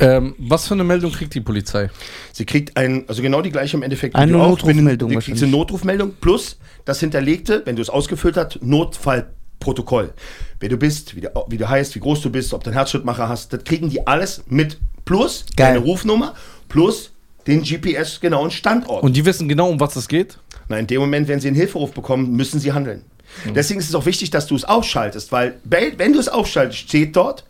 [0.00, 1.90] Ähm, was für eine Meldung kriegt die Polizei?
[2.32, 4.14] Sie kriegt ein, also genau die gleiche im Endeffekt.
[4.14, 4.48] wie Eine du auch.
[4.48, 5.42] Notrufmeldung kriegt wahrscheinlich.
[5.42, 10.12] eine Notrufmeldung plus das hinterlegte, wenn du es ausgefüllt hast, Notfallprotokoll.
[10.58, 12.76] Wer du bist, wie du, wie du heißt, wie groß du bist, ob du einen
[12.78, 15.74] Herzschrittmacher hast, das kriegen die alles mit plus Geil.
[15.74, 16.34] deine Rufnummer
[16.68, 17.12] plus
[17.46, 19.02] den GPS-genauen Standort.
[19.02, 20.38] Und die wissen genau, um was es geht?
[20.68, 23.04] Na, in dem Moment, wenn sie einen Hilferuf bekommen, müssen sie handeln.
[23.54, 27.14] Deswegen ist es auch wichtig, dass du es ausschaltest, weil wenn du es ausschaltest, steht
[27.16, 27.44] dort,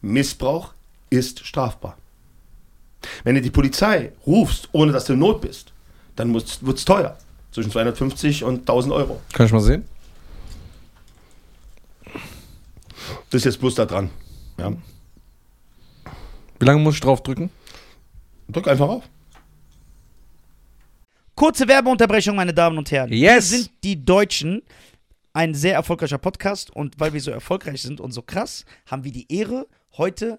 [0.00, 0.72] Missbrauch
[1.18, 1.96] ist strafbar.
[3.24, 5.72] Wenn du die Polizei rufst, ohne dass du in Not bist,
[6.16, 7.16] dann wird es teuer.
[7.52, 9.20] Zwischen 250 und 1000 Euro.
[9.32, 9.84] Kann ich mal sehen?
[13.30, 14.10] Das ist jetzt bloß da dran.
[14.58, 14.72] Ja.
[16.58, 17.50] Wie lange muss ich drauf drücken?
[18.48, 19.04] Drück einfach auf.
[21.34, 23.12] Kurze Werbeunterbrechung, meine Damen und Herren.
[23.12, 23.20] Yes.
[23.20, 24.62] Wir sind die Deutschen.
[25.32, 29.12] Ein sehr erfolgreicher Podcast und weil wir so erfolgreich sind und so krass, haben wir
[29.12, 29.66] die Ehre,
[29.98, 30.38] heute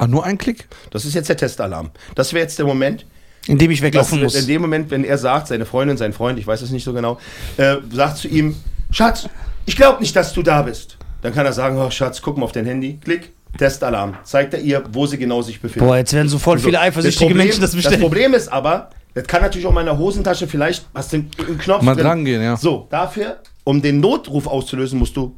[0.00, 0.66] Ah, nur ein Klick?
[0.90, 1.90] Das ist jetzt der Testalarm.
[2.14, 3.04] Das wäre jetzt der Moment,
[3.46, 4.34] Indem ich dass weglaufen muss.
[4.34, 6.94] in dem Moment, wenn er sagt, seine Freundin, sein Freund, ich weiß es nicht so
[6.94, 7.18] genau,
[7.58, 8.56] äh, sagt zu ihm,
[8.90, 9.28] Schatz,
[9.66, 10.96] ich glaube nicht, dass du da bist.
[11.20, 14.14] Dann kann er sagen, oh Schatz, guck mal auf dein Handy, klick, Testalarm.
[14.24, 15.86] Zeigt er ihr, wo sie genau sich befindet.
[15.86, 18.00] Boah, jetzt werden so voll viele So, eifersüchtige Problem, Menschen das Das bestellen.
[18.00, 21.82] Problem ist aber, das kann natürlich auch in meiner Hosentasche, vielleicht hast du einen, Knopf
[21.82, 22.56] Mal dran gehen, ja.
[22.56, 25.36] So, dafür, um den Notruf auszulösen, musst du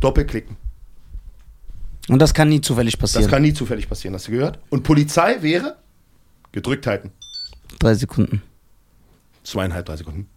[0.00, 0.58] doppelklicken.
[2.08, 3.24] Und das kann nie zufällig passieren.
[3.24, 4.58] Das kann nie zufällig passieren, hast du gehört?
[4.70, 5.76] Und Polizei wäre
[6.50, 7.12] gedrückt halten.
[7.78, 8.42] Drei Sekunden.
[9.44, 10.28] Zweieinhalb, drei Sekunden.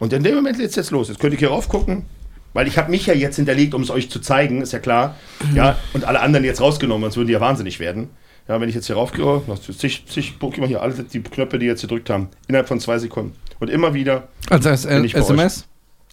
[0.00, 1.08] Und in dem Moment geht's jetzt los.
[1.08, 2.04] Jetzt könnt ihr hier rauf gucken,
[2.52, 5.16] weil ich habe mich ja jetzt hinterlegt, um es euch zu zeigen, ist ja klar.
[5.54, 8.10] Ja, und alle anderen jetzt rausgenommen, sonst würden die ja wahnsinnig werden.
[8.48, 9.42] Ja, wenn ich jetzt hier raufgehe,
[9.76, 13.34] zig, zig, mal hier, alle die Knöpfe, die jetzt gedrückt haben, innerhalb von zwei Sekunden.
[13.58, 15.66] Und immer wieder Als S Bin ich bei SMS?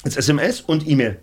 [0.03, 1.19] als SMS und E-Mail.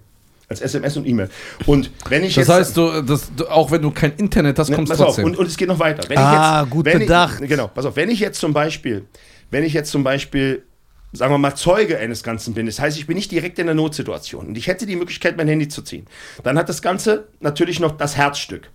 [0.49, 1.29] Als SMS und E-Mail.
[1.67, 2.57] Und wenn ich Das jetzt.
[2.57, 5.07] heißt, du, das, du, auch wenn du kein Internet hast, Ne, kommst du pass auf,
[5.09, 5.25] trotzdem.
[5.27, 6.09] und, und es geht noch weiter.
[6.09, 7.41] Wenn Ah, ich jetzt, gut wenn bedacht.
[7.43, 9.05] Ich, genau, pass auf, wenn ich jetzt zum Beispiel,
[9.51, 10.63] wenn ich jetzt zum Beispiel,
[11.13, 13.75] sagen wir mal, Zeuge eines Ganzen bin, das heißt, ich bin nicht direkt in der
[13.75, 16.07] Notsituation und ich hätte die Möglichkeit, mein Handy zu ziehen,
[16.45, 18.71] dann hat das Ganze natürlich noch das Herzstück.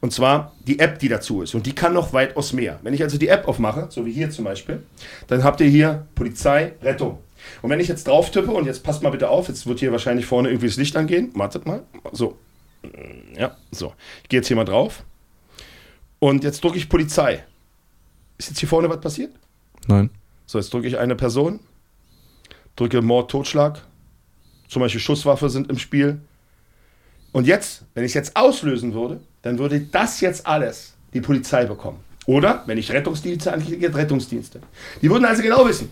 [0.00, 1.54] Und zwar die App, die dazu ist.
[1.54, 2.78] Und die kann noch weitaus mehr.
[2.82, 4.82] Wenn ich also die App aufmache, so wie hier zum Beispiel,
[5.26, 7.18] dann habt ihr hier Polizei, Rettung.
[7.62, 9.92] Und wenn ich jetzt drauf tippe, und jetzt passt mal bitte auf, jetzt wird hier
[9.92, 11.30] wahrscheinlich vorne irgendwie das Licht angehen.
[11.34, 11.82] Wartet mal.
[12.12, 12.36] So.
[13.36, 13.94] Ja, so.
[14.22, 15.04] Ich gehe jetzt hier mal drauf.
[16.18, 17.44] Und jetzt drücke ich Polizei.
[18.38, 19.32] Ist jetzt hier vorne was passiert?
[19.86, 20.10] Nein.
[20.46, 21.60] So, jetzt drücke ich eine Person,
[22.76, 23.82] drücke Mord, Totschlag,
[24.68, 26.20] zum Beispiel Schusswaffe sind im Spiel.
[27.32, 31.64] Und jetzt, wenn ich es jetzt auslösen würde, dann würde das jetzt alles die Polizei
[31.64, 31.98] bekommen.
[32.26, 34.60] Oder, wenn ich Rettungsdienste anklicke, Rettungsdienste.
[35.00, 35.88] Die würden also genau wissen.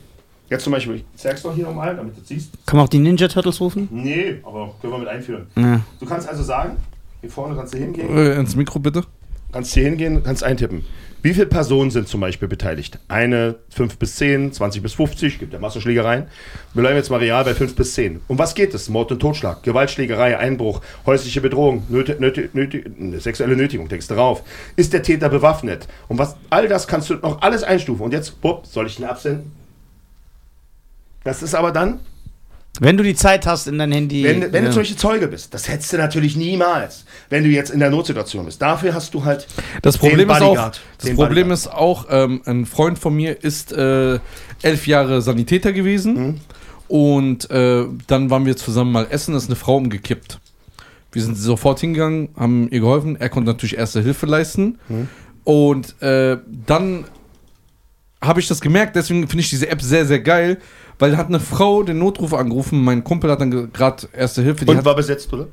[0.55, 2.52] Jetzt zum Beispiel, ich zeig's doch hier nochmal, damit du siehst.
[2.64, 3.89] Kann man auch die Ninja Turtles rufen?
[3.90, 5.47] Nee, aber können wir mit einführen.
[5.56, 5.81] Ja.
[5.98, 6.76] Du kannst also sagen,
[7.22, 9.02] hier vorne kannst du hingehen, Äh, ins Mikro bitte.
[9.51, 10.85] kannst hier hingehen, kannst eintippen.
[11.22, 13.01] Wie viele Personen sind zum Beispiel beteiligt?
[13.09, 16.26] Eine, 5 bis 10, 20 bis 50, gibt ja Massenschlägereien.
[16.72, 18.20] Wir bleiben jetzt mal real bei 5 bis 10.
[18.28, 18.89] Um was geht es?
[18.89, 22.85] Mord und Totschlag, Gewaltschlägerei, Einbruch, häusliche Bedrohung, nöti, nöti, nöti,
[23.18, 24.44] sexuelle Nötigung, denkst du drauf.
[24.76, 25.89] Ist der Täter bewaffnet?
[26.06, 28.05] Und was, all das kannst du noch alles einstufen.
[28.05, 29.51] Und jetzt, bupp, soll ich den absenden?
[31.25, 32.01] Das ist aber dann,
[32.81, 34.25] Wenn du die Zeit hast in dein Handy.
[34.25, 34.69] wenn, wenn ja.
[34.69, 35.55] du zum Beispiel Zeuge bist.
[35.55, 38.61] Das hättest du natürlich niemals, wenn du jetzt in der Notsituation bist.
[38.61, 39.47] Dafür hast du halt
[39.83, 43.43] Das den Problem ist auch, Bodyguard, das Problem ist auch, ähm, ein Freund von mir
[43.43, 44.19] ist äh,
[44.63, 46.41] elf Jahre Sanitäter gewesen Mhm.
[46.89, 50.41] und äh, dann waren wir zusammen mal essen, da ist eine Frau umgekippt.
[51.13, 53.15] Wir sind sofort hingegangen, haben ihr geholfen.
[53.21, 54.81] Er konnte natürlich erste Hilfe leisten.
[54.89, 55.09] Mhm.
[55.45, 57.05] Und äh, dann
[58.21, 60.59] habe ich das gemerkt, deswegen finde ich diese App sehr, sehr geil,
[60.99, 62.83] weil da hat eine Frau den Notruf angerufen.
[62.83, 64.65] Mein Kumpel hat dann gerade erste Hilfe.
[64.65, 65.49] Die Und hat, war besetzt, oder?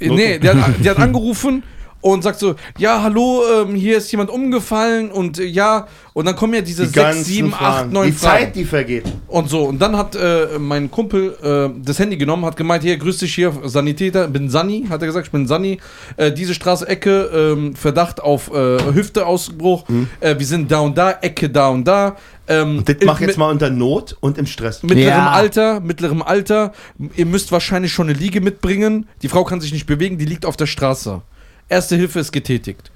[0.00, 1.62] Nee, der hat, die hat angerufen
[2.00, 6.36] und sagt so, ja, hallo, ähm, hier ist jemand umgefallen und äh, ja, und dann
[6.36, 7.92] kommen ja diese Die sechs, sieben, acht, Fragen.
[7.92, 8.44] neun Die Fragen.
[8.44, 9.04] Zeit, die vergeht.
[9.26, 12.96] Und so, und dann hat äh, mein Kumpel äh, das Handy genommen, hat gemeint, hier,
[12.96, 15.78] grüß dich hier, Sanitäter, bin Sani, hat er gesagt, ich bin Sani.
[16.16, 19.84] Äh, diese Straße, Ecke, ähm, Verdacht auf äh, Hüfteausbruch,
[20.20, 22.16] äh, wir sind da und da, Ecke da und da.
[22.48, 24.82] Ähm, Das mach jetzt mal unter Not und im Stress.
[24.82, 25.30] Mittlerem Ja.
[25.32, 26.72] Alter, mittlerem Alter.
[27.16, 29.06] Ihr müsst wahrscheinlich schon eine Liege mitbringen.
[29.22, 31.20] Die Frau kann sich nicht bewegen, die liegt auf der Straße.
[31.68, 32.90] Erste Hilfe ist getätigt.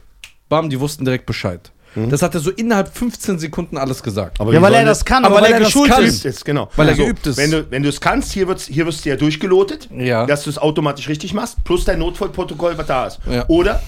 [0.48, 1.70] Bam, die wussten direkt Bescheid.
[1.94, 4.40] Das hat er so innerhalb 15 Sekunden alles gesagt.
[4.40, 6.24] Aber Ja, weil er das kann, aber weil weil er das geschult ist.
[6.24, 6.70] Ist, genau.
[6.74, 7.36] Weil er geübt ist.
[7.36, 10.24] Wenn du wenn du es kannst, hier, wird's, hier wirst du ja durchgelotet, Ja.
[10.24, 13.18] dass du es automatisch richtig machst, plus dein Notfallprotokoll, was da ist.
[13.30, 13.44] Ja.
[13.48, 13.82] Oder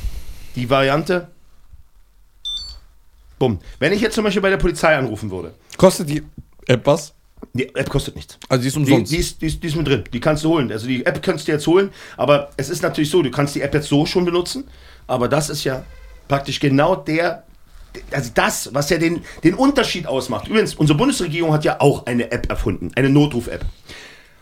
[0.54, 1.28] die Variante,
[3.38, 3.58] bumm.
[3.78, 6.22] Wenn ich jetzt zum Beispiel bei der Polizei anrufen würde, Kostet die
[6.66, 7.13] App was?
[7.52, 8.38] Die App kostet nichts.
[8.48, 9.12] Also die ist Die, umsonst.
[9.12, 10.04] die, ist, die, ist, die ist mit drin.
[10.12, 10.70] Die kannst du holen.
[10.72, 11.90] Also die App kannst du jetzt holen.
[12.16, 14.64] Aber es ist natürlich so, du kannst die App jetzt so schon benutzen.
[15.06, 15.84] Aber das ist ja
[16.28, 17.44] praktisch genau der,
[18.10, 20.48] also das, was ja den, den Unterschied ausmacht.
[20.48, 23.64] Übrigens, unsere Bundesregierung hat ja auch eine App erfunden, eine Notruf-App.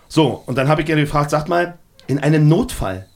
[0.08, 3.06] So, und dann habe ich gerne gefragt, sagt mal, in einem Notfall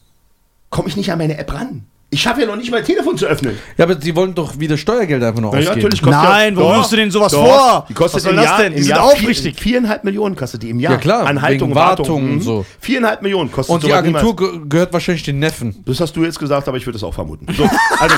[0.70, 1.84] komme ich nicht an meine App ran.
[2.08, 3.58] Ich schaffe ja noch nicht mal ein Telefon zu öffnen.
[3.76, 5.76] ja, aber die wollen doch wieder Steuergelder einfach noch Ja, ausgeben.
[5.76, 7.44] natürlich kostet Nein, ja, warum wirfst du denen sowas doch.
[7.44, 7.86] vor?
[7.88, 8.72] Die kostet Was soll im das denn?
[8.72, 9.56] Die im sind Jahr aufrichtig.
[9.56, 10.92] Vier, viereinhalb Millionen kostet die im Jahr.
[10.92, 12.40] Ja, klar, Anhaltung, wegen Wartung Wartung und mhm.
[12.42, 12.66] so.
[12.80, 14.52] Viereinhalb Millionen kostet Und die Agentur niemals.
[14.52, 15.82] ge gehört wahrscheinlich den Neffen.
[15.84, 17.46] Das hast du jetzt gesagt, aber ich würde es auch vermuten.
[17.52, 17.68] So,
[17.98, 18.16] also,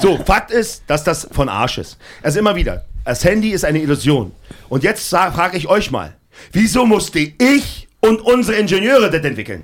[0.18, 1.96] so, Fakt ist, dass das von Arsch ist.
[2.24, 4.32] Also immer wieder, das Handy ist eine Illusion.
[4.68, 6.16] Und jetzt frage ich euch mal,
[6.52, 9.62] wieso musste ich und unsere Ingenieure das entwickeln?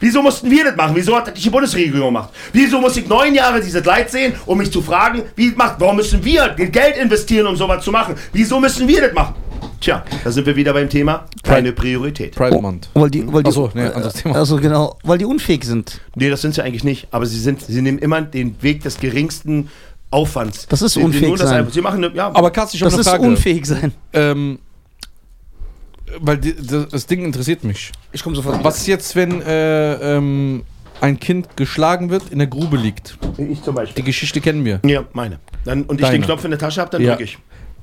[0.00, 0.92] Wieso mussten wir das machen?
[0.94, 2.30] Wieso hat das nicht die Bundesregierung gemacht?
[2.52, 5.96] Wieso muss ich neun Jahre dieses Leid sehen, um mich zu fragen, wie macht, warum
[5.96, 8.14] müssen wir den Geld investieren, um sowas zu machen?
[8.32, 9.34] Wieso müssen wir das machen?
[9.80, 12.34] Tja, da sind wir wieder beim Thema keine Priorität.
[12.34, 12.88] Pride Month.
[12.94, 14.34] Weil die, weil die, Ach so, nee, anderes Thema.
[14.36, 16.00] Also genau, weil die unfähig sind.
[16.16, 17.06] Nee, das sind sie eigentlich nicht.
[17.12, 19.68] Aber sie sind, sie nehmen immer den Weg des geringsten
[20.10, 20.66] Aufwands.
[20.68, 21.58] Das ist Sie- unfähig das sein.
[21.60, 23.22] einfach- Sie machen ja, Aber Katz, ich habe Das eine ist Frage.
[23.26, 23.92] unfähig sein.
[24.12, 24.58] Ähm,
[26.20, 27.92] weil die, das, das Ding interessiert mich.
[28.12, 28.62] Ich komme sofort.
[28.64, 30.64] Was jetzt, wenn äh, ähm,
[31.00, 33.18] ein Kind geschlagen wird, in der Grube liegt?
[33.38, 34.04] ich zum Die Beispiel.
[34.04, 34.80] Geschichte kennen wir.
[34.84, 35.38] Ja, meine.
[35.64, 36.18] Dann, und ich Deine.
[36.18, 37.10] den Knopf in der Tasche habe, dann Ja.
[37.12, 37.38] drücke ich.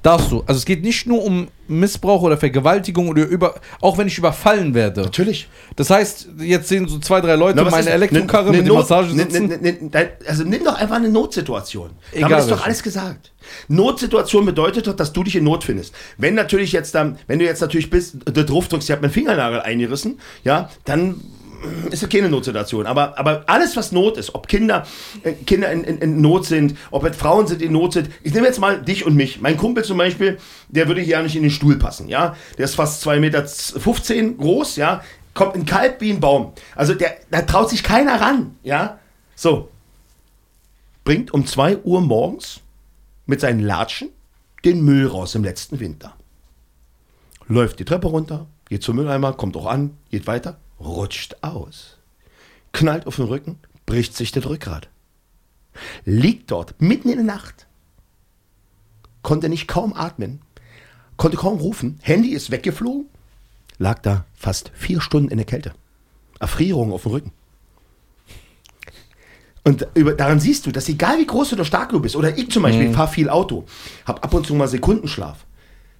[0.06, 0.44] Darfst du.
[0.46, 4.76] Also es geht nicht nur um Missbrauch oder Vergewaltigung oder über, auch wenn ich überfallen
[4.76, 5.02] werde.
[5.02, 5.48] Natürlich.
[5.78, 8.70] Das heißt, jetzt sehen so zwei, drei Leute Na, meine ist- Elektrokarre ne- mit ne
[8.70, 11.90] dem Not- ne- ne- ne- dein- Also nimm doch einfach eine Notsituation.
[12.12, 13.32] Egal wir das doch alles gesagt.
[13.68, 15.96] Notsituation bedeutet doch, dass du dich in Not findest.
[16.20, 19.12] Wenn natürlich jetzt dann, wenn du jetzt natürlich bist, der drauf drückst, ich habe meinen
[19.12, 21.20] Fingernagel eingerissen, ja, dann
[21.92, 22.86] ist ja keine Notsituation.
[22.86, 24.86] Aber, aber alles, was Not ist, ob Kinder,
[25.24, 28.10] äh, Kinder in, in, in Not sind, ob es Frauen sind, die in Not sind.
[28.24, 29.42] Ich nehme jetzt mal dich und mich.
[29.42, 30.38] Mein Kumpel zum Beispiel,
[30.70, 32.36] der würde hier ja nicht in den Stuhl passen, ja.
[32.58, 35.04] Der ist fast 2,15 Meter groß, ja.
[35.34, 36.54] Kommt in Kalb wie ein Baum.
[36.76, 39.00] Also der, da traut sich keiner ran, ja.
[39.36, 39.70] So.
[41.04, 42.62] Bringt um 2 Uhr morgens
[43.26, 44.10] mit seinen Latschen
[44.64, 46.14] den Müll raus im letzten Winter.
[47.48, 51.98] Läuft die Treppe runter, geht zum Mülleimer, kommt auch an, geht weiter, rutscht aus.
[52.72, 54.90] Knallt auf den Rücken, bricht sich das Rückgrat.
[56.06, 57.68] Liegt dort mitten in der Nacht.
[59.22, 60.42] Konnte nicht kaum atmen,
[61.18, 62.00] konnte kaum rufen.
[62.02, 63.06] Handy ist weggeflogen,
[63.78, 65.74] lag da fast vier Stunden in der Kälte.
[66.40, 67.32] Erfrierung auf dem Rücken.
[69.64, 72.52] Und über, daran siehst du, dass egal wie groß oder stark du bist, oder ich
[72.52, 73.66] zum Beispiel, ich fahre viel Auto,
[74.06, 75.44] habe ab und zu mal Sekundenschlaf.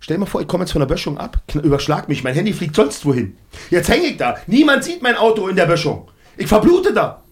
[0.06, 2.54] Stell dir mal vor, ich komme jetzt von der Böschung ab, überschlag mich, mein Handy
[2.54, 3.36] fliegt sonst wohin.
[3.72, 4.36] Jetzt hänge ich da.
[4.46, 6.12] Niemand sieht mein Auto in der Böschung.
[6.38, 7.24] Ich verblute da.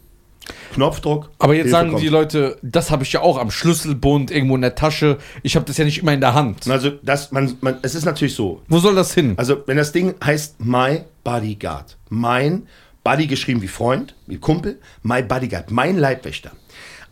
[0.73, 1.29] Knopfdruck.
[1.37, 2.01] Aber jetzt Hilfe sagen kommt.
[2.01, 5.19] die Leute, das habe ich ja auch am Schlüsselbund, irgendwo in der Tasche.
[5.43, 6.67] Ich habe das ja nicht immer in der Hand.
[6.67, 8.63] Also, das, man, man, es ist natürlich so.
[8.67, 9.35] Wo soll das hin?
[9.37, 12.65] Also, wenn das Ding heißt My Bodyguard, mein
[13.03, 16.49] Buddy geschrieben wie Freund, wie Kumpel, My Bodyguard, mein Leibwächter.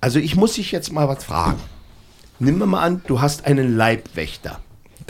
[0.01, 1.59] Also, ich muss dich jetzt mal was fragen.
[2.39, 4.59] Nimm mir mal an, du hast einen Leibwächter.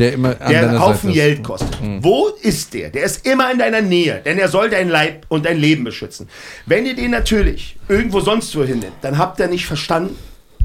[0.02, 1.14] Der immer an der einen Haufen.
[1.14, 1.78] Geld kostet.
[2.00, 2.90] Wo ist der?
[2.90, 6.28] Der ist immer in deiner Nähe, denn er soll dein Leib und dein Leben beschützen.
[6.66, 10.18] Wenn ihr den natürlich irgendwo sonst wohin nimmt, dann habt ihr nicht verstanden,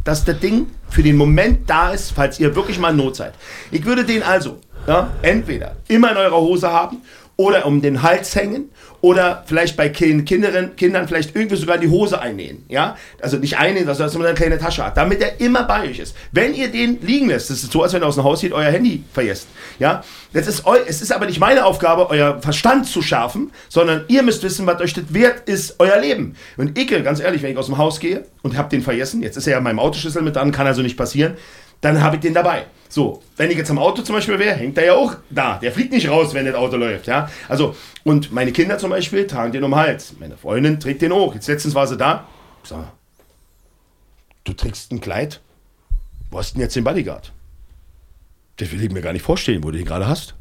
[0.04, 3.34] dass das Ding für den Moment da ist, falls ihr wirklich mal in Not seid.
[3.70, 7.02] Ich würde den also ja, entweder immer in eurer Hose haben
[7.36, 8.70] oder um den Hals hängen
[9.02, 12.64] oder vielleicht bei Kin- Kindern, Kindern vielleicht irgendwie sogar die Hose einnähen.
[12.68, 12.96] Ja?
[13.20, 15.98] Also nicht einnähen, also dass man eine kleine Tasche hat, damit er immer bei euch
[15.98, 16.16] ist.
[16.32, 18.52] Wenn ihr den liegen lässt, das ist so, als wenn ihr aus dem Haus geht,
[18.52, 19.48] euer Handy vergesst.
[19.78, 20.02] Ja?
[20.32, 24.42] Das ist es ist aber nicht meine Aufgabe, euer Verstand zu schärfen, sondern ihr müsst
[24.42, 26.36] wissen, was euch das wert ist, euer Leben.
[26.56, 29.36] Und ich, ganz ehrlich, wenn ich aus dem Haus gehe und habe den vergessen, jetzt
[29.36, 31.34] ist er ja in meinem Autoschlüssel mit dran, kann also nicht passieren,
[31.82, 32.64] dann habe ich den dabei.
[32.88, 35.58] So, wenn ich jetzt am Auto zum Beispiel wäre, hängt er ja auch da.
[35.58, 37.28] Der fliegt nicht raus, wenn das Auto läuft, ja.
[37.48, 40.14] Also, und meine Kinder zum Beispiel tragen den um den Hals.
[40.18, 41.34] Meine Freundin trägt den hoch.
[41.34, 42.26] Jetzt letztens war sie da.
[42.62, 42.92] Ich sag,
[44.44, 45.40] du trägst ein Kleid,
[46.30, 47.32] wo hast du denn jetzt den Bodyguard?
[48.56, 50.34] Das will ich mir gar nicht vorstellen, wo du den gerade hast.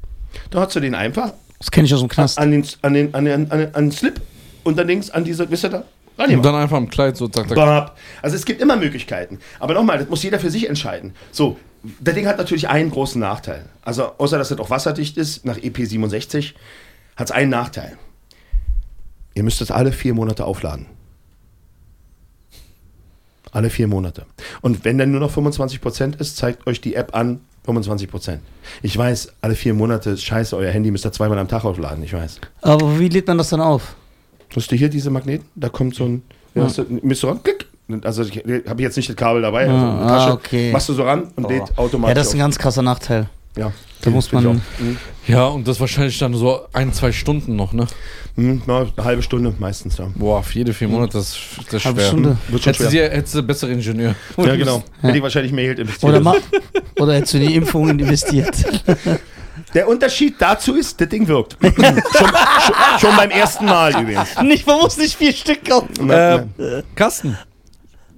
[0.49, 2.37] Da hast du den einfach Das kenne ich aus dem Knast.
[2.39, 4.21] an den, an den, an den, an den, an den Slip
[4.63, 5.83] und dann links an diese, wisst ihr da?
[6.17, 7.91] Und dann einfach am Kleid so zack, zack.
[8.21, 9.39] Also es gibt immer Möglichkeiten.
[9.59, 11.13] Aber nochmal, das muss jeder für sich entscheiden.
[11.31, 11.59] So,
[11.99, 13.65] der Ding hat natürlich einen großen Nachteil.
[13.83, 16.53] Also außer dass es auch wasserdicht ist, nach E EP67,
[17.15, 17.97] hat es einen Nachteil.
[19.33, 20.87] Ihr müsst es alle vier Monate aufladen.
[23.51, 24.25] Alle vier Monate.
[24.61, 28.39] Und wenn dann nur noch 25% ist, zeigt euch die App an, 25%.
[28.81, 32.03] Ich weiß, alle vier Monate ist scheiße, euer Handy müsst ihr zweimal am Tag aufladen,
[32.03, 32.39] ich weiß.
[32.61, 33.95] Aber wie lädt man das dann auf?
[34.55, 35.47] Hast du hier diese Magneten?
[35.55, 36.23] Da kommt so ein.
[36.53, 36.63] Ja.
[36.63, 37.43] Hast du, du ran?
[37.43, 37.64] Klick.
[38.03, 38.37] Also ich
[38.67, 39.61] habe jetzt nicht das Kabel dabei.
[39.69, 40.29] Also Ah, eine Tasche.
[40.29, 40.71] ah, okay.
[40.71, 42.09] Machst du so ran und lädt automatisch.
[42.09, 42.45] Ja, das ist ein auf.
[42.45, 43.27] ganz krasser Nachteil.
[43.57, 43.71] ja.
[44.01, 44.61] Da muss ich man.
[44.77, 44.97] Mhm.
[45.25, 47.87] Ja, und das wahrscheinlich dann so ein, zwei Stunden noch, ne?
[48.35, 49.97] Na, eine halbe Stunde meistens.
[49.97, 51.35] Ja, Boah, für jede vier Monate, das,
[51.65, 52.07] das ist Halbe schwer.
[52.09, 52.37] Stunde.
[52.49, 53.09] Wird schon Hättest du, schwer.
[53.09, 54.13] sie, hättest du bessere Ingenieur.
[54.37, 54.83] Ja, genau.
[55.01, 56.11] Hätte ich wahrscheinlich mehr Geld investiert.
[56.11, 56.35] Oder, ma
[56.99, 58.55] oder hättest du in die Impfungen investiert?
[59.73, 61.57] Der Unterschied dazu ist, das Ding wirkt.
[61.63, 64.39] schon, schon, schon beim ersten Mal übrigens.
[64.43, 66.09] nicht, man muss nicht vier Stück kaufen.
[66.11, 66.43] Äh,
[66.93, 67.37] Carsten,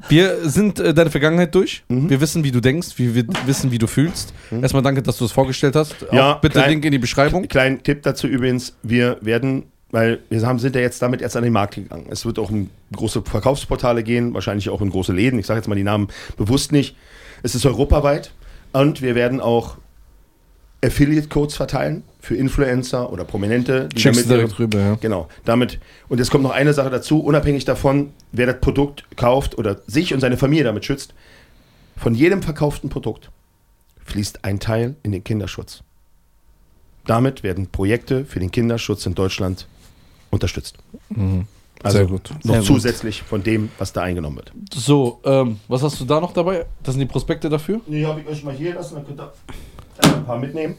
[0.10, 1.84] wir sind äh, deine Vergangenheit durch.
[1.90, 2.10] Mhm.
[2.10, 4.34] Wir wissen, wie du denkst, wir, wir wissen, wie du fühlst.
[4.52, 5.96] Erstmal danke, dass du es vorgestellt hast.
[6.12, 7.48] Ja, Auch bitte klein- Link in die Beschreibung.
[7.48, 11.44] Kleinen Tipp dazu übrigens, wir werden, weil wir haben, sind ja jetzt damit erst an
[11.44, 12.08] den Markt gegangen.
[12.10, 15.40] Es wird auch in große Verkaufsportale gehen, wahrscheinlich auch in große Läden.
[15.40, 16.08] Ich sage jetzt mal die Namen
[16.38, 16.96] bewusst nicht.
[17.44, 18.32] Es ist europaweit
[18.74, 19.78] und wir werden auch
[20.84, 23.90] Affiliate-Codes verteilen für Influencer oder Prominente.
[23.90, 24.96] Die Checkst du damit direkt rüber, ja.
[25.02, 25.80] Genau, damit.
[26.08, 30.14] Und jetzt kommt noch eine Sache dazu, unabhängig davon, wer das Produkt kauft oder sich
[30.14, 31.14] und seine Familie damit schützt,
[31.96, 33.32] von jedem verkauften Produkt
[34.06, 35.84] fließt ein Teil in den Kinderschutz.
[37.06, 39.68] Damit werden Projekte für den Kinderschutz in Deutschland
[40.30, 40.78] unterstützt.
[41.82, 42.30] Also Sehr gut.
[42.44, 42.68] noch Sehr gut.
[42.68, 44.52] zusätzlich von dem, was da eingenommen wird.
[44.74, 46.66] So, ähm, was hast du da noch dabei?
[46.84, 47.82] Das sind die Prospekte dafür?
[47.88, 49.32] Nee, habe ich euch mal hier lassen, dann könnt ihr
[50.04, 50.76] ein paar mitnehmen.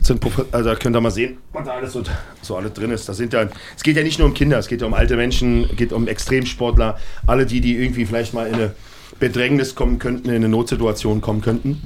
[0.00, 2.02] Sind, also da könnt ihr mal sehen, was da alles so,
[2.42, 3.08] so alles drin ist.
[3.08, 5.16] Das sind ja, es geht ja nicht nur um Kinder, es geht ja um alte
[5.16, 8.74] Menschen, es geht um Extremsportler, alle die, die irgendwie vielleicht mal in eine
[9.18, 11.82] Bedrängnis kommen könnten, in eine Notsituation kommen könnten.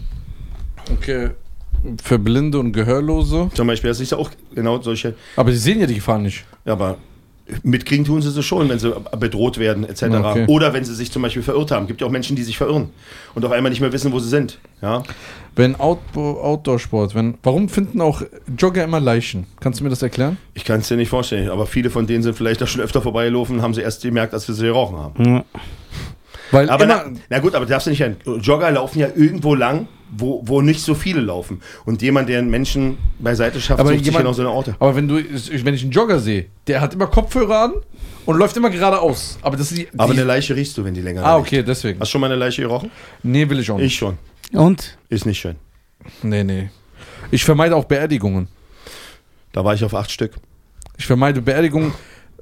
[0.93, 1.31] Okay.
[2.02, 3.51] Für Blinde und Gehörlose.
[3.55, 6.44] Zum Beispiel, das ist ja auch genau solche, Aber die sehen ja die Gefahr nicht.
[6.66, 6.98] ja, aber
[7.63, 10.03] mitkriegen tun sie sie schon, wenn sie bedroht werden, etc.
[10.05, 10.45] Okay.
[10.49, 11.87] Oder wenn sie sich zum Beispiel verirrt haben.
[11.87, 12.91] Gibt ja auch Menschen, die sich verirren
[13.35, 14.59] und auf einmal nicht mehr wissen, wo sie sind.
[14.83, 15.03] Ja?
[15.57, 17.35] Wenn Outdoor- Outdoor-Sport, wenn.
[17.43, 18.23] Warum finden auch
[18.57, 19.47] Jogger immer Leichen?
[19.61, 20.37] Kannst du mir das erklären?
[20.55, 23.03] Ich kann es dir nicht vorstellen, aber viele von denen sind vielleicht auch schon öfter
[23.03, 25.43] vorbeigelaufen und haben sie erst gemerkt, als wir sie gerochen haben.
[26.53, 28.05] Weil Aber na, na gut, aber darfst du nicht.
[28.43, 31.61] Jogger laufen ja irgendwo lang, wo, wo nicht so viele laufen.
[31.85, 34.77] Und jemand, der einen Menschen beiseite schafft, Aber sucht sich jemand- genau so eine Orte.
[34.78, 37.73] aber wenn du, wenn ich einen Jogger sehe, der hat immer Kopfhörer an
[38.27, 39.39] und läuft immer geradeaus.
[39.43, 39.89] Aber das ist die.
[39.97, 41.47] Aber die, eine Leiche riechst du, wenn die länger Ah, riecht.
[41.49, 42.01] okay, deswegen.
[42.01, 42.91] Hast du schon mal eine Leiche gerochen?
[43.23, 43.87] Nee, will ich auch nicht.
[43.87, 44.19] Ich schon.
[44.53, 44.99] Und?
[45.09, 45.57] Ist nicht schön.
[46.23, 46.70] Nee, nee.
[47.31, 48.49] Ich vermeide auch Beerdigungen.
[49.53, 50.32] Da war ich auf acht Stück.
[50.99, 51.93] Ich vermeide Beerdigungen.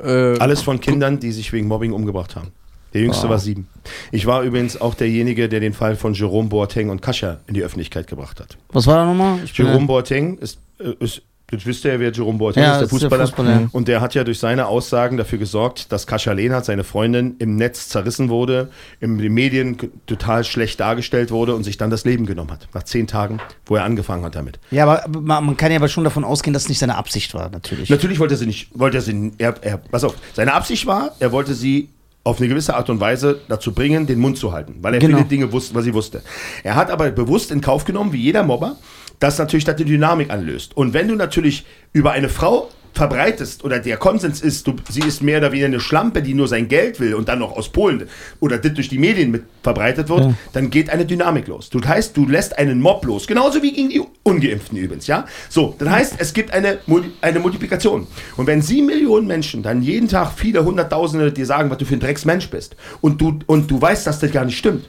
[0.01, 2.49] Äh, Alles von Kindern, die sich wegen Mobbing umgebracht haben.
[2.95, 3.31] Der jüngste Wow.
[3.31, 3.69] war sieben.
[4.13, 7.63] Ich war übrigens auch derjenige, der den Fall von Jerome Boateng und Kascha in die
[7.63, 8.57] Öffentlichkeit gebracht hat.
[8.73, 9.39] Was war da nochmal?
[9.53, 12.83] Jerome Boateng ist, äh, ist das wisst ihr ja, wer Jerome Boateng Ja, ist, der
[12.89, 13.27] das ist der Fußballer.
[13.27, 13.69] Fußballer.
[13.73, 17.57] Und der hat ja durch seine Aussagen dafür gesorgt, dass Kascha Lehnhardt, seine Freundin, im
[17.57, 18.69] Netz zerrissen wurde,
[19.01, 22.69] in den Medien total schlecht dargestellt wurde und sich dann das Leben genommen hat.
[22.75, 24.59] Nach zehn Tagen, wo er angefangen hat damit.
[24.71, 27.49] Ja, aber man kann ja aber schon davon ausgehen, dass es nicht seine Absicht war,
[27.49, 27.89] natürlich.
[27.89, 31.13] Natürlich wollte er sie nicht, wollte er sie, er, er, pass auf, seine Absicht war,
[31.19, 31.89] er wollte sie
[32.29, 35.17] auf eine gewisse Art und Weise dazu bringen, den Mund zu halten, weil er Genau.
[35.19, 36.23] viele Dinge wusste, was sie wusste.
[36.63, 38.77] Er hat aber bewusst in Kauf genommen, wie jeder Mobber,
[39.19, 40.77] dass natürlich das die Dynamik anlöst.
[40.77, 45.23] Und wenn du natürlich über eine Frau verbreitest oder der Konsens ist, du, sie ist
[45.23, 48.09] mehr oder weniger eine Schlampe, die nur sein Geld will und dann noch aus Polen
[48.41, 50.35] oder das durch die Medien mit verbreitet wird, Ja.
[50.53, 51.71] dann geht eine Dynamik los.
[51.71, 55.27] Das heißt, du lässt einen Mob los, genauso wie gegen die Ungeimpften übrigens, ja?
[55.49, 56.79] So, das heißt, es gibt eine,
[57.21, 58.07] eine Multiplikation.
[58.37, 61.95] Und wenn sieben Millionen Menschen dann jeden Tag viele Hunderttausende dir sagen, was du für
[61.95, 64.89] ein Drecksmensch bist und du, und du weißt, dass das gar nicht stimmt,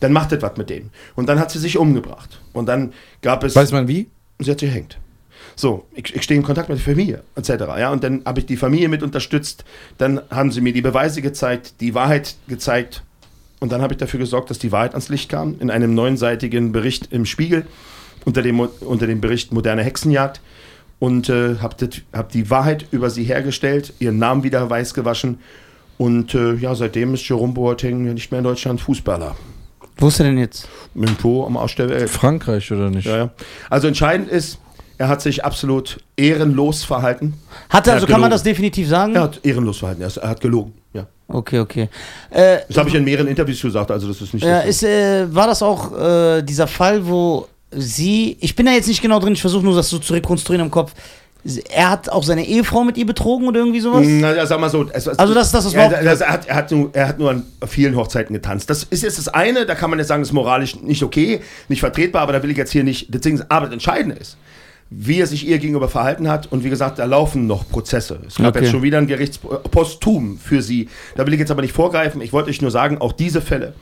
[0.00, 0.90] dann macht das was mit denen.
[1.14, 2.40] Und dann hat sie sich umgebracht.
[2.52, 2.92] Und dann
[3.22, 3.54] gab es...
[3.54, 4.08] weiß man wie?
[4.40, 4.98] Sie hat sich gehängt.
[5.56, 7.50] So, ich, ich stehe in Kontakt mit der Familie, etc.
[7.78, 9.64] Ja, und dann habe ich die Familie mit unterstützt.
[9.98, 13.02] Dann haben sie mir die Beweise gezeigt, die Wahrheit gezeigt.
[13.60, 15.56] Und dann habe ich dafür gesorgt, dass die Wahrheit ans Licht kam.
[15.60, 17.66] In einem neunseitigen Bericht im Spiegel
[18.24, 20.40] unter dem, unter dem Bericht Moderne Hexenjagd.
[20.98, 25.38] Und äh, habe hab die Wahrheit über sie hergestellt, ihren Namen wieder weiß gewaschen.
[25.98, 29.36] Und äh, ja, seitdem ist Jerome Boateng nicht mehr in Deutschland Fußballer.
[29.96, 30.68] Wo ist er denn jetzt?
[30.94, 32.10] Mit dem Po am Arsch der Welt.
[32.10, 33.06] Frankreich oder nicht?
[33.06, 33.30] Ja, ja.
[33.70, 34.58] Also entscheidend ist,
[34.98, 37.34] Er hat sich absolut ehrenlos verhalten.
[37.68, 39.14] Hat er, also hat kann man das definitiv sagen?
[39.14, 40.02] Er hat ehrenlos verhalten.
[40.02, 40.72] Er, ist- er hat gelogen.
[40.92, 41.06] Ja.
[41.26, 41.88] Okay, okay.
[42.30, 44.82] Äh, Das habe ich in mehreren Interviews gesagt, also das ist nicht Ja, das ist,
[44.84, 49.18] äh, war das auch äh, dieser Fall, wo sie, ich bin da jetzt nicht genau
[49.18, 50.92] drin, ich versuche nur das so zu rekonstruieren im Kopf.
[51.70, 54.06] Er hat auch seine Ehefrau mit ihr betrogen oder irgendwie sowas?
[54.06, 54.86] Na, ja, sag mal so.
[54.92, 57.18] Es, Also das- das ist ja, überhaupt- das, er, hat, er, hat nur, er hat
[57.18, 58.70] nur an vielen Hochzeiten getanzt.
[58.70, 61.40] Das ist jetzt das eine, da kann man jetzt sagen, das ist moralisch nicht okay,
[61.68, 63.12] nicht vertretbar, aber da will ich jetzt hier nicht.
[63.12, 64.36] Deswegen, aber das Entscheidende ist,
[64.96, 66.50] wie er sich ihr gegenüber verhalten hat.
[66.52, 68.20] Und wie gesagt, da laufen noch Prozesse.
[68.26, 68.60] Es gab Okay.
[68.60, 70.88] jetzt schon wieder ein Gerichtspostum für sie.
[71.16, 72.20] Da will ich jetzt aber nicht vorgreifen.
[72.20, 73.74] Ich wollte euch nur sagen, auch diese Fälle.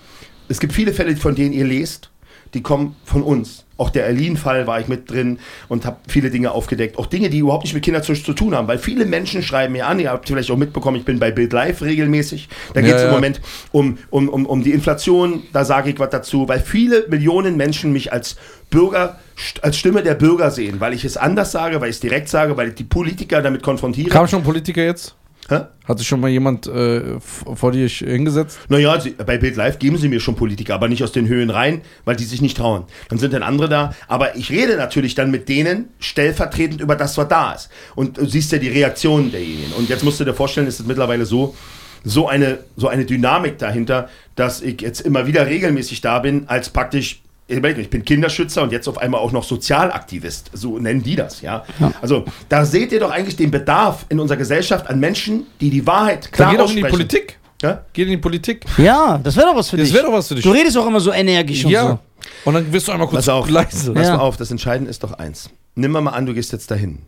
[0.49, 2.11] Es gibt viele Fälle, von denen ihr lest,
[2.55, 3.65] die kommen von uns.
[3.79, 6.99] Auch der Erlin-Fall war ich mit drin und habe viele Dinge aufgedeckt.
[6.99, 8.69] Auch Dinge, die überhaupt nicht mit Kinderzucht zu tun haben.
[8.69, 11.53] Weil viele Menschen schreiben mir an, ihr habt vielleicht auch mitbekommen, ich bin bei Bild
[11.53, 12.49] Live regelmäßig.
[12.75, 13.17] Da geht es Ja, im ja.
[13.17, 13.41] Moment
[13.73, 15.43] um, um, um, um die Inflation.
[15.53, 16.47] Da sage ich was dazu.
[16.47, 18.37] Weil viele Millionen Menschen mich als
[18.71, 19.19] Bürger,
[19.63, 20.81] als Stimme der Bürger sehen.
[20.81, 23.63] Weil ich es anders sage, weil ich es direkt sage, weil ich die Politiker damit
[23.63, 24.11] konfrontiere.
[24.11, 25.15] Kam schon Politiker jetzt?
[25.49, 25.63] Hä?
[25.87, 28.59] Hat sich schon mal jemand äh, vor dir hingesetzt?
[28.69, 28.97] Naja,
[29.27, 32.15] bei Bild Live geben sie mir schon Politiker, aber nicht aus den Höhen rein, weil
[32.15, 32.85] die sich nicht trauen.
[33.09, 33.95] Dann sind dann andere da.
[34.07, 37.71] Aber ich rede natürlich dann mit denen stellvertretend über das, was da ist.
[37.97, 39.73] Und du siehst ja die Reaktionen derjenigen.
[39.73, 41.57] Und jetzt musst du dir vorstellen, ist es mittlerweile so,
[42.05, 46.71] so eine, so eine Dynamik dahinter, dass ich jetzt immer wieder regelmäßig da bin, als
[46.71, 50.51] praktisch, ich bin Kinderschützer und jetzt auf einmal auch noch Sozialaktivist.
[50.55, 51.65] So nennen die das, ja.
[52.01, 55.87] Also da seht ihr doch eigentlich den Bedarf in unserer Gesellschaft an Menschen, die die
[55.87, 56.83] Wahrheit Dann klar geh doch in die.
[56.83, 57.39] Politik.
[57.63, 57.85] Ja?
[57.93, 58.65] Geh in die Politik.
[58.79, 59.95] Ja, das wäre doch was für Das dich.
[59.95, 60.45] wäre doch was für dich.
[60.45, 61.89] Du redest auch immer so energisch und Ja.
[61.89, 61.99] so.
[62.45, 63.49] Und dann wirst du einmal kurz Pass auf.
[63.51, 63.93] leise.
[63.93, 64.17] Pass Ja.
[64.17, 65.51] mal auf, das Entscheidende ist doch eins.
[65.75, 66.99] Nimm mal an, du gehst jetzt dahin.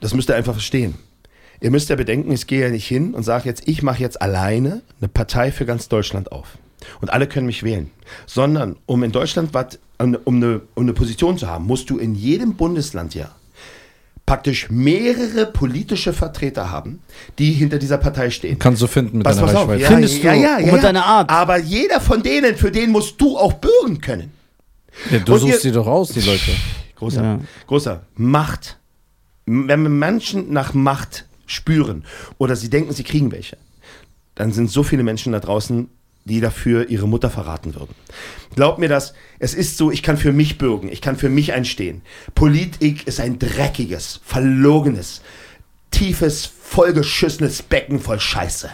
[0.00, 0.94] Das müsst ihr einfach verstehen.
[1.60, 4.20] Ihr müsst ja bedenken, ich gehe ja nicht hin und sage jetzt, ich mache jetzt
[4.20, 6.58] alleine eine Partei für ganz Deutschland auf.
[7.00, 7.90] Und alle können mich wählen.
[8.26, 12.14] Sondern um in Deutschland was, um eine, um eine Position zu haben, musst du in
[12.14, 13.30] jedem Bundesland ja
[14.24, 17.00] praktisch mehrere politische Vertreter haben,
[17.38, 18.58] die hinter dieser Partei stehen.
[18.58, 19.82] Kannst du finden mit Pass, deiner Reichweite.
[19.82, 20.80] ja, Findest ja, du, ja, ja, mit ja.
[20.82, 21.28] deiner Art.
[21.30, 24.32] Aber jeder von denen, für den musst du auch bürgen können.
[25.10, 26.52] Ja, du Und suchst ihr- die doch aus, die Leute.
[26.96, 27.40] Großer, Ja.
[27.66, 28.78] großer Macht.
[29.44, 32.04] Wenn Menschen nach Macht spüren
[32.38, 33.56] oder sie denken, sie kriegen welche,
[34.36, 35.88] dann sind so viele Menschen da draußen,
[36.24, 37.94] die dafür ihre Mutter verraten würden.
[38.54, 41.52] Glaub mir das, es ist so, ich kann für mich bürgen, ich kann für mich
[41.52, 42.02] einstehen.
[42.34, 45.22] Politik ist ein dreckiges, verlogenes,
[45.90, 48.70] tiefes, vollgeschissenes Becken voll Scheiße.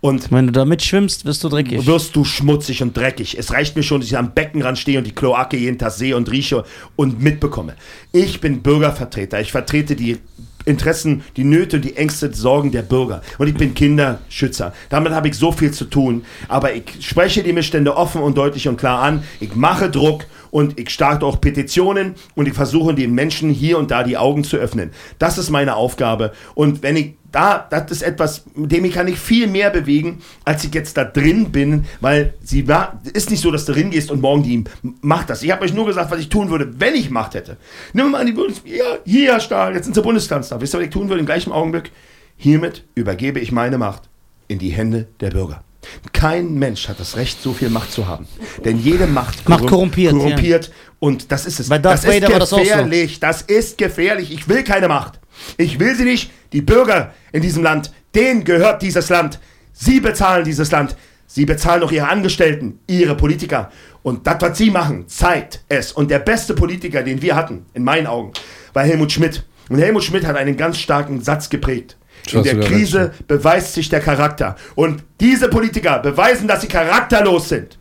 [0.00, 1.86] Und Wenn du da mitschwimmst, wirst du dreckig.
[1.86, 3.38] wirst du schmutzig und dreckig.
[3.38, 6.16] Es reicht mir schon, dass ich am Beckenrand stehe und die Kloake jeden Tag sehe
[6.16, 6.64] und rieche
[6.96, 7.76] und mitbekomme.
[8.10, 9.40] Ich bin Bürgervertreter.
[9.40, 10.18] Ich vertrete die
[10.64, 13.22] Interessen, die Nöte, die Ängste, die Sorgen der Bürger.
[13.38, 14.72] Und ich bin Kinderschützer.
[14.88, 16.24] Damit habe ich so viel zu tun.
[16.48, 19.22] Aber ich spreche die Missstände offen und deutlich und klar an.
[19.40, 23.90] Ich mache Druck und ich starte auch Petitionen und ich versuche den Menschen hier und
[23.90, 24.90] da die Augen zu öffnen.
[25.18, 26.32] Das ist meine Aufgabe.
[26.54, 30.20] Und wenn ich da, das ist etwas, mit dem ich kann ich viel mehr bewegen,
[30.44, 34.10] als ich jetzt da drin bin, weil sie war, ist nicht so, dass du gehst
[34.10, 34.64] und morgen die
[35.00, 35.42] macht das.
[35.42, 37.56] Ich habe euch nur gesagt, was ich tun würde, wenn ich Macht hätte.
[37.94, 40.60] Nimm mal an die Bundes, ja, hier, Stahl, jetzt sind Sie Bundeskanzler.
[40.60, 41.90] Wisst ihr, was ich tun würde im gleichen Augenblick?
[42.36, 44.02] Hiermit übergebe ich meine Macht
[44.48, 45.64] in die Hände der Bürger.
[46.12, 48.26] Kein Mensch hat das Recht, so viel Macht zu haben.
[48.64, 51.68] Denn jede Macht, Macht korrumpiert, korrumpiert und das ist es.
[51.68, 52.56] Das ist war das so.
[52.58, 53.20] gefährlich.
[53.20, 54.32] Das ist gefährlich.
[54.32, 55.20] Ich will keine Macht.
[55.56, 56.30] Ich will sie nicht.
[56.52, 59.40] Die Bürger in diesem Land, denen gehört dieses Land.
[59.72, 60.96] Sie bezahlen dieses Land.
[61.26, 63.70] Sie bezahlen auch ihre Angestellten, ihre Politiker.
[64.02, 65.90] Und das, was sie machen, zeigt es.
[65.90, 68.32] Und der beste Politiker, den wir hatten, in meinen Augen,
[68.74, 69.44] war Helmut Schmidt.
[69.70, 71.96] Und Helmut Schmidt hat einen ganz starken Satz geprägt.
[72.30, 74.56] In der Krise beweist sich der Charakter.
[74.74, 77.78] Und diese Politiker beweisen, dass sie charakterlos sind.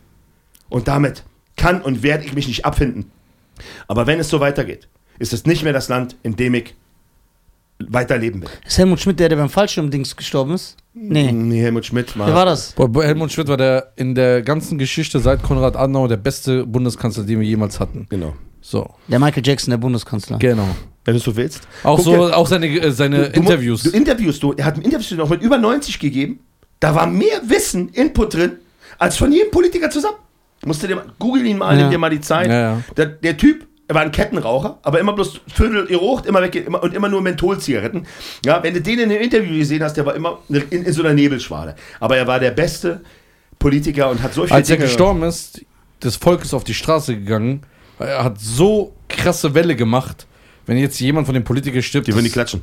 [0.70, 1.24] Und damit
[1.56, 3.12] kann und werde ich mich nicht abfinden.
[3.88, 4.88] Aber wenn es so weitergeht,
[5.20, 6.74] ist es nicht mehr das Land, in dem ich
[7.90, 8.50] weiterleben will.
[8.66, 10.78] Ist Helmut Schmidt der, der beim Fallschirmdings gestorben ist?
[10.94, 11.32] Nee.
[11.32, 12.28] Nee, Helmut Schmidt war.
[12.28, 12.76] Wer war das?
[12.78, 17.40] Helmut Schmidt war der in der ganzen Geschichte seit Konrad Adenauer der beste Bundeskanzler, den
[17.40, 18.08] wir jemals hatten.
[18.10, 18.36] Genau.
[18.62, 20.38] So, Der Michael Jackson, der Bundeskanzler.
[20.38, 20.68] genau.
[21.04, 21.62] Wenn du es so willst.
[21.84, 23.82] Auch Guck so, dir- auch seine, äh, seine du, Interviews.
[23.84, 24.54] Du, du Interviews, du.
[24.54, 26.40] Er hat ein Interview noch mit über 90 gegeben.
[26.80, 28.52] Da war mehr Wissen, Input drin,
[29.00, 30.18] als von jedem Politiker zusammen.
[30.64, 31.82] Musst du dir mal, google ihn mal, Ja.
[31.82, 32.48] nimm dir mal die Zeit.
[32.48, 32.82] Ja, ja.
[32.98, 36.84] Der, der Typ, er war ein Kettenraucher, aber immer bloß Viertel geraucht, immer weg immer,
[36.84, 38.06] und immer nur Mentholzigaretten.
[38.46, 41.02] Ja, wenn du den in einem Interview gesehen hast, der war immer in, in so
[41.02, 41.76] einer Nebelschwade.
[42.00, 43.02] Aber er war der beste
[43.58, 45.66] Politiker und hat so viel Als er Dinge- gestorben ist,
[46.00, 47.62] das Volk ist auf die Straße gegangen.
[48.02, 50.28] Er hat so krasse Welle gemacht.
[50.66, 52.62] Wenn jetzt jemand von den Politikern stirbt, Die würden die das- klatschen.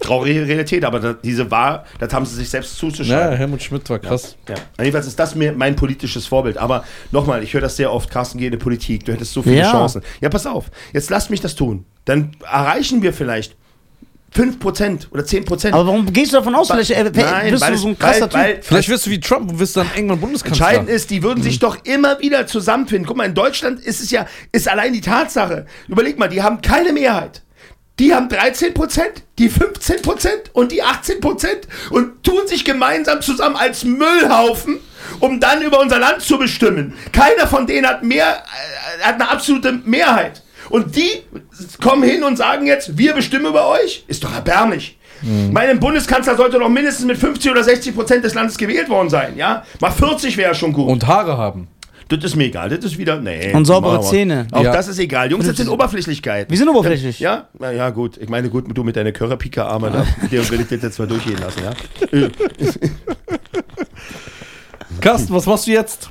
[0.00, 3.36] traurige Realität, aber da, diese war, das haben sie sich selbst Ja, zuzuschreiben.
[3.36, 4.36] Helmut Schmidt war krass.
[4.48, 4.56] Ja.
[4.78, 6.58] Jedenfalls ist das mir mein politisches Vorbild.
[6.58, 9.42] Aber nochmal, ich höre das sehr oft, Carsten, geh in die Politik, du hättest so
[9.42, 9.70] viele Ja.
[9.70, 10.02] Chancen.
[10.20, 11.84] Ja, pass auf, jetzt lasst mich das tun.
[12.04, 13.54] Dann erreichen wir vielleicht
[14.34, 15.72] 5% oder 10%.
[15.72, 16.68] Aber warum gehst du davon aus?
[16.68, 18.34] Vielleicht äh, Nein, bist weil du so ein krasser weil, Typ.
[18.34, 20.66] weil, Vielleicht wirst du wie Trump und wirst dann irgendwann Bundeskanzler.
[20.66, 23.06] Entscheidend ist, die würden sich doch immer wieder zusammenfinden.
[23.06, 25.66] Guck mal, in Deutschland ist es ja, ist allein die Tatsache.
[25.88, 27.42] Überleg mal, die haben keine Mehrheit.
[27.98, 33.20] Die haben 13 Prozent, die 15 Prozent und die 18 Prozent und tun sich gemeinsam
[33.20, 34.80] zusammen als Müllhaufen,
[35.20, 36.94] um dann über unser Land zu bestimmen.
[37.12, 38.42] Keiner von denen hat mehr,
[38.98, 40.41] äh, hat eine absolute Mehrheit.
[40.72, 41.22] Und die
[41.82, 44.04] kommen hin und sagen jetzt, wir bestimmen über euch.
[44.08, 44.98] Ist doch erbärmlich.
[45.52, 49.36] Mein Bundeskanzler sollte doch mindestens mit 50 oder 60 Prozent des Landes gewählt worden sein,
[49.36, 49.64] ja?
[49.80, 50.88] Mal 40 wäre schon gut.
[50.88, 51.68] Und Haare haben.
[52.08, 53.20] Das ist mir egal, das ist wieder.
[53.20, 53.52] Nee.
[53.52, 54.02] Und saubere wir.
[54.02, 54.46] Zähne.
[54.50, 54.72] Auch Ja.
[54.72, 55.30] das ist egal.
[55.30, 56.50] Jungs, das sind Oberflächlichkeiten.
[56.50, 57.20] Wir sind oberflächlich.
[57.20, 58.16] Ja, na ja, gut.
[58.16, 61.06] Ich meine, gut, du mit deiner Körperpika-Arme, da, mit der will ich das jetzt mal
[61.06, 61.72] durchgehen lassen, ja?
[65.00, 66.08] Carsten, was machst du jetzt?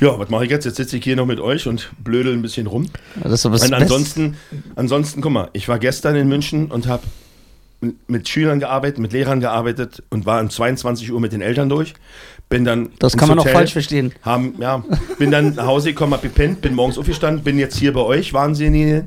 [0.00, 0.64] Ja, was mache ich jetzt?
[0.64, 2.86] Jetzt sitze ich hier noch mit euch und blödel ein bisschen rum.
[3.22, 4.36] Das ist aber Und ansonsten,
[4.74, 7.02] ansonsten, guck mal, ich war gestern in München und habe
[8.06, 11.94] mit Schülern gearbeitet, mit Lehrern gearbeitet und war um 22 Uhr mit den Eltern durch.
[12.48, 14.12] Bin dann Das kann man auch Hotel, falsch verstehen.
[14.22, 14.84] Haben, ja,
[15.18, 18.34] bin dann nach Hause gekommen, hab gepennt, bin morgens aufgestanden, bin jetzt hier bei euch,
[18.34, 19.06] Wahnsinnige.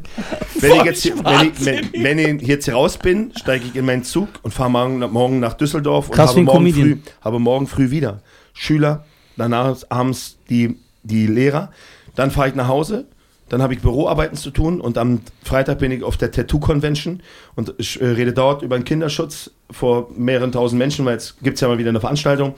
[0.60, 3.76] Wenn ich jetzt hier, wenn ich, wenn, wenn ich jetzt hier raus bin, steige ich
[3.76, 6.98] in meinen Zug und fahre morgen, morgen nach Düsseldorf und Krass wie habe morgen, früh,
[7.22, 8.22] habe morgen früh wieder
[8.54, 9.06] Schüler,
[9.36, 11.72] danach abends die, die Lehrer.
[12.16, 13.06] Dann fahre ich nach Hause,
[13.50, 17.22] dann habe ich Büroarbeiten zu tun und am Freitag bin ich auf der Tattoo Convention
[17.56, 21.56] und ich, äh, rede dort über den Kinderschutz vor mehreren tausend Menschen, weil jetzt gibt
[21.56, 22.56] es ja mal wieder eine Veranstaltung.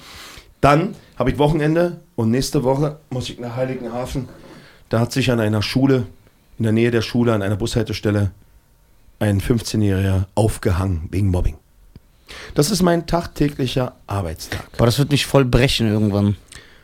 [0.61, 4.29] Dann habe ich Wochenende und nächste Woche muss ich nach Heiligenhafen.
[4.89, 6.05] Da hat sich an einer Schule,
[6.57, 8.31] in der Nähe der Schule, an einer Bushaltestelle,
[9.19, 11.57] ein 15-Jähriger aufgehangen wegen Mobbing.
[12.53, 14.71] Das ist mein tagtäglicher Arbeitstag.
[14.77, 16.37] Boah, das wird mich voll brechen irgendwann.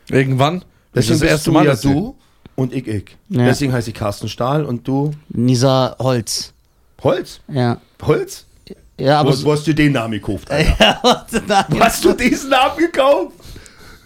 [0.10, 0.64] Irgendwann?
[0.94, 2.16] Das Deswegen ist das erste du Mal, ja du
[2.56, 3.18] und ich ich.
[3.30, 3.46] Ja.
[3.46, 6.54] Deswegen heiße ich Carsten Stahl und du Nisa Holz.
[7.02, 7.40] Holz.
[7.48, 7.80] Ja.
[8.02, 8.46] Holz?
[9.00, 9.32] Ja, aber.
[9.32, 10.76] wo, wo hast du den Namen gekauft, Alter?
[11.48, 11.66] ja.
[11.70, 13.34] Wo hast du diesen Namen gekauft?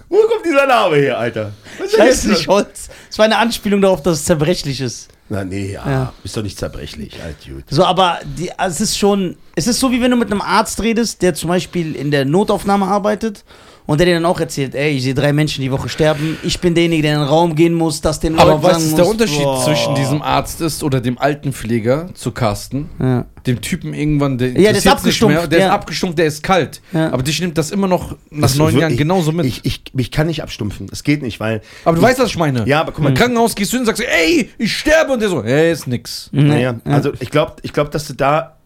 [0.07, 1.51] Wo kommt dieser Name her, Alter?
[1.79, 2.23] Was Ich das?
[2.25, 2.89] nicht Holz.
[3.09, 5.09] Es war eine Anspielung darauf, dass es zerbrechlich ist.
[5.27, 5.89] Na nee, ja.
[5.89, 6.13] Ja.
[6.23, 7.63] Ist doch nicht zerbrechlich, alt gut.
[7.69, 10.41] So, aber die, also es ist schon, es ist so wie wenn du mit einem
[10.41, 13.43] Arzt redest, der zum Beispiel in der Notaufnahme arbeitet
[13.85, 16.59] und der dir dann auch erzählt, ey, ich sehe drei Menschen die Woche sterben, ich
[16.59, 19.05] bin derjenige, der in den Raum gehen muss, das den Leuten Aber was ist der
[19.05, 19.13] muss.
[19.13, 19.63] Unterschied Boah.
[19.63, 22.89] zwischen diesem Arzt ist oder dem Altenpfleger zu Carsten?
[22.99, 23.25] Ja.
[23.45, 25.71] Dem Typen irgendwann, der, der ist nicht mehr, abgestumpft, der ist ja.
[25.71, 26.81] abgestumpft, der ist kalt.
[26.93, 27.11] Ja.
[27.11, 29.45] Aber dich nimmt das immer noch nach Das neun Jahren genauso mit.
[29.45, 30.87] Ich, ich, ich kann nicht abstumpfen.
[30.87, 31.61] Das geht nicht, weil.
[31.83, 32.67] aber du ich, weißt, was ich meine.
[32.67, 35.13] Ja, aber guck mal, Im Krankenhaus gehst du hin und sagst, ey, ich sterbe.
[35.13, 36.29] Und der so, ey, ist nix.
[36.31, 38.57] Naja, also ich glaube, ich glaub, dass du da.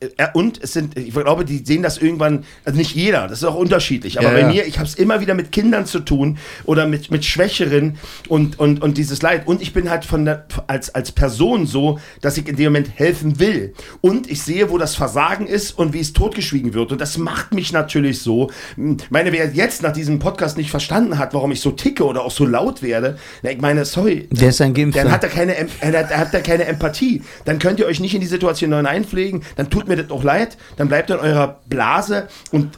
[0.00, 3.44] Äh, Und es sind, ich glaube, die sehen das irgendwann, also nicht jeder, das ist
[3.44, 4.18] auch unterschiedlich.
[4.18, 4.48] Aber Ja, bei ja.
[4.48, 7.98] mir, ich habe es immer wieder mit Kindern zu tun oder mit, mit Schwächeren
[8.28, 9.46] und, und, und dieses Leid.
[9.46, 12.90] Und ich bin halt von der, als, als Person so, dass ich in dem Moment
[12.94, 13.74] helfen will.
[14.00, 16.92] Und ich sehe, wo das Versagen ist und wie es totgeschwiegen wird.
[16.92, 18.50] Und das macht mich natürlich so.
[18.76, 22.04] Hm, Ich meine, wer jetzt nach diesem Podcast nicht verstanden hat, warum ich so ticke
[22.04, 25.02] oder auch so laut werde, na, ich meine, sorry, Der ist ein Geimpfter.
[25.04, 25.66] dann hat er keine, er
[26.00, 27.22] hat, er hat da keine Empathie.
[27.44, 29.42] Dann könnt ihr euch nicht in die Situation neu einpflegen.
[29.56, 30.56] Dann tut mir das auch leid.
[30.76, 32.70] Dann bleibt in eurer Blase und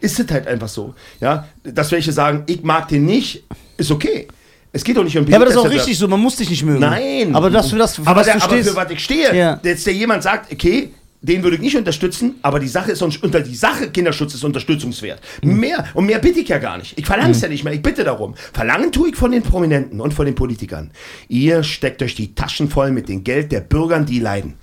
[0.00, 0.94] ist es halt einfach so.
[1.20, 3.42] Ja, dass welche sagen, ich mag den nicht,
[3.76, 4.28] ist okay.
[4.72, 6.48] Es geht doch nicht um Ja, aber das ist auch richtig so, man muss dich
[6.48, 6.78] nicht mögen.
[6.78, 7.34] Nein.
[7.34, 8.70] Aber dass du das, für aber was der, du aber stehst.
[8.70, 9.60] für was ich stehe, Ja.
[9.64, 10.90] jetzt der jemand sagt, okay,
[11.22, 14.44] den würde ich nicht unterstützen, aber die Sache ist uns- unter die Sache Kinderschutz ist
[14.44, 15.20] unterstützungswert.
[15.42, 15.60] Mhm.
[15.60, 16.96] Mehr und mehr bitte ich ja gar nicht.
[16.98, 18.36] Ich verlange es ja nicht mehr, ich bitte darum.
[18.54, 20.92] Verlangen tue ich von den Prominenten und von den Politikern.
[21.28, 24.54] Ihr steckt euch die Taschen voll mit dem Geld der Bürgern, die leiden.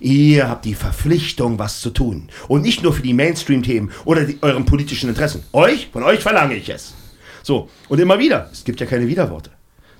[0.00, 2.28] Ihr habt die Verpflichtung, was zu tun.
[2.48, 5.42] Und nicht nur für die Mainstream-Themen oder die, euren politischen Interessen.
[5.52, 6.94] Euch, von euch verlange ich es.
[7.42, 8.48] So, und immer wieder.
[8.52, 9.50] Es gibt ja keine Widerworte.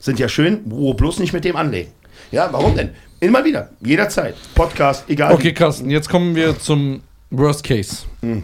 [0.01, 1.91] Sind ja schön, wo bloß nicht mit dem anlegen.
[2.31, 2.91] Ja, warum denn?
[3.21, 4.35] Immer wieder, jederzeit.
[4.55, 5.33] Podcast, egal.
[5.33, 8.05] Okay, Carsten, jetzt kommen wir zum Worst Case.
[8.21, 8.43] Hm.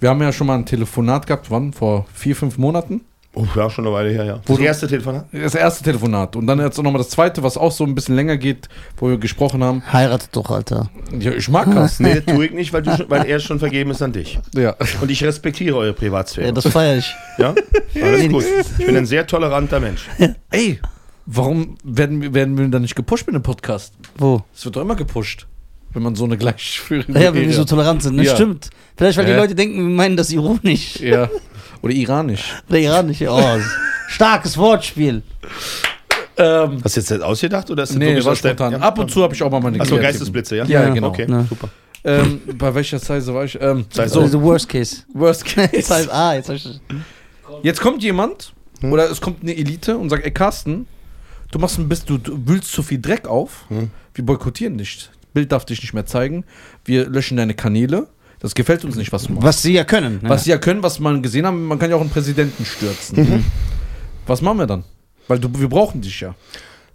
[0.00, 1.72] Wir haben ja schon mal ein Telefonat gehabt, wann?
[1.72, 3.02] Vor vier, fünf Monaten?
[3.40, 4.40] Oh, ja, schon eine Weile her, ja.
[4.46, 5.26] Wo Das du- erste Telefonat?
[5.32, 6.34] Das erste Telefonat.
[6.34, 9.16] Und dann jetzt nochmal das zweite, was auch so ein bisschen länger geht, wo wir
[9.18, 9.82] gesprochen haben.
[9.92, 10.90] Heiratet doch, Alter.
[11.18, 12.02] Ja, ich mag Carsten.
[12.02, 14.40] Nee, tue ich nicht, weil, du schon, weil er schon vergeben ist an dich.
[14.56, 14.74] Ja.
[15.00, 16.48] Und ich respektiere eure Privatsphäre.
[16.48, 17.14] Ja, das feiere ich.
[17.38, 17.54] Ja?
[18.02, 18.44] Alles gut.
[18.78, 20.08] Ich bin ein sehr toleranter Mensch.
[20.50, 20.80] Ey,
[21.26, 23.94] warum werden, wir- werden wir dann nicht gepusht mit dem Podcast?
[24.16, 24.42] Wo?
[24.52, 25.46] Es wird doch immer gepusht,
[25.92, 28.16] wenn man so eine gleichführende Ja, wenn wir so tolerant sind.
[28.16, 28.24] Ne?
[28.24, 28.34] Ja.
[28.34, 28.70] Stimmt.
[28.96, 29.36] Vielleicht, weil die Hä?
[29.38, 30.98] Leute denken, wir meinen das ironisch.
[31.00, 31.28] Ja.
[31.82, 32.54] Oder iranisch.
[32.68, 33.22] Oder iranisch.
[33.26, 33.58] Oh,
[34.08, 35.22] starkes Wortspiel.
[36.36, 38.72] Ähm, Hast du jetzt das ausgedacht oder ist das nee, wirklich war aus der- spontan.
[38.72, 38.78] Ja?
[38.78, 40.64] Ab und zu habe ich auch mal meine Achso, kreativen- Geistesblitze, ja?
[40.66, 41.08] Ja, Ja, genau.
[41.08, 41.44] Okay, Ja.
[41.48, 41.68] super.
[42.04, 43.60] ähm, bei welcher Size war ich?
[43.60, 44.98] Ähm, Size so, The worst case.
[45.14, 45.70] worst case.
[45.72, 46.80] Jetzt heißt, ah, jetzt hab ich,
[47.62, 48.92] Jetzt kommt jemand Hm?
[48.92, 50.86] oder es kommt eine Elite und sagt, ey Carsten,
[51.50, 53.64] du machst ein bisschen, du, du wühlst zu viel Dreck auf.
[53.68, 53.90] Hm?
[54.14, 55.10] Wir boykottieren dich.
[55.34, 56.44] Bild darf dich nicht mehr zeigen.
[56.84, 58.06] Wir löschen deine Kanäle.
[58.40, 59.44] Das gefällt uns nicht, was du machst.
[59.44, 60.20] was sie ja können.
[60.22, 60.28] ne?
[60.28, 63.18] Was sie ja können, was man gesehen haben, man kann ja auch einen Präsidenten stürzen.
[63.18, 63.44] Mhm.
[64.26, 64.84] Was machen wir dann?
[65.26, 66.34] Weil du, wir brauchen dich ja.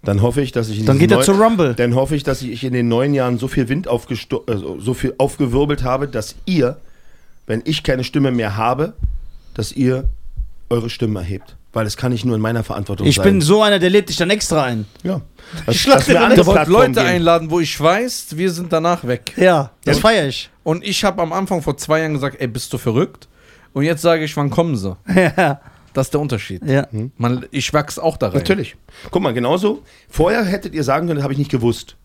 [0.03, 1.75] Dann hoffe ich, dass ich in Dann geht er zu Rumble.
[1.75, 4.93] Dann hoffe ich, dass ich in den neun Jahren so viel Wind aufgesto also so
[4.93, 6.77] viel aufgewirbelt habe, dass ihr,
[7.47, 8.93] wenn ich keine Stimme mehr habe,
[9.53, 10.09] dass ihr
[10.69, 11.55] eure Stimmen erhebt.
[11.73, 13.23] Weil es kann nicht nur in meiner Verantwortung Ich sein.
[13.23, 14.85] bin so einer, der lädt dich dann extra ein.
[15.03, 15.21] ja.
[15.65, 17.05] Das, schlag dass dir mir andere Ich Leute geben.
[17.05, 19.33] einladen, wo ich weiß, wir sind danach weg.
[19.35, 20.49] Ja, das feiere ich.
[20.63, 23.27] Und ich habe am Anfang vor zwei Jahren gesagt, ey, bist du verrückt?
[23.73, 24.95] Und jetzt sage ich, wann kommen sie?
[25.13, 25.59] Ja,
[25.93, 26.63] Das ist der Unterschied.
[26.65, 26.87] ja.
[27.17, 28.37] Man, ich wachse auch da rein.
[28.37, 28.75] Natürlich.
[29.11, 29.83] Guck mal, genauso.
[30.09, 31.97] Vorher hättet ihr sagen können, das habe ich nicht gewusst.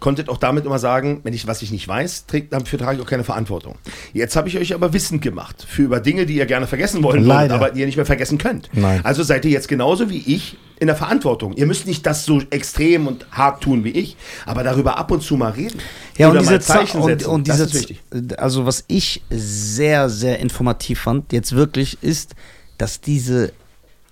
[0.00, 3.02] Konntet auch damit immer sagen, wenn ich was ich nicht weiß, trägt, dafür trage ich
[3.02, 3.74] auch keine Verantwortung.
[4.12, 7.24] Jetzt habe ich euch aber wissend gemacht für über Dinge, die ihr gerne vergessen wollen
[7.26, 8.70] würdet, aber die ihr nicht mehr vergessen könnt.
[8.72, 9.00] Nein.
[9.04, 11.54] Also seid ihr jetzt genauso wie ich in der Verantwortung.
[11.54, 15.22] Ihr müsst nicht das so extrem und hart tun wie ich, aber darüber ab und
[15.22, 15.80] zu mal reden.
[16.16, 18.00] Ja, und diese Zeichen und, und das diese, ist wichtig.
[18.38, 22.34] also was ich sehr, sehr informativ fand, jetzt wirklich, ist,
[22.76, 23.52] dass diese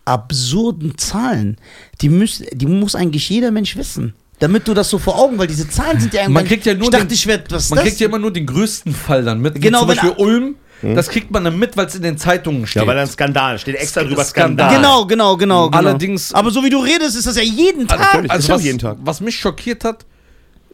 [0.05, 1.57] absurden Zahlen,
[2.01, 4.15] die, müß, die muss eigentlich jeder Mensch wissen.
[4.39, 6.75] Damit du das so vor Augen, weil diese Zahlen sind ja Man irgendwann- kriegt ja
[6.75, 7.85] nur ich dachte, den- ich werde was Man das?
[7.87, 9.61] kriegt ja immer nur den größten Fall dann mit.
[9.61, 12.67] Genau, Zum wenn- Beispiel Ulm, das kriegt man dann mit, weil es in den Zeitungen
[12.67, 12.83] steht.
[12.83, 14.75] Ja, weil dann Skandal steht extra drüber Skandal.
[14.77, 15.77] Genau, genau, genau, genau.
[15.79, 17.99] Allerdings- Aber so wie du redest, ist das ja jeden Tag.
[17.99, 18.31] natürlich.
[18.31, 18.99] also ist ja was, jeden Tag.
[19.01, 20.05] was mich schockiert hat,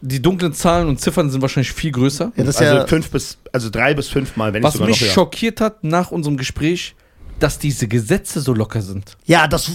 [0.01, 2.33] die dunklen Zahlen und Ziffern sind wahrscheinlich viel größer.
[2.35, 4.79] Ja, das ist Also ja, fünf bis, also drei bis fünf Mal, wenn Was nicht
[4.79, 5.13] sogar mich noch höher.
[5.15, 6.97] schockiert hat nach unserem Gespräch,
[7.39, 9.17] dass diese Gesetze so locker sind.
[9.27, 9.71] ja, das,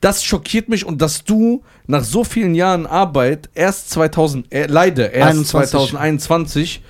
[0.00, 5.12] Das schockiert mich und dass du nach so vielen Jahren Arbeit erst 2000, äh, leider
[5.12, 5.70] erst 21.
[5.72, 6.82] 2021,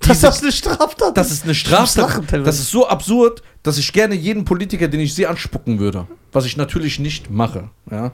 [0.00, 2.46] dass das eine Straftat das ist eine Straftat.
[2.46, 6.06] Das ist so absurd, dass ich gerne jeden Politiker, den ich sehe, anspucken würde.
[6.32, 7.68] Was ich natürlich nicht mache.
[7.90, 8.12] Ja.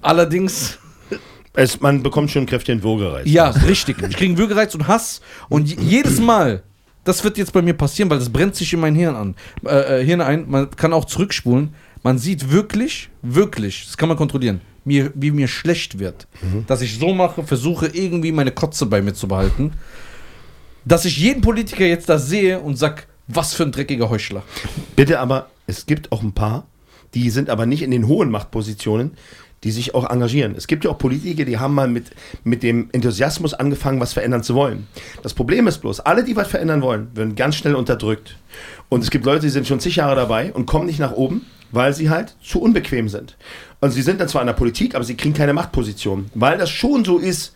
[0.00, 0.78] Allerdings,
[1.54, 3.26] Es, man bekommt schon kräftigen Würgereiz.
[3.26, 3.96] ja, richtig.
[4.08, 5.20] Ich kriege einen Würgereiz und Hass.
[5.48, 6.62] Und je- jedes Mal,
[7.04, 9.34] das wird jetzt bei mir passieren, weil das brennt sich in mein Hirn an.
[9.66, 10.48] Äh, äh, Hirn ein.
[10.48, 11.74] Man kann auch zurückspulen.
[12.08, 16.26] Man sieht wirklich, wirklich, das kann man kontrollieren, mir, wie mir schlecht wird.
[16.66, 19.72] Dass ich so mache, versuche irgendwie meine Kotze bei mir zu behalten.
[20.86, 24.42] Dass ich jeden Politiker jetzt da sehe und sag, was für ein dreckiger Heuchler.
[24.96, 26.66] Bitte, aber es gibt auch ein paar,
[27.12, 29.10] die sind aber nicht in den hohen Machtpositionen,
[29.62, 30.54] die sich auch engagieren.
[30.56, 32.12] Es gibt ja auch Politiker, die haben mal mit,
[32.42, 34.86] mit dem Enthusiasmus angefangen, was verändern zu wollen.
[35.22, 38.38] Das Problem ist bloß, alle, die was verändern wollen, werden ganz schnell unterdrückt.
[38.88, 41.44] Und es gibt Leute, die sind schon zig Jahre dabei und kommen nicht nach oben,
[41.70, 43.36] weil sie halt zu unbequem sind.
[43.80, 46.70] Und sie sind dann zwar in der Politik, aber sie kriegen keine Machtposition, weil das
[46.70, 47.54] schon so ist,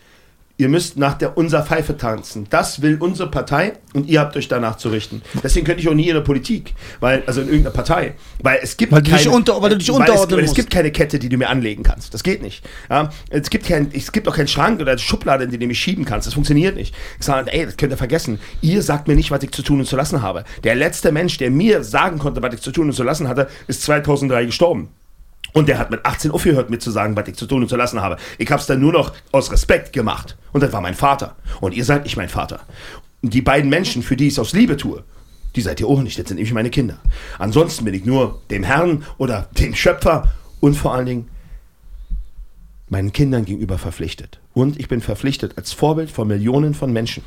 [0.63, 2.47] Ihr müsst nach der unser Pfeife tanzen.
[2.49, 5.21] Das will unsere Partei und ihr habt euch danach zu richten.
[5.43, 8.77] Deswegen könnte ich auch nie in der Politik, weil also in irgendeiner Partei, weil es
[8.77, 10.55] gibt Weil du dich unter- weil du dich unterordnen es, weil es musst.
[10.55, 12.13] gibt keine Kette, die du mir anlegen kannst.
[12.13, 12.63] Das geht nicht.
[12.89, 15.79] Ja, es gibt kein, es gibt auch keinen Schrank oder Schublade, in die du mich
[15.79, 16.27] schieben kannst.
[16.27, 16.95] Das funktioniert nicht.
[17.19, 18.39] Ich sage, ey, das könnt ihr vergessen.
[18.61, 20.45] Ihr sagt mir nicht, was ich zu tun und zu lassen habe.
[20.63, 23.49] Der letzte Mensch, der mir sagen konnte, was ich zu tun und zu lassen hatte,
[23.67, 24.87] ist 2003 gestorben.
[25.53, 27.75] Und der hat mit 18 aufgehört, mir zu sagen, was ich zu tun und zu
[27.75, 28.17] lassen habe.
[28.39, 30.35] Ich habe es dann nur noch aus Respekt gemacht.
[30.51, 31.35] Und das war mein Vater.
[31.61, 32.61] Und ihr seid nicht mein Vater.
[33.21, 35.03] Und die beiden Menschen, für die ich es aus Liebe tue,
[35.55, 36.17] die seid ihr auch nicht.
[36.17, 36.97] Das sind nämlich meine Kinder.
[37.37, 41.29] Ansonsten bin ich nur dem Herrn oder dem Schöpfer und vor allen Dingen
[42.89, 44.39] meinen Kindern gegenüber verpflichtet.
[44.53, 47.23] Und ich bin verpflichtet als Vorbild von Millionen von Menschen,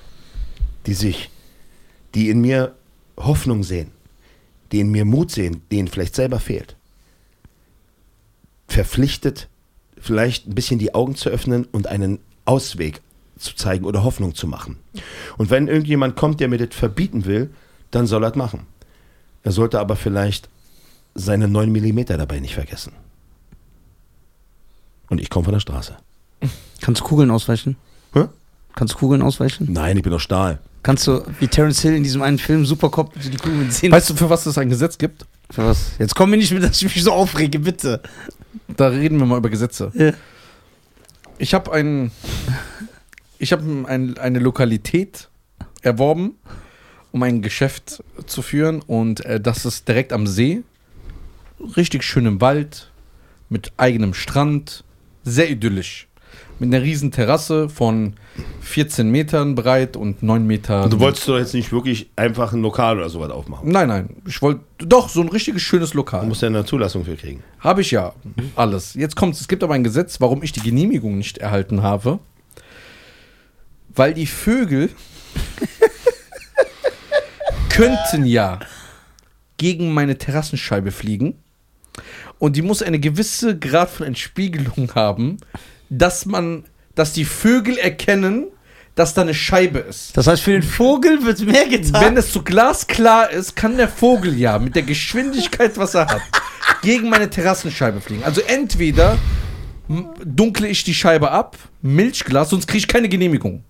[0.86, 1.30] die sich,
[2.16, 2.74] die in mir
[3.16, 3.92] Hoffnung sehen,
[4.72, 6.76] die in mir Mut sehen, denen vielleicht selber fehlt
[8.68, 9.48] verpflichtet,
[9.98, 13.00] vielleicht ein bisschen die Augen zu öffnen und einen Ausweg
[13.38, 14.78] zu zeigen oder Hoffnung zu machen.
[15.36, 17.50] Und wenn irgendjemand kommt, der mir das verbieten will,
[17.90, 18.66] dann soll er das machen.
[19.42, 20.48] Er sollte aber vielleicht
[21.14, 22.92] seine 9 mm dabei nicht vergessen.
[25.08, 25.96] Und ich komme von der Straße.
[26.80, 27.76] Kannst du Kugeln ausweichen?
[28.12, 28.24] Hä?
[28.74, 29.72] Kannst du Kugeln ausweichen?
[29.72, 30.58] Nein, ich bin doch Stahl.
[30.82, 33.92] Kannst du, wie Terence Hill in diesem einen Film, Supercop, die Kugeln Zähnen.
[33.92, 35.26] Weißt du, für was es ein Gesetz gibt?
[35.50, 35.92] Für was?
[35.98, 38.00] Jetzt komm mir nicht mit, dass ich mich so aufrege, bitte.
[38.76, 39.90] Da reden wir mal über Gesetze.
[39.94, 40.12] Ja.
[41.38, 42.10] Ich habe ein,
[43.38, 45.28] ich habe ein, eine Lokalität
[45.82, 46.36] erworben,
[47.12, 50.62] um ein Geschäft zu führen und äh, das ist direkt am See,
[51.76, 52.90] richtig schön im Wald,
[53.48, 54.84] mit eigenem Strand,
[55.24, 56.08] sehr idyllisch,
[56.58, 58.14] mit einer riesen Terrasse von
[58.62, 60.84] 14 Metern breit und 9 Meter.
[60.84, 63.70] Und du wolltest doch jetzt nicht wirklich einfach ein Lokal oder sowas aufmachen.
[63.70, 66.26] Nein, nein, ich wollte doch so ein richtiges schönes Du Lokal.
[66.26, 67.42] musst ja eine Zulassung für kriegen.
[67.60, 68.12] Habe ich ja
[68.54, 68.94] alles.
[68.94, 72.18] Jetzt kommt es gibt aber ein Gesetz, warum ich die Genehmigung nicht erhalten habe.
[73.94, 74.90] Weil die Vögel
[77.68, 78.60] könnten ja
[79.56, 81.34] gegen meine Terrassenscheibe fliegen.
[82.38, 85.38] Und die muss eine gewisse Grad von Entspiegelung haben,
[85.90, 88.46] dass man, dass die Vögel erkennen,
[88.94, 90.16] dass da eine Scheibe ist.
[90.16, 92.02] Das heißt, für den Vogel wird mehr getan.
[92.02, 96.22] Wenn es so glasklar ist, kann der Vogel ja mit der Geschwindigkeit, was er hat,
[96.82, 98.24] gegen meine Terrassenscheibe fliegen.
[98.24, 99.18] Also entweder
[100.24, 103.62] dunkle ich die Scheibe ab, Milchglas, sonst kriege ich keine Genehmigung.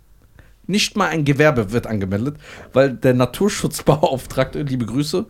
[0.68, 2.36] Nicht mal ein Gewerbe wird angemeldet,
[2.72, 5.26] weil der Naturschutzbeauftragte, liebe Grüße,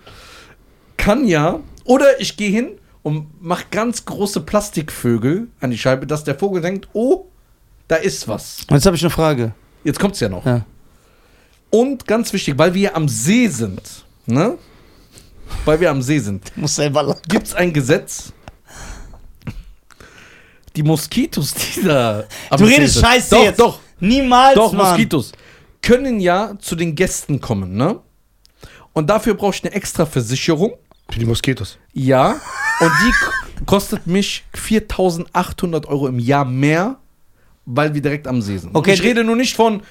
[0.96, 6.24] kann ja, oder ich gehe hin und mache ganz große Plastikvögel an die Scheibe, dass
[6.24, 7.26] der Vogel denkt, oh,
[7.86, 8.62] da ist was.
[8.68, 9.54] Und jetzt habe ich eine Frage.
[9.84, 10.44] Jetzt kommt's ja noch.
[10.44, 10.64] Ja.
[11.70, 13.80] Und ganz wichtig, weil wir am See sind,
[14.26, 14.58] ne?
[15.64, 17.20] Weil wir am See sind, muss selber lachen.
[17.28, 18.32] gibt es ein Gesetz.
[20.74, 22.24] Die Moskitos, die da.
[22.50, 23.60] am Du See redest sind- scheiße doch, jetzt.
[23.60, 24.88] Doch, Niemals, doch, Mann.
[24.90, 25.30] Moskitos
[25.80, 28.00] können ja zu den Gästen kommen, ne?
[28.92, 30.74] Und dafür brauche ich eine extra Versicherung.
[31.10, 31.78] Für die Moskitos.
[31.92, 32.40] Ja.
[32.80, 36.96] Und die kostet mich 4800 Euro im Jahr mehr,
[37.64, 38.74] weil wir direkt am See sind.
[38.74, 39.82] Okay, ich rede nur nicht von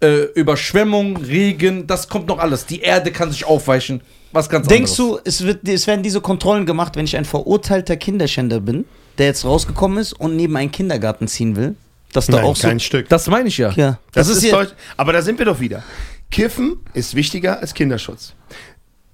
[0.00, 2.66] äh, Überschwemmung, Regen, das kommt noch alles.
[2.66, 4.00] Die Erde kann sich aufweichen.
[4.32, 5.22] Was ganz Denkst anderes.
[5.24, 8.84] du, es, wird, es werden diese Kontrollen gemacht, wenn ich ein verurteilter Kinderschänder bin,
[9.16, 11.74] der jetzt rausgekommen ist und neben einen Kindergarten ziehen will?
[12.12, 12.68] Dass da Nein, auch so.
[12.68, 13.08] kein Stück.
[13.08, 13.70] Das meine ich ja.
[13.72, 14.72] Ja, Das, ist, hier- Deutsch.
[14.96, 15.82] Aber da sind wir doch wieder.
[16.30, 18.34] Kiffen ist wichtiger als Kinderschutz.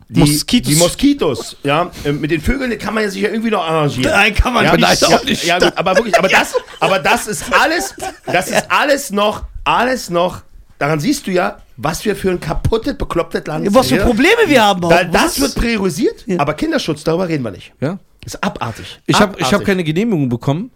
[0.08, 0.73] Die Moskitos.
[0.73, 4.12] Die Moskitos, ja, äh, mit den Vögeln kann man ja sich ja irgendwie noch arrangieren.
[4.12, 5.00] Nein, kann man ja, nicht.
[5.00, 5.44] Ja, auch nicht.
[5.44, 7.94] ja, gut, aber wirklich, aber das, aber das ist alles,
[8.26, 10.42] das ist alles noch, alles noch.
[10.78, 14.05] Daran siehst du ja, was wir für ein kaputtes, beklopptes Land Was für sind.
[14.05, 14.84] Probleme wir haben.
[14.84, 14.91] auch.
[14.91, 15.41] Da, das Was?
[15.41, 17.73] wird priorisiert, aber Kinderschutz, darüber reden wir nicht.
[17.81, 17.99] ja?
[18.24, 19.00] Ist abartig.
[19.07, 20.70] Ich habe ich hab keine Genehmigung bekommen,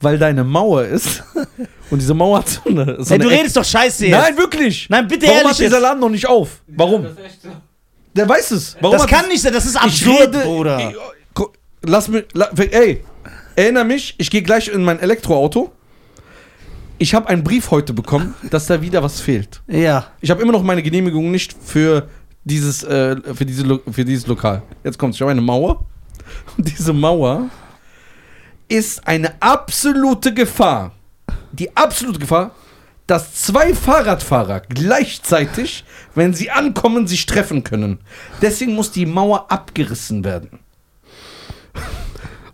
[0.00, 1.22] weil da eine Mauer ist.
[1.90, 2.96] Und diese Mauer hat so eine.
[3.02, 4.18] So Hey, du eine redest doch scheiße jetzt.
[4.18, 4.86] Nein, wirklich.
[4.88, 5.80] Nein, bitte Warum ehrlich hat dieser.
[5.80, 6.62] Laden noch nicht auf?
[6.66, 7.06] Warum?
[8.16, 8.76] Der weiß es.
[8.80, 10.32] Warum das kann nicht sein, das ist absurd.
[10.32, 10.90] Bruder.
[10.90, 10.96] Ich,
[11.34, 11.48] gu-
[11.82, 12.24] lass mich.
[12.32, 13.02] La, ey,
[13.56, 15.72] erinnere mich, ich gehe gleich in mein Elektroauto.
[16.98, 19.60] Ich habe einen Brief heute bekommen, dass da wieder was fehlt.
[19.66, 20.06] Ja.
[20.20, 22.08] Ich habe immer noch meine Genehmigung nicht für
[22.44, 24.62] dieses, äh, für, diese, für dieses Lokal.
[24.84, 25.84] Jetzt kommt Ich habe eine Mauer.
[26.56, 27.48] Und diese Mauer
[28.68, 30.92] ist eine absolute Gefahr.
[31.52, 32.52] Die absolute Gefahr,
[33.06, 35.84] dass zwei Fahrradfahrer gleichzeitig,
[36.14, 38.00] wenn sie ankommen, sich treffen können.
[38.40, 40.60] Deswegen muss die Mauer abgerissen werden.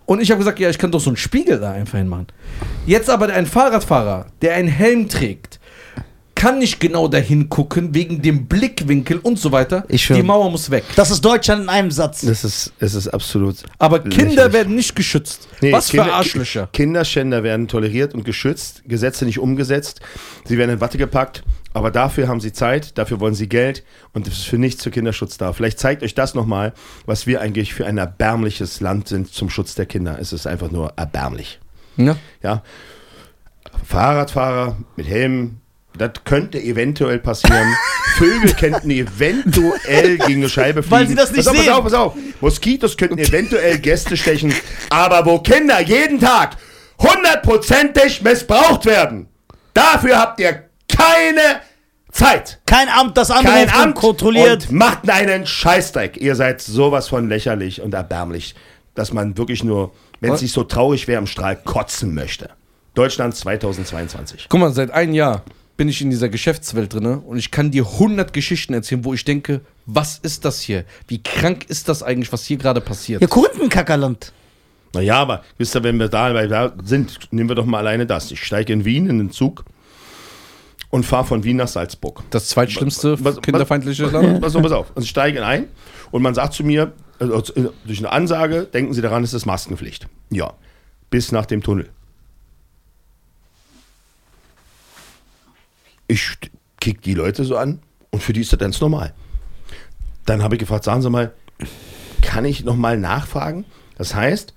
[0.07, 2.27] Und ich habe gesagt, ja, ich kann doch so einen Spiegel da einfach hinmachen.
[2.85, 5.60] Jetzt aber ein Fahrradfahrer, der einen Helm trägt,
[6.41, 9.85] kann nicht genau dahin gucken, wegen dem Blickwinkel und so weiter.
[9.89, 10.85] Ich die Mauer muss weg.
[10.97, 12.23] Das ist Deutschland in einem Satz.
[12.23, 13.57] Das ist, es ist absolut.
[13.79, 14.53] Aber Kinder lächerlich.
[14.55, 15.49] werden nicht geschützt.
[15.61, 16.69] Nee, Was Kinder- für Arschlöcher.
[16.73, 20.01] Kinderschänder werden toleriert und geschützt, Gesetze nicht umgesetzt,
[20.47, 21.43] sie werden in Watte gepackt,
[21.75, 24.91] aber dafür haben sie Zeit, dafür wollen sie Geld und das ist für nichts für
[24.91, 25.53] Kinderschutz da.
[25.53, 26.73] Vielleicht zeigt euch das nochmal,
[27.05, 30.17] was wir eigentlich für ein erbärmliches Land sind zum Schutz der Kinder.
[30.19, 31.61] Es ist einfach nur erbärmlich.
[31.99, 32.17] Ja.
[32.43, 32.63] Ja?
[33.85, 35.60] Fahrradfahrer mit Helm,
[35.97, 37.75] das könnte eventuell passieren.
[38.17, 40.91] Vögel könnten eventuell gegen eine Scheibe fliegen.
[40.91, 41.67] Weil sie das nicht pass auf, sehen.
[41.67, 42.15] Pass auf, pass auf.
[42.41, 44.55] Moskitos könnten eventuell Gäste stechen.
[44.91, 46.57] Aber wo Kinder jeden Tag
[46.99, 49.29] hundertprozentig missbraucht werden,
[49.75, 51.61] dafür habt ihr keine
[52.13, 52.61] Zeit.
[52.67, 54.69] Kein Amt, das anruft Kein Amt kontrolliert.
[54.69, 56.17] und macht einen Scheißdreck.
[56.17, 58.55] Ihr seid sowas von lächerlich und erbärmlich,
[58.95, 62.51] dass man wirklich nur, wenn es nicht so traurig wäre, im Strahl kotzen möchte.
[62.95, 64.47] Deutschland 2022.
[64.49, 65.43] Guck mal, seit einem Jahr
[65.81, 69.25] bin ich in dieser Geschäftswelt drin und ich kann dir 100 Geschichten erzählen, wo ich
[69.25, 70.85] denke, was ist das hier?
[71.09, 73.23] Wie krank ist das eigentlich, was hier gerade passiert?
[73.23, 74.35] Ja, Korinthen-Kackerland.
[74.93, 78.31] Naja, aber wisst ihr, wenn wir da, sind, nehmen wir doch mal alleine das.
[78.31, 79.65] Ich steige in Wien in den Zug
[80.91, 82.25] und fahre von Wien nach Salzburg.
[82.29, 84.39] Das zweitschlimmste Was- was- kinderfeindliche Land?
[84.43, 84.89] Pass auf, pass auf.
[84.95, 85.65] Also ich steige ein
[86.11, 87.41] und man sagt zu mir, also
[87.87, 90.09] durch eine Ansage, denken Sie daran, es ist Maskenpflicht.
[90.29, 90.53] Ja,
[91.09, 91.89] bis nach dem Tunnel.
[96.11, 96.37] Ich
[96.81, 97.79] kick die Leute so an
[98.11, 99.15] und für die ist das ganz normal.
[100.27, 101.33] Dann habe ich gefragt, sagen Sie mal,
[102.21, 103.65] kann ich nochmal nachfragen?
[103.97, 104.53] Das heißt,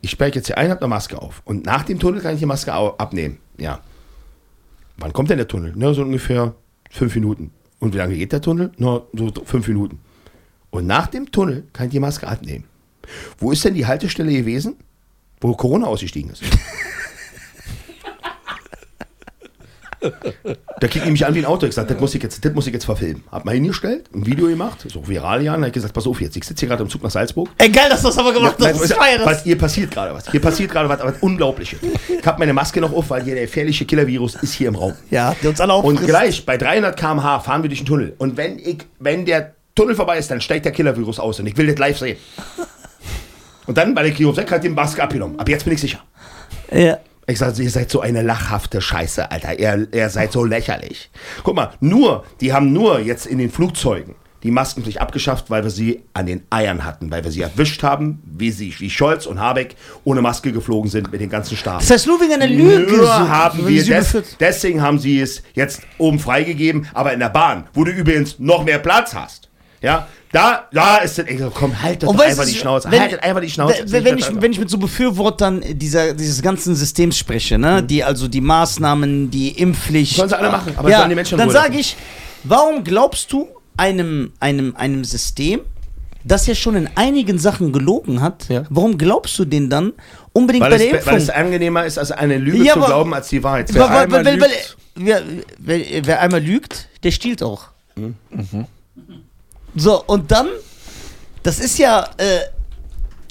[0.00, 2.40] ich steige jetzt hier ein, habe eine Maske auf und nach dem Tunnel kann ich
[2.40, 3.36] die Maske abnehmen.
[3.58, 3.80] Ja.
[4.96, 5.74] Wann kommt denn der Tunnel?
[5.76, 6.54] Na, so ungefähr
[6.90, 7.50] fünf Minuten.
[7.80, 8.72] Und wie lange geht der Tunnel?
[8.78, 10.00] Na, so fünf Minuten.
[10.70, 12.64] Und nach dem Tunnel kann ich die Maske abnehmen.
[13.36, 14.76] Wo ist denn die Haltestelle gewesen,
[15.42, 16.42] wo Corona ausgestiegen ist?
[20.00, 21.66] Da kriegt ich mich an wie ein Auto.
[21.66, 23.24] Ich gesagt, das muss ich jetzt, das muss ich jetzt verfilmen.
[23.30, 25.54] Hab mal hingestellt, ein Video gemacht, so viral ja.
[25.54, 27.48] Und hab gesagt, pass auf jetzt, ich sitze hier gerade im Zug nach Salzburg.
[27.58, 28.84] Ey, geil, dass du das aber gemacht hast.
[28.84, 29.44] Ich feier was, das.
[29.44, 30.30] hier passiert gerade was.
[30.30, 31.80] Hier passiert gerade was, was Unglaubliches.
[32.08, 34.94] Ich habe meine Maske noch auf, weil hier der gefährliche Killer-Virus ist hier im Raum.
[35.10, 36.08] Ja, der uns alle Und auffrisst.
[36.08, 38.14] gleich bei 300 km/h fahren wir durch den Tunnel.
[38.18, 41.56] Und wenn ich, wenn der Tunnel vorbei ist, dann steigt der Killer-Virus aus und ich
[41.56, 42.16] will das live sehen.
[43.66, 45.38] Und dann, weil der Kirovsek hat die Maske abgenommen.
[45.38, 46.02] Ab jetzt bin ich sicher.
[46.72, 46.98] Ja.
[47.28, 49.58] Ich sage, ihr seid so eine lachhafte Scheiße, Alter.
[49.58, 51.10] Ihr, ihr seid so lächerlich.
[51.44, 55.70] Guck mal, nur, die haben nur jetzt in den Flugzeugen die Maskenpflicht abgeschafft, weil wir
[55.70, 59.40] sie an den Eiern hatten, weil wir sie erwischt haben, wie sie, wie Scholz und
[59.40, 59.74] Habeck
[60.04, 61.80] ohne Maske geflogen sind mit den ganzen Staaten.
[61.80, 62.86] Das heißt, nur wegen einer Lüge.
[62.90, 67.30] Nur so- haben wir des, deswegen haben sie es jetzt oben freigegeben, aber in der
[67.30, 69.50] Bahn, wo du übrigens noch mehr Platz hast.
[69.82, 73.00] Ja, da, da ist es, ey, komm, halt doch Und weißt einfach die Schnauze, wenn-
[73.00, 73.84] haltet einfach die Schnauze.
[73.86, 78.04] Wenn, wenn, ich, wenn ich mit so Befürwortern dieser, dieses ganzen Systems spreche, ne, die
[78.04, 80.12] also die Maßnahmen, die Impfpflicht.
[80.12, 80.16] Mhm.
[80.16, 81.96] Sollen sie alle machen, aber ja, sollen die Menschen in Dann sage ich,
[82.44, 85.60] warum glaubst du einem, einem, einem System,
[86.24, 88.64] das ja schon in einigen Sachen gelogen hat, Ja.
[88.70, 89.92] warum glaubst du den dann
[90.34, 91.16] unbedingt weil, bei es, der weil Impfung?
[91.16, 93.88] es angenehmer ist, als eine Lüge Ja, zu aber- glauben, als die Wahrheit zu Weil-
[93.88, 95.22] weil- weil- weil- lügt- wer,
[95.58, 97.68] wer, wer einmal lügt, der stiehlt auch.
[97.96, 98.14] Mhm.
[99.78, 100.48] So, und dann,
[101.42, 102.40] das ist ja, äh,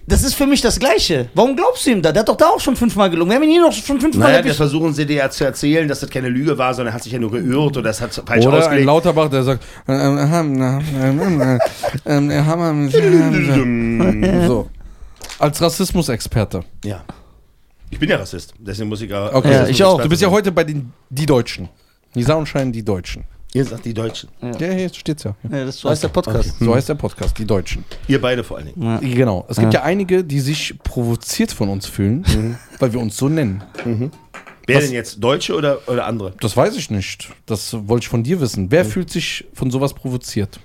[0.09, 1.27] das ist für mich das Gleiche.
[1.33, 2.13] Warum glaubst du ihm da?
[2.13, 3.29] Der hat doch da auch schon fünfmal gelogen.
[3.29, 5.85] Wir haben ihn hier noch schon fünfmal Naja, das versuchen sie dir ja zu erzählen,
[5.85, 8.13] dass das keine Lüge war, sondern er hat sich ja nur geirrt oder das hat
[8.13, 8.85] falsch Oder ein ausgelegt.
[8.85, 10.79] Lauterbach, der sagt, äh, äh, ähm, äh,
[12.05, 14.69] ähm, äh, ähm, äh, so.
[15.39, 16.61] Als Rassismusexperte.
[16.85, 17.03] Ja.
[17.89, 19.33] Ich bin ja Rassist, deswegen muss ich ja.
[19.33, 19.51] Okay.
[19.51, 20.01] Ja, ich auch.
[20.01, 21.69] Du bist ja heute bei den die Deutschen.
[22.13, 23.25] Nisa und Schein, die Deutschen.
[23.57, 24.29] Ihr sagt die Deutschen.
[24.59, 25.35] Ja, hier steht's ja.
[25.49, 26.59] Ja, das so heißt der Podcast.
[26.59, 27.83] So heißt der Podcast, die Deutschen.
[28.07, 28.83] Ihr beide vor allen Dingen.
[28.83, 28.99] Ja.
[28.99, 29.45] Genau.
[29.49, 32.23] Es gibt ja, einige, die sich provoziert von uns fühlen,
[32.77, 33.63] weil wir uns so nennen.
[34.67, 35.23] Wer Was- denn jetzt?
[35.23, 36.33] Deutsche oder, oder andere?
[36.39, 37.29] Das weiß ich nicht.
[37.47, 38.69] Das wollte ich von dir wissen.
[38.69, 40.59] Wer fühlt sich von sowas provoziert?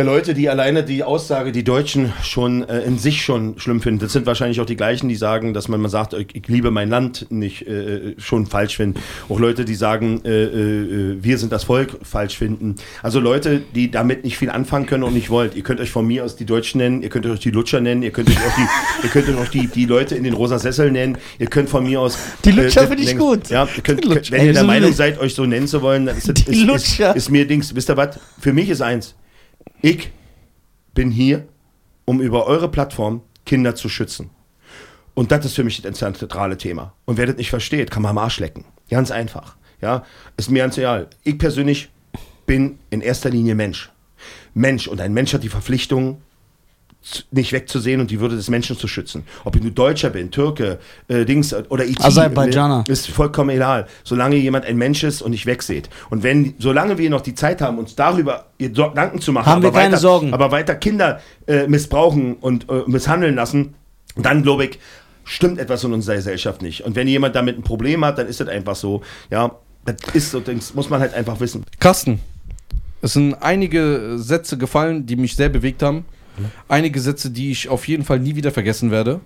[0.00, 4.00] Ja, Leute, die alleine die Aussage, die Deutschen schon äh, in sich schon schlimm finden.
[4.00, 6.70] Das sind wahrscheinlich auch die gleichen, die sagen, dass man mal sagt, ich, ich liebe
[6.70, 8.98] mein Land nicht äh, schon falsch finden.
[9.28, 12.76] Auch Leute, die sagen, äh, äh, wir sind das Volk falsch finden.
[13.02, 15.54] Also Leute, die damit nicht viel anfangen können und nicht wollt.
[15.54, 18.02] Ihr könnt euch von mir aus die Deutschen nennen, ihr könnt euch die Lutscher nennen,
[18.02, 18.66] ihr könnt euch auch die,
[19.02, 21.84] ihr könnt euch auch die, die Leute in den rosa Sessel nennen, ihr könnt von
[21.84, 22.16] mir aus.
[22.46, 23.50] Die Lutscher äh, finde ich gut.
[23.50, 26.26] Ja, ihr könnt, wenn ihr der Meinung seid, euch so nennen zu wollen, dann ist,
[26.26, 27.74] das, Die ist, ist, ist mir Dings.
[27.74, 28.18] Wisst ihr was?
[28.38, 29.14] Für mich ist eins.
[29.82, 30.10] Ich
[30.94, 31.48] bin hier,
[32.04, 34.30] um über eure Plattform Kinder zu schützen.
[35.14, 36.94] Und das ist für mich das zentrale Thema.
[37.04, 38.64] Und wer das nicht versteht, kann man am Arsch lecken.
[38.88, 39.56] Ganz einfach.
[39.80, 40.04] Ja,
[40.36, 41.08] ist mir ganz egal.
[41.24, 41.90] Ich persönlich
[42.46, 43.90] bin in erster Linie Mensch.
[44.54, 44.88] Mensch.
[44.88, 46.22] Und ein Mensch hat die Verpflichtung,
[47.30, 49.24] nicht wegzusehen und die Würde des Menschen zu schützen.
[49.44, 52.00] Ob ich nur Deutscher bin, Türke, äh, Dings oder IT.
[52.02, 52.84] Aserbaidschaner.
[52.88, 53.86] Ist vollkommen egal.
[54.04, 55.88] Solange jemand ein Mensch ist und nicht wegseht.
[56.10, 59.68] Und wenn, solange wir noch die Zeit haben, uns darüber Gedanken zu machen, Haben wir
[59.68, 60.34] aber keine weiter, Sorgen.
[60.34, 63.74] aber weiter Kinder äh, missbrauchen und äh, misshandeln lassen,
[64.16, 64.78] dann glaube ich,
[65.24, 66.82] stimmt etwas in unserer Gesellschaft nicht.
[66.84, 69.02] Und wenn jemand damit ein Problem hat, dann ist das einfach so.
[69.30, 69.52] Ja,
[69.86, 71.64] das ist so, das muss man halt einfach wissen.
[71.78, 72.20] Carsten,
[73.00, 76.04] es sind einige Sätze gefallen, die mich sehr bewegt haben.
[76.68, 79.20] Einige Sätze, die ich auf jeden Fall nie wieder vergessen werde.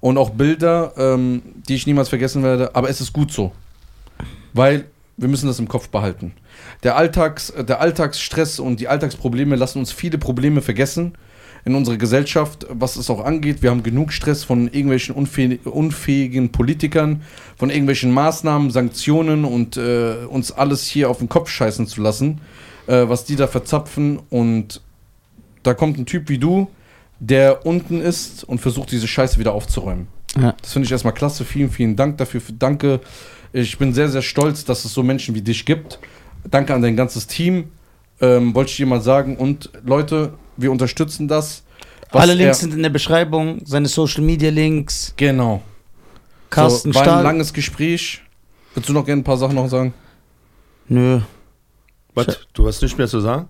[0.00, 2.74] Und auch Bilder, ähm, die ich niemals vergessen werde.
[2.74, 3.52] Aber es ist gut so.
[4.52, 4.86] Weil
[5.18, 6.32] wir müssen das im Kopf behalten.
[6.84, 11.14] Der, Alltags, äh, der Alltagsstress und die Alltagsprobleme lassen uns viele Probleme vergessen
[11.64, 13.62] in unserer Gesellschaft, was es auch angeht.
[13.62, 17.22] Wir haben genug Stress von irgendwelchen unfäh unfähigen Politikern,
[17.56, 22.40] von irgendwelchen Maßnahmen, Sanktionen und äh, uns alles hier auf den Kopf scheißen zu lassen,
[22.86, 24.20] äh, was die da verzapfen.
[24.30, 24.80] Und
[25.68, 26.68] da kommt ein Typ wie du,
[27.20, 30.08] der unten ist und versucht, diese Scheiße wieder aufzuräumen.
[30.40, 30.54] Ja.
[30.62, 31.44] Das finde ich erstmal klasse.
[31.44, 32.40] Vielen, vielen Dank dafür.
[32.58, 33.00] Danke.
[33.52, 35.98] Ich bin sehr, sehr stolz, dass es so Menschen wie dich gibt.
[36.50, 37.70] Danke an dein ganzes Team.
[38.20, 39.36] Ähm, wollte ich dir mal sagen.
[39.36, 41.64] Und Leute, wir unterstützen das.
[42.12, 45.62] was Alle Links sind in der Beschreibung, seine Social Media Links, Genau.
[46.50, 47.22] Carsten so, war ein Stahl.
[47.24, 48.22] langes Gespräch.
[48.74, 49.92] Willst du noch gerne ein paar Sachen noch sagen?
[50.88, 51.20] Nö,
[52.14, 52.46] Was?
[52.54, 53.48] Du hast nichts mehr zu sagen?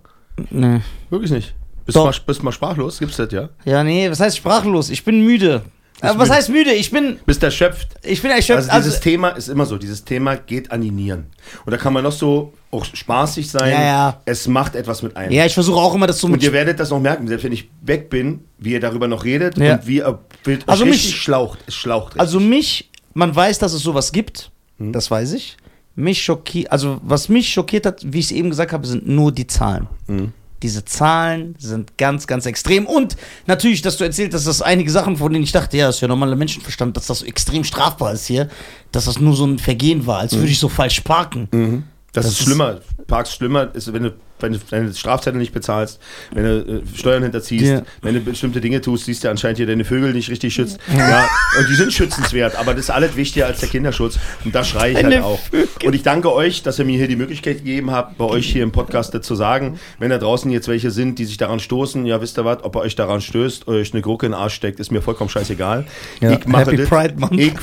[0.50, 0.80] nö.
[1.10, 1.54] Wirklich nicht.
[1.88, 2.12] Bist du Doch.
[2.12, 2.98] mal, bist mal sprachlos?
[2.98, 3.48] Gibt's das, ja?
[3.64, 4.90] Ja, nee, was heißt sprachlos?
[4.90, 5.62] Ich bin müde.
[6.02, 6.34] Aber was müde.
[6.36, 6.72] heißt müde?
[6.74, 7.88] Ich bin, Bist erschöpft?
[8.02, 8.68] ich bin erschöpft.
[8.68, 11.28] Also dieses Thema ist immer so, dieses Thema geht an die Nieren.
[11.64, 13.72] Und da kann man noch so auch spaßig sein.
[13.72, 14.20] Ja, ja.
[14.26, 15.32] Es macht etwas mit einem.
[15.32, 17.52] ja, ich versuche auch immer das so und ihr werdet das noch merken, selbst wenn
[17.52, 19.76] ich weg bin, wie ihr darüber noch redet Ja.
[19.76, 21.60] und wie ihr wild Also mich- schlaucht.
[21.66, 22.20] Es schlaucht richtig.
[22.20, 24.50] Also mich, man weiß, dass es sowas gibt.
[24.78, 24.92] Hm.
[24.92, 25.56] Das weiß ich.
[25.96, 29.32] Mich schockiert, also was mich schockiert hat, wie ich es eben gesagt habe, sind nur
[29.32, 29.88] die Zahlen.
[30.06, 30.32] Mhm.
[30.62, 32.86] Diese Zahlen sind ganz, ganz extrem.
[32.86, 35.96] Und natürlich, dass du erzählt hast, dass einige Sachen, von denen ich dachte, ja, das
[35.96, 38.48] ist ja normaler Menschenverstand, dass das extrem strafbar ist hier,
[38.90, 41.48] dass das nur so ein Vergehen war, als würde ich so falsch parken.
[41.52, 41.84] Mhm.
[42.12, 42.80] Das, Das ist- schlimmer.
[43.08, 45.98] Parks schlimmer ist, wenn du wenn du deine Strafzettel nicht bezahlst,
[46.32, 47.82] wenn du äh, Steuern hinterziehst, Ja.
[48.02, 50.78] wenn du bestimmte Dinge tust, siehst du anscheinend hier deine Vögel nicht richtig schützt.
[50.96, 51.28] Ja,
[51.58, 54.16] und die sind schützenswert, aber das ist alles wichtiger als der Kinderschutz.
[54.44, 55.40] Und da schreie ich halt Deine auch.
[55.84, 58.62] Und ich danke euch, dass ihr mir hier die Möglichkeit gegeben habt, bei euch hier
[58.62, 59.80] im Podcast zu sagen.
[59.98, 62.76] Wenn da draußen jetzt welche sind, die sich daran stoßen, ja, wisst ihr was, ob
[62.76, 65.84] ihr euch daran stößt, euch eine Gurke in den Arsch steckt, ist mir vollkommen scheißegal.
[66.20, 66.88] Ja, ich mache Happy das.
[66.88, 67.32] Pride Month.
[67.40, 67.54] Ich,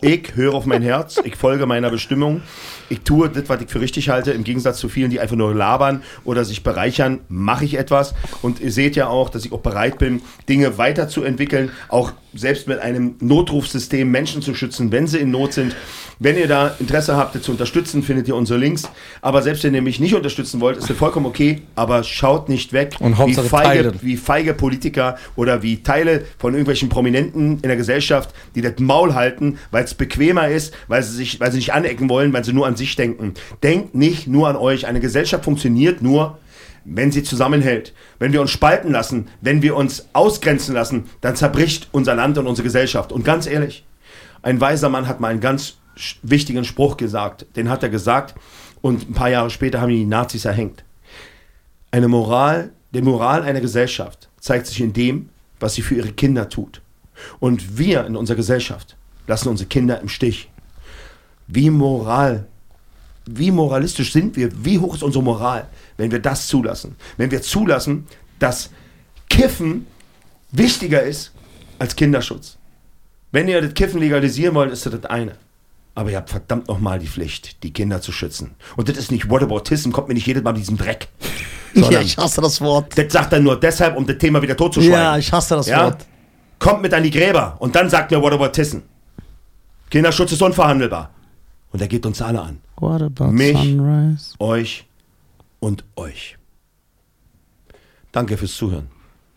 [0.00, 2.40] ich höre auf mein Herz, ich folge meiner Bestimmung.
[2.88, 5.54] Ich tue das, was ich für richtig halte, im Gegensatz zu vielen, die einfach nur
[5.54, 8.14] labern oder sich bereichern, mache ich etwas.
[8.42, 12.78] Und ihr seht ja auch, dass ich auch bereit bin, Dinge weiterzuentwickeln, auch selbst mit
[12.78, 15.74] einem Notrufsystem Menschen zu schützen, wenn sie in Not sind.
[16.20, 18.84] Wenn ihr da Interesse habt, zu unterstützen, findet ihr unsere Links.
[19.20, 21.62] Aber selbst wenn ihr mich nicht unterstützen wollt, ist das vollkommen okay.
[21.74, 23.98] Aber schaut nicht weg, Und Hauptsache wie, feige, teilen.
[24.00, 29.14] wie feige Politiker oder wie Teile von irgendwelchen Prominenten in der Gesellschaft, die das Maul
[29.14, 32.52] halten, weil es bequemer ist, weil sie, sich, weil sie nicht anecken wollen, weil sie
[32.52, 33.34] nur an sich denken.
[33.62, 34.86] Denkt nicht nur an euch.
[34.86, 36.38] Eine Gesellschaft funktioniert nur,
[36.84, 37.92] wenn sie zusammenhält.
[38.18, 42.46] Wenn wir uns spalten lassen, wenn wir uns ausgrenzen lassen, dann zerbricht unser Land und
[42.46, 43.12] unsere Gesellschaft.
[43.12, 43.84] Und ganz ehrlich,
[44.42, 45.78] ein weiser Mann hat mal einen ganz
[46.22, 47.46] wichtigen Spruch gesagt.
[47.56, 48.34] Den hat er gesagt
[48.82, 50.84] und ein paar Jahre später haben ihn die Nazis erhängt.
[51.90, 55.30] Eine Moral, die Moral einer Gesellschaft zeigt sich in dem,
[55.60, 56.82] was sie für ihre Kinder tut.
[57.38, 58.96] Und wir in unserer Gesellschaft
[59.26, 60.50] lassen unsere Kinder im Stich.
[61.46, 62.46] Wie moral,
[63.26, 64.50] wie moralistisch sind wir?
[64.64, 66.96] Wie hoch ist unsere Moral, wenn wir das zulassen?
[67.16, 68.06] Wenn wir zulassen,
[68.38, 68.70] dass
[69.30, 69.86] Kiffen
[70.52, 71.32] wichtiger ist
[71.78, 72.56] als Kinderschutz.
[73.32, 75.36] Wenn ihr das Kiffen legalisieren wollt, ist das das eine.
[75.96, 78.52] Aber ihr habt verdammt nochmal die Pflicht, die Kinder zu schützen.
[78.76, 81.08] Und das ist nicht Whataboutism, kommt mir nicht jedes Mal mit diesem Dreck.
[81.76, 82.96] Ja, ich hasse das Wort.
[82.96, 84.92] das sagt er nur deshalb, um das Thema wieder totzuschweigen.
[84.96, 85.86] Ja, ich hasse das Ja?
[85.86, 86.06] Wort.
[86.60, 88.78] Kommt mit an die Gräber und dann sagt mir Whataboutism.
[89.90, 91.10] Kinderschutz ist unverhandelbar.
[91.72, 92.60] Und er geht uns alle an.
[92.76, 93.56] What about Mich.
[93.56, 94.34] sunrise?
[94.38, 94.86] Euch
[95.60, 96.36] und euch.
[98.12, 98.88] Danke fürs Zuhören.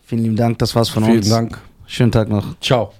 [0.06, 1.30] Vielen lieben Dank, das war's von Vielen uns.
[1.30, 1.60] Dank.
[1.86, 2.60] Schönen Tag noch.
[2.60, 2.94] Ciao.